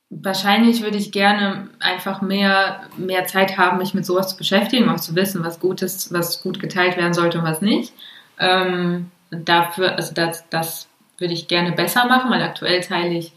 wahrscheinlich 0.09 0.81
würde 0.83 0.97
ich 0.97 1.13
gerne 1.13 1.69
einfach 1.79 2.21
mehr, 2.21 2.81
mehr 2.97 3.25
Zeit 3.27 3.57
haben, 3.57 3.77
mich 3.77 3.93
mit 3.93 4.05
sowas 4.05 4.27
zu 4.27 4.37
beschäftigen, 4.37 4.89
auch 4.89 4.99
zu 4.99 5.15
wissen, 5.15 5.41
was 5.41 5.61
gut 5.61 5.81
ist, 5.81 6.11
was 6.11 6.43
gut 6.43 6.59
geteilt 6.59 6.97
werden 6.97 7.13
sollte 7.13 7.39
und 7.39 7.45
was 7.45 7.61
nicht. 7.61 7.93
Ähm, 8.39 9.09
dafür, 9.31 9.95
also 9.95 10.13
das, 10.13 10.43
das 10.49 10.89
würde 11.17 11.33
ich 11.33 11.47
gerne 11.47 11.71
besser 11.71 12.07
machen, 12.07 12.29
weil 12.29 12.41
aktuell 12.41 12.81
teile 12.81 13.17
ich 13.17 13.31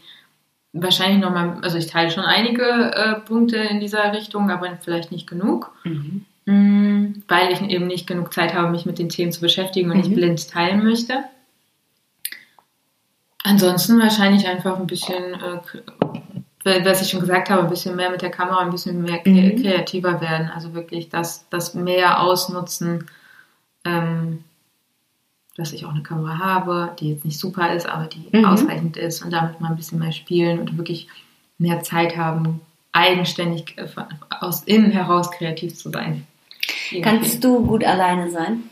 wahrscheinlich 0.73 1.19
nochmal, 1.19 1.57
also 1.61 1.77
ich 1.77 1.87
teile 1.87 2.11
schon 2.11 2.23
einige 2.23 2.63
äh, 2.63 3.19
Punkte 3.21 3.57
in 3.57 3.79
dieser 3.79 4.13
Richtung, 4.13 4.49
aber 4.49 4.77
vielleicht 4.81 5.11
nicht 5.11 5.27
genug. 5.27 5.71
Mhm. 5.83 6.25
Mm, 6.45 7.23
weil 7.27 7.51
ich 7.51 7.61
eben 7.61 7.87
nicht 7.87 8.07
genug 8.07 8.33
Zeit 8.33 8.53
habe, 8.53 8.71
mich 8.71 8.85
mit 8.85 8.97
den 8.97 9.09
Themen 9.09 9.31
zu 9.31 9.41
beschäftigen 9.41 9.91
und 9.91 9.97
mhm. 9.97 10.03
nicht 10.03 10.15
blind 10.15 10.49
teilen 10.49 10.83
möchte. 10.83 11.23
Ansonsten 13.43 13.99
wahrscheinlich 13.99 14.47
einfach 14.47 14.79
ein 14.79 14.87
bisschen, 14.87 15.33
äh, 16.63 16.85
was 16.85 17.01
ich 17.01 17.09
schon 17.09 17.19
gesagt 17.19 17.49
habe, 17.49 17.63
ein 17.63 17.69
bisschen 17.69 17.95
mehr 17.95 18.09
mit 18.09 18.21
der 18.21 18.29
Kamera, 18.31 18.59
ein 18.59 18.71
bisschen 18.71 19.01
mehr 19.01 19.21
mhm. 19.23 19.61
kreativer 19.61 20.21
werden. 20.21 20.49
Also 20.53 20.73
wirklich 20.73 21.09
das, 21.09 21.47
das 21.49 21.73
mehr 21.73 22.21
ausnutzen. 22.21 23.07
Ähm, 23.83 24.43
dass 25.61 25.73
ich 25.73 25.85
auch 25.85 25.93
eine 25.93 26.03
Kamera 26.03 26.39
habe, 26.39 26.95
die 26.99 27.11
jetzt 27.11 27.23
nicht 27.23 27.39
super 27.39 27.73
ist, 27.73 27.87
aber 27.87 28.07
die 28.07 28.35
mhm. 28.35 28.45
ausreichend 28.45 28.97
ist 28.97 29.23
und 29.23 29.31
damit 29.31 29.61
mal 29.61 29.69
ein 29.69 29.75
bisschen 29.75 29.99
mehr 29.99 30.11
spielen 30.11 30.59
und 30.59 30.77
wirklich 30.77 31.07
mehr 31.57 31.81
Zeit 31.81 32.17
haben, 32.17 32.61
eigenständig 32.91 33.77
äh, 33.77 33.87
aus 34.39 34.63
innen 34.63 34.91
heraus 34.91 35.31
kreativ 35.31 35.75
zu 35.75 35.89
sein. 35.89 36.25
Kannst 37.01 37.43
du 37.43 37.65
gut 37.65 37.83
alleine 37.83 38.31
sein? 38.31 38.63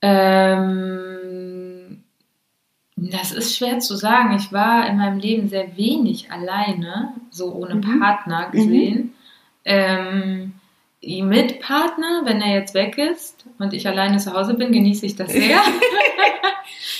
Ähm, 0.00 2.04
das 2.96 3.32
ist 3.32 3.56
schwer 3.56 3.80
zu 3.80 3.96
sagen. 3.96 4.36
Ich 4.36 4.52
war 4.52 4.88
in 4.88 4.96
meinem 4.96 5.18
Leben 5.18 5.48
sehr 5.48 5.76
wenig 5.76 6.30
alleine, 6.30 7.14
so 7.30 7.52
ohne 7.52 7.74
mhm. 7.74 8.00
Partner 8.00 8.50
gesehen. 8.50 8.98
Mhm. 8.98 9.12
Ähm, 9.64 10.52
mit 11.02 11.60
Partner, 11.60 12.22
wenn 12.24 12.40
er 12.40 12.54
jetzt 12.54 12.74
weg 12.74 12.98
ist 12.98 13.44
und 13.58 13.72
ich 13.72 13.86
alleine 13.86 14.18
zu 14.18 14.32
Hause 14.32 14.54
bin, 14.54 14.72
genieße 14.72 15.06
ich 15.06 15.16
das 15.16 15.32
sehr. 15.32 15.58
Mhm. 15.58 15.80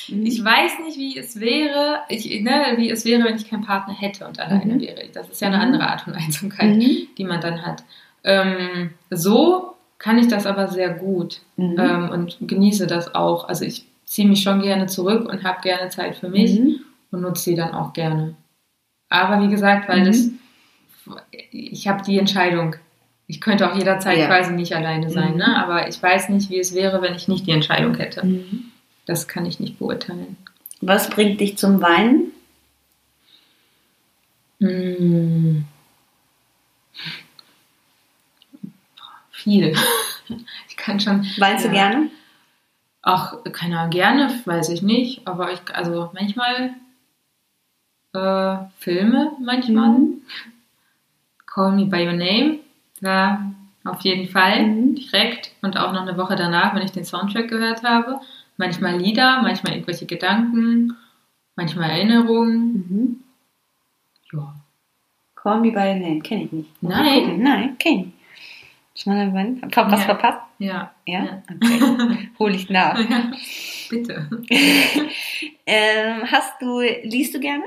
Ich 0.08 0.44
weiß 0.44 0.78
nicht, 0.84 0.98
wie 0.98 1.18
es 1.18 1.40
wäre, 1.40 2.00
ich, 2.08 2.40
ne, 2.40 2.74
wie 2.76 2.90
es 2.90 3.04
wäre, 3.04 3.24
wenn 3.24 3.36
ich 3.36 3.50
keinen 3.50 3.64
Partner 3.64 3.94
hätte 3.94 4.26
und 4.26 4.38
alleine 4.38 4.74
mhm. 4.74 4.80
wäre. 4.80 5.02
Das 5.12 5.28
ist 5.28 5.40
ja 5.40 5.48
eine 5.48 5.56
mhm. 5.56 5.62
andere 5.62 5.88
Art 5.88 6.02
von 6.02 6.14
Einsamkeit, 6.14 6.76
mhm. 6.76 7.08
die 7.18 7.24
man 7.24 7.40
dann 7.40 7.66
hat. 7.66 7.82
Ähm, 8.22 8.90
so 9.10 9.74
kann 9.98 10.18
ich 10.18 10.28
das 10.28 10.46
aber 10.46 10.68
sehr 10.68 10.90
gut 10.90 11.40
mhm. 11.56 11.76
ähm, 11.78 12.10
und 12.10 12.36
genieße 12.40 12.86
das 12.86 13.14
auch. 13.14 13.48
Also 13.48 13.64
ich 13.64 13.86
ziehe 14.04 14.28
mich 14.28 14.42
schon 14.42 14.62
gerne 14.62 14.86
zurück 14.86 15.28
und 15.28 15.42
habe 15.42 15.60
gerne 15.62 15.88
Zeit 15.90 16.16
für 16.16 16.28
mich 16.28 16.58
mhm. 16.58 16.80
und 17.10 17.22
nutze 17.22 17.42
sie 17.42 17.54
dann 17.56 17.74
auch 17.74 17.92
gerne. 17.92 18.36
Aber 19.08 19.42
wie 19.42 19.48
gesagt, 19.48 19.88
weil 19.88 20.04
das, 20.04 20.30
ich 21.50 21.88
habe 21.88 22.02
die 22.02 22.18
Entscheidung. 22.18 22.76
Ich 23.28 23.40
könnte 23.40 23.70
auch 23.70 23.76
jederzeit 23.76 24.18
ja. 24.18 24.26
quasi 24.26 24.52
nicht 24.52 24.74
alleine 24.74 25.10
sein, 25.10 25.36
ne? 25.36 25.56
aber 25.60 25.88
ich 25.88 26.00
weiß 26.00 26.28
nicht, 26.28 26.48
wie 26.50 26.60
es 26.60 26.74
wäre, 26.74 27.02
wenn 27.02 27.14
ich 27.14 27.26
nicht 27.26 27.46
die 27.46 27.50
Entscheidung 27.50 27.96
hätte. 27.96 28.44
Das 29.04 29.26
kann 29.26 29.46
ich 29.46 29.58
nicht 29.58 29.78
beurteilen. 29.78 30.36
Was 30.80 31.10
bringt 31.10 31.40
dich 31.40 31.58
zum 31.58 31.80
Weinen? 31.80 32.32
Hm. 34.60 35.64
Viel. 39.30 39.74
Ich 40.68 40.76
kann 40.76 40.98
schon. 40.98 41.24
Weinst 41.38 41.64
ja. 41.64 41.70
du 41.70 41.76
gerne? 41.76 42.10
Ach, 43.00 43.36
keiner 43.52 43.86
gerne, 43.88 44.40
weiß 44.44 44.70
ich 44.70 44.82
nicht. 44.82 45.26
Aber 45.26 45.52
ich, 45.52 45.60
also 45.72 46.10
manchmal 46.12 46.74
äh, 48.12 48.56
Filme, 48.78 49.32
manchmal. 49.40 49.90
Mhm. 49.90 50.22
Call 51.46 51.72
Me 51.72 51.86
By 51.86 52.06
Your 52.06 52.14
Name. 52.14 52.58
Ja, 53.06 53.52
auf 53.84 54.00
jeden 54.00 54.28
Fall. 54.28 54.66
Mhm. 54.66 54.96
Direkt. 54.96 55.52
Und 55.62 55.76
auch 55.76 55.92
noch 55.92 56.02
eine 56.02 56.16
Woche 56.18 56.34
danach, 56.34 56.74
wenn 56.74 56.82
ich 56.82 56.90
den 56.90 57.04
Soundtrack 57.04 57.48
gehört 57.48 57.84
habe. 57.84 58.20
Manchmal 58.56 58.98
Lieder, 58.98 59.42
manchmal 59.42 59.74
irgendwelche 59.74 60.06
Gedanken, 60.06 60.96
manchmal 61.54 61.90
Erinnerungen. 61.90 62.72
Mhm. 62.72 63.20
Ja. 64.32 64.54
Call 65.36 65.60
Me 65.60 65.70
By 65.70 65.78
Your 65.78 65.94
Name, 65.94 66.20
kenne 66.20 66.44
ich 66.44 66.52
nicht. 66.52 66.82
Nein. 66.82 67.42
Nein, 67.42 67.78
kenne 67.78 68.06
ich. 68.94 69.02
Schmaler 69.02 69.30
Mann. 69.30 69.60
Hab 69.62 69.90
was 69.92 70.00
ja. 70.00 70.06
verpasst? 70.06 70.40
Ja. 70.58 70.92
Ja? 71.04 71.42
Okay. 71.54 72.28
Hol 72.38 72.54
ich 72.54 72.68
nach. 72.70 72.98
Ja. 72.98 73.30
Bitte. 73.88 74.28
ähm, 75.66 76.22
hast 76.24 76.60
du, 76.60 76.80
liest 76.80 77.34
du 77.34 77.40
gerne? 77.40 77.66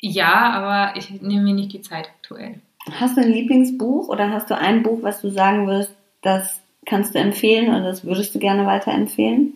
Ja, 0.00 0.50
aber 0.52 0.96
ich 0.96 1.10
nehme 1.10 1.42
mir 1.42 1.54
nicht 1.54 1.72
die 1.72 1.82
Zeit 1.82 2.08
aktuell. 2.08 2.62
Hast 2.92 3.16
du 3.16 3.20
ein 3.20 3.32
Lieblingsbuch 3.32 4.08
oder 4.08 4.30
hast 4.30 4.50
du 4.50 4.56
ein 4.56 4.82
Buch, 4.82 4.98
was 5.02 5.20
du 5.20 5.30
sagen 5.30 5.66
würdest, 5.66 5.92
das 6.22 6.60
kannst 6.84 7.14
du 7.14 7.18
empfehlen 7.18 7.68
oder 7.68 7.82
das 7.82 8.04
würdest 8.04 8.34
du 8.34 8.38
gerne 8.38 8.64
weiterempfehlen? 8.66 9.54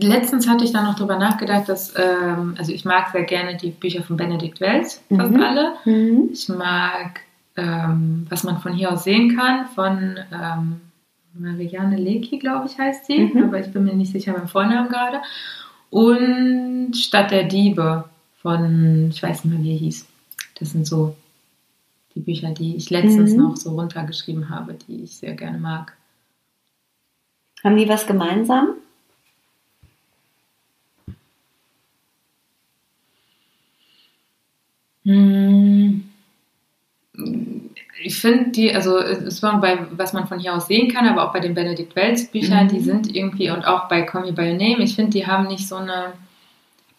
Letztens 0.00 0.48
hatte 0.48 0.64
ich 0.64 0.72
da 0.72 0.82
noch 0.82 0.94
drüber 0.94 1.18
nachgedacht, 1.18 1.68
dass, 1.68 1.92
ähm, 1.96 2.54
also 2.56 2.72
ich 2.72 2.84
mag 2.84 3.10
sehr 3.10 3.24
gerne 3.24 3.56
die 3.56 3.70
Bücher 3.70 4.02
von 4.02 4.16
Benedikt 4.16 4.60
Wells, 4.60 5.02
fast 5.14 5.32
mhm. 5.32 5.42
alle. 5.42 5.72
Mhm. 5.84 6.30
Ich 6.32 6.48
mag, 6.48 7.20
ähm, 7.56 8.26
was 8.28 8.44
man 8.44 8.60
von 8.60 8.72
hier 8.72 8.92
aus 8.92 9.04
sehen 9.04 9.36
kann, 9.36 9.66
von 9.74 10.18
ähm, 10.32 10.80
Marianne 11.34 11.96
Lecki, 11.96 12.38
glaube 12.38 12.68
ich, 12.68 12.78
heißt 12.78 13.06
sie, 13.06 13.18
mhm. 13.18 13.44
aber 13.44 13.60
ich 13.60 13.72
bin 13.72 13.84
mir 13.84 13.94
nicht 13.94 14.12
sicher 14.12 14.32
beim 14.32 14.48
Vornamen 14.48 14.88
gerade. 14.88 15.20
Und 15.90 16.94
Stadt 16.94 17.32
der 17.32 17.44
Diebe 17.44 18.04
von, 18.40 19.10
ich 19.10 19.22
weiß 19.22 19.44
nicht 19.44 19.54
mehr, 19.54 19.64
wie 19.64 19.72
er 19.72 19.78
hieß. 19.78 20.06
Das 20.60 20.70
sind 20.70 20.86
so 20.86 21.16
die 22.16 22.20
Bücher, 22.20 22.50
die 22.50 22.74
ich 22.76 22.90
letztens 22.90 23.32
mhm. 23.32 23.42
noch 23.42 23.56
so 23.56 23.70
runtergeschrieben 23.70 24.48
habe, 24.48 24.74
die 24.74 25.04
ich 25.04 25.16
sehr 25.16 25.34
gerne 25.34 25.58
mag. 25.58 25.96
Haben 27.62 27.76
die 27.76 27.88
was 27.88 28.06
gemeinsam? 28.06 28.70
Hm. 35.04 36.04
Ich 38.02 38.20
finde 38.20 38.50
die, 38.50 38.74
also 38.74 38.98
es 38.98 39.42
war 39.42 39.60
bei, 39.60 39.78
was 39.92 40.12
man 40.12 40.26
von 40.26 40.38
hier 40.38 40.54
aus 40.54 40.66
sehen 40.66 40.92
kann, 40.92 41.06
aber 41.06 41.26
auch 41.26 41.32
bei 41.32 41.40
den 41.40 41.54
Benedict 41.54 41.94
Wells 41.96 42.28
Büchern, 42.28 42.66
mhm. 42.66 42.68
die 42.68 42.80
sind 42.80 43.14
irgendwie, 43.14 43.50
und 43.50 43.66
auch 43.66 43.88
bei 43.88 44.02
Call 44.02 44.22
Me 44.22 44.32
By 44.32 44.50
Your 44.50 44.58
Name, 44.58 44.82
ich 44.82 44.94
finde, 44.94 45.12
die 45.12 45.26
haben 45.26 45.46
nicht 45.46 45.66
so 45.66 45.76
eine, 45.76 46.12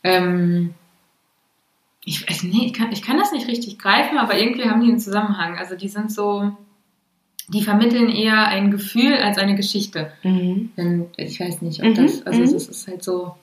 ähm, 0.03 0.73
ich 2.07 2.27
weiß 2.27 2.43
nicht, 2.43 2.63
ich 2.63 2.73
kann, 2.73 2.93
ich 2.93 3.01
kann 3.01 3.17
das 3.17 3.33
nicht 3.33 3.49
richtig 3.49 3.77
greifen, 3.77 4.17
aber 4.17 4.39
irgendwie 4.39 4.63
haben 4.63 4.81
die 4.81 4.87
einen 4.89 4.99
Zusammenhang. 4.99 5.57
Also 5.57 5.75
die 5.75 5.89
sind 5.89 6.09
so, 6.09 6.55
die 7.49 7.61
vermitteln 7.61 8.07
eher 8.07 8.47
ein 8.47 8.71
Gefühl 8.71 9.17
als 9.17 9.37
eine 9.37 9.55
Geschichte. 9.55 10.13
Mhm. 10.23 10.71
Wenn, 10.77 11.07
ich 11.17 11.37
weiß 11.37 11.61
nicht, 11.63 11.83
ob 11.83 11.89
mhm. 11.89 11.95
das, 11.95 12.25
also 12.25 12.39
mhm. 12.39 12.45
es 12.45 12.69
ist 12.69 12.87
halt 12.87 13.03
so, 13.03 13.35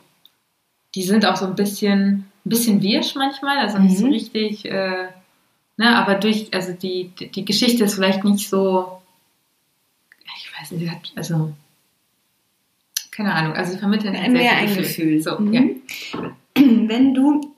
die 0.94 1.02
sind 1.02 1.26
auch 1.26 1.36
so 1.36 1.44
ein 1.44 1.56
bisschen, 1.56 2.24
ein 2.46 2.48
bisschen 2.48 2.80
wirsch 2.80 3.14
manchmal, 3.16 3.58
also 3.58 3.78
nicht 3.78 3.98
so 3.98 4.06
mhm. 4.06 4.12
richtig, 4.12 4.64
äh, 4.64 5.08
ne, 5.76 5.96
aber 5.96 6.14
durch, 6.14 6.48
also 6.54 6.72
die, 6.72 7.10
die 7.10 7.44
Geschichte 7.44 7.84
ist 7.84 7.96
vielleicht 7.96 8.24
nicht 8.24 8.48
so, 8.48 9.02
ich 10.38 10.50
weiß 10.58 10.70
nicht, 10.70 11.12
also, 11.16 11.52
keine 13.10 13.34
Ahnung, 13.34 13.52
also 13.52 13.72
sie 13.72 13.78
vermitteln 13.78 14.18
halt 14.18 14.32
mehr 14.32 14.56
ein 14.56 14.68
Gefühl. 14.68 14.84
Gefühl. 14.84 15.22
So, 15.22 15.30
ja. 15.52 15.60
Mhm. 15.60 15.82
Wenn 16.88 17.12
du 17.12 17.53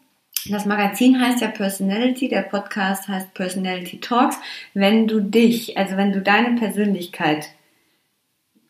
das 0.51 0.67
Magazin 0.67 1.21
heißt 1.21 1.41
ja 1.41 1.49
Personality, 1.49 2.29
der 2.29 2.43
Podcast 2.43 3.09
heißt 3.09 3.35
Personality 3.35 4.01
Talks. 4.01 4.37
Wenn 4.75 5.07
du 5.07 5.21
dich, 5.21 5.77
also 5.77 5.97
wenn 5.97 6.13
du 6.13 6.21
deine 6.21 6.59
Persönlichkeit, 6.59 7.49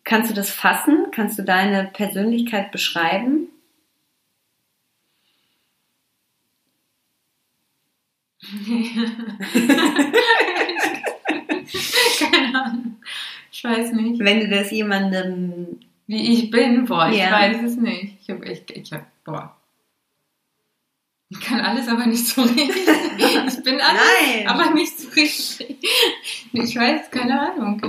kannst 0.05 0.31
du 0.31 0.35
das 0.35 0.51
fassen? 0.51 1.07
Kannst 1.13 1.39
du 1.39 1.43
deine 1.43 1.91
Persönlichkeit 1.93 2.73
beschreiben? 2.73 3.49
Keine 12.21 12.63
Ahnung. 12.63 12.97
Ich 13.51 13.65
weiß 13.65 13.93
nicht. 13.93 14.21
Wenn 14.21 14.41
du 14.41 14.49
das 14.49 14.71
jemandem. 14.71 15.81
Wie 16.09 16.35
ich 16.35 16.51
bin, 16.53 16.85
boah, 16.85 17.09
ich 17.11 17.19
ja. 17.19 17.33
weiß 17.33 17.63
es 17.65 17.77
nicht. 17.77 18.19
Ich 18.21 18.31
habe 18.31 18.45
ich, 18.47 18.63
ich 18.71 18.93
hab, 18.93 19.07
boah. 19.25 19.56
Ich 21.29 21.41
kann 21.41 21.61
alles, 21.61 21.89
aber 21.89 22.07
nicht 22.07 22.27
so 22.27 22.43
richtig. 22.43 22.87
Ich 23.49 23.63
bin 23.63 23.81
alles, 23.81 24.01
Nein. 24.23 24.47
aber 24.47 24.75
nicht 24.75 24.99
so 24.99 25.09
richtig. 25.11 25.77
Ich 26.53 26.77
weiß, 26.77 27.11
keine 27.11 27.53
Ahnung. 27.53 27.81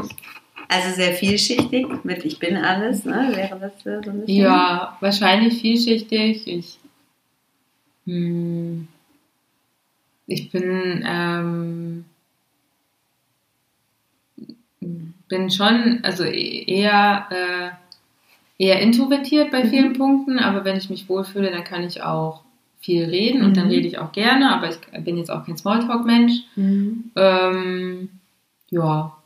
Also 0.69 0.95
sehr 0.95 1.13
vielschichtig 1.13 1.87
mit 2.03 2.25
Ich 2.25 2.39
bin 2.39 2.57
alles, 2.57 3.05
ne? 3.05 3.31
Wäre 3.35 3.59
das 3.59 3.83
so 3.83 3.89
ein 3.89 4.21
bisschen? 4.21 4.43
Ja, 4.43 4.97
wahrscheinlich 4.99 5.61
vielschichtig. 5.61 6.47
Ich, 6.47 6.79
hm, 8.05 8.87
ich 10.25 10.51
bin, 10.51 11.05
ähm, 11.07 12.05
bin 15.29 15.51
schon, 15.51 15.99
also 16.03 16.23
eher, 16.23 17.27
äh, 17.29 18.63
eher 18.63 18.79
introvertiert 18.81 19.51
bei 19.51 19.67
vielen 19.69 19.89
mhm. 19.89 19.97
Punkten, 19.97 20.39
aber 20.39 20.65
wenn 20.65 20.77
ich 20.77 20.89
mich 20.89 21.07
wohlfühle, 21.07 21.51
dann 21.51 21.63
kann 21.63 21.83
ich 21.83 22.01
auch 22.01 22.46
viel 22.87 23.03
reden 23.03 23.41
und 23.41 23.49
mhm. 23.49 23.53
dann 23.55 23.67
rede 23.67 23.85
ich 23.85 23.97
auch 23.97 24.13
gerne, 24.13 24.49
aber 24.49 24.69
ich 24.69 24.77
bin 25.03 25.17
jetzt 25.17 25.29
auch 25.29 25.45
kein 25.45 25.57
Smalltalk-Mensch. 25.57 26.43
Mhm. 26.55 27.11
Ähm, 27.17 28.09
ja. 28.69 29.17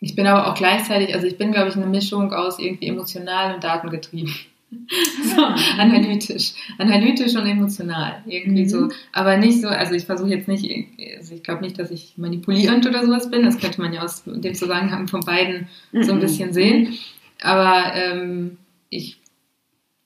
Ich 0.00 0.14
bin 0.14 0.26
aber 0.26 0.48
auch 0.48 0.54
gleichzeitig, 0.54 1.14
also 1.14 1.26
ich 1.26 1.38
bin, 1.38 1.50
glaube 1.50 1.70
ich, 1.70 1.76
eine 1.76 1.86
Mischung 1.86 2.34
aus 2.34 2.58
irgendwie 2.58 2.88
emotional 2.88 3.54
und 3.54 3.64
datengetrieben. 3.64 4.34
so, 5.34 5.42
analytisch. 5.78 6.52
Analytisch 6.76 7.34
und 7.34 7.46
emotional. 7.46 8.22
Irgendwie 8.26 8.64
mhm. 8.64 8.68
so. 8.68 8.88
Aber 9.12 9.38
nicht 9.38 9.62
so, 9.62 9.68
also 9.68 9.94
ich 9.94 10.04
versuche 10.04 10.28
jetzt 10.28 10.48
nicht, 10.48 10.68
also 11.16 11.34
ich 11.34 11.42
glaube 11.42 11.62
nicht, 11.62 11.78
dass 11.78 11.90
ich 11.90 12.12
manipulierend 12.18 12.86
oder 12.86 13.06
sowas 13.06 13.30
bin. 13.30 13.42
Das 13.44 13.58
könnte 13.58 13.80
man 13.80 13.94
ja 13.94 14.02
aus 14.02 14.24
dem 14.24 14.54
Zusammenhang 14.54 15.08
von 15.08 15.20
beiden 15.20 15.68
so 15.92 16.12
ein 16.12 16.18
mhm. 16.18 16.20
bisschen 16.20 16.52
sehen. 16.52 16.98
Aber 17.40 17.94
ähm, 17.94 18.58
ich 18.90 19.21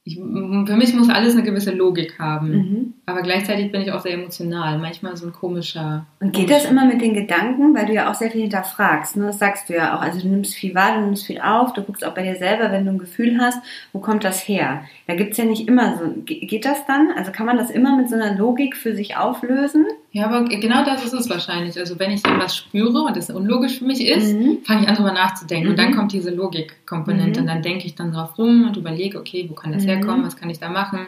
ich, 0.06 0.14
für 0.14 0.76
mich 0.76 0.94
muss 0.94 1.10
alles 1.10 1.34
eine 1.34 1.42
gewisse 1.42 1.72
Logik 1.72 2.18
haben. 2.18 2.50
Mhm. 2.50 2.94
Aber 3.08 3.22
gleichzeitig 3.22 3.70
bin 3.70 3.82
ich 3.82 3.92
auch 3.92 4.00
sehr 4.00 4.14
emotional. 4.14 4.78
Manchmal 4.78 5.16
so 5.16 5.26
ein 5.26 5.32
komischer. 5.32 6.06
Und 6.18 6.32
geht 6.32 6.48
komischer. 6.48 6.64
das 6.64 6.70
immer 6.70 6.86
mit 6.86 7.00
den 7.00 7.14
Gedanken, 7.14 7.72
weil 7.72 7.86
du 7.86 7.92
ja 7.92 8.10
auch 8.10 8.14
sehr 8.14 8.32
viel 8.32 8.40
hinterfragst. 8.40 9.16
Ne? 9.16 9.26
Das 9.26 9.38
sagst 9.38 9.68
du 9.68 9.74
ja 9.74 9.96
auch. 9.96 10.00
Also 10.00 10.20
du 10.20 10.26
nimmst 10.26 10.56
viel 10.56 10.74
wahr, 10.74 10.96
du 10.96 11.04
nimmst 11.04 11.24
viel 11.24 11.40
auf, 11.40 11.72
du 11.72 11.82
guckst 11.82 12.04
auch 12.04 12.14
bei 12.14 12.24
dir 12.24 12.34
selber, 12.34 12.72
wenn 12.72 12.84
du 12.84 12.90
ein 12.90 12.98
Gefühl 12.98 13.38
hast, 13.40 13.60
wo 13.92 14.00
kommt 14.00 14.24
das 14.24 14.40
her? 14.48 14.82
Da 15.06 15.14
gibt 15.14 15.32
es 15.32 15.38
ja 15.38 15.44
nicht 15.44 15.68
immer 15.68 15.96
so. 15.96 16.14
Geht 16.24 16.64
das 16.64 16.84
dann? 16.86 17.12
Also 17.16 17.30
kann 17.30 17.46
man 17.46 17.56
das 17.56 17.70
immer 17.70 17.96
mit 17.96 18.08
so 18.10 18.16
einer 18.16 18.34
Logik 18.34 18.76
für 18.76 18.96
sich 18.96 19.16
auflösen? 19.16 19.86
Ja, 20.10 20.26
aber 20.26 20.42
genau 20.44 20.84
das 20.84 21.04
ist 21.04 21.12
es 21.12 21.30
wahrscheinlich. 21.30 21.78
Also 21.78 22.00
wenn 22.00 22.10
ich 22.10 22.24
dann 22.24 22.40
was 22.40 22.56
spüre 22.56 23.02
und 23.02 23.16
es 23.16 23.30
unlogisch 23.30 23.78
für 23.78 23.84
mich 23.84 24.04
ist, 24.04 24.34
mhm. 24.34 24.58
fange 24.64 24.82
ich 24.82 24.88
an 24.88 24.96
darüber 24.96 25.12
nachzudenken. 25.12 25.66
Mhm. 25.66 25.70
Und 25.70 25.78
dann 25.78 25.90
mhm. 25.92 25.96
kommt 25.96 26.12
diese 26.12 26.30
Logikkomponente. 26.30 27.38
Mhm. 27.38 27.46
Und 27.46 27.54
dann 27.54 27.62
denke 27.62 27.86
ich 27.86 27.94
dann 27.94 28.10
drauf 28.10 28.36
rum 28.36 28.66
und 28.66 28.76
überlege, 28.76 29.20
okay, 29.20 29.46
wo 29.48 29.54
kann 29.54 29.70
das 29.70 29.84
mhm. 29.84 29.90
herkommen? 29.90 30.26
Was 30.26 30.36
kann 30.36 30.50
ich 30.50 30.58
da 30.58 30.70
machen? 30.70 31.06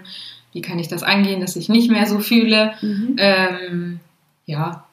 Wie 0.53 0.63
kann 0.63 0.79
ich 0.79 0.89
das 0.89 1.03
angehen, 1.03 1.41
dass 1.41 1.57
ich 1.57 1.69
nicht 1.69 1.91
mehr 1.91 2.07
so 2.07 2.21
fühle? 2.21 2.73
Mhm. 2.81 3.17
Ähm, 3.19 4.01
ja. 4.47 4.87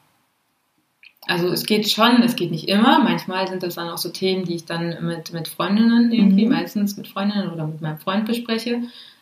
also 1.28 1.48
es 1.48 1.66
geht 1.66 1.90
schon, 1.90 2.22
es 2.24 2.36
geht 2.36 2.52
nicht 2.52 2.68
immer. 2.68 3.00
Manchmal 3.04 3.48
sind 3.48 3.64
das 3.64 3.76
dann 3.76 3.90
auch 3.90 3.98
so 3.98 4.10
Themen, 4.10 4.46
die 4.46 4.56
ich 4.56 4.66
dann 4.66 5.06
mit, 5.06 5.32
mit 5.34 5.48
Freundinnen 5.48 6.12
irgendwie, 6.12 6.46
mhm. 6.46 6.52
meistens 6.52 6.98
mit 6.98 7.08
Freundinnen 7.08 7.50
oder 7.52 7.68
mit 7.68 7.82
meinem 7.82 7.98
Freund 7.98 8.26
bespreche. 8.26 8.82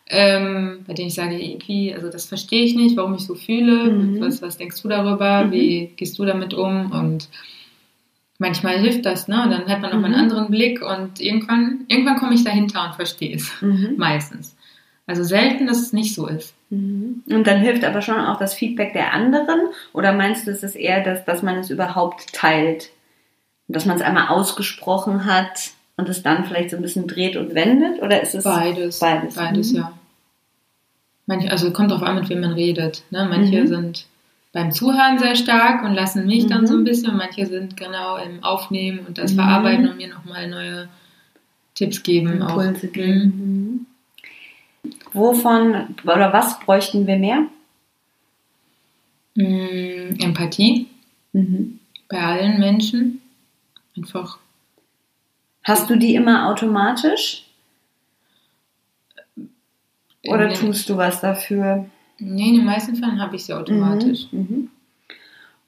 Ähm, 0.09 0.83
bei 0.85 0.93
denen 0.93 1.07
ich 1.07 1.13
sage, 1.13 1.39
irgendwie, 1.39 1.93
also 1.93 2.09
das 2.09 2.25
verstehe 2.25 2.65
ich 2.65 2.75
nicht, 2.75 2.97
warum 2.97 3.15
ich 3.15 3.25
so 3.25 3.35
fühle. 3.35 3.91
Mhm. 3.91 4.21
Was, 4.21 4.41
was 4.41 4.57
denkst 4.57 4.81
du 4.81 4.89
darüber? 4.89 5.45
Mhm. 5.45 5.51
Wie 5.51 5.91
gehst 5.95 6.19
du 6.19 6.25
damit 6.25 6.53
um? 6.53 6.91
Und 6.91 7.29
manchmal 8.37 8.79
hilft 8.79 9.05
das, 9.05 9.27
ne? 9.27 9.43
Und 9.43 9.51
dann 9.51 9.67
hat 9.67 9.81
man 9.81 9.91
auch 9.91 9.97
mhm. 9.97 10.05
einen 10.05 10.15
anderen 10.15 10.51
Blick 10.51 10.81
und 10.81 11.21
irgendwann, 11.21 11.85
irgendwann 11.87 12.17
komme 12.17 12.33
ich 12.33 12.43
dahinter 12.43 12.85
und 12.85 12.95
verstehe 12.95 13.35
es. 13.35 13.49
Mhm. 13.61 13.93
Meistens. 13.97 14.55
Also 15.05 15.23
selten, 15.23 15.67
dass 15.67 15.81
es 15.81 15.91
nicht 15.91 16.15
so 16.15 16.27
ist. 16.27 16.53
Mhm. 16.69 17.23
Und 17.29 17.45
dann 17.45 17.59
hilft 17.59 17.83
aber 17.83 18.01
schon 18.01 18.19
auch 18.19 18.37
das 18.37 18.53
Feedback 18.53 18.93
der 18.93 19.13
anderen? 19.13 19.59
Oder 19.91 20.13
meinst 20.13 20.47
du, 20.47 20.51
es 20.51 20.63
ist 20.63 20.75
eher, 20.75 21.03
das, 21.03 21.25
dass 21.25 21.41
man 21.41 21.57
es 21.57 21.69
überhaupt 21.69 22.31
teilt? 22.33 22.89
Dass 23.67 23.85
man 23.85 23.97
es 23.97 24.01
einmal 24.01 24.27
ausgesprochen 24.27 25.25
hat 25.25 25.71
und 25.97 26.07
es 26.07 26.23
dann 26.23 26.45
vielleicht 26.45 26.69
so 26.69 26.77
ein 26.77 26.81
bisschen 26.81 27.07
dreht 27.07 27.35
und 27.35 27.53
wendet? 27.53 28.01
Oder 28.01 28.21
ist 28.21 28.33
es 28.33 28.45
beides? 28.45 28.99
Beides, 28.99 29.35
beides 29.35 29.71
mhm. 29.71 29.77
ja. 29.77 29.93
Manche, 31.25 31.51
also 31.51 31.71
kommt 31.71 31.91
darauf 31.91 32.03
an, 32.03 32.15
mit 32.15 32.29
wem 32.29 32.41
man 32.41 32.53
redet. 32.53 33.03
Ne? 33.09 33.27
Manche 33.29 33.61
mhm. 33.61 33.67
sind 33.67 34.05
beim 34.53 34.71
Zuhören 34.71 35.19
sehr 35.19 35.35
stark 35.35 35.83
und 35.83 35.93
lassen 35.93 36.25
mich 36.25 36.47
dann 36.47 36.65
so 36.65 36.75
ein 36.75 36.81
mhm. 36.81 36.85
bisschen. 36.85 37.17
Manche 37.17 37.45
sind 37.45 37.75
genau 37.75 38.17
im 38.17 38.43
Aufnehmen 38.43 39.05
und 39.05 39.17
das 39.17 39.33
mhm. 39.33 39.37
Verarbeiten 39.37 39.89
und 39.89 39.97
mir 39.97 40.09
nochmal 40.09 40.47
neue 40.49 40.87
Tipps 41.75 42.03
geben. 42.03 42.41
Impulse 42.41 42.87
geben. 42.87 43.87
Wovon 45.13 45.95
oder 46.03 46.33
was 46.33 46.59
bräuchten 46.59 47.05
wir 47.07 47.17
mehr? 47.17 47.47
Mm, 49.35 50.19
Empathie 50.19 50.87
mhm. 51.31 51.79
bei 52.09 52.19
allen 52.19 52.59
Menschen. 52.59 53.21
Einfach. 53.95 54.39
Hast 55.63 55.89
du 55.89 55.95
die 55.95 56.15
immer 56.15 56.49
automatisch? 56.49 57.45
Oder 60.27 60.47
nee. 60.47 60.53
tust 60.53 60.89
du 60.89 60.97
was 60.97 61.21
dafür? 61.21 61.85
Nee, 62.17 62.49
in 62.49 62.55
den 62.55 62.65
meisten 62.65 62.95
Fällen 62.95 63.21
habe 63.21 63.35
ich 63.35 63.45
sie 63.45 63.53
automatisch. 63.53 64.27
Mhm. 64.31 64.39
Mhm. 64.39 64.69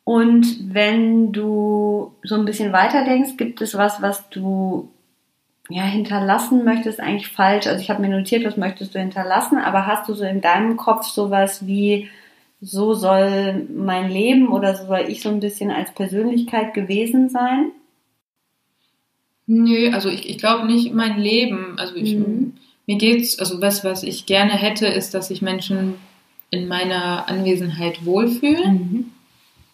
Und 0.04 0.74
wenn 0.74 1.32
du 1.32 2.14
so 2.24 2.36
ein 2.36 2.46
bisschen 2.46 2.72
weiter 2.72 3.04
denkst, 3.04 3.38
gibt 3.38 3.62
es 3.62 3.76
was, 3.76 4.02
was 4.02 4.30
du 4.30 4.90
ja, 5.70 5.84
hinterlassen 5.84 6.64
möchtest 6.64 7.00
eigentlich 7.00 7.30
falsch. 7.30 7.68
Also 7.68 7.82
ich 7.82 7.90
habe 7.90 8.02
mir 8.02 8.10
notiert, 8.10 8.46
was 8.46 8.58
möchtest 8.58 8.94
du 8.94 9.00
hinterlassen, 9.00 9.58
aber 9.58 9.88
hast 9.88 10.08
du 10.08 10.14
so 10.14 10.24
in 10.24 10.42
deinem 10.42 10.78
Kopf 10.78 11.08
sowas 11.08 11.66
wie, 11.66 12.10
so 12.62 12.94
soll 12.94 13.68
mein 13.76 14.10
Leben 14.10 14.50
oder 14.50 14.76
so 14.76 14.88
soll 14.88 15.06
ich 15.08 15.22
so 15.22 15.30
ein 15.30 15.40
bisschen 15.40 15.72
als 15.72 15.94
Persönlichkeit 15.94 16.74
gewesen 16.74 17.30
sein? 17.30 17.72
Nö, 19.48 19.92
also 19.92 20.10
ich, 20.10 20.28
ich 20.30 20.38
glaube 20.38 20.66
nicht 20.66 20.94
mein 20.94 21.20
Leben. 21.20 21.78
Also 21.78 21.96
ich, 21.96 22.16
mhm. 22.16 22.54
mir 22.88 22.98
geht's, 22.98 23.40
also 23.40 23.62
was, 23.62 23.84
was 23.84 24.04
ich 24.04 24.26
gerne 24.26 24.54
hätte, 24.54 24.88
ist, 24.88 25.14
dass 25.14 25.28
sich 25.28 25.42
Menschen 25.42 25.96
in 26.50 26.68
meiner 26.68 27.28
Anwesenheit 27.28 28.06
wohlfühlen. 28.06 28.74
Mhm. 28.74 29.12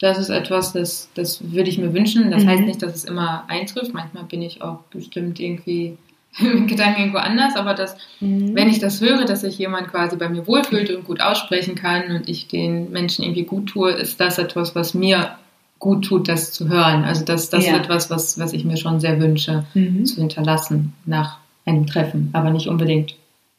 Das 0.01 0.17
ist 0.17 0.29
etwas, 0.29 0.73
das, 0.73 1.09
das 1.13 1.51
würde 1.51 1.69
ich 1.69 1.77
mir 1.77 1.93
wünschen. 1.93 2.31
Das 2.31 2.43
mhm. 2.43 2.47
heißt 2.47 2.63
nicht, 2.63 2.81
dass 2.81 2.95
es 2.95 3.05
immer 3.05 3.43
eintrifft. 3.47 3.93
Manchmal 3.93 4.23
bin 4.23 4.41
ich 4.41 4.63
auch 4.63 4.79
bestimmt 4.89 5.39
irgendwie 5.39 5.97
mit 6.39 6.67
Gedanken 6.67 7.01
irgendwo 7.01 7.19
anders, 7.19 7.55
aber 7.55 7.75
dass, 7.75 7.95
mhm. 8.19 8.55
wenn 8.55 8.67
ich 8.67 8.79
das 8.79 8.99
höre, 8.99 9.25
dass 9.25 9.41
sich 9.41 9.59
jemand 9.59 9.89
quasi 9.89 10.17
bei 10.17 10.27
mir 10.27 10.47
wohlfühlt 10.47 10.89
und 10.89 11.05
gut 11.05 11.21
aussprechen 11.21 11.75
kann 11.75 12.15
und 12.15 12.27
ich 12.27 12.47
den 12.47 12.91
Menschen 12.91 13.23
irgendwie 13.23 13.43
gut 13.43 13.67
tue, 13.67 13.91
ist 13.91 14.19
das 14.19 14.39
etwas, 14.39 14.73
was 14.73 14.95
mir 14.95 15.35
gut 15.77 16.05
tut, 16.05 16.27
das 16.27 16.51
zu 16.51 16.67
hören. 16.67 17.03
Also 17.03 17.23
das, 17.23 17.49
das 17.51 17.65
ja. 17.65 17.73
ist 17.73 17.81
etwas, 17.83 18.09
was, 18.09 18.39
was 18.39 18.53
ich 18.53 18.65
mir 18.65 18.77
schon 18.77 18.99
sehr 18.99 19.19
wünsche, 19.19 19.65
mhm. 19.75 20.05
zu 20.05 20.19
hinterlassen 20.19 20.93
nach 21.05 21.37
einem 21.65 21.85
Treffen, 21.85 22.31
aber 22.33 22.49
nicht 22.49 22.67
unbedingt 22.67 23.15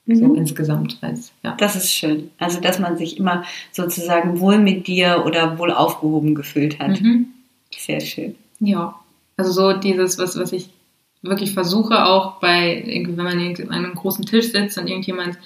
Mhm. 0.06 0.16
So 0.16 0.34
insgesamt. 0.34 0.98
Als, 1.00 1.32
ja. 1.42 1.54
Das 1.58 1.76
ist 1.76 1.92
schön. 1.92 2.30
Also, 2.38 2.60
dass 2.60 2.78
man 2.78 2.96
sich 2.96 3.18
immer 3.18 3.44
sozusagen 3.70 4.40
wohl 4.40 4.58
mit 4.58 4.86
dir 4.86 5.24
oder 5.26 5.58
wohl 5.58 5.72
aufgehoben 5.72 6.34
gefühlt 6.34 6.78
hat. 6.78 7.00
Mhm. 7.00 7.26
Sehr 7.76 8.00
schön. 8.00 8.34
Ja. 8.60 8.96
Also 9.36 9.52
so 9.52 9.72
dieses, 9.72 10.18
was, 10.18 10.38
was 10.38 10.52
ich 10.52 10.70
wirklich 11.22 11.52
versuche, 11.52 12.04
auch 12.04 12.40
bei, 12.40 12.82
wenn 12.86 13.14
man 13.16 13.38
an 13.38 13.70
einem 13.70 13.94
großen 13.94 14.26
Tisch 14.26 14.50
sitzt 14.52 14.76
und 14.76 14.88
irgendjemand 14.88 15.38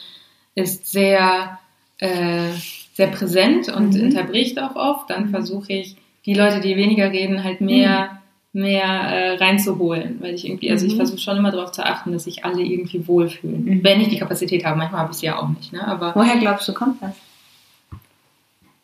ist 0.55 0.91
sehr, 0.91 1.59
äh, 1.99 2.51
sehr 2.95 3.09
präsent 3.09 3.69
und 3.69 3.95
mhm. 3.95 4.05
unterbricht 4.05 4.59
auch 4.59 4.75
oft, 4.75 5.11
dann 5.11 5.27
mhm. 5.27 5.31
versuche 5.31 5.73
ich, 5.73 5.97
die 6.25 6.35
Leute, 6.35 6.61
die 6.61 6.77
weniger 6.77 7.13
reden, 7.13 7.45
halt 7.45 7.61
mehr 7.61 8.11
mhm 8.13 8.17
mehr 8.57 8.85
äh, 8.85 9.37
reinzuholen, 9.37 10.17
weil 10.21 10.35
ich 10.35 10.47
irgendwie, 10.47 10.71
also 10.71 10.87
ich 10.87 10.95
mhm. 10.95 10.97
versuche 10.97 11.19
schon 11.19 11.37
immer 11.37 11.51
darauf 11.51 11.73
zu 11.73 11.85
achten, 11.85 12.13
dass 12.13 12.25
sich 12.25 12.47
alle 12.47 12.63
irgendwie 12.63 13.07
wohlfühlen, 13.07 13.65
mhm. 13.65 13.85
wenn 13.85 14.01
ich 14.01 14.09
die 14.09 14.19
Kapazität 14.19 14.65
habe. 14.65 14.79
Manchmal 14.79 15.03
habe 15.03 15.13
ich 15.13 15.19
sie 15.19 15.27
ja 15.27 15.39
auch 15.39 15.49
nicht. 15.49 15.75
Ne? 15.75 15.87
Aber 15.87 16.15
woher 16.15 16.39
glaubst 16.39 16.67
du 16.67 16.73
kommt 16.73 17.03
das? 17.03 17.15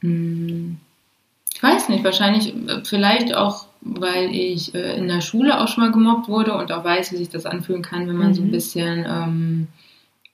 Hm, 0.02 0.76
ich 1.54 1.62
weiß 1.62 1.88
nicht, 1.88 2.04
wahrscheinlich 2.04 2.54
äh, 2.54 2.82
vielleicht 2.84 3.34
auch, 3.34 3.64
weil 3.80 4.34
ich 4.34 4.74
äh, 4.74 4.98
in 4.98 5.08
der 5.08 5.22
Schule 5.22 5.58
auch 5.58 5.68
schon 5.68 5.84
mal 5.84 5.92
gemobbt 5.92 6.28
wurde 6.28 6.54
und 6.54 6.70
auch 6.70 6.84
weiß, 6.84 7.12
wie 7.12 7.16
sich 7.16 7.30
das 7.30 7.46
anfühlen 7.46 7.82
kann, 7.82 8.06
wenn 8.06 8.16
man 8.16 8.28
mhm. 8.28 8.34
so 8.34 8.42
ein 8.42 8.48
mhm. 8.48 8.52
bisschen 8.52 9.06
ähm, 9.08 9.68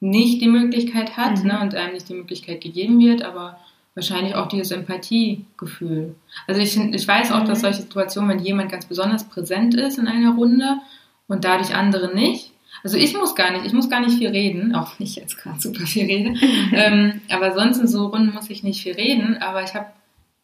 nicht 0.01 0.43
die 0.43 0.49
Möglichkeit 0.49 1.17
hat 1.17 1.39
mhm. 1.45 1.49
ne, 1.49 1.61
und 1.61 1.77
einem 1.77 1.95
nicht 1.95 2.09
die 2.09 2.15
Möglichkeit 2.15 2.61
gegeben 2.61 2.99
wird, 2.99 3.23
aber 3.23 3.57
wahrscheinlich 3.99 4.37
auch 4.37 4.47
dieses 4.47 4.71
Empathiegefühl. 4.71 6.15
Also 6.47 6.61
ich, 6.61 6.77
ich 6.77 7.09
weiß 7.09 7.33
auch, 7.33 7.45
dass 7.45 7.59
mhm. 7.59 7.63
solche 7.63 7.83
Situationen, 7.83 8.31
wenn 8.31 8.45
jemand 8.45 8.71
ganz 8.71 8.87
besonders 8.87 9.29
präsent 9.29 9.75
ist 9.75 9.99
in 9.99 10.07
einer 10.07 10.35
Runde 10.35 10.79
und 11.27 11.45
dadurch 11.45 11.75
andere 11.75 12.15
nicht, 12.15 12.53
also 12.85 12.97
ich 12.97 13.13
muss 13.17 13.35
gar 13.35 13.51
nicht, 13.51 13.67
ich 13.67 13.73
muss 13.73 13.91
gar 13.91 13.99
nicht 13.99 14.19
viel 14.19 14.29
reden, 14.29 14.77
auch 14.77 14.93
wenn 14.99 15.07
ich 15.07 15.17
jetzt 15.17 15.37
gerade 15.37 15.61
super 15.61 15.85
viel 15.85 16.05
rede, 16.05 16.35
ähm, 16.73 17.21
aber 17.29 17.53
sonst 17.55 17.79
in 17.79 17.89
so 17.89 18.07
Runden 18.07 18.33
muss 18.33 18.51
ich 18.51 18.63
nicht 18.63 18.83
viel 18.83 18.95
reden, 18.95 19.37
aber 19.39 19.65
ich 19.65 19.75
habe 19.75 19.87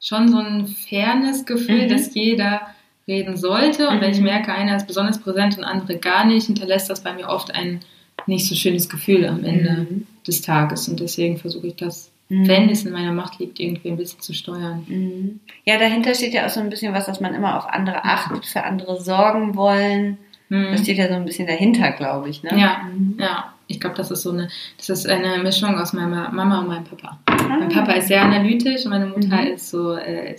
schon 0.01 0.29
so 0.29 0.39
ein 0.39 0.67
Fairness-Gefühl, 0.67 1.85
mhm. 1.85 1.89
dass 1.91 2.13
jeder 2.13 2.63
reden 3.07 3.37
sollte 3.37 3.89
und 3.89 3.99
mhm. 3.99 4.01
wenn 4.01 4.11
ich 4.11 4.19
mhm. 4.19 4.25
merke, 4.25 4.53
einer 4.53 4.77
ist 4.77 4.89
besonders 4.89 5.21
präsent 5.21 5.57
und 5.57 5.65
andere 5.65 5.97
gar 5.99 6.25
nicht, 6.25 6.47
hinterlässt 6.47 6.91
das 6.91 7.05
bei 7.05 7.13
mir 7.13 7.29
oft 7.29 7.55
ein 7.55 7.81
nicht 8.27 8.49
so 8.49 8.57
schönes 8.57 8.89
Gefühl 8.89 9.27
am 9.27 9.45
Ende 9.45 9.87
mhm. 9.89 10.07
des 10.27 10.43
Tages 10.43 10.89
und 10.89 10.99
deswegen 10.99 11.39
versuche 11.39 11.69
ich 11.69 11.77
das 11.77 12.11
mhm. 12.35 12.49
wenn 12.49 12.69
es 12.69 12.85
in 12.85 12.93
meiner 12.93 13.13
Macht 13.13 13.39
liegt, 13.39 13.61
irgendwie 13.61 13.89
ein 13.89 13.97
bisschen 13.97 14.21
zu 14.21 14.35
steuern. 14.35 14.85
Mhm. 14.87 15.41
Ja, 15.65 15.79
dahinter 15.79 16.15
steht 16.15 16.35
ja 16.35 16.47
auch 16.47 16.51
so 16.51 16.61
ein 16.61 16.71
bisschen 16.71 16.95
was, 16.95 17.07
dass 17.07 17.21
man 17.21 17.35
immer 17.35 17.57
auf 17.57 17.67
andere 17.67 18.05
achtet, 18.05 18.47
für 18.47 18.65
andere 18.65 19.01
sorgen 19.01 19.55
wollen. 19.55 20.19
Mhm. 20.49 20.73
Das 20.73 20.83
steht 20.83 20.99
ja 20.99 21.09
so 21.09 21.15
ein 21.15 21.25
bisschen 21.25 21.47
dahinter, 21.47 21.93
glaube 21.93 22.29
ich. 22.29 22.43
Ne? 22.43 22.51
Ja, 22.59 22.89
mhm. 22.93 23.17
ja. 23.19 23.51
Ich 23.67 23.81
glaube, 23.81 23.97
das 23.97 24.11
ist 24.11 24.23
so 24.23 24.31
eine, 24.31 24.49
das 24.77 24.91
ist 24.91 25.09
eine 25.09 25.43
Mischung 25.43 25.79
aus 25.79 25.95
meiner 25.95 26.31
Mama 26.31 26.61
und 26.61 26.69
meinem 26.69 26.85
Papa. 26.85 27.19
Ah. 27.27 27.57
Mein 27.59 27.71
Papa 27.71 27.93
ist 27.93 28.09
sehr 28.09 28.21
analytisch 28.21 28.85
und 28.85 28.91
meine 28.91 29.07
Mutter 29.07 29.41
mhm. 29.41 29.55
ist 29.55 29.71
so 29.71 29.95
äh, 29.95 30.37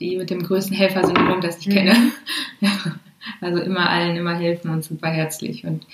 die 0.00 0.16
mit 0.16 0.30
dem 0.30 0.42
größten 0.42 0.76
Helfersyndrom, 0.76 1.40
das 1.40 1.58
ich 1.58 1.68
kenne. 1.70 1.94
Ja. 2.60 2.70
Also 3.40 3.60
immer 3.60 3.90
allen 3.90 4.16
immer 4.16 4.36
helfen 4.36 4.70
und 4.70 4.84
super 4.84 5.08
herzlich. 5.08 5.64
Und 5.64 5.84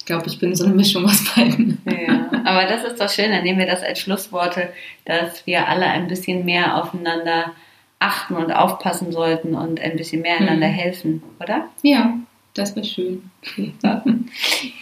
ich 0.00 0.06
glaube, 0.06 0.26
ich 0.28 0.38
bin 0.38 0.54
so 0.54 0.64
eine 0.64 0.72
Mischung 0.72 1.04
aus 1.04 1.22
beiden. 1.34 1.78
Ja, 1.84 2.30
aber 2.46 2.64
das 2.64 2.84
ist 2.84 2.98
doch 2.98 3.10
schön, 3.10 3.30
dann 3.30 3.44
nehmen 3.44 3.58
wir 3.58 3.66
das 3.66 3.82
als 3.82 4.00
Schlussworte, 4.00 4.70
dass 5.04 5.46
wir 5.46 5.68
alle 5.68 5.84
ein 5.84 6.08
bisschen 6.08 6.46
mehr 6.46 6.82
aufeinander 6.82 7.52
achten 7.98 8.34
und 8.34 8.50
aufpassen 8.50 9.12
sollten 9.12 9.54
und 9.54 9.78
ein 9.78 9.96
bisschen 9.96 10.22
mehr 10.22 10.38
einander 10.38 10.68
mhm. 10.68 10.72
helfen, 10.72 11.22
oder? 11.38 11.68
Ja, 11.82 12.14
das 12.54 12.74
wäre 12.74 12.86
schön. 12.86 13.30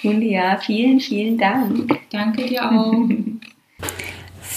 Julia, 0.03 0.57
vielen, 0.59 1.01
vielen 1.01 1.37
Dank. 1.37 1.99
Danke 2.13 2.47
dir 2.47 2.71
auch. 2.71 2.95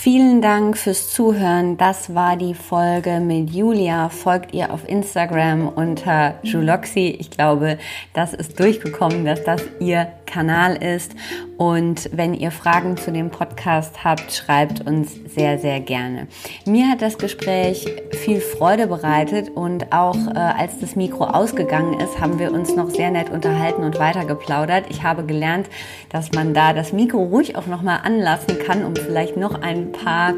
Vielen 0.04 0.42
Dank 0.42 0.80
fürs 0.80 1.14
Zuhören. 1.14 1.78
Das 1.78 2.16
war 2.16 2.36
die 2.36 2.56
Folge 2.56 3.20
mit 3.20 3.52
Julia. 3.52 4.10
Folgt 4.10 4.52
ihr 4.52 4.74
auf 4.74 4.90
Instagram 4.90 5.68
unter 5.68 6.40
Juloxi. 6.42 7.16
Ich 7.20 7.30
glaube, 7.30 7.78
das 8.14 8.34
ist 8.34 8.60
durchgekommen, 8.60 9.26
dass 9.26 9.44
das 9.44 9.62
ihr 9.80 10.12
Kanal 10.32 10.76
ist. 10.76 11.14
Und 11.58 12.10
wenn 12.14 12.34
ihr 12.34 12.52
Fragen 12.52 12.98
zu 12.98 13.12
dem 13.12 13.30
Podcast 13.30 14.04
habt, 14.04 14.32
schreibt 14.34 14.88
uns 14.88 15.14
sehr, 15.36 15.60
sehr 15.60 15.80
gerne. 15.80 16.28
Mir 16.66 16.90
hat 16.90 17.02
das 17.02 17.18
Gespräch 17.18 17.86
viel 18.12 18.42
Freude 18.42 18.88
bereitet 18.88 19.50
und 19.50 19.92
auch 19.94 20.16
äh, 20.16 20.38
als 20.38 20.80
das 20.80 20.96
Mikro 20.96 21.26
ausgegangen 21.26 22.00
ist, 22.00 22.20
haben 22.20 22.40
wir 22.40 22.52
uns 22.52 22.76
noch 22.76 22.90
sehr 22.90 23.12
nett 23.12 23.30
unterhalten 23.30 23.84
und 23.84 24.00
weiter 24.00 24.26
geplaudert. 24.26 24.86
Ich 24.90 25.04
habe 25.04 25.24
gelernt, 25.24 25.68
dass 26.10 26.32
man 26.32 26.54
da 26.54 26.74
das 26.74 26.94
Mikro 26.94 27.24
ruhig 27.24 27.56
auch 27.56 27.68
nochmal 27.68 28.00
anlassen 28.04 28.58
kann, 28.66 28.84
um 28.84 28.96
vielleicht 28.96 29.38
noch 29.38 29.62
ein 29.62 29.92
paar 29.92 30.34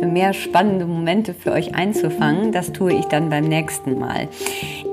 mehr 0.00 0.32
spannende 0.32 0.86
Momente 0.86 1.34
für 1.34 1.52
euch 1.52 1.74
einzufangen. 1.74 2.52
Das 2.52 2.72
tue 2.72 2.92
ich 2.92 3.06
dann 3.06 3.30
beim 3.30 3.44
nächsten 3.44 3.98
Mal. 3.98 4.28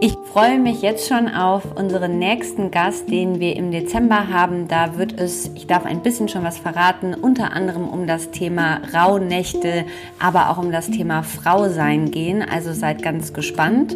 Ich 0.02 0.16
freue 0.32 0.60
mich 0.60 0.82
jetzt 0.82 1.08
schon 1.08 1.30
auf 1.30 1.78
unseren 1.78 2.20
nächsten 2.20 2.72
Gast, 2.72 3.10
den 3.10 3.40
wir 3.40 3.56
im 3.56 3.72
Dezember 3.72 4.30
haben. 4.44 4.68
Da 4.68 4.98
wird 4.98 5.20
es, 5.20 5.50
ich 5.56 5.68
darf 5.68 5.86
ein 5.86 6.02
bisschen 6.02 6.28
schon 6.28 6.44
was 6.44 6.58
verraten, 6.58 7.14
unter 7.14 7.54
anderem 7.54 7.88
um 7.88 8.08
das 8.08 8.32
Thema 8.32 8.82
Rauhnächte, 8.94 9.86
aber 10.20 10.50
auch 10.50 10.58
um 10.58 10.72
das 10.72 10.88
Thema 10.90 11.24
Frau 11.24 11.70
sein 11.70 12.12
gehen. 12.12 12.42
Also 12.42 12.74
seid 12.74 13.02
ganz 13.02 13.34
gespannt. 13.34 13.96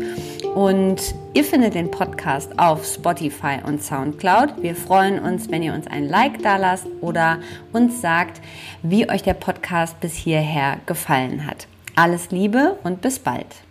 Und 0.55 1.13
ihr 1.33 1.43
findet 1.43 1.75
den 1.75 1.91
Podcast 1.91 2.57
auf 2.57 2.85
Spotify 2.85 3.57
und 3.65 3.83
Soundcloud. 3.83 4.61
Wir 4.61 4.75
freuen 4.75 5.19
uns, 5.19 5.51
wenn 5.51 5.61
ihr 5.61 5.73
uns 5.73 5.85
ein 5.87 6.07
Like 6.07 6.41
da 6.41 6.55
lasst 6.55 6.87
oder 7.01 7.39
uns 7.73 8.01
sagt, 8.01 8.41
wie 8.81 9.09
euch 9.09 9.23
der 9.23 9.33
Podcast 9.33 9.99
bis 9.99 10.13
hierher 10.13 10.77
gefallen 10.85 11.45
hat. 11.45 11.67
Alles 11.95 12.31
Liebe 12.31 12.77
und 12.83 13.01
bis 13.01 13.19
bald. 13.19 13.66